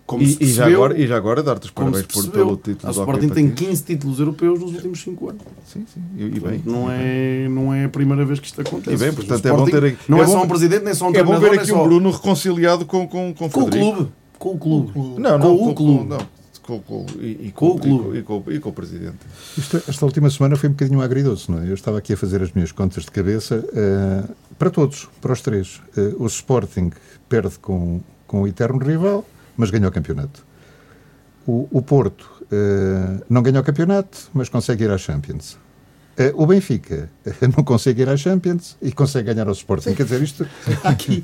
Como 0.05 0.21
E, 0.21 0.27
se 0.27 0.37
e 0.39 0.45
já 0.45 0.65
percebeu- 0.65 0.83
agora, 0.83 0.99
e 1.01 1.07
já 1.07 1.17
agora 1.17 1.41
dar-te 1.41 1.63
os 1.65 1.71
parabéns 1.71 2.03
por, 2.05 2.13
percebeu. 2.13 2.45
pelo 2.45 2.57
título 2.57 2.91
O 2.91 2.93
do 2.93 2.99
Sporting 2.99 3.29
tem 3.29 3.49
Patins. 3.49 3.67
15 3.69 3.83
títulos 3.85 4.19
europeus 4.19 4.59
nos 4.59 4.73
últimos 4.75 5.01
5 5.01 5.29
anos. 5.31 5.41
Sim, 5.65 5.83
sim. 5.91 5.99
E, 6.15 6.25
e 6.25 6.39
bem. 6.39 6.61
Não 6.63 6.91
é, 6.91 7.47
não 7.49 7.73
é 7.73 7.85
a 7.85 7.89
primeira 7.89 8.23
vez 8.23 8.39
que 8.39 8.45
isto 8.45 8.61
acontece. 8.61 8.93
E 8.95 8.97
bem, 8.99 9.09
O 9.09 9.13
portanto, 9.15 9.43
é 9.47 9.51
bom 9.51 9.65
ter 9.65 9.83
aqui- 9.83 9.97
Não 10.07 10.19
é 10.19 10.21
é, 10.21 10.27
só 10.27 10.43
um 10.43 10.47
presidente, 10.47 10.85
nem 10.85 10.93
só 10.93 11.05
um 11.05 11.09
É 11.09 11.23
bom 11.23 11.31
treinador, 11.31 11.49
ver 11.49 11.59
aqui 11.59 11.69
só... 11.71 11.81
um 11.81 11.87
Bruno 11.87 12.11
reconciliado 12.11 12.85
com, 12.85 13.07
com, 13.07 13.33
com, 13.33 13.45
o 13.45 13.49
clube. 13.49 14.07
Com 14.39 14.49
o 14.53 14.57
clube. 14.57 14.91
Não, 15.19 15.37
não, 15.37 15.57
com 15.57 15.69
o 15.69 15.75
clube. 15.75 16.05
não, 16.09 16.17
com, 16.61 16.79
com, 16.81 17.05
e, 17.19 17.47
e 17.47 17.51
Com 17.53 17.67
o 17.67 17.79
clube. 17.79 18.17
E 18.17 18.23
com, 18.23 18.43
e 18.47 18.59
com- 18.59 18.69
o 18.69 18.73
presidente. 18.73 19.17
Isto- 19.57 19.81
esta 19.87 20.05
última 20.05 20.29
semana 20.29 20.55
foi 20.55 20.69
um 20.69 20.73
bocadinho 20.73 21.01
agridoce, 21.01 21.49
não 21.51 21.59
é? 21.61 21.69
Eu 21.69 21.73
estava 21.75 21.97
aqui 21.97 22.13
a 22.13 22.17
fazer 22.17 22.41
as 22.41 22.51
minhas 22.51 22.71
contas 22.71 23.03
de 23.05 23.11
cabeça 23.11 23.63
eh, 23.73 24.23
para 24.57 24.69
todos, 24.69 25.07
para 25.21 25.31
os 25.33 25.41
três. 25.41 25.81
Eh, 25.95 26.13
o 26.17 26.25
Sporting 26.27 26.91
perde 27.29 27.57
com, 27.59 28.01
com 28.27 28.41
o 28.41 28.47
eterno 28.47 28.79
rival, 28.79 29.23
mas 29.55 29.69
ganha 29.69 29.87
o 29.87 29.91
campeonato. 29.91 30.43
O, 31.47 31.67
o 31.71 31.81
Porto 31.81 32.29
eh, 32.51 33.23
não 33.29 33.41
ganha 33.43 33.59
o 33.59 33.63
campeonato, 33.63 34.29
mas 34.33 34.49
consegue 34.49 34.83
ir 34.85 34.89
à 34.91 34.97
Champions. 34.97 35.57
Eh, 36.17 36.31
o 36.33 36.45
Benfica 36.47 37.09
não 37.57 37.61
consegue 37.63 38.01
ir 38.03 38.07
à 38.09 38.15
Champions 38.15 38.77
e 38.81 38.89
consegue 38.93 39.33
ganhar 39.33 39.47
ao 39.47 39.53
Sporting. 39.53 39.93
Quer 39.93 40.03
dizer, 40.03 40.21
isto 40.21 40.47
Aqui. 40.83 41.21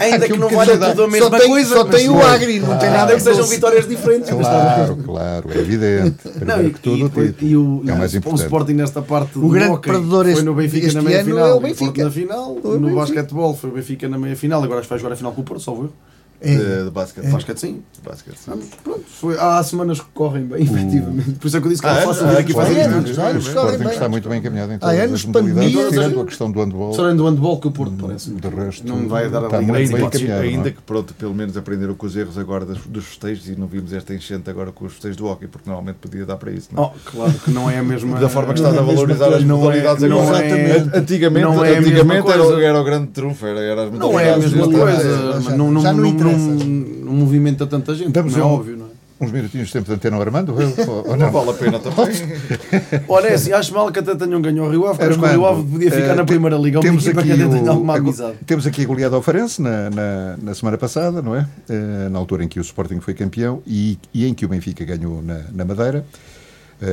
Ainda 0.00 0.26
que 0.26 0.32
um 0.32 0.36
não 0.38 0.48
valha 0.48 0.78
tudo 0.78 1.02
a 1.04 1.08
mesma 1.08 1.28
só 1.30 1.38
tem, 1.38 1.48
coisa. 1.48 1.74
Só 1.74 1.84
tem 1.84 2.08
o. 2.08 2.18
Agri, 2.22 2.58
não 2.58 2.78
tem 2.78 2.90
nada 2.90 3.14
que 3.14 3.20
sejam 3.20 3.46
vitórias 3.46 3.86
diferentes. 3.86 4.30
Claro, 4.30 4.96
claro, 4.96 5.50
é 5.52 5.58
evidente. 5.58 6.16
Não, 6.46 6.64
e, 6.64 6.72
que 6.72 6.80
tudo, 6.80 6.96
e, 6.98 7.04
o 7.04 7.34
e 7.42 7.56
o, 7.56 7.82
é 7.86 7.92
o 7.92 7.98
mais 7.98 8.14
o 8.14 8.16
importante. 8.16 8.42
Sporting 8.44 8.72
nesta 8.72 9.02
parte 9.02 9.38
O 9.38 9.42
do 9.42 9.48
grande 9.50 9.72
hóquei 9.72 9.92
perdedor 9.92 10.22
foi 10.24 10.32
este- 10.32 10.44
no 10.44 10.54
Benfica 10.54 10.86
este 10.86 10.96
na 10.96 11.02
meia 11.02 11.20
ano 11.20 11.28
final, 11.28 11.46
é 11.46 11.52
o 11.52 11.56
e 11.56 11.60
Porto 11.60 11.78
Benfica. 11.80 12.04
na 12.04 12.10
final, 12.10 12.58
O 12.64 12.78
no 12.78 12.94
basquetebol 12.94 13.54
foi 13.56 13.70
o 13.70 13.72
Benfica 13.74 14.08
na 14.08 14.18
meia 14.18 14.34
final, 14.36 14.62
agora 14.62 14.80
acho 14.80 14.88
que 14.88 14.94
vai 14.94 14.98
jogar 14.98 15.12
a 15.12 15.16
final 15.16 15.32
com 15.32 15.42
o 15.42 15.44
Porto, 15.44 15.62
só 15.62 15.72
eu. 15.72 15.92
É. 16.44 16.84
De, 16.84 16.90
basquete. 16.90 17.24
De 17.24 17.30
basquete 17.32 17.58
sim. 17.58 17.82
Basquete, 18.04 18.36
sim. 18.36 18.50
Vamos, 18.50 18.66
pronto, 18.82 19.04
foi, 19.06 19.38
há 19.38 19.62
semanas 19.62 20.00
que 20.00 20.06
correm 20.12 20.44
bem, 20.44 20.62
efetivamente. 20.62 21.32
Por 21.38 21.46
isso 21.46 21.56
é 21.56 21.60
que 21.60 21.66
eu 21.66 21.70
disse 21.70 21.82
que 21.82 21.88
Ah, 21.88 21.92
era 21.92 22.00
é? 22.02 22.04
fácil 22.06 22.26
Ah, 22.26 22.38
aqui 22.38 22.52
faz 22.52 22.76
é, 22.76 22.82
anos, 22.82 22.96
mas- 23.08 23.16
já, 23.16 23.30
O 23.30 23.34
nos 23.34 23.46
Sporting 23.46 23.66
correm 23.66 23.78
bem. 23.78 23.94
está 23.94 24.08
muito 24.08 24.28
bem 24.28 24.38
encaminhado 24.38 24.72
em 24.72 24.76
Há 24.76 24.78
todas 24.78 24.98
anos 24.98 25.12
as 25.20 25.24
modalidades, 25.24 25.88
tirando 25.90 26.20
a 26.20 26.24
questão 26.24 26.50
do 26.50 26.60
handball. 26.60 26.94
Só 26.94 27.12
do 27.12 27.26
handball 27.28 27.60
que 27.60 27.68
o 27.68 27.70
Porto 27.70 27.94
parece. 28.00 28.30
De 28.30 28.48
resto, 28.48 28.86
não 28.88 29.08
vai 29.08 29.28
dar 29.28 29.44
está 29.44 29.60
muito 29.60 29.72
bem 29.92 30.04
encaminhado. 30.04 30.42
ainda 30.42 30.68
é? 30.68 30.72
que 30.72 30.82
pronto, 30.82 31.14
pelo 31.14 31.34
menos 31.34 31.56
aprenderam 31.56 31.94
com 31.94 32.06
os 32.06 32.16
erros 32.16 32.36
agora 32.38 32.64
dos 32.64 33.04
festejos 33.04 33.48
e 33.48 33.56
não 33.56 33.66
vimos 33.66 33.92
esta 33.92 34.12
enchente 34.14 34.48
agora 34.50 34.72
com 34.72 34.84
os 34.84 34.92
festejos 34.92 35.16
do 35.16 35.26
hockey, 35.26 35.46
porque 35.46 35.68
normalmente 35.68 35.96
podia 35.96 36.24
dar 36.26 36.36
para 36.36 36.50
isso. 36.50 36.68
Não? 36.72 36.84
é? 36.84 36.86
Oh, 36.86 37.10
claro 37.10 37.32
que 37.32 37.50
não 37.50 37.70
é 37.70 37.78
a 37.78 37.82
mesma. 37.82 38.18
da 38.18 38.28
forma 38.28 38.52
que 38.52 38.60
estás 38.60 38.74
a 38.74 38.78
é 38.78 38.80
a 38.80 38.84
valorizar 38.84 39.28
as 39.28 39.42
é- 39.42 39.46
modalidades 39.46 40.02
agora. 40.04 40.44
é- 40.44 40.78
An- 40.78 40.90
Antigamente, 40.94 41.44
não 41.44 41.64
é 41.64 41.68
a 41.76 41.80
mesma 41.80 41.88
antigamente 41.92 42.30
era, 42.30 42.80
o 42.80 42.84
grande 42.84 43.06
trunfo, 43.08 43.46
era, 43.46 43.60
era 43.60 43.84
as 43.84 43.92
Não 43.92 44.18
é 44.18 44.32
a 44.32 44.36
modalidades. 44.36 44.52
mesma 44.52 44.66
modalidades, 44.66 45.02
coisa. 45.42 45.56
não, 45.56 45.70
interessa. 46.34 46.64
não- 46.64 47.04
não 47.06 47.12
movimenta 47.12 47.66
tanta 47.66 47.94
gente, 47.94 48.10
Damos 48.10 48.32
como 48.32 48.44
é 48.44 48.46
um- 48.46 48.50
óbvio, 48.54 48.76
não 48.76 48.86
é? 48.86 48.88
Uns 49.20 49.30
minutinhos 49.30 49.68
de 49.68 49.72
tempo 49.74 49.86
de 49.86 49.92
antena 49.94 50.16
ao 50.16 50.22
Armando? 50.22 50.52
ou- 50.52 50.58
ou 51.06 51.16
Não 51.16 51.26
não? 51.26 51.30
vale 51.30 51.50
a 51.50 51.52
pena 51.52 51.78
também. 51.78 52.06
Olha, 53.08 53.28
é 53.28 53.34
assim, 53.34 53.52
acho 53.52 53.72
mal 53.72 53.90
que 53.92 54.00
até 54.00 54.16
tenham 54.16 54.42
ganho 54.42 54.64
ao 54.64 54.70
Rio 54.70 54.84
Ave, 54.88 54.98
porque 54.98 55.14
o 55.24 55.28
Rio 55.28 55.46
Ave 55.46 55.62
podia 55.62 55.90
ficar 55.92 56.06
eh, 56.08 56.14
na 56.16 56.24
Primeira 56.24 56.56
Liga. 56.56 56.78
Uma 56.80 56.82
Temos 56.82 57.06
aqui, 57.06 57.28
o- 57.30 57.70
alguma 57.70 57.94
a- 57.94 57.98
amizade. 57.98 58.36
temos 58.44 58.66
aqui 58.66 58.82
a 58.82 58.86
goleada 58.86 59.14
ao 59.14 59.22
Farense 59.22 59.62
na, 59.62 59.90
na, 59.90 60.36
na 60.42 60.54
semana 60.54 60.76
passada, 60.76 61.22
não 61.22 61.36
é? 61.36 61.46
Eh, 61.68 62.08
na 62.10 62.18
altura 62.18 62.42
em 62.42 62.48
que 62.48 62.58
o 62.58 62.62
Sporting 62.62 62.98
foi 62.98 63.14
campeão 63.14 63.62
e, 63.64 63.96
e 64.12 64.26
em 64.26 64.34
que 64.34 64.44
o 64.44 64.48
Benfica 64.48 64.84
ganhou 64.84 65.22
na, 65.22 65.40
na 65.52 65.64
Madeira, 65.64 66.04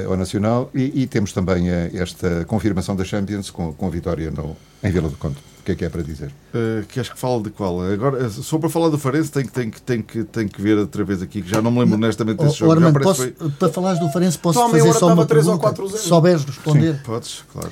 ao 0.07 0.15
Nacional, 0.17 0.69
e, 0.73 1.01
e 1.03 1.07
temos 1.07 1.33
também 1.33 1.69
eh, 1.69 1.91
esta 1.93 2.45
confirmação 2.45 2.95
da 2.95 3.03
Champions 3.03 3.49
com, 3.49 3.73
com 3.73 3.87
a 3.87 3.89
vitória 3.89 4.29
no, 4.31 4.55
em 4.83 4.91
Vila 4.91 5.09
do 5.09 5.17
Conde. 5.17 5.37
O 5.59 5.63
que 5.63 5.73
é 5.73 5.75
que 5.75 5.85
é 5.85 5.89
para 5.89 6.01
dizer? 6.01 6.31
Uh, 6.53 6.85
queres 6.87 7.09
que 7.09 7.19
fale 7.19 7.43
de 7.43 7.49
qual? 7.49 7.81
Agora, 7.81 8.25
eh, 8.25 8.29
só 8.29 8.57
para 8.57 8.69
falar 8.69 8.89
do 8.89 8.97
Farense, 8.97 9.31
tenho, 9.31 9.45
que- 9.47 9.51
tenho, 9.53 9.71
que- 9.71 9.81
tenho, 9.81 10.03
que, 10.03 10.23
tenho 10.23 10.49
que 10.49 10.61
ver 10.61 10.77
outra 10.77 11.03
vez 11.03 11.21
aqui, 11.21 11.41
que 11.41 11.49
já 11.49 11.61
não 11.61 11.69
me 11.71 11.79
lembro 11.79 11.95
honestamente 11.95 12.37
desse 12.37 12.55
oh, 12.63 12.67
jogo. 12.67 12.71
Armando, 12.71 12.99
posso, 13.01 13.21
foi- 13.21 13.49
para 13.51 13.69
falares 13.69 13.99
do 13.99 14.09
Farense, 14.09 14.37
posso 14.37 14.59
meia 14.69 14.83
fazer 14.85 14.99
só 14.99 15.07
uma 15.07 15.13
estava 15.13 15.25
3 15.25 15.47
ou 15.47 15.59
pergunta? 15.59 15.75
4 15.75 15.85
a 15.85 15.87
0. 15.89 16.01
Se 16.01 16.07
souberes 16.07 16.43
responder. 16.45 17.01
Podes, 17.03 17.43
claro. 17.51 17.71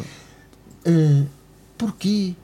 Eh, 0.85 1.23
porquê? 1.77 2.35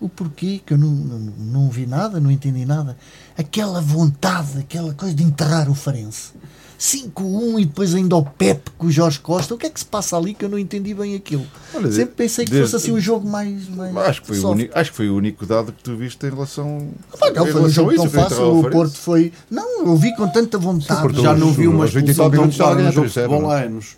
O 0.00 0.08
porquê? 0.08 0.60
Que 0.64 0.74
eu 0.74 0.78
não, 0.78 0.90
não, 0.90 1.18
não 1.18 1.70
vi 1.70 1.86
nada, 1.86 2.20
não 2.20 2.30
entendi 2.30 2.66
nada. 2.66 2.96
Aquela 3.38 3.80
vontade, 3.80 4.58
aquela 4.58 4.92
coisa 4.92 5.14
de 5.14 5.22
enterrar 5.22 5.70
o 5.70 5.74
Farense. 5.74 6.32
5-1 6.78 7.60
e 7.60 7.64
depois 7.64 7.94
ainda 7.94 8.16
o 8.16 8.24
Pepe 8.24 8.70
com 8.76 8.86
o 8.86 8.90
Jorge 8.90 9.18
Costa. 9.20 9.54
O 9.54 9.58
que 9.58 9.66
é 9.66 9.70
que 9.70 9.78
se 9.80 9.86
passa 9.86 10.16
ali 10.16 10.34
que 10.34 10.44
eu 10.44 10.48
não 10.48 10.58
entendi 10.58 10.92
bem 10.94 11.14
aquilo? 11.14 11.46
Olha, 11.74 11.90
Sempre 11.90 12.14
pensei 12.14 12.44
que 12.44 12.50
desde- 12.50 12.70
fosse 12.70 12.84
assim 12.84 12.92
um 12.96 13.00
jogo 13.00 13.28
mais. 13.28 13.68
mais 13.68 13.96
Acho 13.96 14.20
que, 14.20 14.26
foi 14.28 14.38
o 14.38 14.40
soft. 14.40 14.54
único, 14.54 14.78
acho 14.78 14.90
que 14.90 14.96
foi 14.96 15.08
o 15.10 15.16
único 15.16 15.46
dado 15.46 15.72
que 15.72 15.82
tu 15.82 15.96
viste 15.96 16.24
em 16.26 16.30
relação, 16.30 16.88
Ah, 17.20 17.30
não, 17.30 17.46
foi 17.46 17.62
um 17.62 17.68
jogo 17.68 17.92
isso, 17.92 18.02
tão 18.02 18.10
fácil. 18.10 18.58
O. 18.58 18.70
Porto 18.70 18.96
foi. 18.96 19.32
Não, 19.50 19.86
eu 19.86 19.96
vi 19.96 20.14
com 20.16 20.28
tanta 20.28 20.58
vontade. 20.58 21.00
Porto- 21.00 21.20
Já 21.22 21.34
não 21.34 21.52
vi 21.52 21.66
uma 21.68 21.84
os 21.84 21.92
20 21.94 22.08
expulsão 22.10 22.30
tão 22.30 22.50
clara 22.50 22.74
no 22.74 22.80
ganha 22.80 22.92
jogo 22.92 23.06
de 23.06 23.12
3-0, 23.12 23.22
futebol 23.28 23.42
não 23.42 23.50
há 23.50 23.60
anos. 23.60 23.96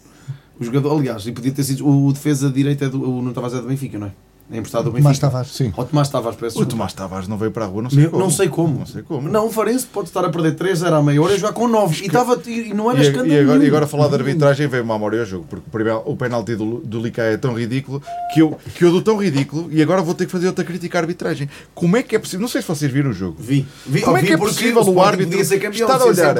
O 0.58 0.64
jogador, 0.64 0.96
aliás, 0.96 1.26
e 1.26 1.32
podia 1.32 1.52
ter 1.52 1.64
sido 1.64 1.86
o, 1.86 2.06
o 2.06 2.12
defesa 2.12 2.48
direito 2.50 2.82
é 2.84 2.88
do, 2.88 3.02
o 3.02 3.16
Nuno 3.16 3.32
Tavares 3.34 3.56
é 3.58 3.60
do 3.60 3.68
Benfica, 3.68 3.98
não 3.98 4.06
é? 4.06 4.12
Emprestado 4.50 4.84
do 4.84 4.90
Benfica. 4.92 5.08
Mas 5.08 5.18
Tavares. 5.18 5.50
Sim. 5.52 5.72
Ou 5.76 5.84
Tomás 5.84 6.08
Tavares, 6.08 6.38
peço 6.38 6.60
O. 6.62 6.66
Tomás 6.66 6.92
Tavares 6.92 7.26
não 7.26 7.36
veio 7.36 7.50
para 7.50 7.64
a 7.64 7.68
rua, 7.68 7.82
não 7.82 7.90
sei 7.90 8.00
Meu, 8.02 8.10
como. 8.10 8.22
Não 8.22 8.30
sei 8.30 8.48
como. 8.48 8.78
Não 8.78 8.86
sei 8.86 9.02
como. 9.02 9.28
Não, 9.28 9.46
o 9.46 9.50
Farense 9.50 9.86
pode 9.86 10.08
estar 10.08 10.24
a 10.24 10.28
perder 10.30 10.54
3-0 10.54 10.92
à 10.92 11.02
meia 11.02 11.20
hora 11.20 11.34
e 11.34 11.38
jogar 11.38 11.52
com 11.52 11.66
9. 11.66 12.02
E, 12.02 12.06
estava, 12.06 12.40
e 12.46 12.72
não 12.72 12.90
era 12.90 13.00
E, 13.00 13.02
escândalo. 13.02 13.32
e 13.32 13.38
agora, 13.40 13.64
e 13.64 13.66
agora 13.66 13.86
falar 13.86 14.08
de 14.08 14.14
arbitragem 14.14 14.68
veio-me 14.68 14.90
à 14.90 14.94
memória 14.94 15.20
ao 15.20 15.26
jogo, 15.26 15.46
porque 15.50 15.64
primeiro, 15.70 16.02
o 16.06 16.16
penalti 16.16 16.54
do, 16.54 16.78
do 16.78 17.00
Licai 17.00 17.34
é 17.34 17.36
tão 17.36 17.54
ridículo 17.54 18.00
que 18.32 18.40
eu, 18.40 18.56
que 18.74 18.84
eu 18.84 18.92
dou 18.92 19.02
tão 19.02 19.16
ridículo 19.16 19.68
e 19.70 19.82
agora 19.82 20.00
vou 20.00 20.14
ter 20.14 20.26
que 20.26 20.32
fazer 20.32 20.46
outra 20.46 20.64
crítica 20.64 20.98
à 20.98 21.00
arbitragem. 21.00 21.48
Como 21.74 21.96
é 21.96 22.02
que 22.04 22.14
é 22.14 22.18
possível? 22.18 22.40
Não 22.42 22.48
sei 22.48 22.62
se 22.62 22.68
vocês 22.68 22.90
viram 22.92 23.10
o 23.10 23.12
jogo. 23.12 23.36
Vi. 23.38 23.66
vi 23.84 24.00
Como 24.02 24.16
é 24.16 24.20
vi 24.20 24.26
que 24.28 24.32
é 24.34 24.36
possível 24.36 24.76
o 24.82 24.84
Sporting 24.84 25.00
árbitro 25.22 25.44
ser 25.44 25.58
campeão 25.58 25.88
estar 25.90 26.00
a 26.00 26.06
olhar? 26.06 26.34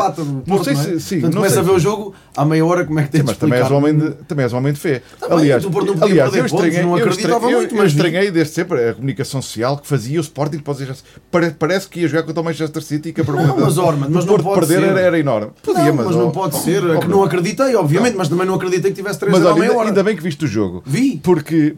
Não 0.46 0.62
sei 0.62 0.72
é? 0.74 0.76
se- 0.76 1.00
sim, 1.00 1.20
Portanto, 1.20 1.34
não 1.34 1.42
começa 1.42 1.54
sei 1.54 1.62
a 1.62 1.64
ver 1.64 1.72
o 1.72 1.78
jogo, 1.80 2.14
à 2.36 2.44
meia 2.44 2.64
hora, 2.64 2.84
como 2.84 3.00
é 3.00 3.02
que 3.02 3.10
tem 3.10 3.20
Sim, 3.22 3.26
mas 3.26 3.36
também 3.36 3.58
és, 3.58 3.66
explicar? 3.66 3.88
homem 3.88 3.98
de, 3.98 4.14
também 4.24 4.42
és 4.44 4.52
homem 4.52 4.72
de 4.72 4.78
fé. 4.78 5.02
Também, 5.18 5.38
aliás, 5.38 5.64
eu 5.64 6.46
estranhei, 6.46 6.82
não 6.82 6.94
acreditava 6.94 7.50
muito, 7.50 7.74
mas 7.74 7.92
vi. 7.92 7.95
Estranhei 7.96 8.30
desde 8.30 8.52
sempre 8.54 8.88
a 8.90 8.94
comunicação 8.94 9.40
social 9.42 9.76
que 9.78 9.86
fazia 9.86 10.18
o 10.18 10.22
Sporting 10.22 10.58
pode 10.58 10.78
dizer, 10.78 10.96
pare- 11.30 11.50
parece 11.58 11.88
que 11.88 12.00
ia 12.00 12.08
jogar 12.08 12.22
contra 12.24 12.40
o 12.40 12.44
Manchester 12.44 12.82
City 12.82 13.08
e 13.08 13.12
que 13.12 13.20
a 13.20 13.24
probabilidade 13.24 13.62
mas, 13.62 13.78
Ormond, 13.78 14.12
mas 14.12 14.24
não 14.24 14.36
pode 14.38 14.60
perder 14.60 14.80
ser. 14.80 14.88
era, 14.88 15.00
era 15.00 15.18
enorme. 15.18 15.50
Podia, 15.62 15.84
Não, 15.84 15.94
mas, 15.94 16.06
mas 16.06 16.16
não 16.16 16.28
oh, 16.28 16.30
pode 16.32 16.56
ser. 16.58 16.84
oh, 16.84 16.94
É 16.94 16.98
que 16.98 17.08
não 17.08 17.22
acreditei, 17.24 17.74
obviamente, 17.74 18.16
mas 18.16 18.28
também 18.28 18.46
não 18.46 18.54
acreditei 18.54 18.90
que 18.90 18.96
tivesse 18.96 19.18
3 19.20 19.32
Mas 19.32 19.44
a 19.46 19.52
olha, 19.54 19.62
ainda, 19.70 19.82
ainda 19.82 20.02
bem 20.04 20.16
que 20.16 20.22
viste 20.22 20.44
o 20.44 20.48
jogo. 20.48 20.82
Vi. 20.86 21.20
Porque. 21.22 21.74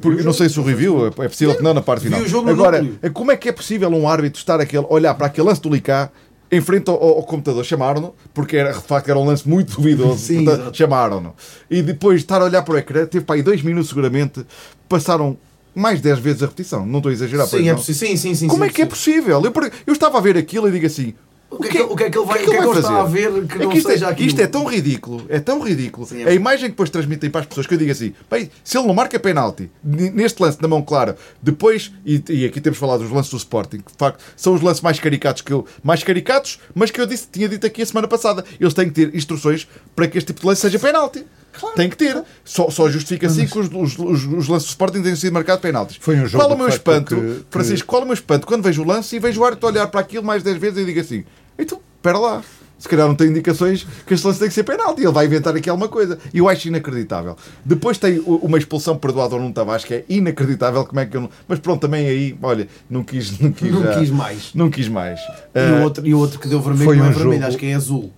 Porque 0.00 0.22
não 0.22 0.32
sei 0.32 0.48
se 0.48 0.60
o 0.60 0.62
review, 0.62 1.08
é 1.08 1.10
possível 1.10 1.56
que 1.56 1.62
não 1.62 1.74
na 1.74 1.82
parte 1.82 2.04
final. 2.04 2.20
o 2.20 2.28
jogo 2.28 2.46
no 2.46 2.52
Agora, 2.52 2.78
núcleo. 2.80 2.98
é 3.02 3.10
como 3.10 3.32
é 3.32 3.36
que 3.36 3.48
é 3.48 3.52
possível 3.52 3.88
um 3.90 4.08
árbitro 4.08 4.38
estar 4.38 4.60
aquele, 4.60 4.86
olhar 4.88 5.12
para 5.14 5.26
aquele 5.26 5.48
lance 5.48 5.60
do 5.60 5.68
Licá 5.68 6.10
em 6.52 6.60
frente 6.60 6.88
ao, 6.88 6.94
ao 7.02 7.22
computador, 7.24 7.64
chamaram-no, 7.64 8.14
porque 8.32 8.56
era, 8.56 8.72
de 8.72 8.80
facto 8.80 9.08
era 9.08 9.18
um 9.18 9.24
lance 9.24 9.46
muito 9.48 9.74
duvidoso, 9.74 10.32
chamaram-no. 10.72 11.34
E 11.68 11.82
depois 11.82 12.20
estar 12.20 12.40
a 12.40 12.44
olhar 12.44 12.62
para 12.62 12.74
o 12.74 12.78
ecrã, 12.78 13.06
teve 13.06 13.24
para 13.24 13.34
aí 13.34 13.42
dois 13.42 13.60
minutos 13.60 13.88
seguramente, 13.88 14.46
passaram 14.88 15.36
mais 15.78 16.00
10 16.00 16.18
vezes 16.18 16.42
a 16.42 16.46
repetição. 16.46 16.84
Não 16.84 16.98
estou 16.98 17.10
a 17.10 17.12
exagerar. 17.12 17.46
Sim, 17.46 17.68
é 17.68 17.74
possível. 17.74 18.08
Sim, 18.08 18.16
sim, 18.16 18.34
sim. 18.34 18.48
Como 18.48 18.64
sim, 18.64 18.70
é 18.70 18.72
que 18.72 18.82
é 18.82 18.86
possível? 18.86 19.42
Eu, 19.42 19.52
eu 19.86 19.92
estava 19.92 20.18
a 20.18 20.20
ver 20.20 20.36
aquilo 20.36 20.68
e 20.68 20.72
digo 20.72 20.86
assim. 20.86 21.14
O 21.50 21.56
que 21.56 21.68
é 21.68 21.70
que, 21.70 21.80
o 21.80 21.96
que 21.96 22.04
é 22.04 22.10
que 22.10 22.18
ele 22.18 22.26
vai, 22.26 22.42
o 22.42 22.44
que 22.44 22.50
é 22.50 22.58
que 22.58 22.58
vai 22.58 22.68
ele 22.68 22.78
está 22.78 23.00
a 23.00 23.04
ver 23.04 23.46
que 23.46 23.54
É 23.54 23.64
não 23.64 23.72
isto, 23.72 23.88
seja 23.88 24.10
é, 24.10 24.22
isto 24.22 24.38
é 24.38 24.46
tão 24.46 24.66
ridículo, 24.66 25.24
é 25.30 25.40
tão 25.40 25.60
ridículo. 25.62 26.06
Sim, 26.06 26.22
é. 26.22 26.28
A 26.28 26.34
imagem 26.34 26.66
que 26.66 26.72
depois 26.72 26.90
transmitem 26.90 27.30
para 27.30 27.40
as 27.40 27.46
pessoas 27.46 27.66
que 27.66 27.72
eu 27.72 27.78
digo 27.78 27.90
assim, 27.90 28.12
bem, 28.30 28.50
se 28.62 28.76
ele 28.76 28.86
não 28.86 28.92
marca 28.92 29.18
penalti, 29.18 29.70
neste 29.82 30.42
lance 30.42 30.60
na 30.60 30.68
mão 30.68 30.82
clara, 30.82 31.16
depois, 31.42 31.90
e, 32.04 32.22
e 32.28 32.44
aqui 32.44 32.60
temos 32.60 32.78
falado 32.78 33.00
dos 33.00 33.10
lances 33.10 33.30
do 33.30 33.38
Sporting, 33.38 33.78
que 33.78 33.90
de 33.90 33.96
facto 33.96 34.22
são 34.36 34.52
os 34.52 34.60
lances 34.60 34.82
mais 34.82 35.00
caricatos 35.00 35.40
que 35.40 35.50
eu, 35.50 35.64
mais 35.82 36.04
caricatos, 36.04 36.60
mas 36.74 36.90
que 36.90 37.00
eu 37.00 37.06
disse, 37.06 37.26
tinha 37.32 37.48
dito 37.48 37.66
aqui 37.66 37.80
a 37.80 37.86
semana 37.86 38.06
passada. 38.06 38.44
Eles 38.60 38.74
têm 38.74 38.90
que 38.90 38.94
ter 38.94 39.14
instruções 39.14 39.66
para 39.96 40.06
que 40.06 40.18
este 40.18 40.28
tipo 40.28 40.42
de 40.42 40.46
lance 40.46 40.60
seja 40.60 40.78
penalti. 40.78 41.24
Tem 41.74 41.88
que 41.90 41.96
ter. 41.96 42.22
Só, 42.44 42.70
só 42.70 42.88
justifica 42.90 43.26
assim 43.26 43.46
que 43.46 43.58
os, 43.58 43.68
os, 43.72 43.98
os, 43.98 44.24
os 44.24 44.48
lances 44.48 44.66
do 44.68 44.70
Sporting 44.70 45.02
tenham 45.02 45.16
sido 45.16 45.32
marcados 45.32 45.60
penaltis. 45.62 45.96
Foi 46.00 46.16
um 46.16 46.26
jogo, 46.26 46.42
Qual 46.44 46.50
é 46.50 46.54
o 46.54 46.58
meu 46.58 46.68
espanto, 46.68 47.14
que- 47.16 47.20
que- 47.20 47.44
Francisco, 47.50 47.86
qual 47.86 48.02
é 48.02 48.04
o 48.04 48.06
meu 48.08 48.14
espanto 48.14 48.46
quando 48.46 48.62
vejo 48.62 48.82
o 48.82 48.86
lance 48.86 49.16
e 49.16 49.18
vejo 49.18 49.40
o 49.40 49.44
árbitro 49.44 49.68
olhar 49.68 49.86
para 49.88 50.00
aquilo 50.00 50.24
mais 50.24 50.42
10 50.42 50.56
vezes 50.58 50.78
e 50.78 50.84
digo 50.84 51.00
assim, 51.00 51.24
então, 51.58 51.80
espera 51.96 52.18
lá, 52.18 52.42
Se 52.78 52.88
calhar 52.88 53.08
não 53.08 53.14
tem 53.14 53.28
indicações 53.28 53.86
que 54.06 54.14
este 54.14 54.26
lance 54.26 54.38
tem 54.38 54.48
que 54.48 54.54
ser 54.54 54.62
penalti. 54.62 55.02
Ele 55.02 55.10
vai 55.12 55.26
inventar 55.26 55.54
aqui 55.56 55.68
alguma 55.68 55.88
coisa. 55.88 56.18
E 56.32 56.38
eu 56.38 56.48
acho 56.48 56.68
inacreditável. 56.68 57.36
Depois 57.64 57.98
tem 57.98 58.20
uma 58.24 58.56
expulsão 58.56 58.96
perdoada 58.96 59.34
ao 59.34 59.40
Nuno 59.40 59.52
Tavares, 59.52 59.84
que 59.84 59.94
é 59.94 60.04
inacreditável. 60.08 60.84
Como 60.84 61.00
é 61.00 61.06
que 61.06 61.16
eu 61.16 61.22
não... 61.22 61.30
Mas 61.48 61.58
pronto, 61.58 61.80
também 61.80 62.06
aí, 62.06 62.36
olha, 62.42 62.68
não 62.88 63.02
quis, 63.02 63.36
não 63.40 63.50
quis, 63.52 63.72
Não 63.72 63.82
já- 63.82 63.98
quis 63.98 64.10
mais. 64.10 64.50
Não 64.54 64.70
quis 64.70 64.88
mais. 64.88 65.18
E, 65.20 65.58
Ah, 65.58 65.80
o 65.80 65.82
outro, 65.82 66.06
e 66.06 66.14
o 66.14 66.18
outro 66.18 66.38
que 66.38 66.46
deu 66.48 66.60
vermelho 66.60 66.84
Foi 66.84 66.96
não 66.96 67.04
é 67.04 67.08
um 67.08 67.12
vermelho, 67.12 67.32
jogo- 67.34 67.48
acho 67.48 67.58
que 67.58 67.66
é 67.66 67.74
azul. 67.74 68.12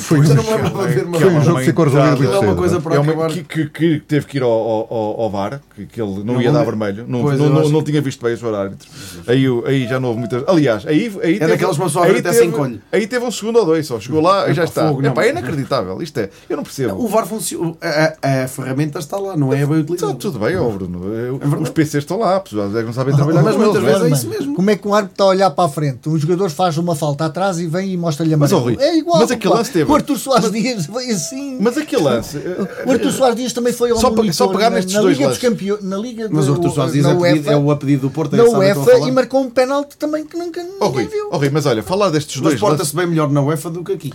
Foi 0.00 0.18
um 0.20 0.24
Eu 0.24 0.34
não 0.34 0.42
uma 0.42 1.18
Foi 1.20 1.28
um 1.28 1.32
bola. 1.32 1.44
jogo 1.44 1.58
que 1.58 1.64
ficou 1.66 1.84
resolvido 1.84 2.32
é 2.34 2.38
uma 2.38 2.54
coisa 2.54 2.80
para 2.80 2.94
é 2.94 2.98
uma, 2.98 3.12
acabar. 3.12 3.30
que, 3.30 3.42
que- 3.44 3.68
que 3.68 4.00
teve 4.06 4.26
que 4.26 4.38
ir 4.38 4.42
ao, 4.42 4.50
ao, 4.50 5.20
ao- 5.20 5.30
VAR, 5.30 5.60
que, 5.74 5.86
que 5.86 6.00
ele 6.00 6.18
não, 6.24 6.34
Não 6.34 6.42
ia 6.42 6.52
dar 6.52 6.64
vermelho, 6.64 7.04
não, 7.08 7.22
Pois, 7.22 7.38
não, 7.38 7.48
não, 7.50 7.82
que- 7.82 7.90
tinha 7.90 8.00
visto 8.00 8.22
bem 8.24 8.34
os 8.34 8.44
árbitros. 8.44 8.88
Aí, 9.26 9.48
o- 9.48 9.64
aí 9.66 9.86
já 9.88 9.98
não 9.98 10.08
houve 10.08 10.20
muitas. 10.20 10.44
Aliás, 10.46 10.86
aí, 10.86 11.12
aí 11.22 11.36
É 11.36 11.46
daquelas 11.46 11.76
que 11.76 11.82
uma 11.82 11.88
pessoa 11.88 12.04
aí 12.06 12.12
até 12.12 12.22
teve, 12.22 12.34
se 12.36 12.44
encolhe. 12.44 12.80
aí 12.92 13.06
teve 13.06 13.24
um 13.24 13.30
segundo 13.30 13.58
ou 13.58 13.66
dois, 13.66 13.73
só 13.82 13.98
chegou 13.98 14.20
lá 14.20 14.48
e 14.48 14.54
já 14.54 14.64
está. 14.64 14.88
fogo. 14.88 15.04
Epá, 15.04 15.24
é 15.24 15.30
inacreditável. 15.30 16.00
Isto 16.02 16.18
é, 16.20 16.30
eu 16.48 16.56
não 16.56 16.62
percebo. 16.64 17.02
O 17.02 17.08
VAR 17.08 17.26
funciona. 17.26 17.74
A, 17.80 18.42
a- 18.44 18.48
ferramenta 18.48 18.98
está 18.98 19.16
lá, 19.18 19.36
não 19.36 19.52
é 19.52 19.56
bem 19.66 19.80
Está 19.80 19.92
utilizada. 19.92 20.14
tudo 20.14 20.38
bem, 20.38 20.56
ó 20.56 20.68
Bruno. 20.68 21.04
Eu- 21.14 21.38
verdade. 21.38 21.62
os 21.62 21.70
PCs 21.70 22.04
estão 22.04 22.18
lá, 22.18 22.38
pessoal, 22.40 22.66
é 22.68 22.80
que 22.80 22.82
não 22.82 22.92
sabem 22.92 23.14
trabalhar 23.14 23.42
Mas 23.42 23.54
com 23.56 23.62
muitas 23.62 23.82
eles. 23.82 23.88
vezes 23.98 24.02
é? 24.02 24.08
é 24.08 24.12
isso 24.16 24.28
mesmo. 24.28 24.54
Como 24.54 24.70
é 24.70 24.76
que 24.76 24.86
um 24.88 24.94
árbitro 24.94 25.14
está 25.14 25.24
a 25.24 25.28
olhar 25.28 25.50
para 25.50 25.64
a 25.64 25.68
frente? 25.68 26.08
Um 26.08 26.16
jogador 26.18 26.50
faz 26.50 26.76
uma 26.78 26.94
falta 26.94 27.24
atrás 27.26 27.58
e 27.58 27.66
vem 27.66 27.92
e 27.92 27.96
mostra-lhe 27.96 28.32
a 28.34 28.36
Mas. 28.36 28.52
Rui, 28.52 28.76
É 28.78 28.96
igual. 28.96 29.18
mas 29.18 29.30
aquele 29.30 29.54
lance 29.54 29.72
teve- 29.72 29.90
O 29.90 29.94
Arthur 29.94 30.18
Soares 30.18 30.50
Dias 30.52 30.86
veio 30.86 31.14
assim. 31.14 31.58
Mas 31.60 31.76
aquele 31.78 32.02
lance. 32.02 32.36
eh, 32.38 32.84
O 32.86 32.90
Arthur 32.92 33.12
Soares 33.12 33.36
Dias 33.36 33.52
também 33.52 33.72
foi 33.72 33.90
ao 33.90 33.96
Só 33.98 34.10
monitor 34.10 34.32
só 34.34 34.48
pegar 34.48 34.70
nestes 34.70 34.94
na 34.94 35.00
dois 35.00 35.16
Liga 35.16 35.28
dos. 35.30 35.38
Campeões, 35.38 35.82
na 35.82 35.96
Liga 35.96 36.28
Mas 36.30 36.48
o 36.48 36.52
Arthur 36.52 36.70
Soares 36.70 36.94
na 37.02 37.10
é, 37.26 37.42
é 37.52 37.56
o 37.56 37.70
a 37.70 37.76
pedido 37.76 38.02
do 38.02 38.10
Porto. 38.10 38.34
é 38.34 38.36
na 38.36 38.44
UEFA 38.44 38.98
e 39.06 39.10
marcou 39.12 39.40
um 39.42 39.50
penalti 39.50 39.96
também 39.96 40.24
que 40.24 40.36
nunca 40.36 40.62
ninguém 40.62 41.06
viu. 41.06 41.28
mas 41.52 41.66
olha, 41.66 41.82
falar 41.82 42.10
destes 42.10 42.36
Mas 42.36 42.42
dois 42.42 42.60
lances. 42.60 42.60
porta-se 42.78 42.96
bem 42.96 43.06
melhor 43.06 43.30
na 43.30 43.42
UEFA 43.42 43.63
do 43.70 43.82
que 43.84 43.92
aqui. 43.92 44.12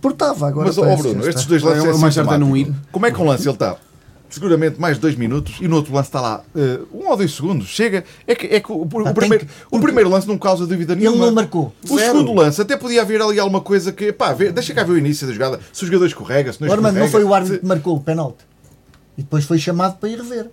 Portava 0.00 0.48
agora. 0.48 0.66
Mas, 0.68 0.76
parece 0.76 1.02
Bruno, 1.02 1.28
estes 1.28 1.46
dois 1.46 1.62
lances 1.62 1.84
É, 1.84 1.88
é, 1.88 1.96
mais 1.98 2.14
certo 2.14 2.26
não 2.38 2.54
sintomático. 2.54 2.74
Como 2.92 3.06
é 3.06 3.10
que 3.10 3.20
um 3.20 3.24
lance 3.26 3.44
ele 3.46 3.54
está? 3.54 3.76
Seguramente 4.30 4.80
mais 4.80 4.98
dois 4.98 5.14
minutos 5.14 5.56
e 5.60 5.68
no 5.68 5.76
outro 5.76 5.94
lance 5.94 6.08
está 6.08 6.20
lá 6.20 6.42
eh, 6.56 6.80
um 6.92 7.08
ou 7.08 7.16
dois 7.16 7.32
segundos. 7.32 7.68
Chega. 7.68 8.02
É 8.26 8.34
que, 8.34 8.46
é 8.46 8.58
que 8.58 8.72
o, 8.72 8.82
o 8.82 8.88
tem 9.04 9.14
primeiro, 9.14 9.46
que- 9.46 9.52
o 9.70 9.78
primeiro 9.78 10.10
lance 10.10 10.26
não 10.26 10.36
causa 10.36 10.66
dúvida 10.66 10.92
Ele 10.94 11.02
nenhuma. 11.02 11.26
não 11.26 11.32
marcou. 11.32 11.72
O 11.88 11.96
Zero. 11.96 12.12
segundo 12.18 12.34
lance 12.34 12.60
até 12.60 12.76
podia 12.76 13.02
haver 13.02 13.22
ali 13.22 13.38
alguma 13.38 13.60
coisa 13.60 13.92
que. 13.92 14.12
Pá, 14.12 14.32
vê, 14.32 14.50
deixa 14.50 14.74
cá 14.74 14.82
ver 14.82 14.92
o 14.92 14.98
início 14.98 15.24
da 15.26 15.32
jogada. 15.32 15.60
Se 15.72 15.84
o 15.84 15.86
jogador 15.86 16.06
escorrega, 16.06 16.52
se 16.52 16.60
não 16.60 16.66
mano, 16.68 16.82
não 16.82 16.88
escorrega, 16.90 17.10
foi 17.12 17.22
o 17.24 17.32
árbitro 17.32 17.54
se- 17.54 17.60
que 17.60 17.66
marcou 17.66 17.96
o 17.96 18.00
penalti. 18.00 18.38
E 19.16 19.22
depois 19.22 19.44
foi 19.44 19.58
chamado 19.58 19.98
para 19.98 20.08
ir 20.08 20.20
ver. 20.22 20.50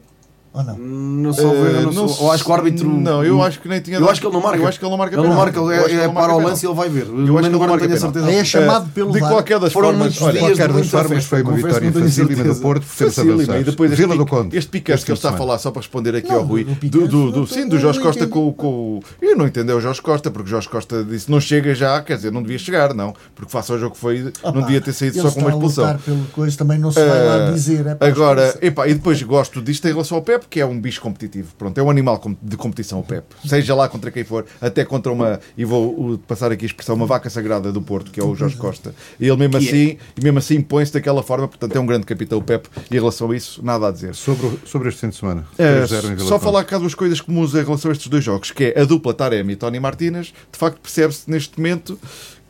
Ou 0.54 0.64
não? 0.66 0.78
Não 0.78 1.32
sou 1.32 1.52
ver, 1.52 1.76
Eh, 1.76 1.82
não 1.84 1.93
não 1.93 2.08
sou. 2.10 2.28
Eu 2.28 2.32
acho 2.34 2.43
que 2.43 2.49
o 2.49 2.54
árbitro. 2.54 2.86
Não, 2.89 3.24
eu 3.24 3.41
acho 3.41 3.62
que 3.62 3.70
nem 3.70 3.80
tinha 3.80 3.95
Eu 3.95 4.02
dado- 4.02 4.12
acho 4.12 4.20
que 4.20 4.28
ele 4.28 4.34
não 4.34 4.41
marca. 4.41 4.58
Eu 4.62 4.68
acho 4.68 4.78
que 4.78 4.84
ele 4.84 4.91
não 4.91 4.97
marca 4.97 5.16
Ele 5.16 5.26
não 5.28 5.34
marca, 5.34 5.58
Eu 5.60 5.72
é, 5.72 5.84
ele 5.86 5.93
é 6.02 6.08
não 6.08 6.14
para 6.14 6.36
o 6.36 6.39
lance 6.43 6.66
e 6.66 6.68
ele 6.68 6.76
vai 6.76 6.89
ver. 6.89 7.04
Eu 7.04 7.08
acho 7.08 7.16
que 7.16 7.22
ele 7.22 7.30
agora 7.38 7.41
não 7.47 7.52
não 7.60 7.68
marca 7.70 7.86
tenho 7.86 7.95
a 7.95 7.99
certeza. 8.02 8.32
É 8.34 8.43
chamado 8.43 8.89
pelo 8.89 9.14
de 9.14 9.20
qualquer 9.20 9.60
das 9.60 9.72
Foram 9.72 9.89
formas, 9.91 10.22
olha, 10.22 10.39
Qualquer 10.41 10.74
das 10.74 10.88
formas 10.89 11.24
foi 11.26 11.41
uma 11.41 11.54
vitória 11.54 11.89
não 11.91 12.02
facílima 12.02 12.43
do. 12.43 12.56
Porto. 12.60 12.84
Temos 12.97 13.16
Facílima. 13.16 13.34
avançado. 13.43 13.60
E 13.62 13.64
depois 13.64 13.91
este, 13.93 14.02
Vila 14.02 14.18
do 14.18 14.26
Conde. 14.26 14.58
este 14.58 14.78
este 14.78 15.06
que 15.06 15.12
ele 15.12 15.18
está 15.18 15.30
a 15.30 15.34
falar, 15.38 15.58
só 15.58 15.72
para 15.72 15.80
responder 15.82 16.16
aqui 16.18 16.28
Não, 16.28 16.36
ao 16.39 16.43
Rui, 16.43 16.66
do 16.66 17.32
não- 17.32 17.45
sim, 17.47 17.62
não 17.62 17.70
do 17.70 17.80
Jorge. 17.80 18.02
Costa 18.02 18.28
com, 18.28 18.52
com 18.52 18.68
o. 18.68 19.04
Eu 19.22 19.38
não 19.38 19.47
entendeu 19.47 19.78
o 19.78 19.82
Jorge 19.82 20.02
Costa, 20.02 20.30
porque 20.30 20.47
o 20.47 20.49
Jorge 20.52 20.68
Costa 20.68 21.02
disse 21.02 21.32
não 21.32 21.39
chega 21.39 21.74
já, 21.74 22.02
quer 22.02 22.18
dizer, 22.18 22.30
não 22.32 22.41
devia 22.41 22.60
chegar, 22.60 22.93
não, 22.93 23.14
porque 23.34 23.49
face 23.49 23.72
ao 23.72 23.80
jogo 23.80 23.93
que 23.95 24.02
foi, 24.02 24.20
não 24.43 24.49
Opa, 24.49 24.60
devia 24.62 24.82
ter 24.82 24.91
saído 24.91 25.16
só 25.22 25.32
com 25.32 25.39
uma 25.39 25.39
está 25.39 25.45
a 25.45 25.49
expulsão. 25.54 25.84
lutar 25.86 25.99
pelo 25.99 26.26
coisa, 26.34 26.58
também 26.58 26.78
não 26.78 26.91
se 26.91 26.99
vai 26.99 27.26
lá 27.26 27.36
Eh, 27.47 27.52
dizer. 27.54 27.86
é 27.88 27.97
Agora, 28.06 28.58
e 28.62 28.93
depois 28.93 29.22
gosto 29.24 29.62
disto 29.62 29.86
em 29.88 29.91
relação 29.91 30.18
ao 30.18 30.24
Pep, 30.24 30.41
que 30.50 30.60
é 30.60 30.66
um 30.66 30.80
bicho 30.80 31.02
competitivo. 31.02 31.54
Pronto, 31.58 31.78
é 31.78 31.84
um 31.84 31.89
animal 31.89 32.22
de 32.42 32.58
competição 32.58 33.00
o 33.00 33.04
Pep. 33.04 33.26
Seja 33.46 33.74
lá 33.76 33.88
contra 33.89 34.12
quem 34.12 34.24
for, 34.24 34.46
até 34.60 34.84
contra 34.86 35.12
uma, 35.12 35.39
e 35.58 35.64
vou 35.66 36.18
passar 36.28 36.52
aqui 36.52 36.66
a 36.66 36.68
expressão, 36.68 36.96
uma 36.96 37.06
vaca 37.06 37.30
sagrada 37.30 37.72
do 37.72 37.82
Porto, 37.82 38.12
que 38.12 38.20
é 38.20 38.24
o 38.24 38.36
Jorge 38.36 38.56
Costa. 38.58 38.94
E 39.20 39.28
ele 39.28 39.38
mesmo 39.38 39.60
Que 39.60 39.66
é. 39.66 39.70
assim, 39.70 39.98
e 40.18 40.24
mesmo 40.24 40.39
assim 40.39 40.56
impõe-se 40.56 40.94
daquela 40.94 41.24
forma, 41.24 41.48
portanto 41.48 41.76
é 41.76 41.80
um 41.80 41.86
grande 41.86 42.06
capitão 42.06 42.39
o 42.39 42.42
Pep, 42.44 42.68
e 42.89 42.96
em 42.96 43.00
relação 43.00 43.32
a 43.32 43.36
isso, 43.36 43.64
nada 43.64 43.88
a 43.88 43.92
dizer. 43.92 44.16
Sobre, 44.16 44.48
o- 44.48 44.60
sobre 44.66 44.89
este 44.89 45.02
fim 45.02 45.10
de 45.10 45.16
semana. 45.16 45.46
É, 45.58 45.82
3-0 45.86 46.12
em 46.12 46.16
Vila 46.16 46.28
só 46.30 46.39
falar 46.39 46.64
cá 46.64 46.78
duas 46.78 46.96
coisas 46.96 47.20
comuns 47.22 47.54
em 47.56 47.64
relação 47.64 47.89
a 47.89 47.94
estes 47.94 48.08
dois 48.08 48.24
jogos, 48.24 48.52
que 48.52 48.74
é 48.76 48.82
a 48.82 48.86
dupla 48.86 49.14
Taremi 49.14 49.54
e 49.54 49.56
Tony 49.56 49.80
Martínez. 49.80 50.34
De 50.52 50.58
facto, 50.58 50.80
percebe-se 50.82 51.30
neste 51.30 51.58
momento 51.60 51.98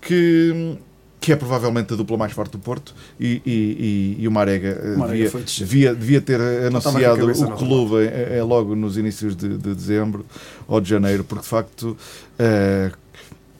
que, 0.01 0.75
que 1.21 1.31
é 1.31 1.35
provavelmente 1.35 1.93
a 1.93 1.95
dupla 1.95 2.17
mais 2.17 2.31
forte 2.33 2.53
do 2.53 2.57
Porto 2.59 2.95
e, 3.19 3.41
e, 3.45 4.17
e, 4.19 4.23
e 4.23 4.27
o 4.27 4.31
Marega, 4.31 4.69
eh, 4.69 4.97
Marega 4.97 5.29
descer. 5.29 5.67
devia, 5.67 6.19
ter 6.19 6.41
anunciado 6.41 7.31
o 7.31 7.51
clube 7.55 8.07
é, 8.07 8.39
é 8.39 8.43
logo 8.43 8.75
nos 8.75 8.97
inícios 8.97 9.35
de, 9.35 9.49
de 9.49 9.75
dezembro 9.75 10.25
ou 10.67 10.81
de 10.81 10.89
janeiro, 10.89 11.23
porque 11.23 11.43
de 11.43 11.47
facto. 11.47 11.95
eh, 12.39 12.91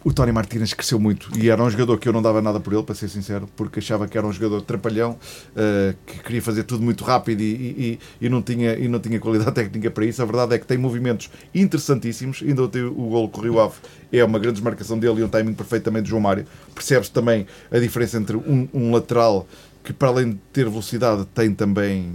o 0.03 0.11
Tony 0.11 0.31
Martínez 0.31 0.73
cresceu 0.73 0.99
muito 0.99 1.29
e 1.37 1.49
era 1.49 1.61
um 1.63 1.69
jogador 1.69 1.97
que 1.99 2.09
eu 2.09 2.13
não 2.13 2.21
dava 2.23 2.41
nada 2.41 2.59
por 2.59 2.73
ele, 2.73 2.81
para 2.81 2.95
ser 2.95 3.07
sincero, 3.07 3.47
porque 3.55 3.79
achava 3.79 4.07
que 4.07 4.17
era 4.17 4.25
um 4.25 4.33
jogador 4.33 4.61
trapalhão, 4.61 5.17
eh, 5.55 5.93
que 6.07 6.19
queria 6.23 6.41
fazer 6.41 6.63
tudo 6.63 6.83
muito 6.83 7.03
rápido 7.03 7.41
e, 7.41 7.43
e- 7.53 7.99
e- 8.25 8.29
não 8.29 8.41
tinha, 8.41 8.73
e 8.73 8.87
não 8.87 8.99
tinha 8.99 9.19
qualidade 9.19 9.51
técnica 9.55 9.91
para 9.91 10.03
isso. 10.05 10.21
A 10.21 10.25
verdade 10.25 10.55
é 10.55 10.57
que 10.57 10.65
tem 10.65 10.77
movimentos 10.77 11.29
interessantíssimos. 11.53 12.41
Ainda 12.41 12.63
ontem 12.63 12.81
o 12.83 12.91
gol 12.93 13.31
o 13.33 13.39
Rio 13.41 13.59
Ave 13.59 13.75
é 14.11 14.23
uma 14.23 14.39
grande 14.39 14.55
desmarcação 14.55 14.97
dele 14.97 15.21
e 15.21 15.23
um 15.23 15.29
timing 15.29 15.53
perfeito 15.53 15.83
também 15.83 16.01
de 16.01 16.09
João 16.09 16.21
Mário. 16.21 16.45
Percebe-se 16.73 17.11
também 17.11 17.45
a 17.71 17.77
diferença 17.77 18.17
entre 18.17 18.35
um, 18.37 18.67
um 18.73 18.91
lateral 18.91 19.47
que, 19.83 19.93
para 19.93 20.07
além 20.09 20.31
de 20.31 20.37
ter 20.51 20.67
velocidade, 20.67 21.25
tem 21.33 21.53
também. 21.53 22.11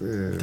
eh, 0.00 0.36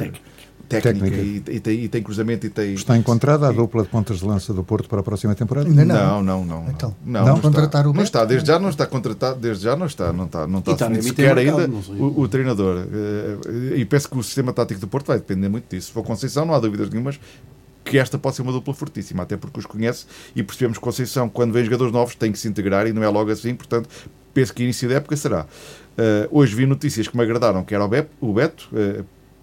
Técnica. 0.68 1.16
técnica. 1.16 1.50
E, 1.50 1.56
e 1.56 1.60
tem, 1.60 1.84
e 1.84 1.88
tem 1.88 2.02
cruzamento 2.02 2.46
e 2.46 2.50
tem. 2.50 2.74
Está 2.74 2.96
encontrada 2.96 3.48
a 3.48 3.52
dupla 3.52 3.82
de 3.82 3.88
pontas 3.88 4.18
de 4.18 4.24
lança 4.26 4.52
do 4.52 4.62
Porto 4.62 4.88
para 4.88 5.00
a 5.00 5.02
próxima 5.02 5.34
temporada? 5.34 5.68
Não. 5.68 5.84
Não, 5.84 6.22
não, 6.22 6.44
não. 6.44 6.62
não. 6.64 6.70
Então, 6.70 6.94
não, 7.04 7.20
não 7.20 7.34
não 7.34 7.40
contratar 7.40 7.80
está. 7.82 7.90
o 7.90 7.94
Não 7.94 8.02
está, 8.02 8.24
desde 8.24 8.48
já 8.48 8.58
não 8.58 8.68
está 8.68 8.86
contratado, 8.86 9.40
desde 9.40 9.64
já 9.64 9.74
não 9.76 9.86
está, 9.86 10.12
não 10.12 10.26
está, 10.26 10.46
não 10.46 10.58
está 10.58 10.72
está 10.72 10.88
definido 10.88 11.08
sequer 11.08 11.34
mercado, 11.34 11.60
ainda 11.60 11.76
o, 12.02 12.20
o 12.20 12.28
treinador. 12.28 12.86
Eh, 12.92 13.78
E 13.78 13.84
penso 13.84 14.08
que 14.10 14.18
o 14.18 14.22
sistema 14.22 14.52
tático 14.52 14.80
do 14.80 14.88
Porto 14.88 15.06
vai 15.06 15.16
depender 15.18 15.48
muito 15.48 15.68
disso. 15.74 15.88
Se 15.88 15.92
for 15.92 16.02
Conceição, 16.02 16.44
não 16.44 16.54
há 16.54 16.58
dúvidas 16.60 16.90
nenhumas 16.90 17.18
que 17.84 17.98
esta 17.98 18.18
pode 18.18 18.36
ser 18.36 18.42
uma 18.42 18.52
dupla 18.52 18.74
fortíssima, 18.74 19.22
até 19.22 19.36
porque 19.36 19.58
os 19.58 19.64
conhece 19.64 20.04
e 20.36 20.42
percebemos 20.42 20.76
que 20.76 20.84
Conceição, 20.84 21.28
quando 21.28 21.52
vem 21.52 21.64
jogadores 21.64 21.92
novos, 21.92 22.14
tem 22.14 22.30
que 22.30 22.38
se 22.38 22.46
integrar 22.46 22.86
e 22.86 22.92
não 22.92 23.02
é 23.02 23.08
logo 23.08 23.30
assim, 23.30 23.54
portanto, 23.54 23.88
penso 24.34 24.52
que 24.52 24.62
início 24.62 24.86
da 24.88 24.96
época 24.96 25.16
será. 25.16 25.46
Eh, 25.96 26.28
hoje 26.30 26.54
vi 26.54 26.66
notícias 26.66 27.08
que 27.08 27.16
me 27.16 27.22
agradaram, 27.22 27.64
que 27.64 27.74
era 27.74 27.84
o, 27.84 27.88
Bep, 27.88 28.10
o 28.20 28.32
Beto, 28.32 28.68
eh, 28.74 29.02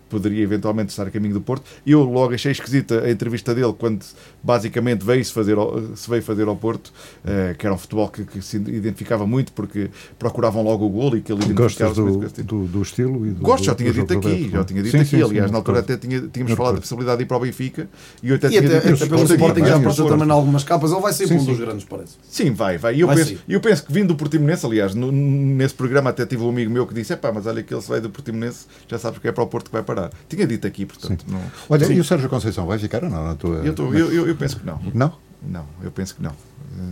poderia 0.09 0.43
eventualmente 0.43 0.89
estar 0.91 1.07
a 1.07 1.09
caminho 1.11 1.33
do 1.33 1.41
Porto. 1.41 1.63
E 1.85 1.91
eu 1.91 2.03
logo 2.03 2.33
achei 2.33 2.51
esquisita 2.51 3.01
a 3.03 3.11
entrevista 3.11 3.53
dele 3.55 3.73
quando 3.77 4.03
basicamente 4.43 5.03
veio 5.03 5.23
-se, 5.23 5.31
fazer 5.33 5.55
se 5.95 6.09
veio 6.09 6.21
fazer 6.21 6.47
ao 6.47 6.55
Porto, 6.55 6.91
eh, 7.25 7.55
que 7.57 7.65
era 7.65 7.73
um 7.73 7.77
futebol 7.77 8.07
que, 8.09 8.23
que 8.23 8.41
se 8.41 8.57
identificava 8.57 9.25
muito 9.25 9.51
porque 9.53 9.89
procuravam 10.19 10.63
logo 10.63 10.85
o 10.85 10.89
golo 10.89 11.17
e 11.17 11.21
que 11.21 11.31
ele 11.31 11.43
identificava 11.43 11.93
do, 11.93 12.19
do, 12.43 12.65
do 12.67 12.81
estilo 12.81 13.25
e 13.25 13.31
do 13.31 13.41
Gosto, 13.41 13.65
já 13.65 13.75
tinha 13.75 13.91
dito 13.91 14.13
aqui, 14.13 14.49
já 14.51 14.63
tinha 14.63 14.81
dito 14.83 14.91
Sim, 14.91 14.97
aqui. 14.99 15.09
sim, 15.09 15.17
sim, 15.17 15.23
Aliás, 15.23 15.45
não 15.47 15.53
na 15.53 15.57
altura 15.59 15.79
até 15.79 15.97
tinha, 15.97 16.21
tínhamos 16.21 16.51
Não 16.51 16.57
falado 16.57 16.75
da 16.75 16.81
possibilidade 16.81 17.17
de 17.17 17.23
ir 17.23 17.27
para 17.27 17.37
o 17.37 17.39
Benfica 17.39 17.89
e 18.21 18.29
eu 18.29 18.35
até 18.35 18.47
E 18.47 18.49
tinha 18.51 18.61
até, 18.61 18.79
dito 18.91 18.93
até 19.03 19.05
pelo 19.07 19.23
Sporting 19.23 19.65
já 19.65 19.77
gosto. 19.77 20.07
também 20.07 20.27
em 20.27 20.31
algumas 20.31 20.63
capas. 20.63 20.91
Ele 20.91 21.01
vai 21.01 21.13
ser 21.13 21.27
Sim, 21.27 21.35
um 21.35 21.39
sim. 21.39 21.45
dos 21.47 21.59
grandes, 21.59 21.85
parece. 21.85 22.13
Sim, 22.29 22.51
vai, 22.51 22.77
vai. 22.77 22.95
E 22.95 23.01
eu, 23.01 23.07
Vai 23.07 23.15
penso, 23.17 23.29
sair. 23.29 23.39
eu 23.47 23.59
penso 23.59 23.85
que 23.85 23.91
vindo 23.93 24.07
do 24.09 24.15
Portimonense, 24.15 24.65
aliás, 24.65 24.93
no- 24.93 25.11
nesse 25.11 25.73
programa 25.73 26.09
até 26.09 26.25
tive 26.25 26.43
um 26.43 26.49
amigo 26.49 26.71
meu 26.71 26.85
que 26.85 26.93
disse: 26.93 27.13
é 27.13 27.15
pá, 27.15 27.31
mas 27.31 27.45
olha 27.47 27.63
que 27.63 27.73
ele 27.73 27.81
se 27.81 27.89
vai 27.89 27.99
do 28.01 28.09
Portimonense, 28.09 28.65
já 28.87 28.97
sabes 28.99 29.19
que 29.19 29.27
é 29.27 29.31
para 29.31 29.43
o 29.43 29.47
Porto 29.47 29.65
que 29.67 29.71
vai 29.73 29.83
parar. 29.95 30.11
Tinha 30.29 30.45
dito 30.45 30.67
aqui, 30.67 30.85
portanto. 30.85 31.25
Não, 31.27 31.41
Olha, 31.69 31.85
Sim. 31.85 31.93
e 31.93 31.99
o 31.99 32.03
Sérgio 32.03 32.29
Conceição 32.29 32.65
vai 32.65 32.77
ficar 32.77 33.03
ou 33.03 33.09
não? 33.09 33.23
Na 33.23 33.35
tua... 33.35 33.57
eu, 33.57 33.73
tô- 33.73 33.93
eu, 33.93 34.11
eu, 34.11 34.27
eu 34.27 34.35
penso 34.35 34.59
que 34.59 34.65
não. 34.65 34.79
Não? 34.93 35.13
Não, 35.47 35.65
eu 35.83 35.91
penso 35.91 36.15
que 36.15 36.23
não. 36.23 36.31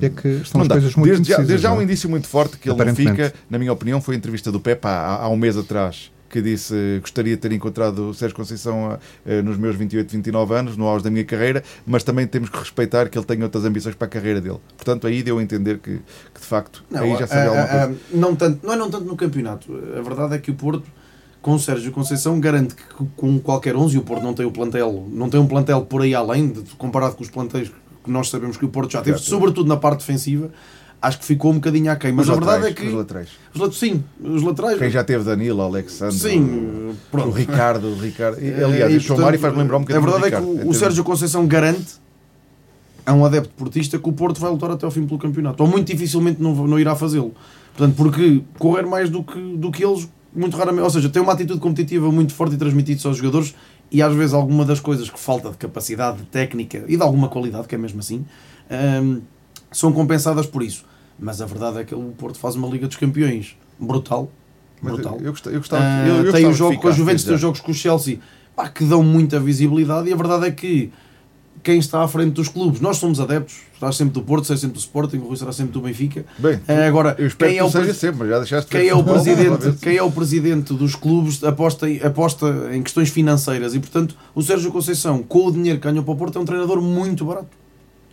É 0.02 0.10
que 0.10 0.28
estão 0.28 0.62
Não 0.62 0.68
coisas 0.68 0.96
muito 0.96 1.10
desde, 1.12 1.30
já, 1.30 1.38
desde 1.38 1.58
já 1.58 1.74
um 1.74 1.82
é? 1.82 1.84
indício 1.84 2.10
muito 2.10 2.28
forte 2.28 2.58
que 2.58 2.70
ele 2.70 2.84
não 2.86 2.96
fica, 2.96 3.34
na 3.50 3.60
minha 3.60 3.74
opinião, 3.74 4.00
foi 4.00 4.16
a 4.16 4.18
entrevista 4.18 4.52
do 4.52 4.60
Pepe 4.60 4.88
há, 4.88 5.24
há 5.24 5.28
um 5.30 5.36
mês 5.36 5.58
atrás, 5.58 6.10
que 6.30 6.42
disse 6.42 6.74
eh, 6.74 7.00
gostaria 7.00 7.36
de 7.36 7.42
ter 7.42 7.52
encontrado 7.52 8.10
o 8.10 8.14
Sérgio 8.14 8.36
Conceição 8.36 8.98
eh, 9.26 9.42
nos 9.42 9.58
meus 9.58 9.76
28, 9.76 10.10
29 10.10 10.54
anos, 10.56 10.78
no 10.78 10.86
auge 10.88 11.04
da 11.04 11.10
minha 11.12 11.26
carreira, 11.26 11.64
mas 11.86 12.04
também 12.04 12.26
temos 12.26 12.50
que 12.50 12.58
respeitar 12.58 13.10
que 13.10 13.18
ele 13.18 13.26
tem 13.26 13.44
outras 13.44 13.66
ambições 13.66 13.94
para 13.96 14.06
a 14.08 14.10
carreira 14.10 14.40
dele. 14.40 14.60
Portanto, 14.78 15.06
aí 15.06 15.22
deu 15.22 15.38
a 15.40 15.44
entender 15.44 15.80
que, 15.80 15.98
que, 16.34 16.40
de 16.42 16.46
facto, 16.48 16.84
Não, 16.90 17.04
aí 17.04 17.16
já 17.18 17.26
a- 17.26 17.28
sabia 17.28 17.44
alguma 17.50 17.64
a- 17.64 17.68
coisa. 17.68 17.86
a- 18.14 18.18
não, 18.18 18.36
tanto, 18.36 18.66
não 18.66 18.74
é 18.74 18.78
não 18.78 18.90
tanto 18.90 19.06
no 19.06 19.16
campeonato. 19.18 19.74
A 19.98 20.02
verdade 20.02 20.36
é 20.36 20.38
que 20.38 20.50
o 20.52 20.56
Porto, 20.56 20.86
com 21.44 21.54
o 21.54 21.60
Sérgio 21.60 21.92
Conceição, 21.92 22.40
garante 22.40 22.74
que 22.74 22.84
com 23.16 23.38
qualquer 23.40 23.76
11, 23.76 23.96
e 23.96 24.00
o 24.00 24.02
Porto 24.02 24.24
não 24.24 24.34
tem 24.34 24.46
o 24.46 24.52
plantel, 24.52 25.06
não 25.12 25.30
tem 25.30 25.40
um 25.40 25.46
plantel 25.46 25.82
por 25.82 26.02
aí 26.02 26.16
além, 26.16 26.48
de- 26.50 26.62
comparado 26.78 27.16
com 27.16 27.22
os 27.24 27.30
plantéis 27.30 27.70
que 28.04 28.10
nós 28.10 28.30
sabemos 28.30 28.58
que 28.58 28.66
o 28.66 28.70
Porto 28.70 28.92
já 28.94 29.02
teve, 29.04 29.20
sobretudo 29.20 29.68
na 29.68 29.78
parte 29.78 30.00
defensiva, 30.00 30.50
acho 31.02 31.20
que 31.20 31.26
ficou 31.26 31.52
um 31.52 31.56
bocadinho 31.56 31.92
aquém. 31.92 32.12
Mas 32.14 32.28
Os 32.28 32.32
a 32.32 32.40
verdade 32.40 32.68
é 32.68 32.74
que. 32.74 32.88
Os 32.88 32.94
laterais. 32.94 33.28
Os 33.54 33.78
sim, 33.78 34.04
os 34.24 34.42
laterais. 34.42 34.80
Quem 34.80 34.90
já 34.90 35.04
teve 35.04 35.24
Danilo, 35.26 35.62
Alexandre, 35.62 36.16
Sim, 36.18 36.44
o 36.92 36.96
pronto. 37.12 37.32
Ricardo, 37.32 37.88
o 37.90 37.96
Ricardo. 38.00 38.42
E, 38.42 38.48
Eh, 38.50 38.64
Aliás, 38.64 38.94
e, 38.94 38.98
o 38.98 39.00
João 39.02 39.20
Mário 39.20 39.38
portanto, 39.38 39.54
faz 39.54 39.62
lembrar 39.64 39.78
um 39.78 39.82
bocadinho 39.82 40.08
A 40.08 40.10
verdade 40.12 40.34
é 40.34 40.40
que 40.40 40.46
o, 40.46 40.50
o 40.54 40.56
termos- 40.58 40.78
Sérgio 40.78 41.04
Conceição 41.04 41.46
garante 41.46 41.94
a 43.06 43.14
um 43.14 43.26
adepto 43.26 43.50
portista 43.58 44.00
que 44.00 44.10
o 44.10 44.14
Porto 44.14 44.40
vai 44.40 44.50
lutar 44.50 44.72
até 44.72 44.86
ao 44.86 44.92
fim 44.92 45.06
pelo 45.06 45.20
campeonato. 45.20 45.62
Ou 45.62 45.70
muito 45.70 45.88
dificilmente 45.92 46.42
não, 46.42 46.54
não 46.66 46.80
irá 46.80 46.96
fazê-lo. 46.96 47.34
Portanto, 47.76 47.96
porque 47.98 48.42
correr 48.58 48.84
mais 48.86 49.10
do 49.10 49.24
que, 49.24 49.38
do 49.58 49.72
que 49.72 49.84
eles, 49.84 50.08
muito 50.36 50.58
raramente. 50.58 50.84
Ou 50.84 50.90
seja, 50.90 51.10
tem 51.10 51.22
uma 51.22 51.34
atitude 51.34 51.60
competitiva 51.60 52.12
muito 52.12 52.34
forte 52.34 52.56
e 52.56 52.58
transmitida 52.58 53.08
aos 53.08 53.18
jogadores. 53.18 53.56
E 53.92 54.02
às 54.02 54.14
vezes 54.14 54.34
alguma 54.34 54.66
das 54.66 54.80
coisas 54.80 55.10
que 55.10 55.20
falta 55.20 55.52
de 55.52 55.58
capacidade, 55.58 56.18
de 56.18 56.24
técnica 56.24 56.84
e 56.88 56.98
de 56.98 57.04
alguma 57.04 57.30
qualidade, 57.30 57.68
que 57.68 57.76
é 57.76 57.78
mesmo 57.78 58.00
assim, 58.00 58.26
hum, 59.04 59.22
são 59.72 59.92
compensadas 59.92 60.48
por 60.48 60.64
isso. 60.64 60.86
Mas 61.20 61.42
a 61.42 61.46
verdade 61.46 61.80
é 61.80 61.84
que 61.84 61.94
o 61.94 62.02
Porto 62.18 62.40
faz 62.40 62.56
uma 62.56 62.68
Liga 62.68 62.88
dos 62.88 62.98
Campeões 62.98 63.56
brutal. 63.80 64.32
Brutal. 64.82 65.18
eu, 65.22 65.32
gostava, 65.32 65.56
eu 65.56 65.60
gostava, 65.60 65.84
Ah, 65.84 66.08
eu, 66.08 66.16
eu 66.16 66.32
tem 66.34 66.44
gostava 66.44 66.48
o 66.50 66.54
jogo 66.54 66.82
com 66.82 66.88
a 66.88 66.92
Juventus, 66.92 67.24
tem 67.24 67.36
os 67.36 67.40
jogos 67.40 67.62
com 67.62 67.72
o 67.72 67.74
Chelsea, 67.74 68.20
pá, 68.56 68.68
que 68.68 68.84
dão 68.84 69.02
muita 69.02 69.40
visibilidade 69.40 70.10
e 70.10 70.14
a 70.14 70.16
verdade 70.16 70.48
é 70.48 70.52
que 70.52 70.92
quem 71.64 71.80
está 71.80 72.04
à 72.04 72.08
frente 72.08 72.32
dos 72.32 72.50
clubes, 72.50 72.82
nós 72.82 72.98
somos 72.98 73.20
adeptos, 73.22 73.62
estás 73.84 73.98
sempre 73.98 74.14
do 74.14 74.22
Porto, 74.22 74.46
sei 74.46 74.58
sempre 74.58 74.76
do 74.76 74.80
Sporting, 74.80 75.18
o 75.18 75.28
Rui 75.28 75.38
será 75.38 75.52
sempre 75.52 75.74
do 75.74 75.82
Benfica. 75.82 76.26
Bem, 76.38 76.60
Ah, 76.68 76.88
agora, 76.88 77.16
eu 77.18 77.28
espero 77.28 77.50
quem 77.50 77.58
que 77.60 77.64
é, 77.64 77.66
o 77.66 77.70
seja 77.70 77.94
sempre, 77.94 78.28
já 78.30 78.38
deixaste 78.40 78.70
de 78.72 78.78
quem 78.78 78.88
é 78.88 78.96
o 78.96 79.04
presidente, 79.04 79.72
quem 79.82 79.98
é 79.98 80.04
o 80.04 80.12
presidente 80.12 80.74
dos 80.74 80.96
clubes 80.96 81.44
aposta, 81.44 81.86
aposta 82.04 82.70
em 82.72 82.82
questões 82.82 83.10
financeiras 83.10 83.76
e 83.76 83.80
portanto 83.80 84.16
o 84.34 84.42
Sérgio 84.42 84.72
Conceição 84.72 85.22
com 85.22 85.48
o 85.48 85.52
dinheiro 85.52 85.80
que 85.80 85.88
ganhou 85.88 86.04
para 86.04 86.14
o 86.14 86.18
Porto 86.18 86.38
é 86.38 86.42
um 86.42 86.46
treinador 86.46 86.82
muito 86.82 87.26
barato. 87.26 87.63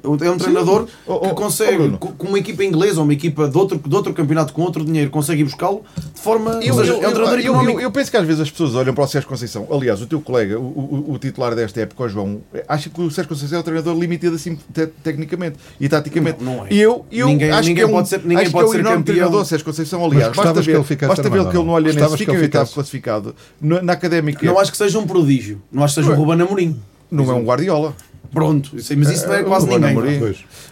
É 0.03 0.31
um 0.31 0.37
treinador 0.39 0.87
Oh, 1.07 1.15
oh, 1.15 1.21
que 1.21 1.27
oh, 1.29 1.35
consegue, 1.35 1.91
co- 1.99 2.13
com 2.13 2.29
uma 2.29 2.39
equipa 2.39 2.65
inglesa 2.65 2.99
ou 2.99 3.05
uma 3.05 3.13
equipa 3.13 3.49
de 3.49 3.57
outro, 3.59 3.79
de 3.85 3.95
outro 3.95 4.13
campeonato 4.15 4.53
com 4.53 4.63
outro 4.63 4.85
dinheiro, 4.85 5.11
consegue 5.11 5.45
buscá-lo 5.45 5.83
de 6.15 6.21
forma. 6.21 6.61
Eu, 6.63 6.75
seja, 6.75 6.93
eu- 6.93 7.03
é 7.03 7.09
um 7.09 7.13
treinador 7.13 7.39
eu- 7.41 7.63
eu- 7.71 7.81
eu 7.81 7.91
penso 7.91 8.11
que 8.11 8.17
às 8.17 8.27
vezes 8.27 8.41
as 8.41 8.51
pessoas 8.51 8.75
olham 8.75 8.95
para 8.95 9.05
o 9.05 9.07
Sérgio 9.07 9.29
Conceição. 9.29 9.67
Aliás, 9.71 10.01
o 10.01 10.07
teu 10.07 10.21
colega, 10.21 10.59
o, 10.59 10.63
o- 10.63 11.13
o 11.15 11.19
titular 11.19 11.55
desta 11.55 11.81
época, 11.81 12.05
o 12.05 12.09
João, 12.09 12.41
acha 12.69 12.89
que 12.91 13.01
o 13.01 13.11
Sérgio 13.11 13.29
Conceição 13.29 13.59
é 13.59 13.61
um 13.61 13.65
treinador 13.65 13.99
limitado 13.99 14.35
assim 14.35 14.57
te- 14.73 14.87
tecnicamente 15.03 15.57
e 15.81 15.89
taticamente. 15.89 16.43
Não, 16.43 16.57
não 16.57 16.67
é. 16.67 16.69
E 16.73 16.81
eu, 16.81 17.05
eu 17.11 17.27
Ninguém- 17.27 17.51
acho 17.51 17.69
ninguém 17.69 17.75
que 17.75 17.81
é 17.83 17.87
um, 17.87 17.91
pode 17.97 18.09
ser- 18.09 18.21
ninguém 18.25 18.45
que 18.47 18.51
pode 18.53 18.65
é 18.65 18.69
um 18.69 18.73
ser 18.73 18.83
campeão. 18.83 19.03
treinador, 19.03 19.45
Sérgio 19.45 19.65
Conceição. 19.67 20.05
Aliás, 20.05 20.35
basta 20.37 20.55
que 20.55 20.61
ver, 20.67 20.75
ele 20.77 20.85
ficasse, 20.85 21.09
basta 21.09 21.23
ver 21.31 21.49
que 21.51 21.57
ele 21.57 21.65
no 21.65 21.73
Olhanense 21.73 21.99
Gostavas 21.99 22.19
fica 22.19 22.31
que 22.33 22.37
ele 22.37 22.45
oitavo 22.45 22.71
classificado. 22.73 23.35
Na, 23.61 23.83
na 23.83 23.93
Académica 23.93 24.45
Não 24.47 24.59
acho 24.59 24.71
que 24.71 24.77
seja 24.79 24.99
um 24.99 25.07
prodígio, 25.07 25.61
não 25.71 25.85
acho 25.85 25.95
que 25.95 26.01
seja 26.01 26.15
Não 26.15 26.19
um 26.25 26.31
é. 26.31 26.33
Ruben 26.35 26.47
Amorim. 26.47 26.81
não 27.11 27.31
é 27.31 27.35
um 27.35 27.45
Guardiola. 27.45 27.95
Pronto, 28.33 28.77
isso- 28.77 28.97
mas 28.97 29.11
isso 29.11 29.27
não 29.27 29.35
é 29.35 29.43
quase 29.43 29.67
ninguém. 29.67 29.95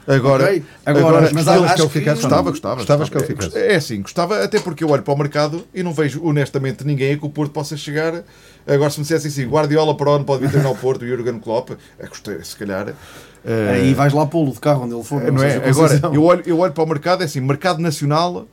Agora, 0.06 0.44
Ok? 0.44 0.62
Agora, 0.86 1.30
mas 1.32 1.48
acho 1.48 1.74
que 1.74 1.80
ele 1.82 1.88
ficasse 1.90 2.22
não? 2.22 2.28
Gostava, 2.30 2.50
gostava. 2.50 2.76
Gostavas 2.76 3.08
que 3.10 3.16
ele 3.18 3.26
ficasse? 3.26 3.58
É 3.58 3.74
assim, 3.74 4.00
gostava, 4.00 4.42
até 4.42 4.58
porque 4.60 4.82
eu 4.84 4.88
olho 4.90 5.02
para 5.02 5.12
o 5.12 5.18
mercado 5.18 5.64
e 5.74 5.82
não 5.82 5.92
vejo 5.92 6.22
honestamente 6.24 6.84
ninguém 6.86 7.14
a 7.14 7.18
que 7.18 7.26
o 7.26 7.28
Porto 7.28 7.50
possa 7.52 7.76
chegar. 7.76 8.22
Agora, 8.66 8.90
se 8.90 8.98
me 8.98 9.02
dissessem 9.02 9.28
assim, 9.30 9.46
Guardiola 9.46 9.96
para 9.96 10.10
onde 10.10 10.24
pode 10.24 10.42
vir 10.42 10.50
treinar 10.50 10.70
o 10.72 10.76
Porto, 10.76 11.02
o 11.02 11.08
Jurgen 11.08 11.38
Klopp, 11.40 11.70
é, 11.98 12.06
gostei, 12.06 12.42
se 12.44 12.56
calhar. 12.56 12.88
eh, 13.44 13.70
Aí 13.74 13.94
vais 13.94 14.12
lá 14.12 14.24
pô-lo 14.26 14.52
de 14.52 14.60
carro 14.60 14.84
onde 14.84 14.94
ele 14.94 15.04
for. 15.04 15.20
não 15.32 15.42
é? 15.42 15.50
seja, 15.60 15.68
Agora, 15.68 16.00
eu 16.14 16.22
olho, 16.24 16.42
eu 16.46 16.58
olho 16.60 16.72
para 16.72 16.84
o 16.84 16.86
mercado, 16.86 17.22
é 17.22 17.24
assim, 17.26 17.40
mercado 17.40 17.80
nacional. 17.80 18.46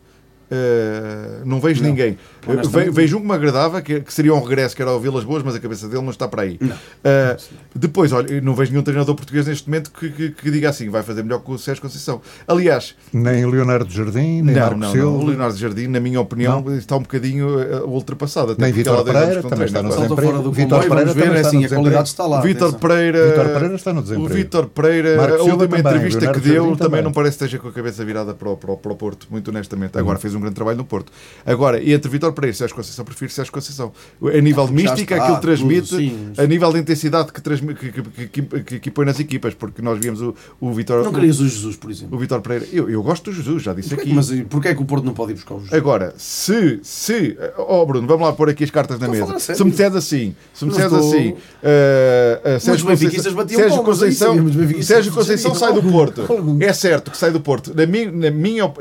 Eh, 0.51 1.41
não 1.45 1.59
vejo 1.59 1.81
Não. 1.81 1.89
ninguém. 1.89 2.17
Honestamente, 2.47 2.85
ve- 2.89 2.91
vejo 3.01 3.17
um 3.17 3.21
que 3.21 3.27
me 3.27 3.33
agradava, 3.33 3.81
que, 3.81 3.99
que 4.01 4.13
seria 4.13 4.33
um 4.33 4.39
regresso, 4.43 4.75
que 4.75 4.81
era 4.81 4.91
o 4.91 4.99
Vilas 4.99 5.23
Boas, 5.23 5.41
mas 5.43 5.55
a 5.55 5.59
cabeça 5.59 5.87
dele 5.87 6.03
não 6.03 6.11
está 6.11 6.27
para 6.27 6.43
aí. 6.43 6.57
Não. 6.61 6.75
Eh, 7.03 7.37
depois, 7.73 8.11
olha, 8.11 8.39
não 8.41 8.53
vejo 8.53 8.71
nenhum 8.71 8.83
treinador 8.83 9.15
português 9.15 9.47
neste 9.47 9.67
momento 9.67 9.91
que, 9.91 10.09
que- 10.09 10.29
que 10.31 10.51
diga 10.51 10.69
assim, 10.69 10.89
vai 10.89 11.01
fazer 11.03 11.23
melhor 11.23 11.39
que 11.39 11.51
o 11.51 11.57
Sérgio 11.57 11.81
Conceição. 11.81 12.21
Aliás, 12.47 12.95
Nem 13.11 13.45
Leonardo 13.45 13.91
Jardim, 13.91 14.41
nem 14.41 14.55
não, 14.55 14.61
Marco 14.61 14.77
não, 14.77 14.91
Silva. 14.91 15.09
não. 15.11 15.17
O 15.19 15.25
Leonardo 15.25 15.57
Jardim, 15.57 15.87
na 15.87 15.99
minha 15.99 16.21
opinião, 16.21 16.63
está 16.77 16.95
um 16.97 17.01
bocadinho 17.01 17.59
eh, 17.61 17.81
ultrapassado. 17.83 18.51
até 18.51 18.61
Nem 18.61 18.71
anos 18.71 19.03
Pereira 19.03 19.43
também 19.43 19.65
está 19.65 19.81
no 19.81 19.89
desemprego. 19.89 20.31
comboio, 20.43 20.53
Pereira 20.89 21.13
ver, 21.13 21.23
também 21.23 21.29
é 21.29 21.35
está 21.35 21.47
assim, 21.47 21.57
no 21.57 21.63
a 21.63 21.67
desemprego. 21.67 21.81
qualidade 21.81 22.07
está 22.09 22.25
lá. 22.27 22.39
Atenção. 22.39 22.73
Pereira, 22.73 23.19
Pereira 23.53 23.75
está 23.75 23.93
no 23.93 23.99
o 23.99 24.03
desemprego. 24.03 24.33
Vítor 24.35 24.65
Pereira, 24.67 25.17
Marco 25.17 25.33
a 25.35 25.43
última 25.43 25.57
também, 25.67 25.79
entrevista 25.79 26.19
Leonardo 26.19 26.41
que 26.41 26.49
deu 26.49 26.75
também 26.75 27.01
não 27.01 27.11
parece 27.11 27.37
que 27.37 27.43
esteja 27.45 27.61
com 27.61 27.67
a 27.69 27.71
cabeça 27.71 28.05
virada 28.05 28.33
para 28.33 28.49
o, 28.49 28.57
para 28.57 28.71
o- 28.71 28.77
para 28.77 28.91
o 28.91 28.95
Porto, 28.95 29.27
muito 29.31 29.49
honestamente. 29.49 29.97
Agora 29.97 30.19
fez 30.19 30.34
um 30.37 30.41
grande 30.41 30.55
trabalho 30.55 30.77
no 30.77 30.85
Porto. 30.85 31.11
Agora, 31.45 31.83
entre 31.83 32.09
Vítor 32.09 32.33
Pereira 32.33 32.53
e 32.53 32.57
Sérgio 32.57 32.75
Conceição, 32.75 33.05
prefiro 33.05 33.31
Sérgio 33.31 33.53
Conceição. 33.53 33.91
A 34.21 34.41
nível 34.41 34.65
de 34.67 34.73
mística, 34.73 35.15
aquilo 35.15 35.39
transmite, 35.39 35.89
tudo, 35.89 35.99
sim. 35.99 36.31
a 36.37 36.45
nível 36.45 36.71
de 36.73 36.79
intensidade 36.79 37.31
que, 37.31 37.41
transmite, 37.41 37.79
que, 37.79 38.27
que, 38.27 38.41
que, 38.41 38.79
que, 38.79 38.91
põe 38.91 39.05
nas 39.05 39.19
equipas, 39.19 39.53
porque 39.53 39.81
nós 39.81 39.99
víamos 39.99 40.21
o, 40.21 40.35
o 40.59 40.73
Vítor 40.73 41.03
Não 41.03 41.13
querias 41.13 41.39
o 41.39 41.47
Jesus, 41.47 41.75
por 41.75 41.91
exemplo. 41.91 42.15
o 42.15 42.19
Vítor 42.19 42.41
Pereira. 42.41 42.65
Eu, 42.71 42.89
eu 42.89 43.01
gosto 43.03 43.29
do 43.29 43.35
Jesus, 43.35 43.63
já 43.63 43.73
disse 43.73 43.89
Porquê- 43.89 44.03
aqui. 44.03 44.13
Mas 44.13 44.31
porquê 44.49 44.67
é 44.69 44.75
que 44.75 44.81
o 44.81 44.85
Porto 44.85 45.03
não 45.05 45.13
pode 45.13 45.31
ir 45.31 45.35
buscar 45.35 45.55
o 45.55 45.59
Jesus? 45.59 45.73
Agora, 45.73 46.13
se, 46.17 46.79
se, 46.83 47.37
oh 47.57 47.85
Bruno, 47.85 48.07
vamos 48.07 48.25
lá 48.25 48.33
pôr 48.33 48.49
aqui 48.49 48.63
as 48.63 48.71
cartas 48.71 48.99
na 48.99 49.07
Estou 49.07 49.27
mesa. 49.29 49.55
Se 49.55 49.63
me 49.63 49.71
disseres 49.71 49.95
assim, 49.95 50.35
se 50.53 50.65
me 50.65 50.71
disseres 50.71 50.91
estou- 50.91 51.09
assim, 51.09 51.29
uh, 51.31 52.55
uh, 52.55 52.59
Sérgio 52.59 52.87
benfiquistas 52.87 53.33
Conceição, 53.33 53.35
batiam 53.35 53.59
Sérgio 53.59 53.77
palmas, 53.77 53.99
Conceição, 53.99 54.83
Sérgio 54.83 55.11
Conceição 55.13 55.55
sai 55.55 55.73
do 55.73 55.83
Porto. 55.83 56.23
É 56.59 56.73
certo 56.73 57.11
que 57.11 57.17
sai 57.17 57.31
do 57.31 57.39
Porto. 57.39 57.73
Na 57.75 57.85
minha, 57.85 58.11
na 58.11 58.31
minha, 58.31 58.71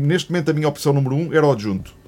neste 0.00 0.30
momento, 0.30 0.50
a 0.50 0.54
minha 0.54 0.68
opção 0.68 0.92
número 1.00 1.16
um 1.16 1.32
era 1.32 1.46
o 1.46 1.52
adjunto. 1.52 1.99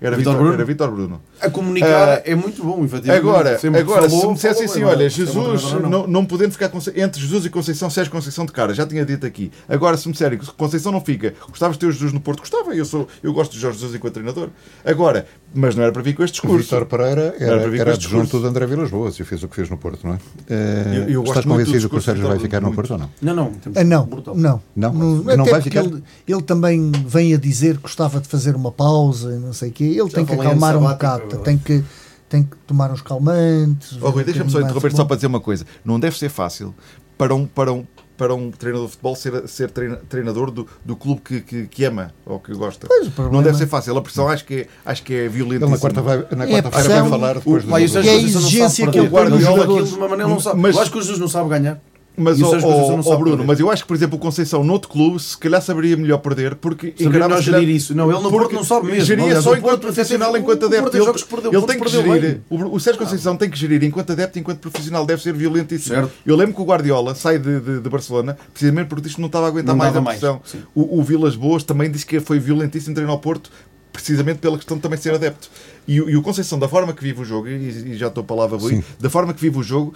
Era 0.00 0.14
Vítor 0.16 0.32
Vítor 0.32 0.36
Bruno? 0.42 0.54
era 0.54 0.64
Vítor 0.64 0.90
Bruno. 0.90 1.20
A 1.40 1.48
comunicar 1.50 2.08
Ah, 2.18 2.22
é 2.24 2.34
muito 2.34 2.62
bom, 2.62 2.84
efetivamente. 2.84 3.18
Agora, 3.18 3.58
Sempre 3.58 3.80
agora 3.80 4.02
falou, 4.08 4.20
se 4.20 4.26
me 4.28 4.34
dissessem 4.34 4.68
falou, 4.68 4.90
assim, 4.90 4.96
olha, 4.98 5.06
é 5.06 5.08
Jesus, 5.08 5.72
não, 5.88 6.06
não 6.06 6.24
podendo 6.26 6.52
ficar 6.52 6.68
com, 6.68 6.78
entre 6.94 7.20
Jesus 7.20 7.46
e 7.46 7.50
Conceição, 7.50 7.88
Sérgio 7.88 8.12
Conceição 8.12 8.44
de 8.44 8.52
cara, 8.52 8.74
já 8.74 8.86
tinha 8.86 9.04
dito 9.06 9.24
aqui. 9.24 9.50
Agora, 9.68 9.96
se 9.96 10.06
me 10.06 10.12
disserem 10.12 10.38
que 10.38 10.46
Conceição 10.52 10.92
não 10.92 11.00
fica, 11.00 11.34
gostavas 11.48 11.76
de 11.76 11.80
ter 11.80 11.86
o 11.86 11.92
Jesus 11.92 12.12
no 12.12 12.20
Porto? 12.20 12.40
Gostava, 12.40 12.74
eu, 12.74 12.84
sou, 12.84 13.08
eu 13.22 13.32
gosto 13.32 13.52
de 13.52 13.58
Jorge 13.58 13.78
Jesus 13.78 13.94
enquanto 13.94 14.14
treinador. 14.14 14.48
Agora, 14.84 15.26
mas 15.54 15.74
não 15.74 15.82
era 15.82 15.92
para 15.92 16.02
vir 16.02 16.14
com 16.14 16.22
este 16.22 16.34
discurso. 16.34 16.58
Vítor 16.64 16.84
Pereira 16.86 17.34
Era 17.38 17.52
era, 17.52 17.60
para 17.60 17.70
vir 17.70 17.76
com 17.76 17.80
era 17.82 17.90
este 17.92 18.06
adjunto 18.06 18.22
discurso. 18.24 18.42
de 18.44 18.48
André 18.50 18.66
Vilas 18.66 18.90
Boas 18.90 19.18
e 19.18 19.24
fez 19.24 19.42
o 19.42 19.48
que 19.48 19.56
fez 19.56 19.70
no 19.70 19.78
Porto, 19.78 20.06
não 20.06 20.14
é? 20.14 20.18
Eh, 20.50 21.04
Eu- 21.06 21.10
eu 21.10 21.22
Estás 21.24 21.44
convencido 21.46 21.88
que 21.88 21.96
o 21.96 22.02
Sérgio 22.02 22.26
vai 22.28 22.38
ficar 22.38 22.60
no. 22.60 22.72
Porto 22.74 22.90
ou 22.92 22.98
não? 22.98 23.10
Não, 23.22 23.34
não. 23.34 23.50
Temos 23.52 23.78
Ah, 23.78 23.84
não, 23.84 24.06
não, 24.06 24.34
Não? 24.34 24.62
Não, 24.76 24.92
Não 24.92 25.44
vai 25.46 25.60
porque 25.62 25.70
ficar? 25.70 25.84
Ele, 25.84 26.02
ele 26.28 26.42
também 26.42 26.92
vem 27.06 27.32
a 27.34 27.38
dizer 27.38 27.76
que 27.76 27.82
gostava 27.82 28.20
de 28.20 28.28
fazer 28.28 28.54
uma 28.54 28.70
pausa 28.70 29.32
e 29.34 29.38
não 29.38 29.52
sei 29.54 29.70
o 29.70 29.72
quê. 29.72 29.85
Ele 29.88 30.10
tem 30.10 30.24
que 30.24 30.32
acalmar 30.34 30.76
um 30.76 30.88
é 30.88 30.92
bocado, 30.92 31.38
tem 31.38 31.56
que, 31.58 31.84
tem 32.28 32.42
que 32.42 32.56
tomar 32.66 32.90
uns 32.90 33.02
calmantes. 33.02 33.98
Oh, 34.00 34.10
Rui, 34.10 34.22
um 34.22 34.26
deixa-me 34.26 34.50
só 34.50 34.60
interromper 34.60 34.92
só 34.94 35.04
para 35.04 35.16
dizer 35.16 35.26
uma 35.26 35.40
coisa. 35.40 35.64
Não 35.84 35.98
deve 36.00 36.18
ser 36.18 36.28
fácil 36.28 36.74
para 37.18 37.34
um, 37.34 37.46
para 37.46 37.72
um, 37.72 37.84
para 38.16 38.34
um 38.34 38.50
treinador 38.50 38.86
de 38.86 38.92
futebol 38.92 39.14
ser, 39.14 39.46
ser 39.48 39.70
treina- 39.70 40.00
treinador 40.08 40.50
do, 40.50 40.66
do 40.84 40.96
clube 40.96 41.20
que, 41.22 41.40
que, 41.40 41.66
que 41.66 41.84
ama 41.84 42.12
ou 42.24 42.38
que 42.40 42.52
gosta. 42.54 42.86
Pois, 42.86 43.08
o 43.08 43.10
problema- 43.10 43.36
Não 43.38 43.42
deve 43.44 43.58
ser 43.58 43.66
fácil. 43.66 43.96
A 43.96 44.02
pressão 44.02 44.28
acho 44.28 44.44
que 44.44 44.54
é, 44.54 44.66
acho 44.84 45.02
que 45.02 45.14
é 45.14 45.28
violenta. 45.28 45.66
Na 45.66 45.78
quarta 45.78 46.00
vai- 46.02 46.16
na 46.18 46.22
É 46.22 46.24
a 46.24 46.28
quarta-feira 46.62 46.70
vai 46.70 46.82
pressão, 46.82 47.08
falar 47.10 47.34
depois 47.34 47.64
o 47.64 47.66
do 47.66 47.72
Sérgio 47.72 47.94
E 47.94 47.98
a 47.98 48.12
Conceição 48.12 48.40
não 48.40 48.48
exigência 48.48 48.86
que 48.90 48.98
ele 48.98 49.08
Guardiola 49.08 49.40
jogadores. 49.40 49.70
aquilo 49.72 49.86
de 49.86 49.94
uma 49.96 50.08
maneira 50.08 50.30
não 50.30 50.40
sabe. 50.40 50.60
Mas- 50.60 50.74
Eu 50.76 50.82
acho 50.82 50.90
que 50.90 50.98
o 50.98 51.00
Jesus 51.02 51.18
não 51.20 51.28
sabe 51.28 51.48
ganhar. 51.50 51.80
Mas, 52.16 52.40
o 52.40 52.46
ó 52.46 52.50
Sérgio 52.50 52.68
Conceição 52.68 52.94
ó, 52.94 52.96
não 52.96 53.00
ó, 53.00 53.02
sabe 53.02 53.22
Bruno, 53.22 53.44
mas 53.44 53.60
eu 53.60 53.70
acho 53.70 53.82
que, 53.82 53.88
por 53.88 53.96
exemplo, 53.96 54.16
o 54.16 54.18
Conceição 54.18 54.64
noutro 54.64 54.88
clube 54.88 55.20
se 55.20 55.36
calhar 55.36 55.60
saberia 55.60 55.96
melhor 55.96 56.18
perder 56.18 56.54
porque 56.54 56.94
Saberia 56.96 57.28
calhar- 57.28 57.42
gerir 57.42 57.68
isso. 57.68 57.94
Não, 57.94 58.10
ele 58.10 58.20
no 58.20 58.30
Porto 58.30 58.54
não 58.54 58.64
sabe 58.64 58.86
mesmo. 58.86 59.04
Geria 59.04 59.24
Aliás, 59.24 59.44
só 59.44 59.56
enquanto 59.56 59.80
profissional, 59.80 60.36
enquanto 60.36 60.66
adepto. 60.66 60.96
Ele, 60.96 61.12
perdeu, 61.28 61.52
ele 61.52 61.66
tem 61.66 61.80
que 61.80 61.88
gerir. 61.88 62.40
O, 62.48 62.76
o 62.76 62.80
Sérgio 62.80 63.02
Conceição 63.02 63.36
tem 63.36 63.50
que 63.50 63.58
gerir 63.58 63.82
enquanto 63.84 64.12
adepto, 64.12 64.38
enquanto 64.38 64.58
profissional, 64.58 65.04
deve 65.04 65.22
ser 65.22 65.32
violentíssimo. 65.32 65.94
Certo. 65.94 66.10
Eu 66.24 66.36
lembro 66.36 66.54
que 66.54 66.60
o 66.60 66.64
Guardiola 66.64 67.14
sai 67.14 67.38
de, 67.38 67.60
de, 67.60 67.80
de 67.80 67.88
Barcelona 67.88 68.36
precisamente 68.52 68.88
porque 68.88 69.06
que 69.08 69.20
não 69.20 69.26
estava 69.26 69.46
a 69.46 69.48
aguentar 69.48 69.74
Não 69.74 69.78
mais 69.78 69.96
a 69.96 70.02
pressão. 70.02 70.40
O, 70.74 70.98
o 70.98 71.02
Vilas 71.02 71.36
Boas 71.36 71.62
também 71.62 71.90
disse 71.90 72.04
que 72.06 72.20
foi 72.20 72.38
violentíssimo 72.38 72.94
treinar 72.94 73.12
ao 73.12 73.20
Porto 73.20 73.50
precisamente 73.96 74.38
pela 74.38 74.56
questão 74.56 74.76
de 74.76 74.82
também 74.82 74.98
ser 74.98 75.14
adepto. 75.14 75.48
E, 75.88 76.00
o- 76.00 76.10
e 76.10 76.16
o 76.16 76.22
Conceição, 76.22 76.58
da 76.58 76.68
forma 76.68 76.92
que 76.92 77.00
vive 77.02 77.22
o 77.22 77.24
jogo, 77.24 77.46
e, 77.48 77.52
e 77.92 77.96
já 77.96 78.08
estou 78.08 78.22
a 78.22 78.24
palavra, 78.24 78.58
Rui, 78.58 78.74
Sim. 78.76 78.84
da 78.98 79.08
forma 79.08 79.32
que 79.32 79.40
vive 79.40 79.56
o 79.58 79.62
jogo, 79.62 79.94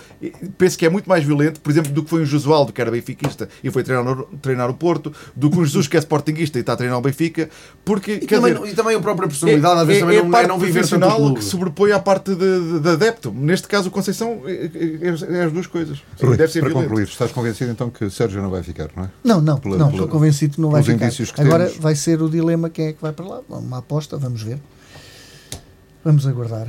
penso 0.57 0.78
que 0.78 0.86
é 0.86 0.88
muito 0.88 1.09
mais 1.09 1.24
violento, 1.24 1.61
por 1.61 1.70
exemplo, 1.70 1.90
do 1.90 2.05
que 2.05 2.09
foi 2.11 2.22
o 2.22 2.26
Josualdo, 2.26 2.72
que 2.72 2.80
era 2.80 2.90
benfiquista 2.92 3.48
e 3.62 3.70
foi 3.72 3.82
treinar, 3.82 4.05
no- 4.05 4.24
treinar 4.40 4.70
o 4.70 4.74
Porto, 4.74 5.12
do 5.34 5.51
que 5.51 5.59
o 5.59 5.64
Jesus, 5.64 5.88
que 5.88 5.96
é 5.96 6.01
sportinguista 6.01 6.59
e 6.59 6.61
está 6.61 6.74
a 6.74 6.76
treinar 6.76 6.96
o 6.96 7.01
Benfica, 7.03 7.51
porque, 7.84 8.12
E 8.22 8.26
também, 8.26 8.55
dizer, 8.55 8.68
e 8.68 8.74
também 8.74 8.94
a 8.96 9.01
própria 9.01 9.26
personalidade, 9.28 9.80
às 9.80 9.86
vezes 9.86 10.03
também 10.03 10.18
a 10.18 10.22
não, 10.22 10.28
é 10.28 10.32
parte 10.32 10.48
não 10.48 10.59
viver 10.61 10.86
tanto 10.86 11.34
que 11.34 11.44
sobrepõe 11.44 11.90
à 11.92 11.98
parte 11.98 12.36
de, 12.36 12.61
de- 12.74 12.80
de 12.80 12.88
adepto. 12.88 13.32
Neste 13.32 13.66
caso, 13.66 13.88
o 13.88 13.90
Conceição 13.90 14.42
é, 14.46 14.53
é- 14.53 15.38
é 15.38 15.44
as 15.44 15.53
duas 15.53 15.66
coisas. 15.66 15.98
Rui, 16.22 16.36
deve 16.36 16.53
ser 16.53 16.61
para 16.61 16.68
violento. 16.68 16.88
concluir, 16.88 17.09
estás 17.09 17.32
convencido 17.32 17.70
então 17.72 17.90
que 17.90 18.09
Sérgio 18.11 18.40
não 18.40 18.51
vai 18.51 18.62
ficar, 18.62 18.90
não 18.96 19.05
é? 19.05 19.11
Não, 19.24 19.40
não, 19.40 19.59
Pela- 19.59 19.76
não, 19.76 19.86
pela- 19.86 19.96
estou 20.05 20.09
convencido 20.09 20.55
que 20.55 20.61
não 20.61 20.70
vai 20.70 20.84
ficar. 20.84 21.11
Agora 21.38 21.64
temos. 21.66 21.80
vai 21.82 21.96
ser 21.96 22.22
o 22.22 22.28
dilema 22.30 22.70
quem 22.70 22.86
é 22.86 22.92
que 22.92 23.03
vai 23.03 23.12
para 23.12 23.26
lá. 23.26 23.40
Uma 23.48 23.82
aposta, 23.91 24.16
vamos 24.16 24.41
ver. 24.43 24.59
Vamos 26.05 26.24
aguardar. 26.26 26.68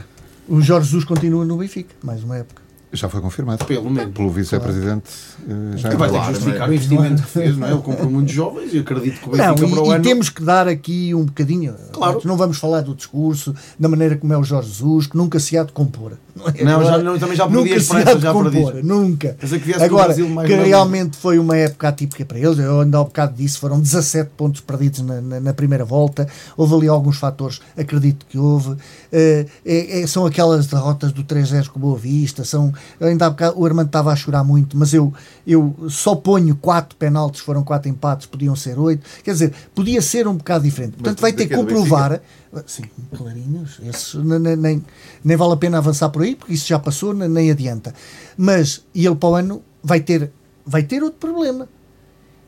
O 0.50 0.60
Jorge 0.60 0.88
Jesus 0.88 1.06
continua 1.06 1.46
no 1.46 1.58
Benfica, 1.58 1.94
mais 2.04 2.24
uma 2.24 2.38
época. 2.38 2.62
Já 2.94 3.08
foi 3.08 3.22
confirmado. 3.22 3.64
Pelo 3.64 3.90
menos. 3.90 4.14
Pelo 4.14 4.30
vice-presidente. 4.32 5.10
eh, 5.48 5.78
Já 5.78 5.94
E 5.94 5.96
vai 5.96 6.10
ter 6.10 6.16
Claro, 6.16 6.28
que 6.28 6.34
justificar 6.40 6.68
é? 6.68 6.72
o 6.72 6.74
investimento 6.74 7.22
que 7.24 7.30
fez, 7.30 7.56
não 7.58 7.68
é? 7.68 7.72
Ele 7.72 7.82
comprou 7.82 8.10
muitos 8.10 8.34
jovens 8.34 8.74
e 8.74 8.80
acredito 8.80 9.22
que 9.22 9.30
o 9.30 9.38
Não, 9.38 9.56
Benfica 9.56 9.70
para 9.76 9.82
o 9.84 9.86
e, 9.86 9.90
e 9.90 9.94
ano... 9.94 10.04
temos 10.04 10.30
que 10.30 10.44
dar 10.44 10.68
aqui 10.68 11.16
um 11.16 11.24
bocadinho. 11.24 11.76
Claro. 11.94 12.20
Não 12.26 12.36
vamos 12.36 12.58
falar 12.58 12.82
do 12.82 12.94
discurso, 12.94 13.56
da 13.80 13.88
maneira 13.88 14.18
como 14.18 14.34
é 14.34 14.38
o 14.38 14.44
Jorge 14.44 14.68
Jesus, 14.70 15.08
que 15.08 15.16
nunca 15.16 15.40
se 15.40 15.58
há 15.58 15.64
de 15.64 15.72
compor. 15.72 16.14
Não, 16.42 16.50
é? 16.50 16.64
Não, 16.64 16.84
já- 16.84 16.98
não, 16.98 17.20
também 17.20 17.36
já 17.38 17.48
perdi 17.48 17.74
a 17.74 17.78
esperança, 17.78 18.20
já 18.20 18.34
perdi. 18.34 18.84
nunca. 18.84 19.38
Mas 19.42 19.54
é 19.54 19.60
que 19.60 19.74
Agora, 19.76 20.06
Brasil 20.08 20.30
mais 20.30 20.48
que 20.48 20.54
grande. 20.56 20.70
realmente 20.70 21.18
foi 21.18 21.38
uma 21.40 21.56
época 21.58 21.88
atípica 21.90 22.26
para 22.26 22.40
eles, 22.40 22.58
eu 22.60 22.82
ainda 22.82 23.00
há 23.00 23.04
bocado 23.04 23.34
disse, 23.36 23.58
foram 23.58 23.80
17 23.80 24.32
pontos 24.36 24.62
perdidos 24.62 25.02
na, 25.02 25.22
na- 25.22 25.40
na 25.40 25.54
primeira 25.54 25.86
volta, 25.86 26.28
houve 26.58 26.76
ali 26.76 26.88
alguns 26.88 27.18
fatores, 27.18 27.60
acredito 27.78 28.26
que 28.28 28.38
houve, 28.38 28.76
Eh, 29.14 29.46
é- 29.66 30.02
é- 30.02 30.08
são 30.08 30.26
aquelas 30.26 30.68
derrotas 30.68 31.12
do 31.12 31.22
3-0 31.24 31.70
com 31.70 31.78
o 31.78 31.82
Boa 31.82 31.98
Vista, 31.98 32.46
são, 32.46 32.72
ainda 33.00 33.26
há 33.26 33.30
bocado, 33.30 33.60
o 33.60 33.66
Armando 33.66 33.88
estava 33.88 34.10
a 34.12 34.16
chorar 34.16 34.42
muito, 34.44 34.78
mas 34.78 34.94
eu, 34.94 35.14
eu 35.46 35.76
só 35.90 36.16
ponho 36.16 36.56
4 36.56 36.96
penaltis, 36.96 37.42
foram 37.42 37.62
4 37.62 37.90
empates, 37.90 38.26
podiam 38.26 38.56
ser 38.56 38.80
8, 38.80 39.04
quer 39.22 39.34
dizer, 39.34 39.52
podia 39.76 40.02
ser 40.02 40.28
um 40.30 40.36
bocado 40.36 40.64
diferente, 40.64 40.94
portanto 40.94 41.20
vai 41.20 41.34
ter 41.34 41.46
que 41.48 41.56
comprovar, 41.56 42.22
sim, 42.66 42.84
clarinhos, 43.16 43.80
esses, 43.84 44.14
ne- 44.16 44.40
ne- 44.40 44.56
nem, 44.56 44.84
nem 45.24 45.38
vale 45.38 45.54
a 45.54 45.58
pena 45.58 45.78
avançar 45.78 46.10
por 46.10 46.22
aí, 46.22 46.36
porque 46.36 46.54
isso 46.54 46.68
já 46.68 46.78
passou, 46.80 47.14
ne- 47.14 47.28
nem 47.28 47.50
adianta, 47.52 47.94
mas, 48.38 48.86
e 48.94 49.06
ele 49.06 49.16
para 49.16 49.30
o 49.30 49.36
ano 49.36 49.64
vai 49.84 50.00
ter, 50.02 50.32
vai 50.66 50.84
ter 50.84 51.02
outro 51.04 51.20
problema, 51.20 51.68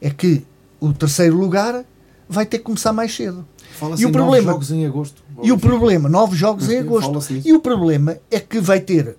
é 0.02 0.10
que 0.10 0.46
o 0.80 0.92
terceiro 0.94 1.38
lugar 1.38 1.86
vai 2.28 2.46
ter 2.46 2.58
que 2.60 2.64
começar 2.66 2.92
mais 2.94 3.16
cedo. 3.16 3.46
Fala-se 3.80 4.04
E 4.04 4.06
o 4.06 4.10
em 4.10 4.12
problema- 4.12 4.52
novos 4.52 4.68
jogos 4.68 4.72
em 4.72 4.86
agosto. 4.86 5.24
E 5.42 5.52
o 5.52 5.58
problema, 5.58 6.10
nove 6.10 6.36
jogos 6.36 6.70
em 6.70 6.78
agosto. 6.80 7.12
E 7.46 7.54
o 7.54 7.60
problema 7.60 8.18
é 8.30 8.40
que 8.40 8.60
vai 8.60 8.80
ter 8.80 9.18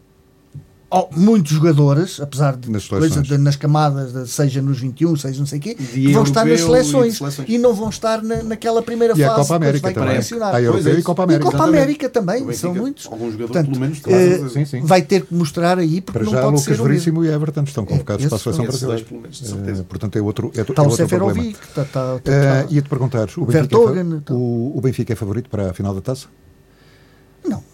ó, 0.91 1.09
muitos 1.17 1.53
jogadores, 1.53 2.21
apesar 2.21 2.57
de 2.57 2.71
Nas 2.71 2.87
coisa 2.87 3.21
de- 3.23 3.39
nas 3.39 3.57
camadas, 3.57 4.13
de- 4.13 4.29
seja 4.29 4.63
nos 4.63 4.79
21, 4.81 5.17
seja 5.17 5.39
não 5.39 5.47
sei 5.47 5.59
o 5.59 5.63
quê, 5.63 5.77
vão 6.13 6.23
estar 6.23 6.45
nas 6.45 6.61
e 6.61 6.63
seleções 6.63 7.17
seleções. 7.19 7.49
e 7.49 7.59
não 7.59 7.75
vão 7.75 7.89
estar 7.89 8.23
na, 8.23 8.43
naquela 8.43 8.81
primeira 8.83 9.15
E 9.17 9.23
a 9.25 9.29
fase. 9.29 9.41
Copa 9.41 9.55
depois 9.59 9.63
América 9.63 9.83
vai 9.87 9.95
também. 9.95 10.15
condicionar. 10.15 10.55
A 10.55 10.61
é 10.61 10.65
e 10.65 10.91
isso. 10.99 11.03
Copa 11.03 11.23
E 11.23 11.25
América. 11.25 11.45
Copa 11.45 11.57
Exatamente. 11.57 11.83
América 11.83 12.09
também, 12.09 12.53
são 12.53 12.75
muitos. 12.75 13.07
Alguns 13.07 13.33
jogadores, 13.33 13.47
Portanto, 13.53 13.67
pelo 13.69 13.81
menos, 13.81 13.97
estão 13.99 14.49
Sim, 14.51 14.65
sim. 14.65 14.81
vai 14.83 15.03
ter 15.03 15.23
que 15.27 15.35
mostrar 15.35 15.79
aí 15.79 16.01
porque 16.01 16.19
Para 16.19 16.25
não 16.27 16.33
já, 16.33 16.41
pode 16.43 16.57
Lucas 16.57 16.77
ser. 16.77 16.83
Veríssimo 16.83 17.25
e 17.25 17.29
Everton 17.29 17.63
estão 17.65 17.85
convocados 17.85 18.25
É, 18.25 18.29
para 18.29 18.37
a 18.37 18.41
seleção 18.41 18.65
esses 18.65 18.81
brasileira. 18.83 19.07
dois. 19.11 19.79
Eh, 19.79 19.83
portanto, 19.89 20.17
é 20.17 20.23
outro, 20.23 20.53
é, 20.55 20.61
Está 20.61 20.83
é 20.83 20.87
o 20.87 20.89
outro 20.91 21.09
problema. 21.09 21.33
Seferovic, 21.35 21.59
está, 21.69 21.83
está, 21.83 22.17
está, 22.17 22.33
Eh, 22.33 22.67
Ia-te 22.71 22.89
perguntar, 22.89 23.27
Benfica, 23.27 23.77
é 23.77 24.33
o, 24.33 24.73
o 24.77 24.81
Benfica 24.81 25.13
é 25.13 25.17
favorito 25.17 25.51
para 25.51 25.71
a 25.71 25.75
final 25.75 25.95
da 25.95 26.01
taça? 26.01 26.27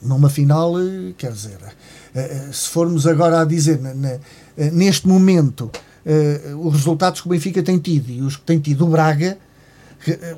Não, 0.03 0.17
numa 0.17 0.31
final, 0.31 0.81
eh, 0.81 1.13
quer 1.17 1.33
dizer, 1.33 1.59
eh, 1.63 2.21
eh, 2.21 2.49
se 2.53 2.69
formos 2.69 3.07
agora 3.07 3.41
a 3.41 3.45
dizer 3.45 3.81
neste 4.73 5.07
momento 5.07 5.71
os 6.59 6.73
resultados 6.75 7.21
que 7.21 7.27
o 7.27 7.31
Benfica 7.31 7.63
tem 7.63 7.79
tido 7.79 8.11
e 8.11 8.23
os 8.23 8.37
que 8.37 8.43
tem 8.43 8.59
tido 8.59 8.87
o 8.87 8.89
Braga, 8.89 9.37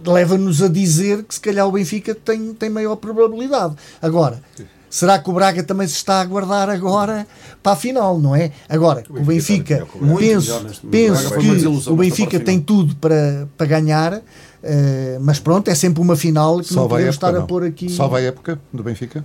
leva-nos 0.05 0.61
a 0.61 0.69
dizer 0.69 1.23
que 1.23 1.35
se 1.35 1.41
calhar 1.41 1.67
o 1.67 1.73
Benfica 1.73 2.15
tem, 2.15 2.53
tem 2.55 2.69
maior 2.69 2.97
probabilidade. 2.97 3.77
Agora, 4.01 4.43
será 4.91 5.21
que 5.21 5.31
o 5.31 5.33
Braga 5.33 5.63
também 5.63 5.87
se 5.87 5.95
está 5.95 6.21
a 6.21 6.25
guardar 6.25 6.69
agora 6.69 7.27
para 7.63 7.73
a 7.73 7.77
final, 7.77 8.19
não 8.19 8.35
é? 8.35 8.51
Agora, 8.69 9.05
o 9.09 9.23
Benfica 9.23 9.77
Benfica, 9.77 9.87
muito 10.01 10.21
melhor 10.21 10.41
penso, 10.41 10.65
neste. 10.65 10.87
O 10.87 10.91
penso 10.91 11.83
que 11.83 11.91
o 11.91 11.97
Benfica 11.97 12.41
tem 12.41 12.61
tudo 12.61 12.97
para, 12.97 13.49
para 13.57 13.67
ganhar, 13.67 14.21
eh, 14.63 15.19
mas 15.21 15.39
pronto, 15.39 15.69
é 15.69 15.75
sempre 15.77 16.03
uma 16.03 16.17
final 16.17 16.61
que 16.61 16.75
não 16.75 16.83
Salva 16.83 16.97
a 16.97 16.99
podemos 16.99 17.15
época, 17.15 17.27
estar 17.29 17.37
a 17.37 17.41
não? 17.41 17.47
pôr 17.47 17.65
aqui. 17.65 17.89
Salva 17.89 18.19
a 18.19 18.21
época 18.21 18.61
do 18.73 18.83
Benfica? 18.83 19.25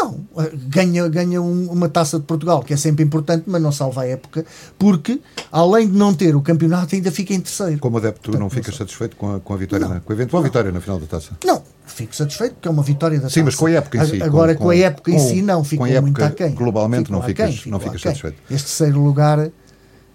Não, 0.00 0.20
eh, 0.38 0.52
ganha, 0.68 1.08
ganha 1.08 1.42
um- 1.42 1.70
uma 1.72 1.88
taça 1.88 2.18
de 2.18 2.24
Portugal, 2.24 2.62
que 2.62 2.72
é 2.72 2.76
sempre 2.76 3.04
importante, 3.04 3.44
mas 3.46 3.60
não 3.60 3.72
salva 3.72 4.02
a 4.02 4.06
época, 4.06 4.44
porque 4.78 5.20
além 5.50 5.88
de 5.90 5.96
não 5.98 6.14
ter 6.14 6.36
o 6.36 6.40
campeonato, 6.40 6.94
ainda 6.94 7.10
fica 7.10 7.34
em 7.34 7.40
terceiro. 7.40 7.78
Como 7.80 7.98
adepto, 7.98 8.20
tu 8.20 8.22
Portanto, 8.30 8.40
não 8.40 8.46
não 8.46 8.50
ficas 8.50 8.76
satisfeito 8.76 9.16
com 9.16 9.34
a, 9.34 9.40
com 9.40 9.52
a 9.54 9.56
vitória, 9.56 9.86
Não. 9.86 9.94
na- 9.94 10.00
com 10.00 10.12
a 10.12 10.14
eventual 10.14 10.42
vitória 10.42 10.70
na 10.70 10.80
final 10.80 11.00
da 11.00 11.06
taça? 11.06 11.36
Não, 11.44 11.62
fico 11.86 12.14
satisfeito 12.14 12.54
porque 12.54 12.68
é 12.68 12.70
uma 12.70 12.82
vitória 12.82 13.18
da 13.20 13.28
Sim, 13.28 13.42
mas 13.42 13.54
taça. 13.54 13.58
com 13.58 13.66
a 13.66 13.70
época 13.72 13.98
em 13.98 14.06
si, 14.06 14.22
Agora, 14.22 14.54
com- 14.54 14.64
com, 14.64 14.70
a 14.70 14.76
época 14.76 15.10
em 15.10 15.18
si, 15.18 15.42
não, 15.42 15.64
fico 15.64 15.84
muito 15.84 16.22
aquém. 16.24 16.54
globalmente, 16.54 17.04
Fico 17.06 17.12
não 17.12 17.18
aquém, 17.20 17.34
ficas- 17.34 17.54
fico 17.56 17.70
não 17.70 17.78
ficas 17.80 17.94
aquém. 17.96 18.10
satisfeito. 18.12 18.36
Este 18.50 18.66
terceiro 18.68 19.02
lugar 19.02 19.50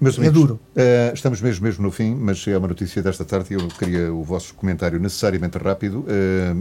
Meus 0.03 0.17
É 0.17 0.21
amigos, 0.21 0.39
duro. 0.41 0.59
eh, 0.75 1.11
estamos 1.13 1.39
mesmo, 1.41 1.63
mesmo 1.63 1.81
no 1.83 1.89
fim, 1.91 2.13
mas 2.13 2.45
é 2.47 2.57
uma 2.57 2.67
notícia 2.67 3.01
desta 3.01 3.23
tarde 3.23 3.53
e 3.53 3.53
eu 3.53 3.67
queria 3.69 4.13
o 4.13 4.21
vosso 4.23 4.53
comentário 4.53 4.99
necessariamente 4.99 5.57
rápido. 5.57 6.03
Eh, 6.07 6.55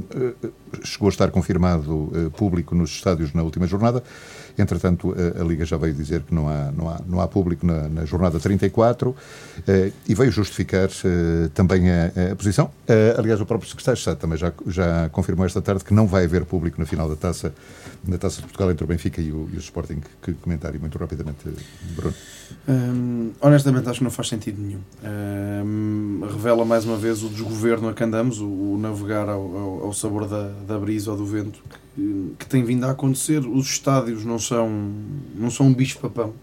eh, 0.45 0.49
chegou 0.84 1.09
a 1.09 1.11
estar 1.11 1.30
confirmado 1.30 2.11
público 2.36 2.74
nos 2.74 2.90
estádios 2.90 3.32
na 3.34 3.43
última 3.43 3.66
jornada. 3.66 4.03
Entretanto, 4.57 5.14
a 5.40 5.43
Liga 5.45 5.64
já 5.64 5.78
veio 5.78 5.95
dizer 5.95 6.20
que 6.22 6.34
não 6.34 6.47
há, 6.49 6.70
não 6.76 6.88
há, 6.88 7.01
não 7.07 7.20
há 7.20 7.26
público 7.26 7.66
na, 7.66 7.88
na 7.88 8.05
jornada 8.05 8.38
34 8.38 9.16
eh, 9.66 9.93
e 10.07 10.14
veio 10.14 10.30
justificar 10.30 10.88
também 11.55 11.90
a, 11.90 12.32
a 12.32 12.36
posição. 12.36 12.70
Aliás, 13.18 13.40
o 13.40 13.47
próprio 13.47 13.68
secretário 13.68 13.97
de 13.97 14.01
Estado 14.01 14.18
também 14.18 14.38
já, 14.38 14.53
já 14.66 15.09
confirmou 15.11 15.45
esta 15.47 15.61
tarde 15.62 15.84
que 15.84 15.93
não 15.95 16.07
vai 16.07 16.24
haver 16.24 16.45
público 16.45 16.78
na 16.78 16.86
final 16.86 17.09
da 17.09 17.16
taça, 17.16 17.53
na 18.07 18.18
taça 18.18 18.36
de 18.36 18.42
Portugal 18.42 18.70
entre 18.70 18.84
o 18.84 18.86
Benfica 18.86 19.20
e 19.20 19.30
o, 19.30 19.48
e 19.53 19.57
o 19.57 19.61
Sporting. 19.61 20.00
Que 20.22 20.32
comentário 20.34 20.78
muito 20.80 20.98
rapidamente, 20.98 21.38
Bruno. 21.96 22.14
Hum, 22.68 23.30
honestamente, 23.40 23.88
acho 23.88 23.98
que 23.98 24.05
não 24.05 24.11
faz 24.11 24.28
sentido 24.28 24.61
nenhum. 24.61 24.80
Hum, 25.64 26.20
revela 26.32 26.64
mais 26.64 26.84
uma 26.84 26.96
vez 26.96 27.22
o 27.22 27.28
desgoverno 27.28 27.88
a 27.88 27.94
que 27.94 28.03
andamos, 28.05 28.40
o, 28.40 28.46
o 28.46 28.78
navegar 28.80 29.28
ao, 29.28 29.40
ao- 29.57 29.84
ao 29.86 29.92
sabor 29.92 30.26
da, 30.28 30.48
da 30.66 30.78
brisa 30.78 31.11
ou 31.12 31.16
do 31.16 31.24
vento 31.26 31.62
que, 31.94 32.34
que 32.40 32.46
tem 32.46 32.64
vindo 32.64 32.84
a 32.84 32.90
acontecer. 32.90 33.38
Os 33.46 33.66
estádios 33.68 34.24
não 34.24 34.38
são, 34.38 34.68
não 35.34 35.50
são 35.50 35.66
um 35.66 35.74
bicho-papão. 35.74 36.34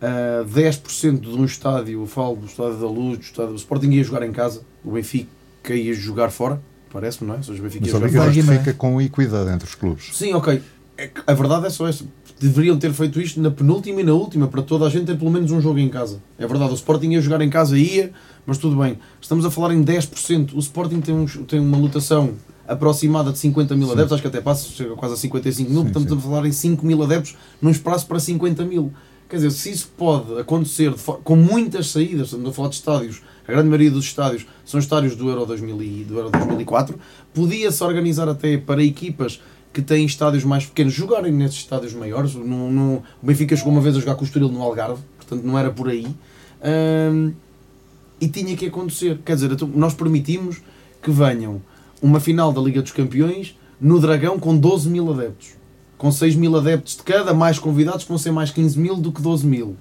Uh, 0.00 0.46
10% 0.48 1.20
de 1.20 1.28
um 1.28 1.44
estádio, 1.44 2.00
eu 2.02 2.06
falo 2.06 2.36
do 2.36 2.46
estádio 2.46 2.78
da 2.78 2.86
Luz, 2.86 3.18
do 3.18 3.22
estádio 3.24 3.52
do 3.52 3.58
Sporting, 3.58 3.90
ia 3.90 4.02
jogar 4.02 4.26
em 4.26 4.32
casa, 4.32 4.62
o 4.82 4.92
Benfica 4.92 5.28
ia 5.74 5.92
jogar 5.92 6.30
fora, 6.30 6.58
parece-me, 6.90 7.28
não 7.28 7.34
é? 7.34 7.38
Ou 7.38 7.44
seja, 7.44 7.60
o 7.60 7.62
Benfica 7.64 7.80
Mas 7.84 7.92
ia 7.92 7.96
a 7.96 8.00
jogar 8.00 8.06
Liga 8.08 8.18
fora. 8.18 8.30
Vai, 8.32 8.42
não 8.42 8.52
é? 8.52 8.56
justifica 8.56 8.74
com 8.78 8.98
equidade 9.02 9.50
entre 9.50 9.68
os 9.68 9.74
clubes. 9.74 10.16
Sim, 10.16 10.32
ok. 10.32 10.62
É 11.00 11.06
que 11.08 11.20
a 11.26 11.32
verdade 11.32 11.66
é 11.66 11.70
só 11.70 11.88
essa. 11.88 12.04
Deveriam 12.38 12.78
ter 12.78 12.92
feito 12.92 13.20
isto 13.20 13.40
na 13.40 13.50
penúltima 13.50 14.00
e 14.00 14.04
na 14.04 14.12
última, 14.12 14.46
para 14.48 14.60
toda 14.62 14.84
a 14.86 14.90
gente 14.90 15.06
ter 15.06 15.16
pelo 15.18 15.30
menos 15.30 15.50
um 15.50 15.60
jogo 15.60 15.78
em 15.78 15.88
casa. 15.88 16.20
É 16.38 16.46
verdade, 16.46 16.72
o 16.72 16.74
Sporting 16.74 17.10
ia 17.12 17.20
jogar 17.20 17.40
em 17.40 17.48
casa, 17.50 17.78
ia, 17.78 18.12
mas 18.46 18.58
tudo 18.58 18.76
bem. 18.76 18.98
Estamos 19.20 19.44
a 19.44 19.50
falar 19.50 19.72
em 19.74 19.82
10%. 19.82 20.54
O 20.54 20.58
Sporting 20.58 21.00
tem, 21.00 21.14
uns- 21.14 21.38
tem 21.48 21.58
uma 21.60 21.76
lotação 21.78 22.34
aproximada 22.68 23.32
de 23.32 23.38
50 23.38 23.74
mil 23.76 23.90
adeptos, 23.90 24.12
acho 24.12 24.22
que 24.22 24.28
até 24.28 24.40
passa, 24.40 24.68
chega 24.68 24.94
quase 24.94 25.14
a 25.14 25.16
55 25.16 25.70
mil, 25.70 25.78
Sim, 25.80 25.84
portanto 25.86 26.02
sim. 26.02 26.14
estamos 26.14 26.24
a 26.24 26.28
falar 26.28 26.46
em 26.46 26.52
5 26.52 26.86
mil 26.86 27.02
adeptos 27.02 27.34
num 27.60 27.70
espaço 27.70 28.06
para 28.06 28.20
50 28.20 28.64
mil. 28.64 28.92
Quer 29.28 29.36
dizer, 29.36 29.50
se 29.52 29.70
isso 29.70 29.90
pode 29.96 30.38
acontecer 30.38 30.92
com 31.24 31.36
muitas 31.36 31.88
saídas, 31.90 32.26
estamos 32.28 32.48
a 32.48 32.52
falar 32.52 32.68
de 32.68 32.74
estádios, 32.76 33.22
a 33.46 33.52
grande 33.52 33.68
maioria 33.68 33.90
dos 33.90 34.04
estádios 34.04 34.46
são 34.64 34.78
estádios 34.80 35.14
do 35.16 35.28
Euro, 35.28 35.46
2000 35.46 35.82
e- 35.82 36.04
do 36.04 36.16
Euro 36.18 36.30
2004, 36.30 36.98
podia-se 37.34 37.82
organizar 37.84 38.28
até 38.28 38.56
para 38.58 38.82
equipas 38.82 39.40
que 39.72 39.80
têm 39.82 40.04
estádios 40.04 40.42
mais 40.44 40.66
pequenos 40.66 40.92
jogarem 40.92 41.32
nesses 41.32 41.58
estádios 41.58 41.92
maiores. 41.94 42.34
No, 42.34 42.96
o 42.96 43.02
Benfica 43.26 43.54
chegou 43.56 43.72
uma 43.72 43.80
vez 43.80 43.96
a 43.96 44.00
jogar 44.00 44.14
com 44.16 44.22
o 44.22 44.24
Estoril 44.24 44.48
no 44.48 44.60
Algarve, 44.62 45.00
portanto 45.16 45.42
não 45.44 45.58
era 45.58 45.70
por 45.70 45.88
aí. 45.88 46.06
Ahm, 46.62 47.32
e 48.20 48.28
tinha 48.28 48.56
que 48.56 48.66
acontecer. 48.66 49.18
Quer 49.24 49.34
dizer, 49.34 49.50
então, 49.52 49.68
nós 49.74 49.94
permitimos 49.94 50.60
que 51.02 51.10
venham 51.10 51.62
uma 52.02 52.20
final 52.20 52.52
da 52.52 52.60
Liga 52.60 52.82
dos 52.82 52.92
Campeões 52.92 53.56
no 53.80 53.98
Dragão 53.98 54.38
com 54.38 54.56
12 54.56 54.88
mil 54.88 55.10
adeptos. 55.12 55.50
Com 55.96 56.10
6 56.10 56.34
mil 56.34 56.56
adeptos 56.56 56.96
de 56.96 57.02
cada, 57.02 57.32
mais 57.32 57.58
convidados, 57.58 58.02
que 58.04 58.08
vão 58.08 58.18
ser 58.18 58.30
mais 58.32 58.50
15 58.50 58.78
mil 58.78 58.96
do 58.96 59.12
que 59.12 59.22
12 59.22 59.46
mil. 59.46 59.76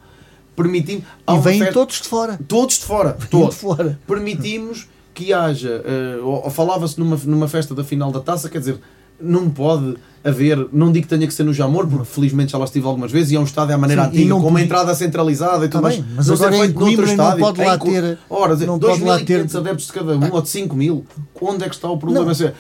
Permitimos. 0.56 1.04
e 1.30 1.40
vêm 1.40 1.60
festa- 1.60 1.74
todos 1.74 2.02
de 2.02 2.08
fora. 2.08 2.40
todos 2.48 2.76
de 2.80 2.86
fora. 2.86 3.10
Vêm 3.14 3.20
de 3.20 3.28
Todos 3.30 3.56
fora. 3.56 4.00
permitimos 4.06 4.88
que 5.14 5.34
haja, 5.34 5.82
eh, 5.86 6.20
ou, 6.22 6.44
ou 6.46 6.50
falava-se 6.50 6.98
numa, 7.00 7.16
numa 7.26 7.48
festa 7.48 7.74
da 7.76 7.84
final 7.84 8.12
da 8.12 8.20
taça, 8.22 8.50
quer 8.50 8.60
dizer, 8.60 8.80
não 9.22 9.50
pode 9.50 9.96
haver, 10.24 10.68
não 10.74 10.92
digo 10.92 11.08
que 11.08 11.10
tenha 11.16 11.26
que 11.26 11.34
ser 11.34 11.44
no 11.44 11.54
Jamor, 11.54 11.88
porque 11.88 12.06
felizmente 12.06 12.52
já 12.52 12.58
lá 12.58 12.66
estive 12.66 12.86
algumas 12.86 13.12
vezes 13.12 13.32
e 13.32 13.36
é 13.36 13.40
um 13.40 13.44
estádio 13.44 13.74
à 13.74 13.78
maneira 13.78 14.04
Sim, 14.04 14.10
antiga, 14.10 14.30
não 14.30 14.42
com 14.42 14.48
uma 14.50 14.62
entrada 14.62 14.94
centralizada 14.94 15.66
e 15.66 15.70
tudo 15.70 15.72
Tá 15.72 15.82
mais. 15.82 15.96
bem, 15.96 16.06
mas 16.16 16.28
não 16.28 16.36
agora 16.36 16.66
em 16.66 16.74
Coimbra 16.74 17.06
não 17.06 17.12
estádio, 17.14 17.40
pode 17.40 17.62
lá 17.64 17.76
em 17.76 17.80
ter- 17.80 18.18
Ora, 18.30 18.56
não 18.58 18.80
pode 18.80 19.04
lá 19.04 19.18
2.500 19.18 19.52
ter- 19.52 19.58
adeptos 19.58 19.86
de 19.88 19.94
cada 19.94 20.18
um, 20.18 20.34
ou 20.34 20.42
de 20.42 20.50
5 20.50 20.76
mil. 20.76 21.06
Onde 21.42 21.64
é 21.64 21.70
que 21.70 21.76
está 21.76 21.90
o 21.90 21.98
problema? 21.98 22.26
Não. 22.34 22.52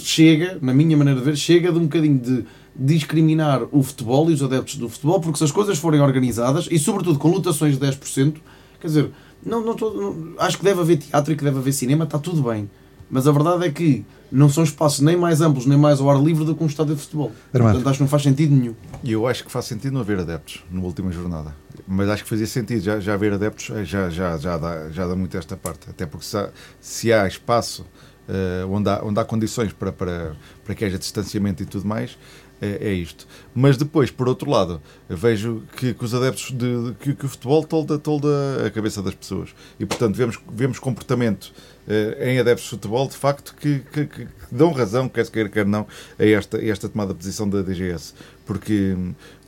Chega, 0.00 0.58
na 0.60 0.74
minha 0.74 0.96
maneira 0.96 1.18
de 1.20 1.24
ver, 1.24 1.36
chega 1.36 1.72
de 1.72 1.78
um 1.78 1.82
bocadinho 1.82 2.18
de 2.18 2.44
discriminar 2.76 3.62
o 3.72 3.82
futebol 3.82 4.30
e 4.30 4.34
os 4.34 4.42
adeptos 4.42 4.76
do 4.76 4.88
futebol, 4.88 5.20
porque 5.20 5.38
se 5.38 5.44
as 5.44 5.52
coisas 5.52 5.78
forem 5.78 6.00
organizadas, 6.00 6.68
e 6.70 6.78
sobretudo 6.78 7.18
com 7.18 7.28
lotações 7.30 7.74
de 7.78 7.80
10%, 7.86 8.34
quer 8.80 8.86
dizer, 8.88 9.10
não, 9.44 9.64
não 9.64 9.74
tô- 9.74 9.92
não- 9.94 10.16
acho 10.38 10.58
que 10.58 10.64
deve 10.64 10.80
haver 10.80 10.96
teatro 10.98 11.32
e 11.32 11.36
que 11.36 11.44
deve 11.44 11.58
haver 11.58 11.72
cinema, 11.72 12.04
está 12.04 12.18
tudo 12.18 12.42
bem. 12.42 12.68
Mas 13.14 13.28
a 13.28 13.30
verdade 13.30 13.64
é 13.64 13.70
que 13.70 14.04
não 14.32 14.48
são 14.48 14.64
espaços 14.64 14.98
nem 14.98 15.16
mais 15.16 15.40
amplos 15.40 15.66
nem 15.66 15.78
mais 15.78 16.00
ao 16.00 16.10
ar 16.10 16.20
livre 16.20 16.44
do 16.44 16.52
que 16.52 16.64
um 16.64 16.66
estádio 16.66 16.96
de 16.96 17.00
futebol. 17.00 17.30
Armando. 17.52 17.74
Portanto, 17.74 17.88
acho 17.88 17.98
que 17.98 18.02
não 18.02 18.08
faz 18.08 18.24
sentido 18.24 18.52
nenhum. 18.52 18.74
E 19.04 19.12
eu 19.12 19.24
acho 19.28 19.44
que 19.44 19.52
faz 19.52 19.66
sentido 19.66 19.92
não 19.92 20.00
haver 20.00 20.18
adeptos 20.18 20.64
na 20.68 20.80
última 20.80 21.12
jornada. 21.12 21.54
Mas 21.86 22.08
acho 22.08 22.24
que 22.24 22.28
fazia 22.28 22.48
sentido 22.48 22.80
já, 22.80 22.98
já 22.98 23.14
haver 23.14 23.32
adeptos, 23.32 23.70
eh, 23.70 23.84
já, 23.84 24.10
já, 24.10 24.36
já, 24.36 24.58
dá, 24.58 24.90
já 24.90 25.06
dá 25.06 25.14
muito 25.14 25.36
esta 25.38 25.56
parte. 25.56 25.88
Até 25.88 26.06
porque 26.06 26.26
se 26.26 26.36
há, 26.36 26.50
se 26.80 27.12
há 27.12 27.24
espaço 27.28 27.86
eh, 28.28 28.64
onde, 28.68 28.90
há, 28.90 29.00
onde 29.04 29.20
há 29.20 29.24
condições 29.24 29.72
para, 29.72 29.92
para, 29.92 30.34
para 30.64 30.74
que 30.74 30.84
haja 30.84 30.98
distanciamento 30.98 31.62
e 31.62 31.66
tudo 31.66 31.86
mais, 31.86 32.18
é, 32.60 32.88
é 32.88 32.92
isto. 32.92 33.26
Mas 33.54 33.76
depois, 33.76 34.10
por 34.10 34.28
outro 34.28 34.50
lado, 34.50 34.80
vejo 35.08 35.62
que, 35.76 35.92
que 35.94 36.04
os 36.04 36.14
adeptos 36.14 36.50
de, 36.50 36.56
de- 36.90 36.94
que, 36.94 37.14
que 37.14 37.26
o 37.26 37.28
futebol 37.28 37.64
tolda, 37.64 37.98
tolda 37.98 38.28
a 38.66 38.70
cabeça 38.70 39.02
das 39.02 39.14
pessoas. 39.14 39.50
E 39.78 39.84
portanto 39.86 40.14
vemos, 40.16 40.38
vemos 40.52 40.78
comportamento 40.78 41.52
eh, 41.88 42.32
em 42.32 42.38
adeptos 42.38 42.64
de 42.64 42.70
futebol, 42.70 43.06
de 43.08 43.16
facto, 43.16 43.54
que, 43.60 43.80
que- 43.92 44.06
que 44.06 44.26
dão 44.50 44.72
razão, 44.72 45.08
quer 45.08 45.24
se 45.24 45.30
queira, 45.30 45.48
quer 45.48 45.66
não, 45.66 45.86
a 46.18 46.24
esta, 46.24 46.58
a 46.58 46.64
esta 46.66 46.88
tomada 46.88 47.12
de 47.12 47.18
posição 47.18 47.48
da 47.48 47.60
DGS. 47.62 48.14
Porque, 48.46 48.94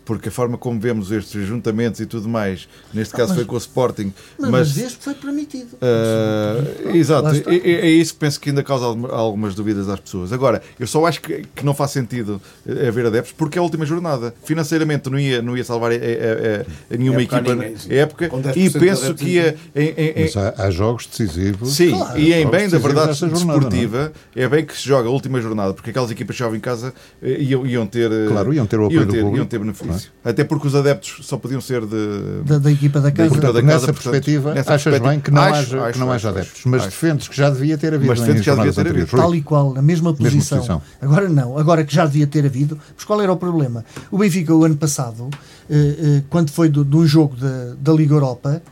porque 0.07 0.31
a 0.31 0.33
forma 0.33 0.57
como 0.57 0.81
vemos 0.81 1.11
estes 1.13 1.47
juntamentos 1.47 2.01
e 2.01 2.07
tudo 2.07 2.27
mais, 2.29 2.67
neste 2.95 3.13
caso 3.13 3.29
mas- 3.31 3.33
Ah, 3.33 3.35
foi 3.35 3.45
com 3.45 3.55
o 3.57 3.59
Sporting, 3.59 4.13
Mas, 4.39 4.51
mas. 4.51 4.69
mas 4.75 4.79
este 4.79 4.99
foi 5.05 5.13
permitido. 5.15 5.75
Uh, 5.75 6.87
Lá 6.89 6.97
exato, 6.97 7.29
é, 7.29 7.55
é- 7.57 7.87
é 7.87 7.91
isso 7.91 8.15
que 8.15 8.21
penso 8.21 8.41
que 8.41 8.49
ainda 8.51 8.63
causa 8.63 8.85
alguma- 8.87 9.11
algumas 9.13 9.55
dúvidas 9.55 9.89
às 9.89 10.01
pessoas. 10.01 10.33
Agora, 10.33 10.63
eu 10.81 10.87
só 10.87 11.05
acho 11.07 11.21
que, 11.21 11.45
que 11.55 11.65
não 11.65 11.75
faz 11.75 11.91
sentido 11.91 12.41
eh, 12.67 12.89
haver 12.89 13.07
adeptos 13.07 13.33
porque 13.37 13.59
é 13.59 13.61
a 13.61 13.63
última 13.63 13.85
jornada. 13.85 14.33
Financeiramente 14.45 15.11
não 15.11 15.19
ia, 15.19 15.43
não 15.43 15.57
ia 15.57 15.65
salvar 15.65 15.91
a, 15.91 15.95
a- 15.95 15.99
a- 15.99 16.95
a 16.95 16.97
nenhuma 16.97 17.23
equipa 17.23 17.55
na 17.55 17.65
época 17.95 18.29
Com 18.29 18.41
10% 18.41 18.57
e 18.57 18.71
penso 18.81 19.15
que 19.15 19.25
ia 19.25 19.57
em, 19.75 19.89
em- 19.89 20.09
em- 20.11 20.23
Mas 20.23 20.37
há, 20.37 20.55
há 20.57 20.71
jogos 20.71 21.07
decisivos. 21.07 21.73
Sim, 21.75 21.91
Claro. 21.91 22.19
e, 22.19 22.33
em 22.33 22.43
jogos 22.43 22.59
bem 22.59 22.69
da 22.69 22.79
verdade 22.79 23.07
desta 23.09 23.29
jornada, 23.29 23.59
desportiva, 23.61 24.13
é? 24.35 24.49
bem 24.49 24.65
que 24.65 24.77
se 24.77 24.87
joga 24.87 25.09
a 25.09 25.11
última 25.13 25.41
jornada, 25.41 25.75
porque 25.75 25.91
aquelas 25.91 26.11
equipas 26.11 26.35
que 26.35 26.39
jogavam 26.39 26.57
em 26.57 26.61
casa 26.61 26.95
eh, 27.23 27.39
iam, 27.41 27.67
iam 27.67 27.87
ter. 27.87 28.11
eh, 28.13 28.27
Claro, 28.29 28.55
iam 28.55 28.67
ter 28.67 28.79
o 28.79 28.85
apoio 28.87 29.01
iam 29.01 29.07
do 29.07 29.13
ter, 29.13 29.19
público, 29.21 29.37
iam 29.39 29.47
ter 29.47 29.59
benefício. 29.59 29.96
Até 30.25 30.45
porque 30.45 30.67
os 30.67 30.75
adeptos 30.75 31.27
só 31.27 31.37
podiam 31.37 31.61
ser 31.61 31.87
de. 31.87 32.43
Da, 32.45 32.59
da 32.59 32.71
equipa 32.73 33.01
da 33.01 33.11
casa. 33.11 33.29
equipa 33.33 33.53
da 33.53 33.63
Nessa 33.63 33.67
casa, 33.81 33.87
portanto, 33.93 34.03
perspectiva, 34.13 34.55
nessa 34.55 34.75
achas 34.75 34.83
perspectiva, 34.85 35.11
bem 35.11 35.21
que 35.21 35.31
não 35.31 35.43
acho, 35.43 35.53
haja, 35.55 35.83
acho, 35.83 35.93
que 35.93 35.99
não 35.99 36.13
haja 36.13 36.29
acho, 36.31 36.39
adeptos, 36.39 36.63
mas 36.65 36.81
acho. 36.83 36.91
defendes 36.91 37.29
que 37.29 37.37
já 37.37 37.51
devia 37.51 37.79
ter 37.79 37.95
havido 37.95 38.09
Mas 38.09 38.19
em 38.19 38.23
defendes 38.23 38.41
que 38.43 38.47
já 38.47 38.55
devia 38.55 38.73
ter 38.73 38.81
anteriores. 38.81 39.09
havido. 39.15 39.23
Tal 39.23 39.35
e 39.35 39.43
qual, 39.43 39.73
na 39.75 39.83
mesma 39.83 40.11
Mesma 40.13 40.27
posição. 40.27 40.59
posição. 40.59 40.83
Agora 41.01 41.29
não, 41.29 41.59
agora 41.59 41.85
que 41.85 41.95
já 41.95 42.05
devia 42.07 42.27
ter 42.27 42.45
havido. 42.47 42.79
Mas 42.95 43.05
qual 43.05 43.21
era 43.23 43.33
o 43.33 43.37
problema? 43.37 43.85
O 44.11 44.19
Benfica, 44.19 44.55
o 44.55 44.65
ano 44.65 44.77
passado, 44.77 45.29
eh, 45.71 45.97
eh, 45.99 46.23
quando 46.31 46.51
foi 46.51 46.69
de 46.69 46.79
um 46.81 47.07
jogo 47.07 47.37
da- 47.37 47.75
da 47.79 47.93
Liga 47.93 48.15
Europa, 48.15 48.63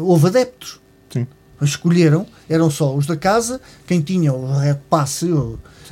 houve 0.00 0.26
adeptos. 0.28 0.80
Sim. 1.12 1.26
Escolheram, 1.62 2.26
eram 2.48 2.68
só 2.70 2.94
os 2.94 3.06
da 3.06 3.16
casa, 3.16 3.60
quem 3.86 4.00
tinha 4.00 4.32
o 4.32 4.58
red 4.58 4.74
passe 4.90 5.30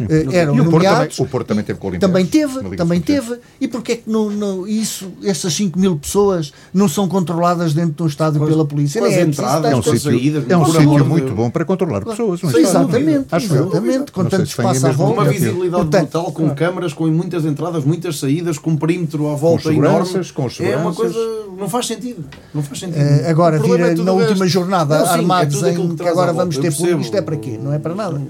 o- 0.01 0.05
eh, 0.13 0.37
eram 0.37 0.55
E 0.57 0.61
o 0.61 0.65
Porto, 0.65 0.73
também, 0.83 0.89
nomeados. 0.91 1.19
o 1.19 1.27
Porto 1.27 1.47
também 1.47 1.65
teve 1.65 1.79
com 1.79 1.87
o 1.87 1.91
Olympiacos 1.91 2.13
Também 2.13 2.27
teve, 2.27 2.77
também 2.77 3.01
teve. 3.01 3.39
E 3.61 3.69
porquê 3.69 3.93
é 3.93 3.97
que 3.97 4.11
não, 4.11 4.31
não- 4.31 4.67
isso, 4.67 5.11
essas 5.25 5.53
5 5.55 5.79
mil 5.79 5.97
pessoas 5.97 6.53
não 6.73 6.89
são 6.89 7.09
controladas 7.09 7.73
dentro 7.75 7.93
de 7.95 8.03
um 8.03 8.07
estádio 8.07 8.41
Com 8.41 8.47
pela 8.47 8.65
polícia? 8.65 9.01
com 9.01 9.07
as 9.07 9.13
Nem 9.15 9.21
é 9.25 9.29
estar- 9.29 9.65
É 9.65 9.75
um 9.77 9.83
com 9.83 9.93
sítio, 9.93 10.11
saídas, 10.13 10.45
é 10.49 10.57
um 10.57 10.61
por 10.65 10.73
sítio 10.75 10.97
de 11.03 11.09
muito 11.09 11.35
bom 11.35 11.51
para 11.51 11.65
controlar 11.65 12.05
pessoas. 12.05 12.43
é? 12.43 12.49
Sim, 12.51 12.59
exatamente, 12.59 13.27
Acho 13.31 13.55
eu. 13.55 13.63
exatamente, 13.67 14.13
com 14.13 14.25
tanto 14.25 14.45
espaço 14.45 14.87
à 14.87 14.91
volta. 14.93 15.21
Uma 15.21 15.31
visibilidade 15.31 15.83
Portanto, 15.83 16.11
brutal, 16.11 16.33
com 16.33 16.51
câmaras, 16.51 16.93
com 16.93 17.07
muitas 17.09 17.45
entradas, 17.45 17.85
muitas 17.85 18.19
saídas, 18.19 18.59
com 18.59 18.71
um 18.71 18.77
perímetro 18.77 19.29
à 19.29 19.35
volta 19.35 19.69
seguranças, 19.69 20.31
enorme. 20.33 20.33
com 20.59 20.63
É 20.65 20.77
uma 20.77 20.93
coisa. 20.95 21.19
Não 21.59 21.69
faz 21.69 21.87
sentido. 21.87 22.25
Não 22.55 22.63
faz 22.63 22.79
sentido. 22.81 22.99
Eh, 22.99 23.29
agora, 23.31 23.59
vir 23.59 23.79
é 23.81 23.95
na 23.95 24.13
última 24.13 24.47
jornada 24.47 24.99
Não, 24.99 25.07
sim, 25.07 25.11
é 25.11 25.15
armados 25.17 25.55
tudo 25.55 25.67
aquilo 25.69 25.93
em 25.93 25.97
que 25.97 26.09
agora 26.09 26.33
vamos 26.33 26.57
ter 26.59 26.75
público, 26.75 27.01
isto 27.01 27.17
é 27.17 27.23
para 27.23 27.37
quê? 27.37 27.59
Não 27.63 27.73
é 27.73 27.79
para 27.79 27.95
nada. 27.95 28.21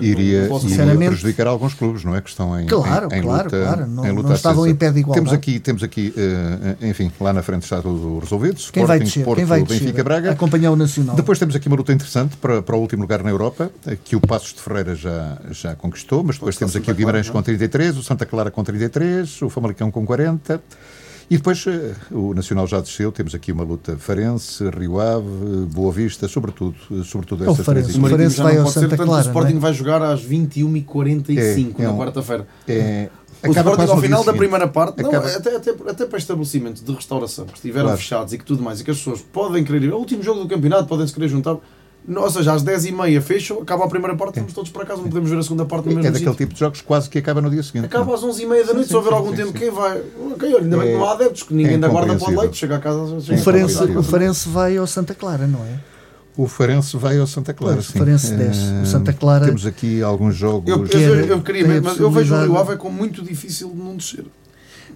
Iria, 0.00 0.46
posso 0.48 0.66
iria 0.68 0.94
prejudicar 0.96 1.46
alguns 1.46 1.74
clubes, 1.74 2.04
não 2.04 2.14
é? 2.14 2.20
Que 2.20 2.28
estão 2.30 2.58
em, 2.58 2.66
Claro, 2.66 3.08
em, 3.12 3.18
em 3.18 3.22
claro, 3.22 3.44
luta, 3.44 3.62
claro. 3.62 3.86
Não- 3.86 4.06
em 4.06 4.12
luta 4.12 4.28
não 4.28 4.34
estavam 4.34 4.66
em 4.66 4.74
pé 4.74 4.90
de 4.90 5.00
igualdade. 5.00 5.24
Temos 5.26 5.32
aqui, 5.32 5.58
temos 5.60 5.82
aqui 5.82 6.14
eh, 6.16 6.88
enfim, 6.88 7.10
lá 7.20 7.32
na 7.32 7.42
frente 7.42 7.62
está 7.64 7.80
tudo 7.80 8.18
resolvido. 8.18 8.56
Quem 8.72 8.84
vai 8.84 8.98
Sporting, 8.98 9.04
descer? 9.04 9.24
Porto, 9.24 9.36
Quem 9.38 9.44
vai 9.44 9.60
Benfica, 9.60 9.84
descer? 9.86 10.04
Braga. 10.04 10.30
Acompanhar 10.32 10.70
o 10.70 10.76
Nacional. 10.76 11.16
Depois 11.16 11.38
temos 11.38 11.54
aqui 11.54 11.68
uma 11.68 11.76
luta 11.76 11.92
interessante 11.92 12.36
para, 12.36 12.62
para 12.62 12.76
o 12.76 12.80
último 12.80 13.02
lugar 13.02 13.22
na 13.22 13.30
Europa, 13.30 13.70
eh, 13.86 13.96
que 14.02 14.16
o 14.16 14.20
Passos 14.20 14.54
de 14.54 14.60
Ferreira 14.60 14.94
já, 14.94 15.38
já 15.50 15.74
conquistou, 15.74 16.22
mas 16.22 16.36
depois 16.36 16.56
temos 16.56 16.74
aqui 16.76 16.90
o 16.90 16.94
Guimarães 16.94 17.26
Clara, 17.26 17.38
com 17.38 17.42
33, 17.44 17.96
o 17.96 18.02
Santa 18.02 18.26
Clara 18.26 18.50
com 18.50 18.62
33, 18.64 19.42
o 19.42 19.48
Famalicão 19.50 19.90
com 19.90 20.04
40. 20.06 20.60
E 21.30 21.36
depois 21.36 21.64
eh, 21.68 21.94
o 22.10 22.34
Nacional 22.34 22.66
já 22.66 22.80
desceu, 22.80 23.12
temos 23.12 23.36
aqui 23.36 23.52
uma 23.52 23.62
luta 23.62 23.96
Farense, 23.96 24.68
Rio 24.70 24.98
Ave, 25.00 25.24
Boa 25.72 25.92
Vista, 25.92 26.26
sobretudo, 26.26 26.74
eh, 26.90 27.04
sobretudo 27.04 27.44
É 27.44 27.48
o 27.48 27.52
essas 27.52 27.64
Farense. 27.64 27.92
três 27.92 28.04
O 28.04 28.08
Farense 28.10 28.36
vai 28.42 28.52
não 28.54 28.58
ao 28.58 28.64
pode 28.64 28.74
ser, 28.74 28.80
Santa 28.80 28.88
portanto, 28.96 29.06
Clara, 29.08 29.22
O 29.24 29.26
Sporting 29.28 29.52
não 29.52 29.58
é? 29.58 29.60
vai 29.60 29.72
jogar 29.72 30.02
às 30.02 30.20
21h45 30.24 31.78
É, 31.78 31.82
é 31.82 31.86
na 31.86 31.92
um- 31.92 31.98
quarta-feira. 31.98 32.48
É, 32.66 33.08
O 33.46 33.50
acaba 33.52 33.70
Sporting 33.70 33.92
ao 33.92 34.00
final 34.00 34.24
da 34.24 34.32
primeira 34.32 34.66
parte, 34.66 35.00
não, 35.00 35.08
Acaba- 35.08 35.28
até, 35.28 35.54
até, 35.56 35.70
até 35.70 36.04
para 36.06 36.18
estabelecimentos 36.18 36.82
de 36.82 36.92
restauração 36.92 37.46
que 37.46 37.54
estiveram 37.54 37.86
Claro. 37.86 37.98
fechados 38.00 38.32
e 38.32 38.38
que 38.38 38.44
tudo 38.44 38.60
mais, 38.64 38.80
e 38.80 38.84
que 38.84 38.90
as 38.90 38.98
pessoas 38.98 39.20
podem 39.22 39.62
querer 39.62 39.84
ir. 39.84 39.90
É 39.90 39.94
o 39.94 39.98
último 39.98 40.24
jogo 40.24 40.40
do 40.40 40.48
campeonato, 40.48 40.88
podem-se 40.88 41.14
querer 41.14 41.28
juntar. 41.28 41.56
Ou 42.08 42.30
seja, 42.30 42.52
às 42.54 42.64
10h30 42.64 43.20
fecham, 43.20 43.60
acaba 43.60 43.84
a 43.84 43.88
primeira 43.88 44.16
parte, 44.16 44.36
vamos 44.40 44.52
todos 44.52 44.70
para 44.70 44.84
casa, 44.84 45.02
não 45.02 45.08
podemos 45.08 45.30
ver 45.30 45.38
a 45.38 45.42
segunda 45.42 45.64
parte 45.64 45.84
no 45.86 45.92
É 45.92 45.94
mesmo 45.96 46.12
daquele 46.12 46.30
sítio. 46.30 46.34
tipo 46.46 46.54
de 46.54 46.60
jogos 46.60 46.80
quase 46.80 47.08
que 47.10 47.18
acaba 47.18 47.40
no 47.40 47.50
dia 47.50 47.62
seguinte. 47.62 47.84
Acaba 47.86 48.04
não 48.06 48.12
é? 48.12 48.16
às 48.16 48.22
11h30 48.22 48.66
da 48.66 48.74
noite, 48.74 48.88
se 48.88 48.96
houver 48.96 49.12
algum 49.12 49.30
sim, 49.30 49.36
tempo, 49.36 49.52
sim. 49.52 49.58
quem 49.58 49.70
vai? 49.70 50.02
Ok, 50.32 50.54
olha, 50.54 50.64
ainda 50.64 50.76
bem 50.78 50.86
que 50.88 50.94
não 50.94 51.04
há 51.08 51.12
adeptos, 51.12 51.42
que 51.44 51.54
ninguém 51.54 51.74
é 51.74 51.78
da 51.78 51.88
guarda 51.88 52.16
para 52.16 52.32
o 52.32 52.40
leite, 52.40 52.56
chega 52.56 52.76
a 52.76 52.78
casa. 52.80 52.98
O 53.00 53.20
chega 53.20 53.40
a 53.40 53.44
Farense, 53.44 53.84
o 53.84 54.02
Farense 54.02 54.48
vai 54.48 54.76
ao 54.76 54.86
Santa 54.86 55.14
Clara, 55.14 55.46
não 55.46 55.60
é? 55.64 55.78
O 56.36 56.48
Farense 56.48 56.96
vai 56.96 57.18
ao 57.18 57.26
Santa 57.26 57.52
Clara. 57.52 57.74
Pois, 57.74 57.88
o 57.88 57.92
sim. 57.92 57.98
Farense 57.98 58.34
desce. 58.34 58.72
O 58.82 58.86
Santa 58.86 59.12
Clara- 59.12 59.44
Temos 59.46 59.66
aqui 59.66 60.02
alguns 60.02 60.34
jogos. 60.34 60.68
Eu, 60.70 60.86
eu, 60.86 61.00
eu, 61.00 61.24
eu 61.26 61.42
queria, 61.42 61.82
mas 61.82 61.98
eu 61.98 62.10
vejo 62.10 62.34
o 62.34 62.42
Rio 62.42 62.56
Ave 62.56 62.76
como 62.76 62.96
muito 62.96 63.22
difícil 63.22 63.70
de 63.70 63.76
não 63.76 63.96
descer. 63.96 64.24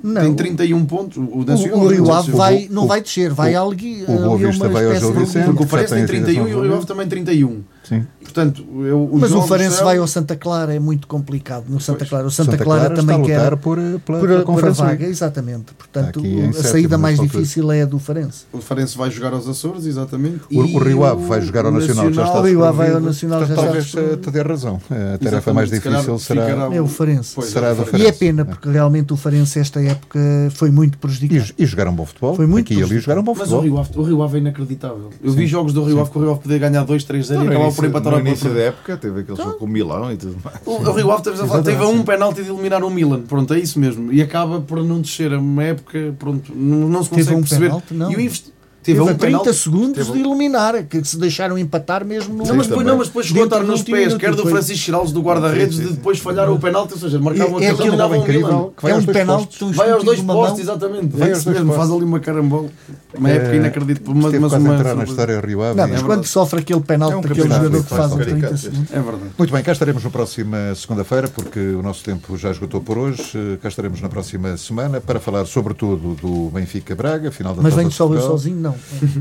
Não. 0.07 0.21
Tem 0.21 0.35
31 0.35 0.85
pontos. 0.85 1.17
O, 1.17 1.23
o, 1.23 1.39
O, 1.41 1.45
Nacional 1.47 1.79
o 1.79 1.89
Rio 1.89 2.05
não 2.05 2.13
Ave 2.13 2.31
vai, 2.33 2.67
o- 2.67 2.73
não 2.75 2.85
o- 2.85 2.87
vai 2.87 3.01
descer, 3.01 3.33
vai 3.33 3.57
o- 3.57 3.71
ali, 3.71 4.03
o 4.03 4.07
Boa 4.07 4.37
Vista 4.37 4.65
uma 4.65 4.73
vai 4.73 4.85
ao 4.85 4.93
espécie 4.93 5.13
Gil 5.15 5.25
de-. 5.25 5.45
Porque 5.47 5.63
o 5.63 5.67
Farense 5.67 5.95
tem 5.95 6.07
tem 6.07 6.21
a 6.21 6.25
31 6.25 6.49
e 6.49 6.55
o 6.55 6.63
Rio 6.63 6.75
Ave 6.75 6.87
também 6.87 7.09
31. 7.09 7.63
Sim. 7.85 8.05
Portanto, 8.23 8.65
eu, 8.85 9.09
Mas 9.13 9.31
o 9.33 9.43
Farense 9.43 9.77
são- 9.77 9.85
vai 9.85 9.99
ao 9.99 10.07
Santa 10.07 10.35
Clara, 10.37 10.75
é 10.75 10.79
muito 10.81 11.07
complicado 11.07 11.65
no 11.69 11.79
Santa. 11.81 12.05
Clara. 12.07 12.27
O 12.27 12.31
Santa, 12.31 12.53
Santa 12.53 12.65
Clara, 12.65 12.81
Clara 12.87 12.95
também 12.97 13.21
está 13.23 13.33
a 13.37 13.41
quer 13.51 13.57
por, 13.57 13.77
pela, 13.77 13.99
por, 14.01 14.21
pela 14.29 14.43
por 14.45 14.65
a 14.67 14.71
vaga, 14.71 15.07
exatamente. 15.07 15.73
Portanto, 15.77 16.19
aqui 16.19 16.29
em 16.29 16.49
a 16.49 16.53
saída 16.55 16.97
mais 16.99 17.19
altura. 17.21 17.39
difícil 17.41 17.71
é 17.71 17.83
a 17.83 17.85
do 17.85 17.99
Farense. 17.99 18.45
O 18.53 18.59
Farense 18.59 18.97
vai 18.97 19.11
jogar 19.11 19.33
aos 19.35 19.47
Açores, 19.49 19.85
exatamente. 19.87 20.41
O- 20.51 20.61
o 20.61 20.79
Rio 20.79 21.05
Ave 21.05 21.25
vai 21.27 21.41
jogar 21.43 21.67
ao 21.67 21.73
Nacional, 21.73 22.11
já 22.13 22.25
está 22.25 22.41
O 22.41 22.43
Rio 22.45 22.65
Ave 22.65 22.77
vai 22.79 22.93
ao. 22.93 23.01
Nacional, 23.01 23.41
já 23.41 23.55
Portanto, 23.55 23.75
está 23.83 23.95
talvez 24.01 24.13
eh, 24.15 24.17
te 24.23 24.31
dê 24.31 24.43
razão. 24.43 24.81
A 25.15 25.19
tarefa 25.19 25.53
mais 25.53 25.71
difícil 25.71 26.19
será. 26.19 26.47
ficará- 26.47 26.75
É 26.75 26.81
o 26.81 26.87
Farense. 26.89 27.33
Pois, 27.35 27.49
Será 27.49 27.69
é 27.69 27.73
o 27.73 27.77
Farense. 27.77 27.97
E 28.03 28.07
é 28.07 28.13
pena, 28.13 28.45
porque 28.45 28.69
realmente 28.71 29.13
o 29.13 29.17
Farense 29.17 29.59
esta 29.59 29.81
época 29.83 30.19
foi 30.55 30.71
muito 30.71 30.97
prejudicado. 30.99 31.53
E, 31.59 31.63
e 31.63 31.67
jogaram 31.67 31.93
bom 31.95 32.07
futebol. 32.07 32.35
Foi 32.35 32.47
muito 32.47 32.73
aqui 32.73 32.81
e 32.81 32.83
ali 32.83 32.99
jogaram 32.99 33.23
bom 33.23 33.33
Mas 33.37 33.43
o 33.53 33.57
futebol. 33.61 33.63
Rio, 33.63 33.79
Ave, 33.79 33.91
o 33.99 34.03
Rio 34.03 34.23
Ave 34.23 34.37
é 34.39 34.41
inacreditável. 34.41 35.11
Eu 35.23 35.33
vi 35.33 35.47
jogos 35.47 35.73
do 35.73 35.85
Rio 35.85 36.01
Ave 36.01 36.11
que 36.11 36.19
o 36.19 36.21
Rio 36.23 36.31
Ave 36.31 36.41
podia 36.41 36.59
ganhar 36.59 36.85
2, 36.85 37.05
3 37.05 37.27
0 37.27 37.41
e 37.41 37.43
acabava 37.47 37.65
início, 37.65 37.74
por 37.75 37.85
empatar 37.85 38.13
no 38.13 38.21
início 38.21 38.53
da 38.55 38.61
época 38.61 38.97
teve 38.97 39.21
aquele 39.21 39.37
jogo 39.37 39.55
com 39.55 39.65
o 39.65 39.69
Milão 39.69 40.13
e 40.13 40.17
tudo 40.17 40.37
mais. 40.43 40.57
O, 40.65 40.73
o 40.77 40.93
Rio 40.93 41.11
Ave 41.11 41.23
teve, 41.23 41.43
a 41.43 41.47
falar, 41.47 41.63
teve 41.63 41.85
um 41.85 42.03
penalti 42.03 42.43
de 42.43 42.51
eliminar 42.51 42.83
o 42.85 42.91
Milan. 42.91 43.23
Pronto, 43.23 43.53
é 43.53 43.59
isso 43.59 43.79
mesmo. 43.79 44.13
E 44.13 44.23
acaba 44.23 44.61
por 44.61 44.83
não 44.83 45.01
descer. 45.01 45.33
É 45.33 45.37
uma 45.37 45.65
época, 45.65 46.15
pronto, 46.19 46.53
não, 46.55 46.89
não 46.89 47.03
se 47.03 47.11
Teve 47.11 47.23
consegue 47.23 47.37
um 47.39 47.41
perceber. 47.43 47.67
penalti, 47.67 47.95
não. 47.95 48.13
E 48.13 48.17
o 48.17 48.21
investi- 48.21 48.54
Teve, 48.85 49.01
um 49.01 49.07
30 49.07 49.19
penalti. 49.19 49.53
segundos 49.55 49.95
Teve 50.07 50.11
um- 50.11 50.13
de 50.13 50.21
eliminar, 50.29 50.85
que 50.85 51.03
se 51.05 51.17
deixaram 51.19 51.57
empatar 51.59 52.05
mesmo 52.05 52.35
no 52.35 52.45
Não, 52.45 52.55
mas 52.55 52.67
depois, 52.67 52.87
não, 52.87 52.99
mas 52.99 53.07
depois 53.09 53.33
do 53.33 53.63
nos 53.65 53.83
pés, 53.83 53.99
minuto, 54.09 54.19
quer 54.21 54.35
do. 54.35 54.47
Francisco 54.47 54.85
Giraldes 54.85 55.13
do 55.13 55.21
guarda-redes, 55.23 55.79
de 55.79 55.89
depois 55.95 56.19
falhar 56.19 56.51
o 56.51 56.59
penalti, 56.59 56.93
ou 56.93 56.99
seja, 56.99 57.19
marcavam 57.19 57.59
É- 57.61 57.65
é 57.65 57.71
aquele 57.71 57.73
aquele 57.73 57.89
eliminavam 57.89 58.17
gol 58.19 58.25
o 58.25 58.29
Milan. 58.29 58.41
incrível 58.49 58.75
que 58.77 58.83
vai 58.83 58.93
é 58.93 58.95
aos 58.95 59.03
um 59.03 59.07
dois 59.07 59.17
penalti 59.19 59.41
postos. 59.47 59.59
tão 59.59 59.73
Vai 59.73 59.91
aos 59.91 60.05
dois 60.05 60.21
postos, 60.21 60.61
exatamente. 60.61 61.17
Vai 61.17 61.31
é 61.31 61.33
aos 61.35 61.45
mesmo, 61.45 61.73
faz 61.73 61.91
ali 61.91 62.05
uma 62.05 62.21
carambola. 62.21 62.69
Uma 63.17 63.31
época 63.31 63.53
Eh, 63.53 63.57
inacreditável. 63.57 64.15
Mas, 64.15 64.35
uma, 64.35 64.75
entrar 64.75 64.95
na 64.97 65.05
história 65.05 65.41
Rio 65.41 65.63
Ave. 65.63 65.77
Não, 65.81 65.89
mas 65.89 66.01
É 66.01 66.05
quando 66.05 66.25
sofre 66.25 66.61
aquele 66.61 66.81
penalti 66.81 67.15
É 67.15 67.17
um 67.17 67.23
campeonato, 67.23 67.63
jogador 67.65 67.83
que 67.85 67.89
faz 67.89 68.01
faz 68.01 68.13
os 68.13 68.19
caricato. 68.19 68.41
30 68.41 68.57
segundos. 68.59 68.93
É 68.93 69.01
verdade. 69.01 69.25
Muito 69.39 69.53
bem, 69.53 69.63
cá 69.63 69.73
estaremos 69.73 70.05
na 70.05 70.11
próxima 70.11 70.75
segunda-feira, 70.75 71.29
porque 71.29 71.61
o 71.61 71.83
nosso 71.83 72.03
tempo 72.05 72.37
já 72.37 72.51
esgotou 72.51 72.81
por 72.81 72.99
hoje. 72.99 73.59
Cá 73.63 73.69
estaremos 73.69 74.01
na 74.01 74.09
próxima 74.09 74.57
semana 74.57 75.01
para 75.01 75.21
falar, 75.21 75.47
sobretudo, 75.47 76.17
do 76.21 76.51
Benfica 76.53 76.95
Braga, 76.97 77.31
final 77.31 77.55
da 77.55 77.63
Mas 77.63 77.75
venho 77.75 77.91
só 77.91 78.13
eu 78.13 78.21
sozinho, 78.21 78.57
não. 78.57 78.74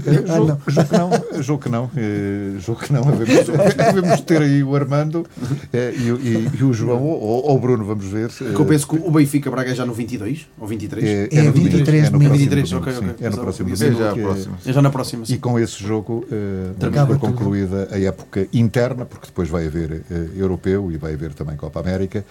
Eh, 0.06 0.24
Ah, 0.28 0.36
Julgo, 0.36 0.48
não. 0.48 0.60
julgo 0.68 0.90
que 0.90 0.98
não, 0.98 1.42
julgo 1.44 1.64
que 1.64 1.70
não, 1.70 1.92
eh, 1.96 2.52
julgo 2.60 2.82
que 2.82 2.94
não. 2.94 3.02
Havemos, 3.08 3.50
havemos 3.80 4.18
de 4.18 4.24
ter 4.24 4.42
aí 4.42 4.64
o 4.64 4.76
Armando 4.76 5.26
eh, 5.72 5.94
e, 5.98 6.12
o- 6.12 6.20
e- 6.20 6.50
e 6.60 6.64
o 6.64 6.74
João 6.74 7.04
ou, 7.04 7.46
ou 7.46 7.56
o 7.56 7.60
Bruno, 7.60 7.86
vamos 7.86 8.06
ver. 8.06 8.30
Que 8.30 8.44
eu 8.56 8.66
penso 8.66 8.88
que 8.88 8.96
o 8.96 9.12
Benfica 9.12 9.50
Braga 9.52 9.72
é 9.72 9.76
já 9.76 9.86
no 9.86 9.94
22 9.94 10.48
ou 10.60 10.68
23. 10.68 11.04
É, 11.06 11.28
É 11.32 11.42
no 11.44 11.52
domingo, 11.54 11.70
23 11.78 12.00
é 12.08 12.10
no 12.10 12.12
domingo. 12.12 12.30
próximo 12.30 12.50
23, 12.50 12.70
domingo, 12.70 12.90
ok, 12.90 12.94
sim, 12.94 13.10
ok. 13.14 13.28
É 13.28 13.30
no 13.30 13.38
próximo 13.38 13.70
É 13.70 13.76
domingo. 13.76 13.98
já 14.00 14.10
a 14.10 14.14
que 14.14 14.20
é- 14.20 14.24
próxima. 14.24 14.58
É 14.66 14.74
já 14.74 14.82
na 14.82 14.90
próxima. 14.90 15.24
E 15.24 15.28
sim. 15.28 15.38
com 15.38 15.60
esse 15.60 15.84
jogo 15.84 16.26
eh, 16.32 16.86
Acaba 16.86 17.08
por 17.08 17.20
tudo. 17.20 17.34
concluída 17.34 17.88
a 17.92 18.00
época 18.00 18.48
interna, 18.54 19.06
porque 19.06 19.28
depois 19.28 19.50
vai 19.50 19.68
haver 19.68 20.02
eh, 20.12 20.28
europeu 20.36 20.92
e 20.92 20.98
vai 20.98 21.14
haver 21.14 21.34
também 21.34 21.56
Copa 21.56 21.80
América. 21.80 22.26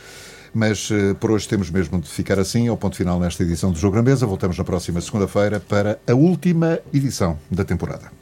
Mas 0.54 0.90
eh, 0.90 1.14
por 1.14 1.30
hoje 1.30 1.48
temos 1.48 1.70
mesmo 1.70 2.00
de 2.00 2.08
ficar 2.08 2.38
assim, 2.38 2.68
ao 2.68 2.76
ponto 2.76 2.96
final 2.96 3.18
nesta 3.18 3.42
edição 3.42 3.72
do 3.72 3.78
Jogo 3.78 3.96
na 3.96 4.02
Mesa. 4.02 4.26
Voltamos 4.26 4.58
na 4.58 4.64
próxima 4.64 5.00
segunda-feira 5.00 5.60
para 5.60 5.98
a 6.06 6.14
última 6.14 6.78
edição 6.92 7.38
da 7.50 7.64
temporada. 7.64 8.21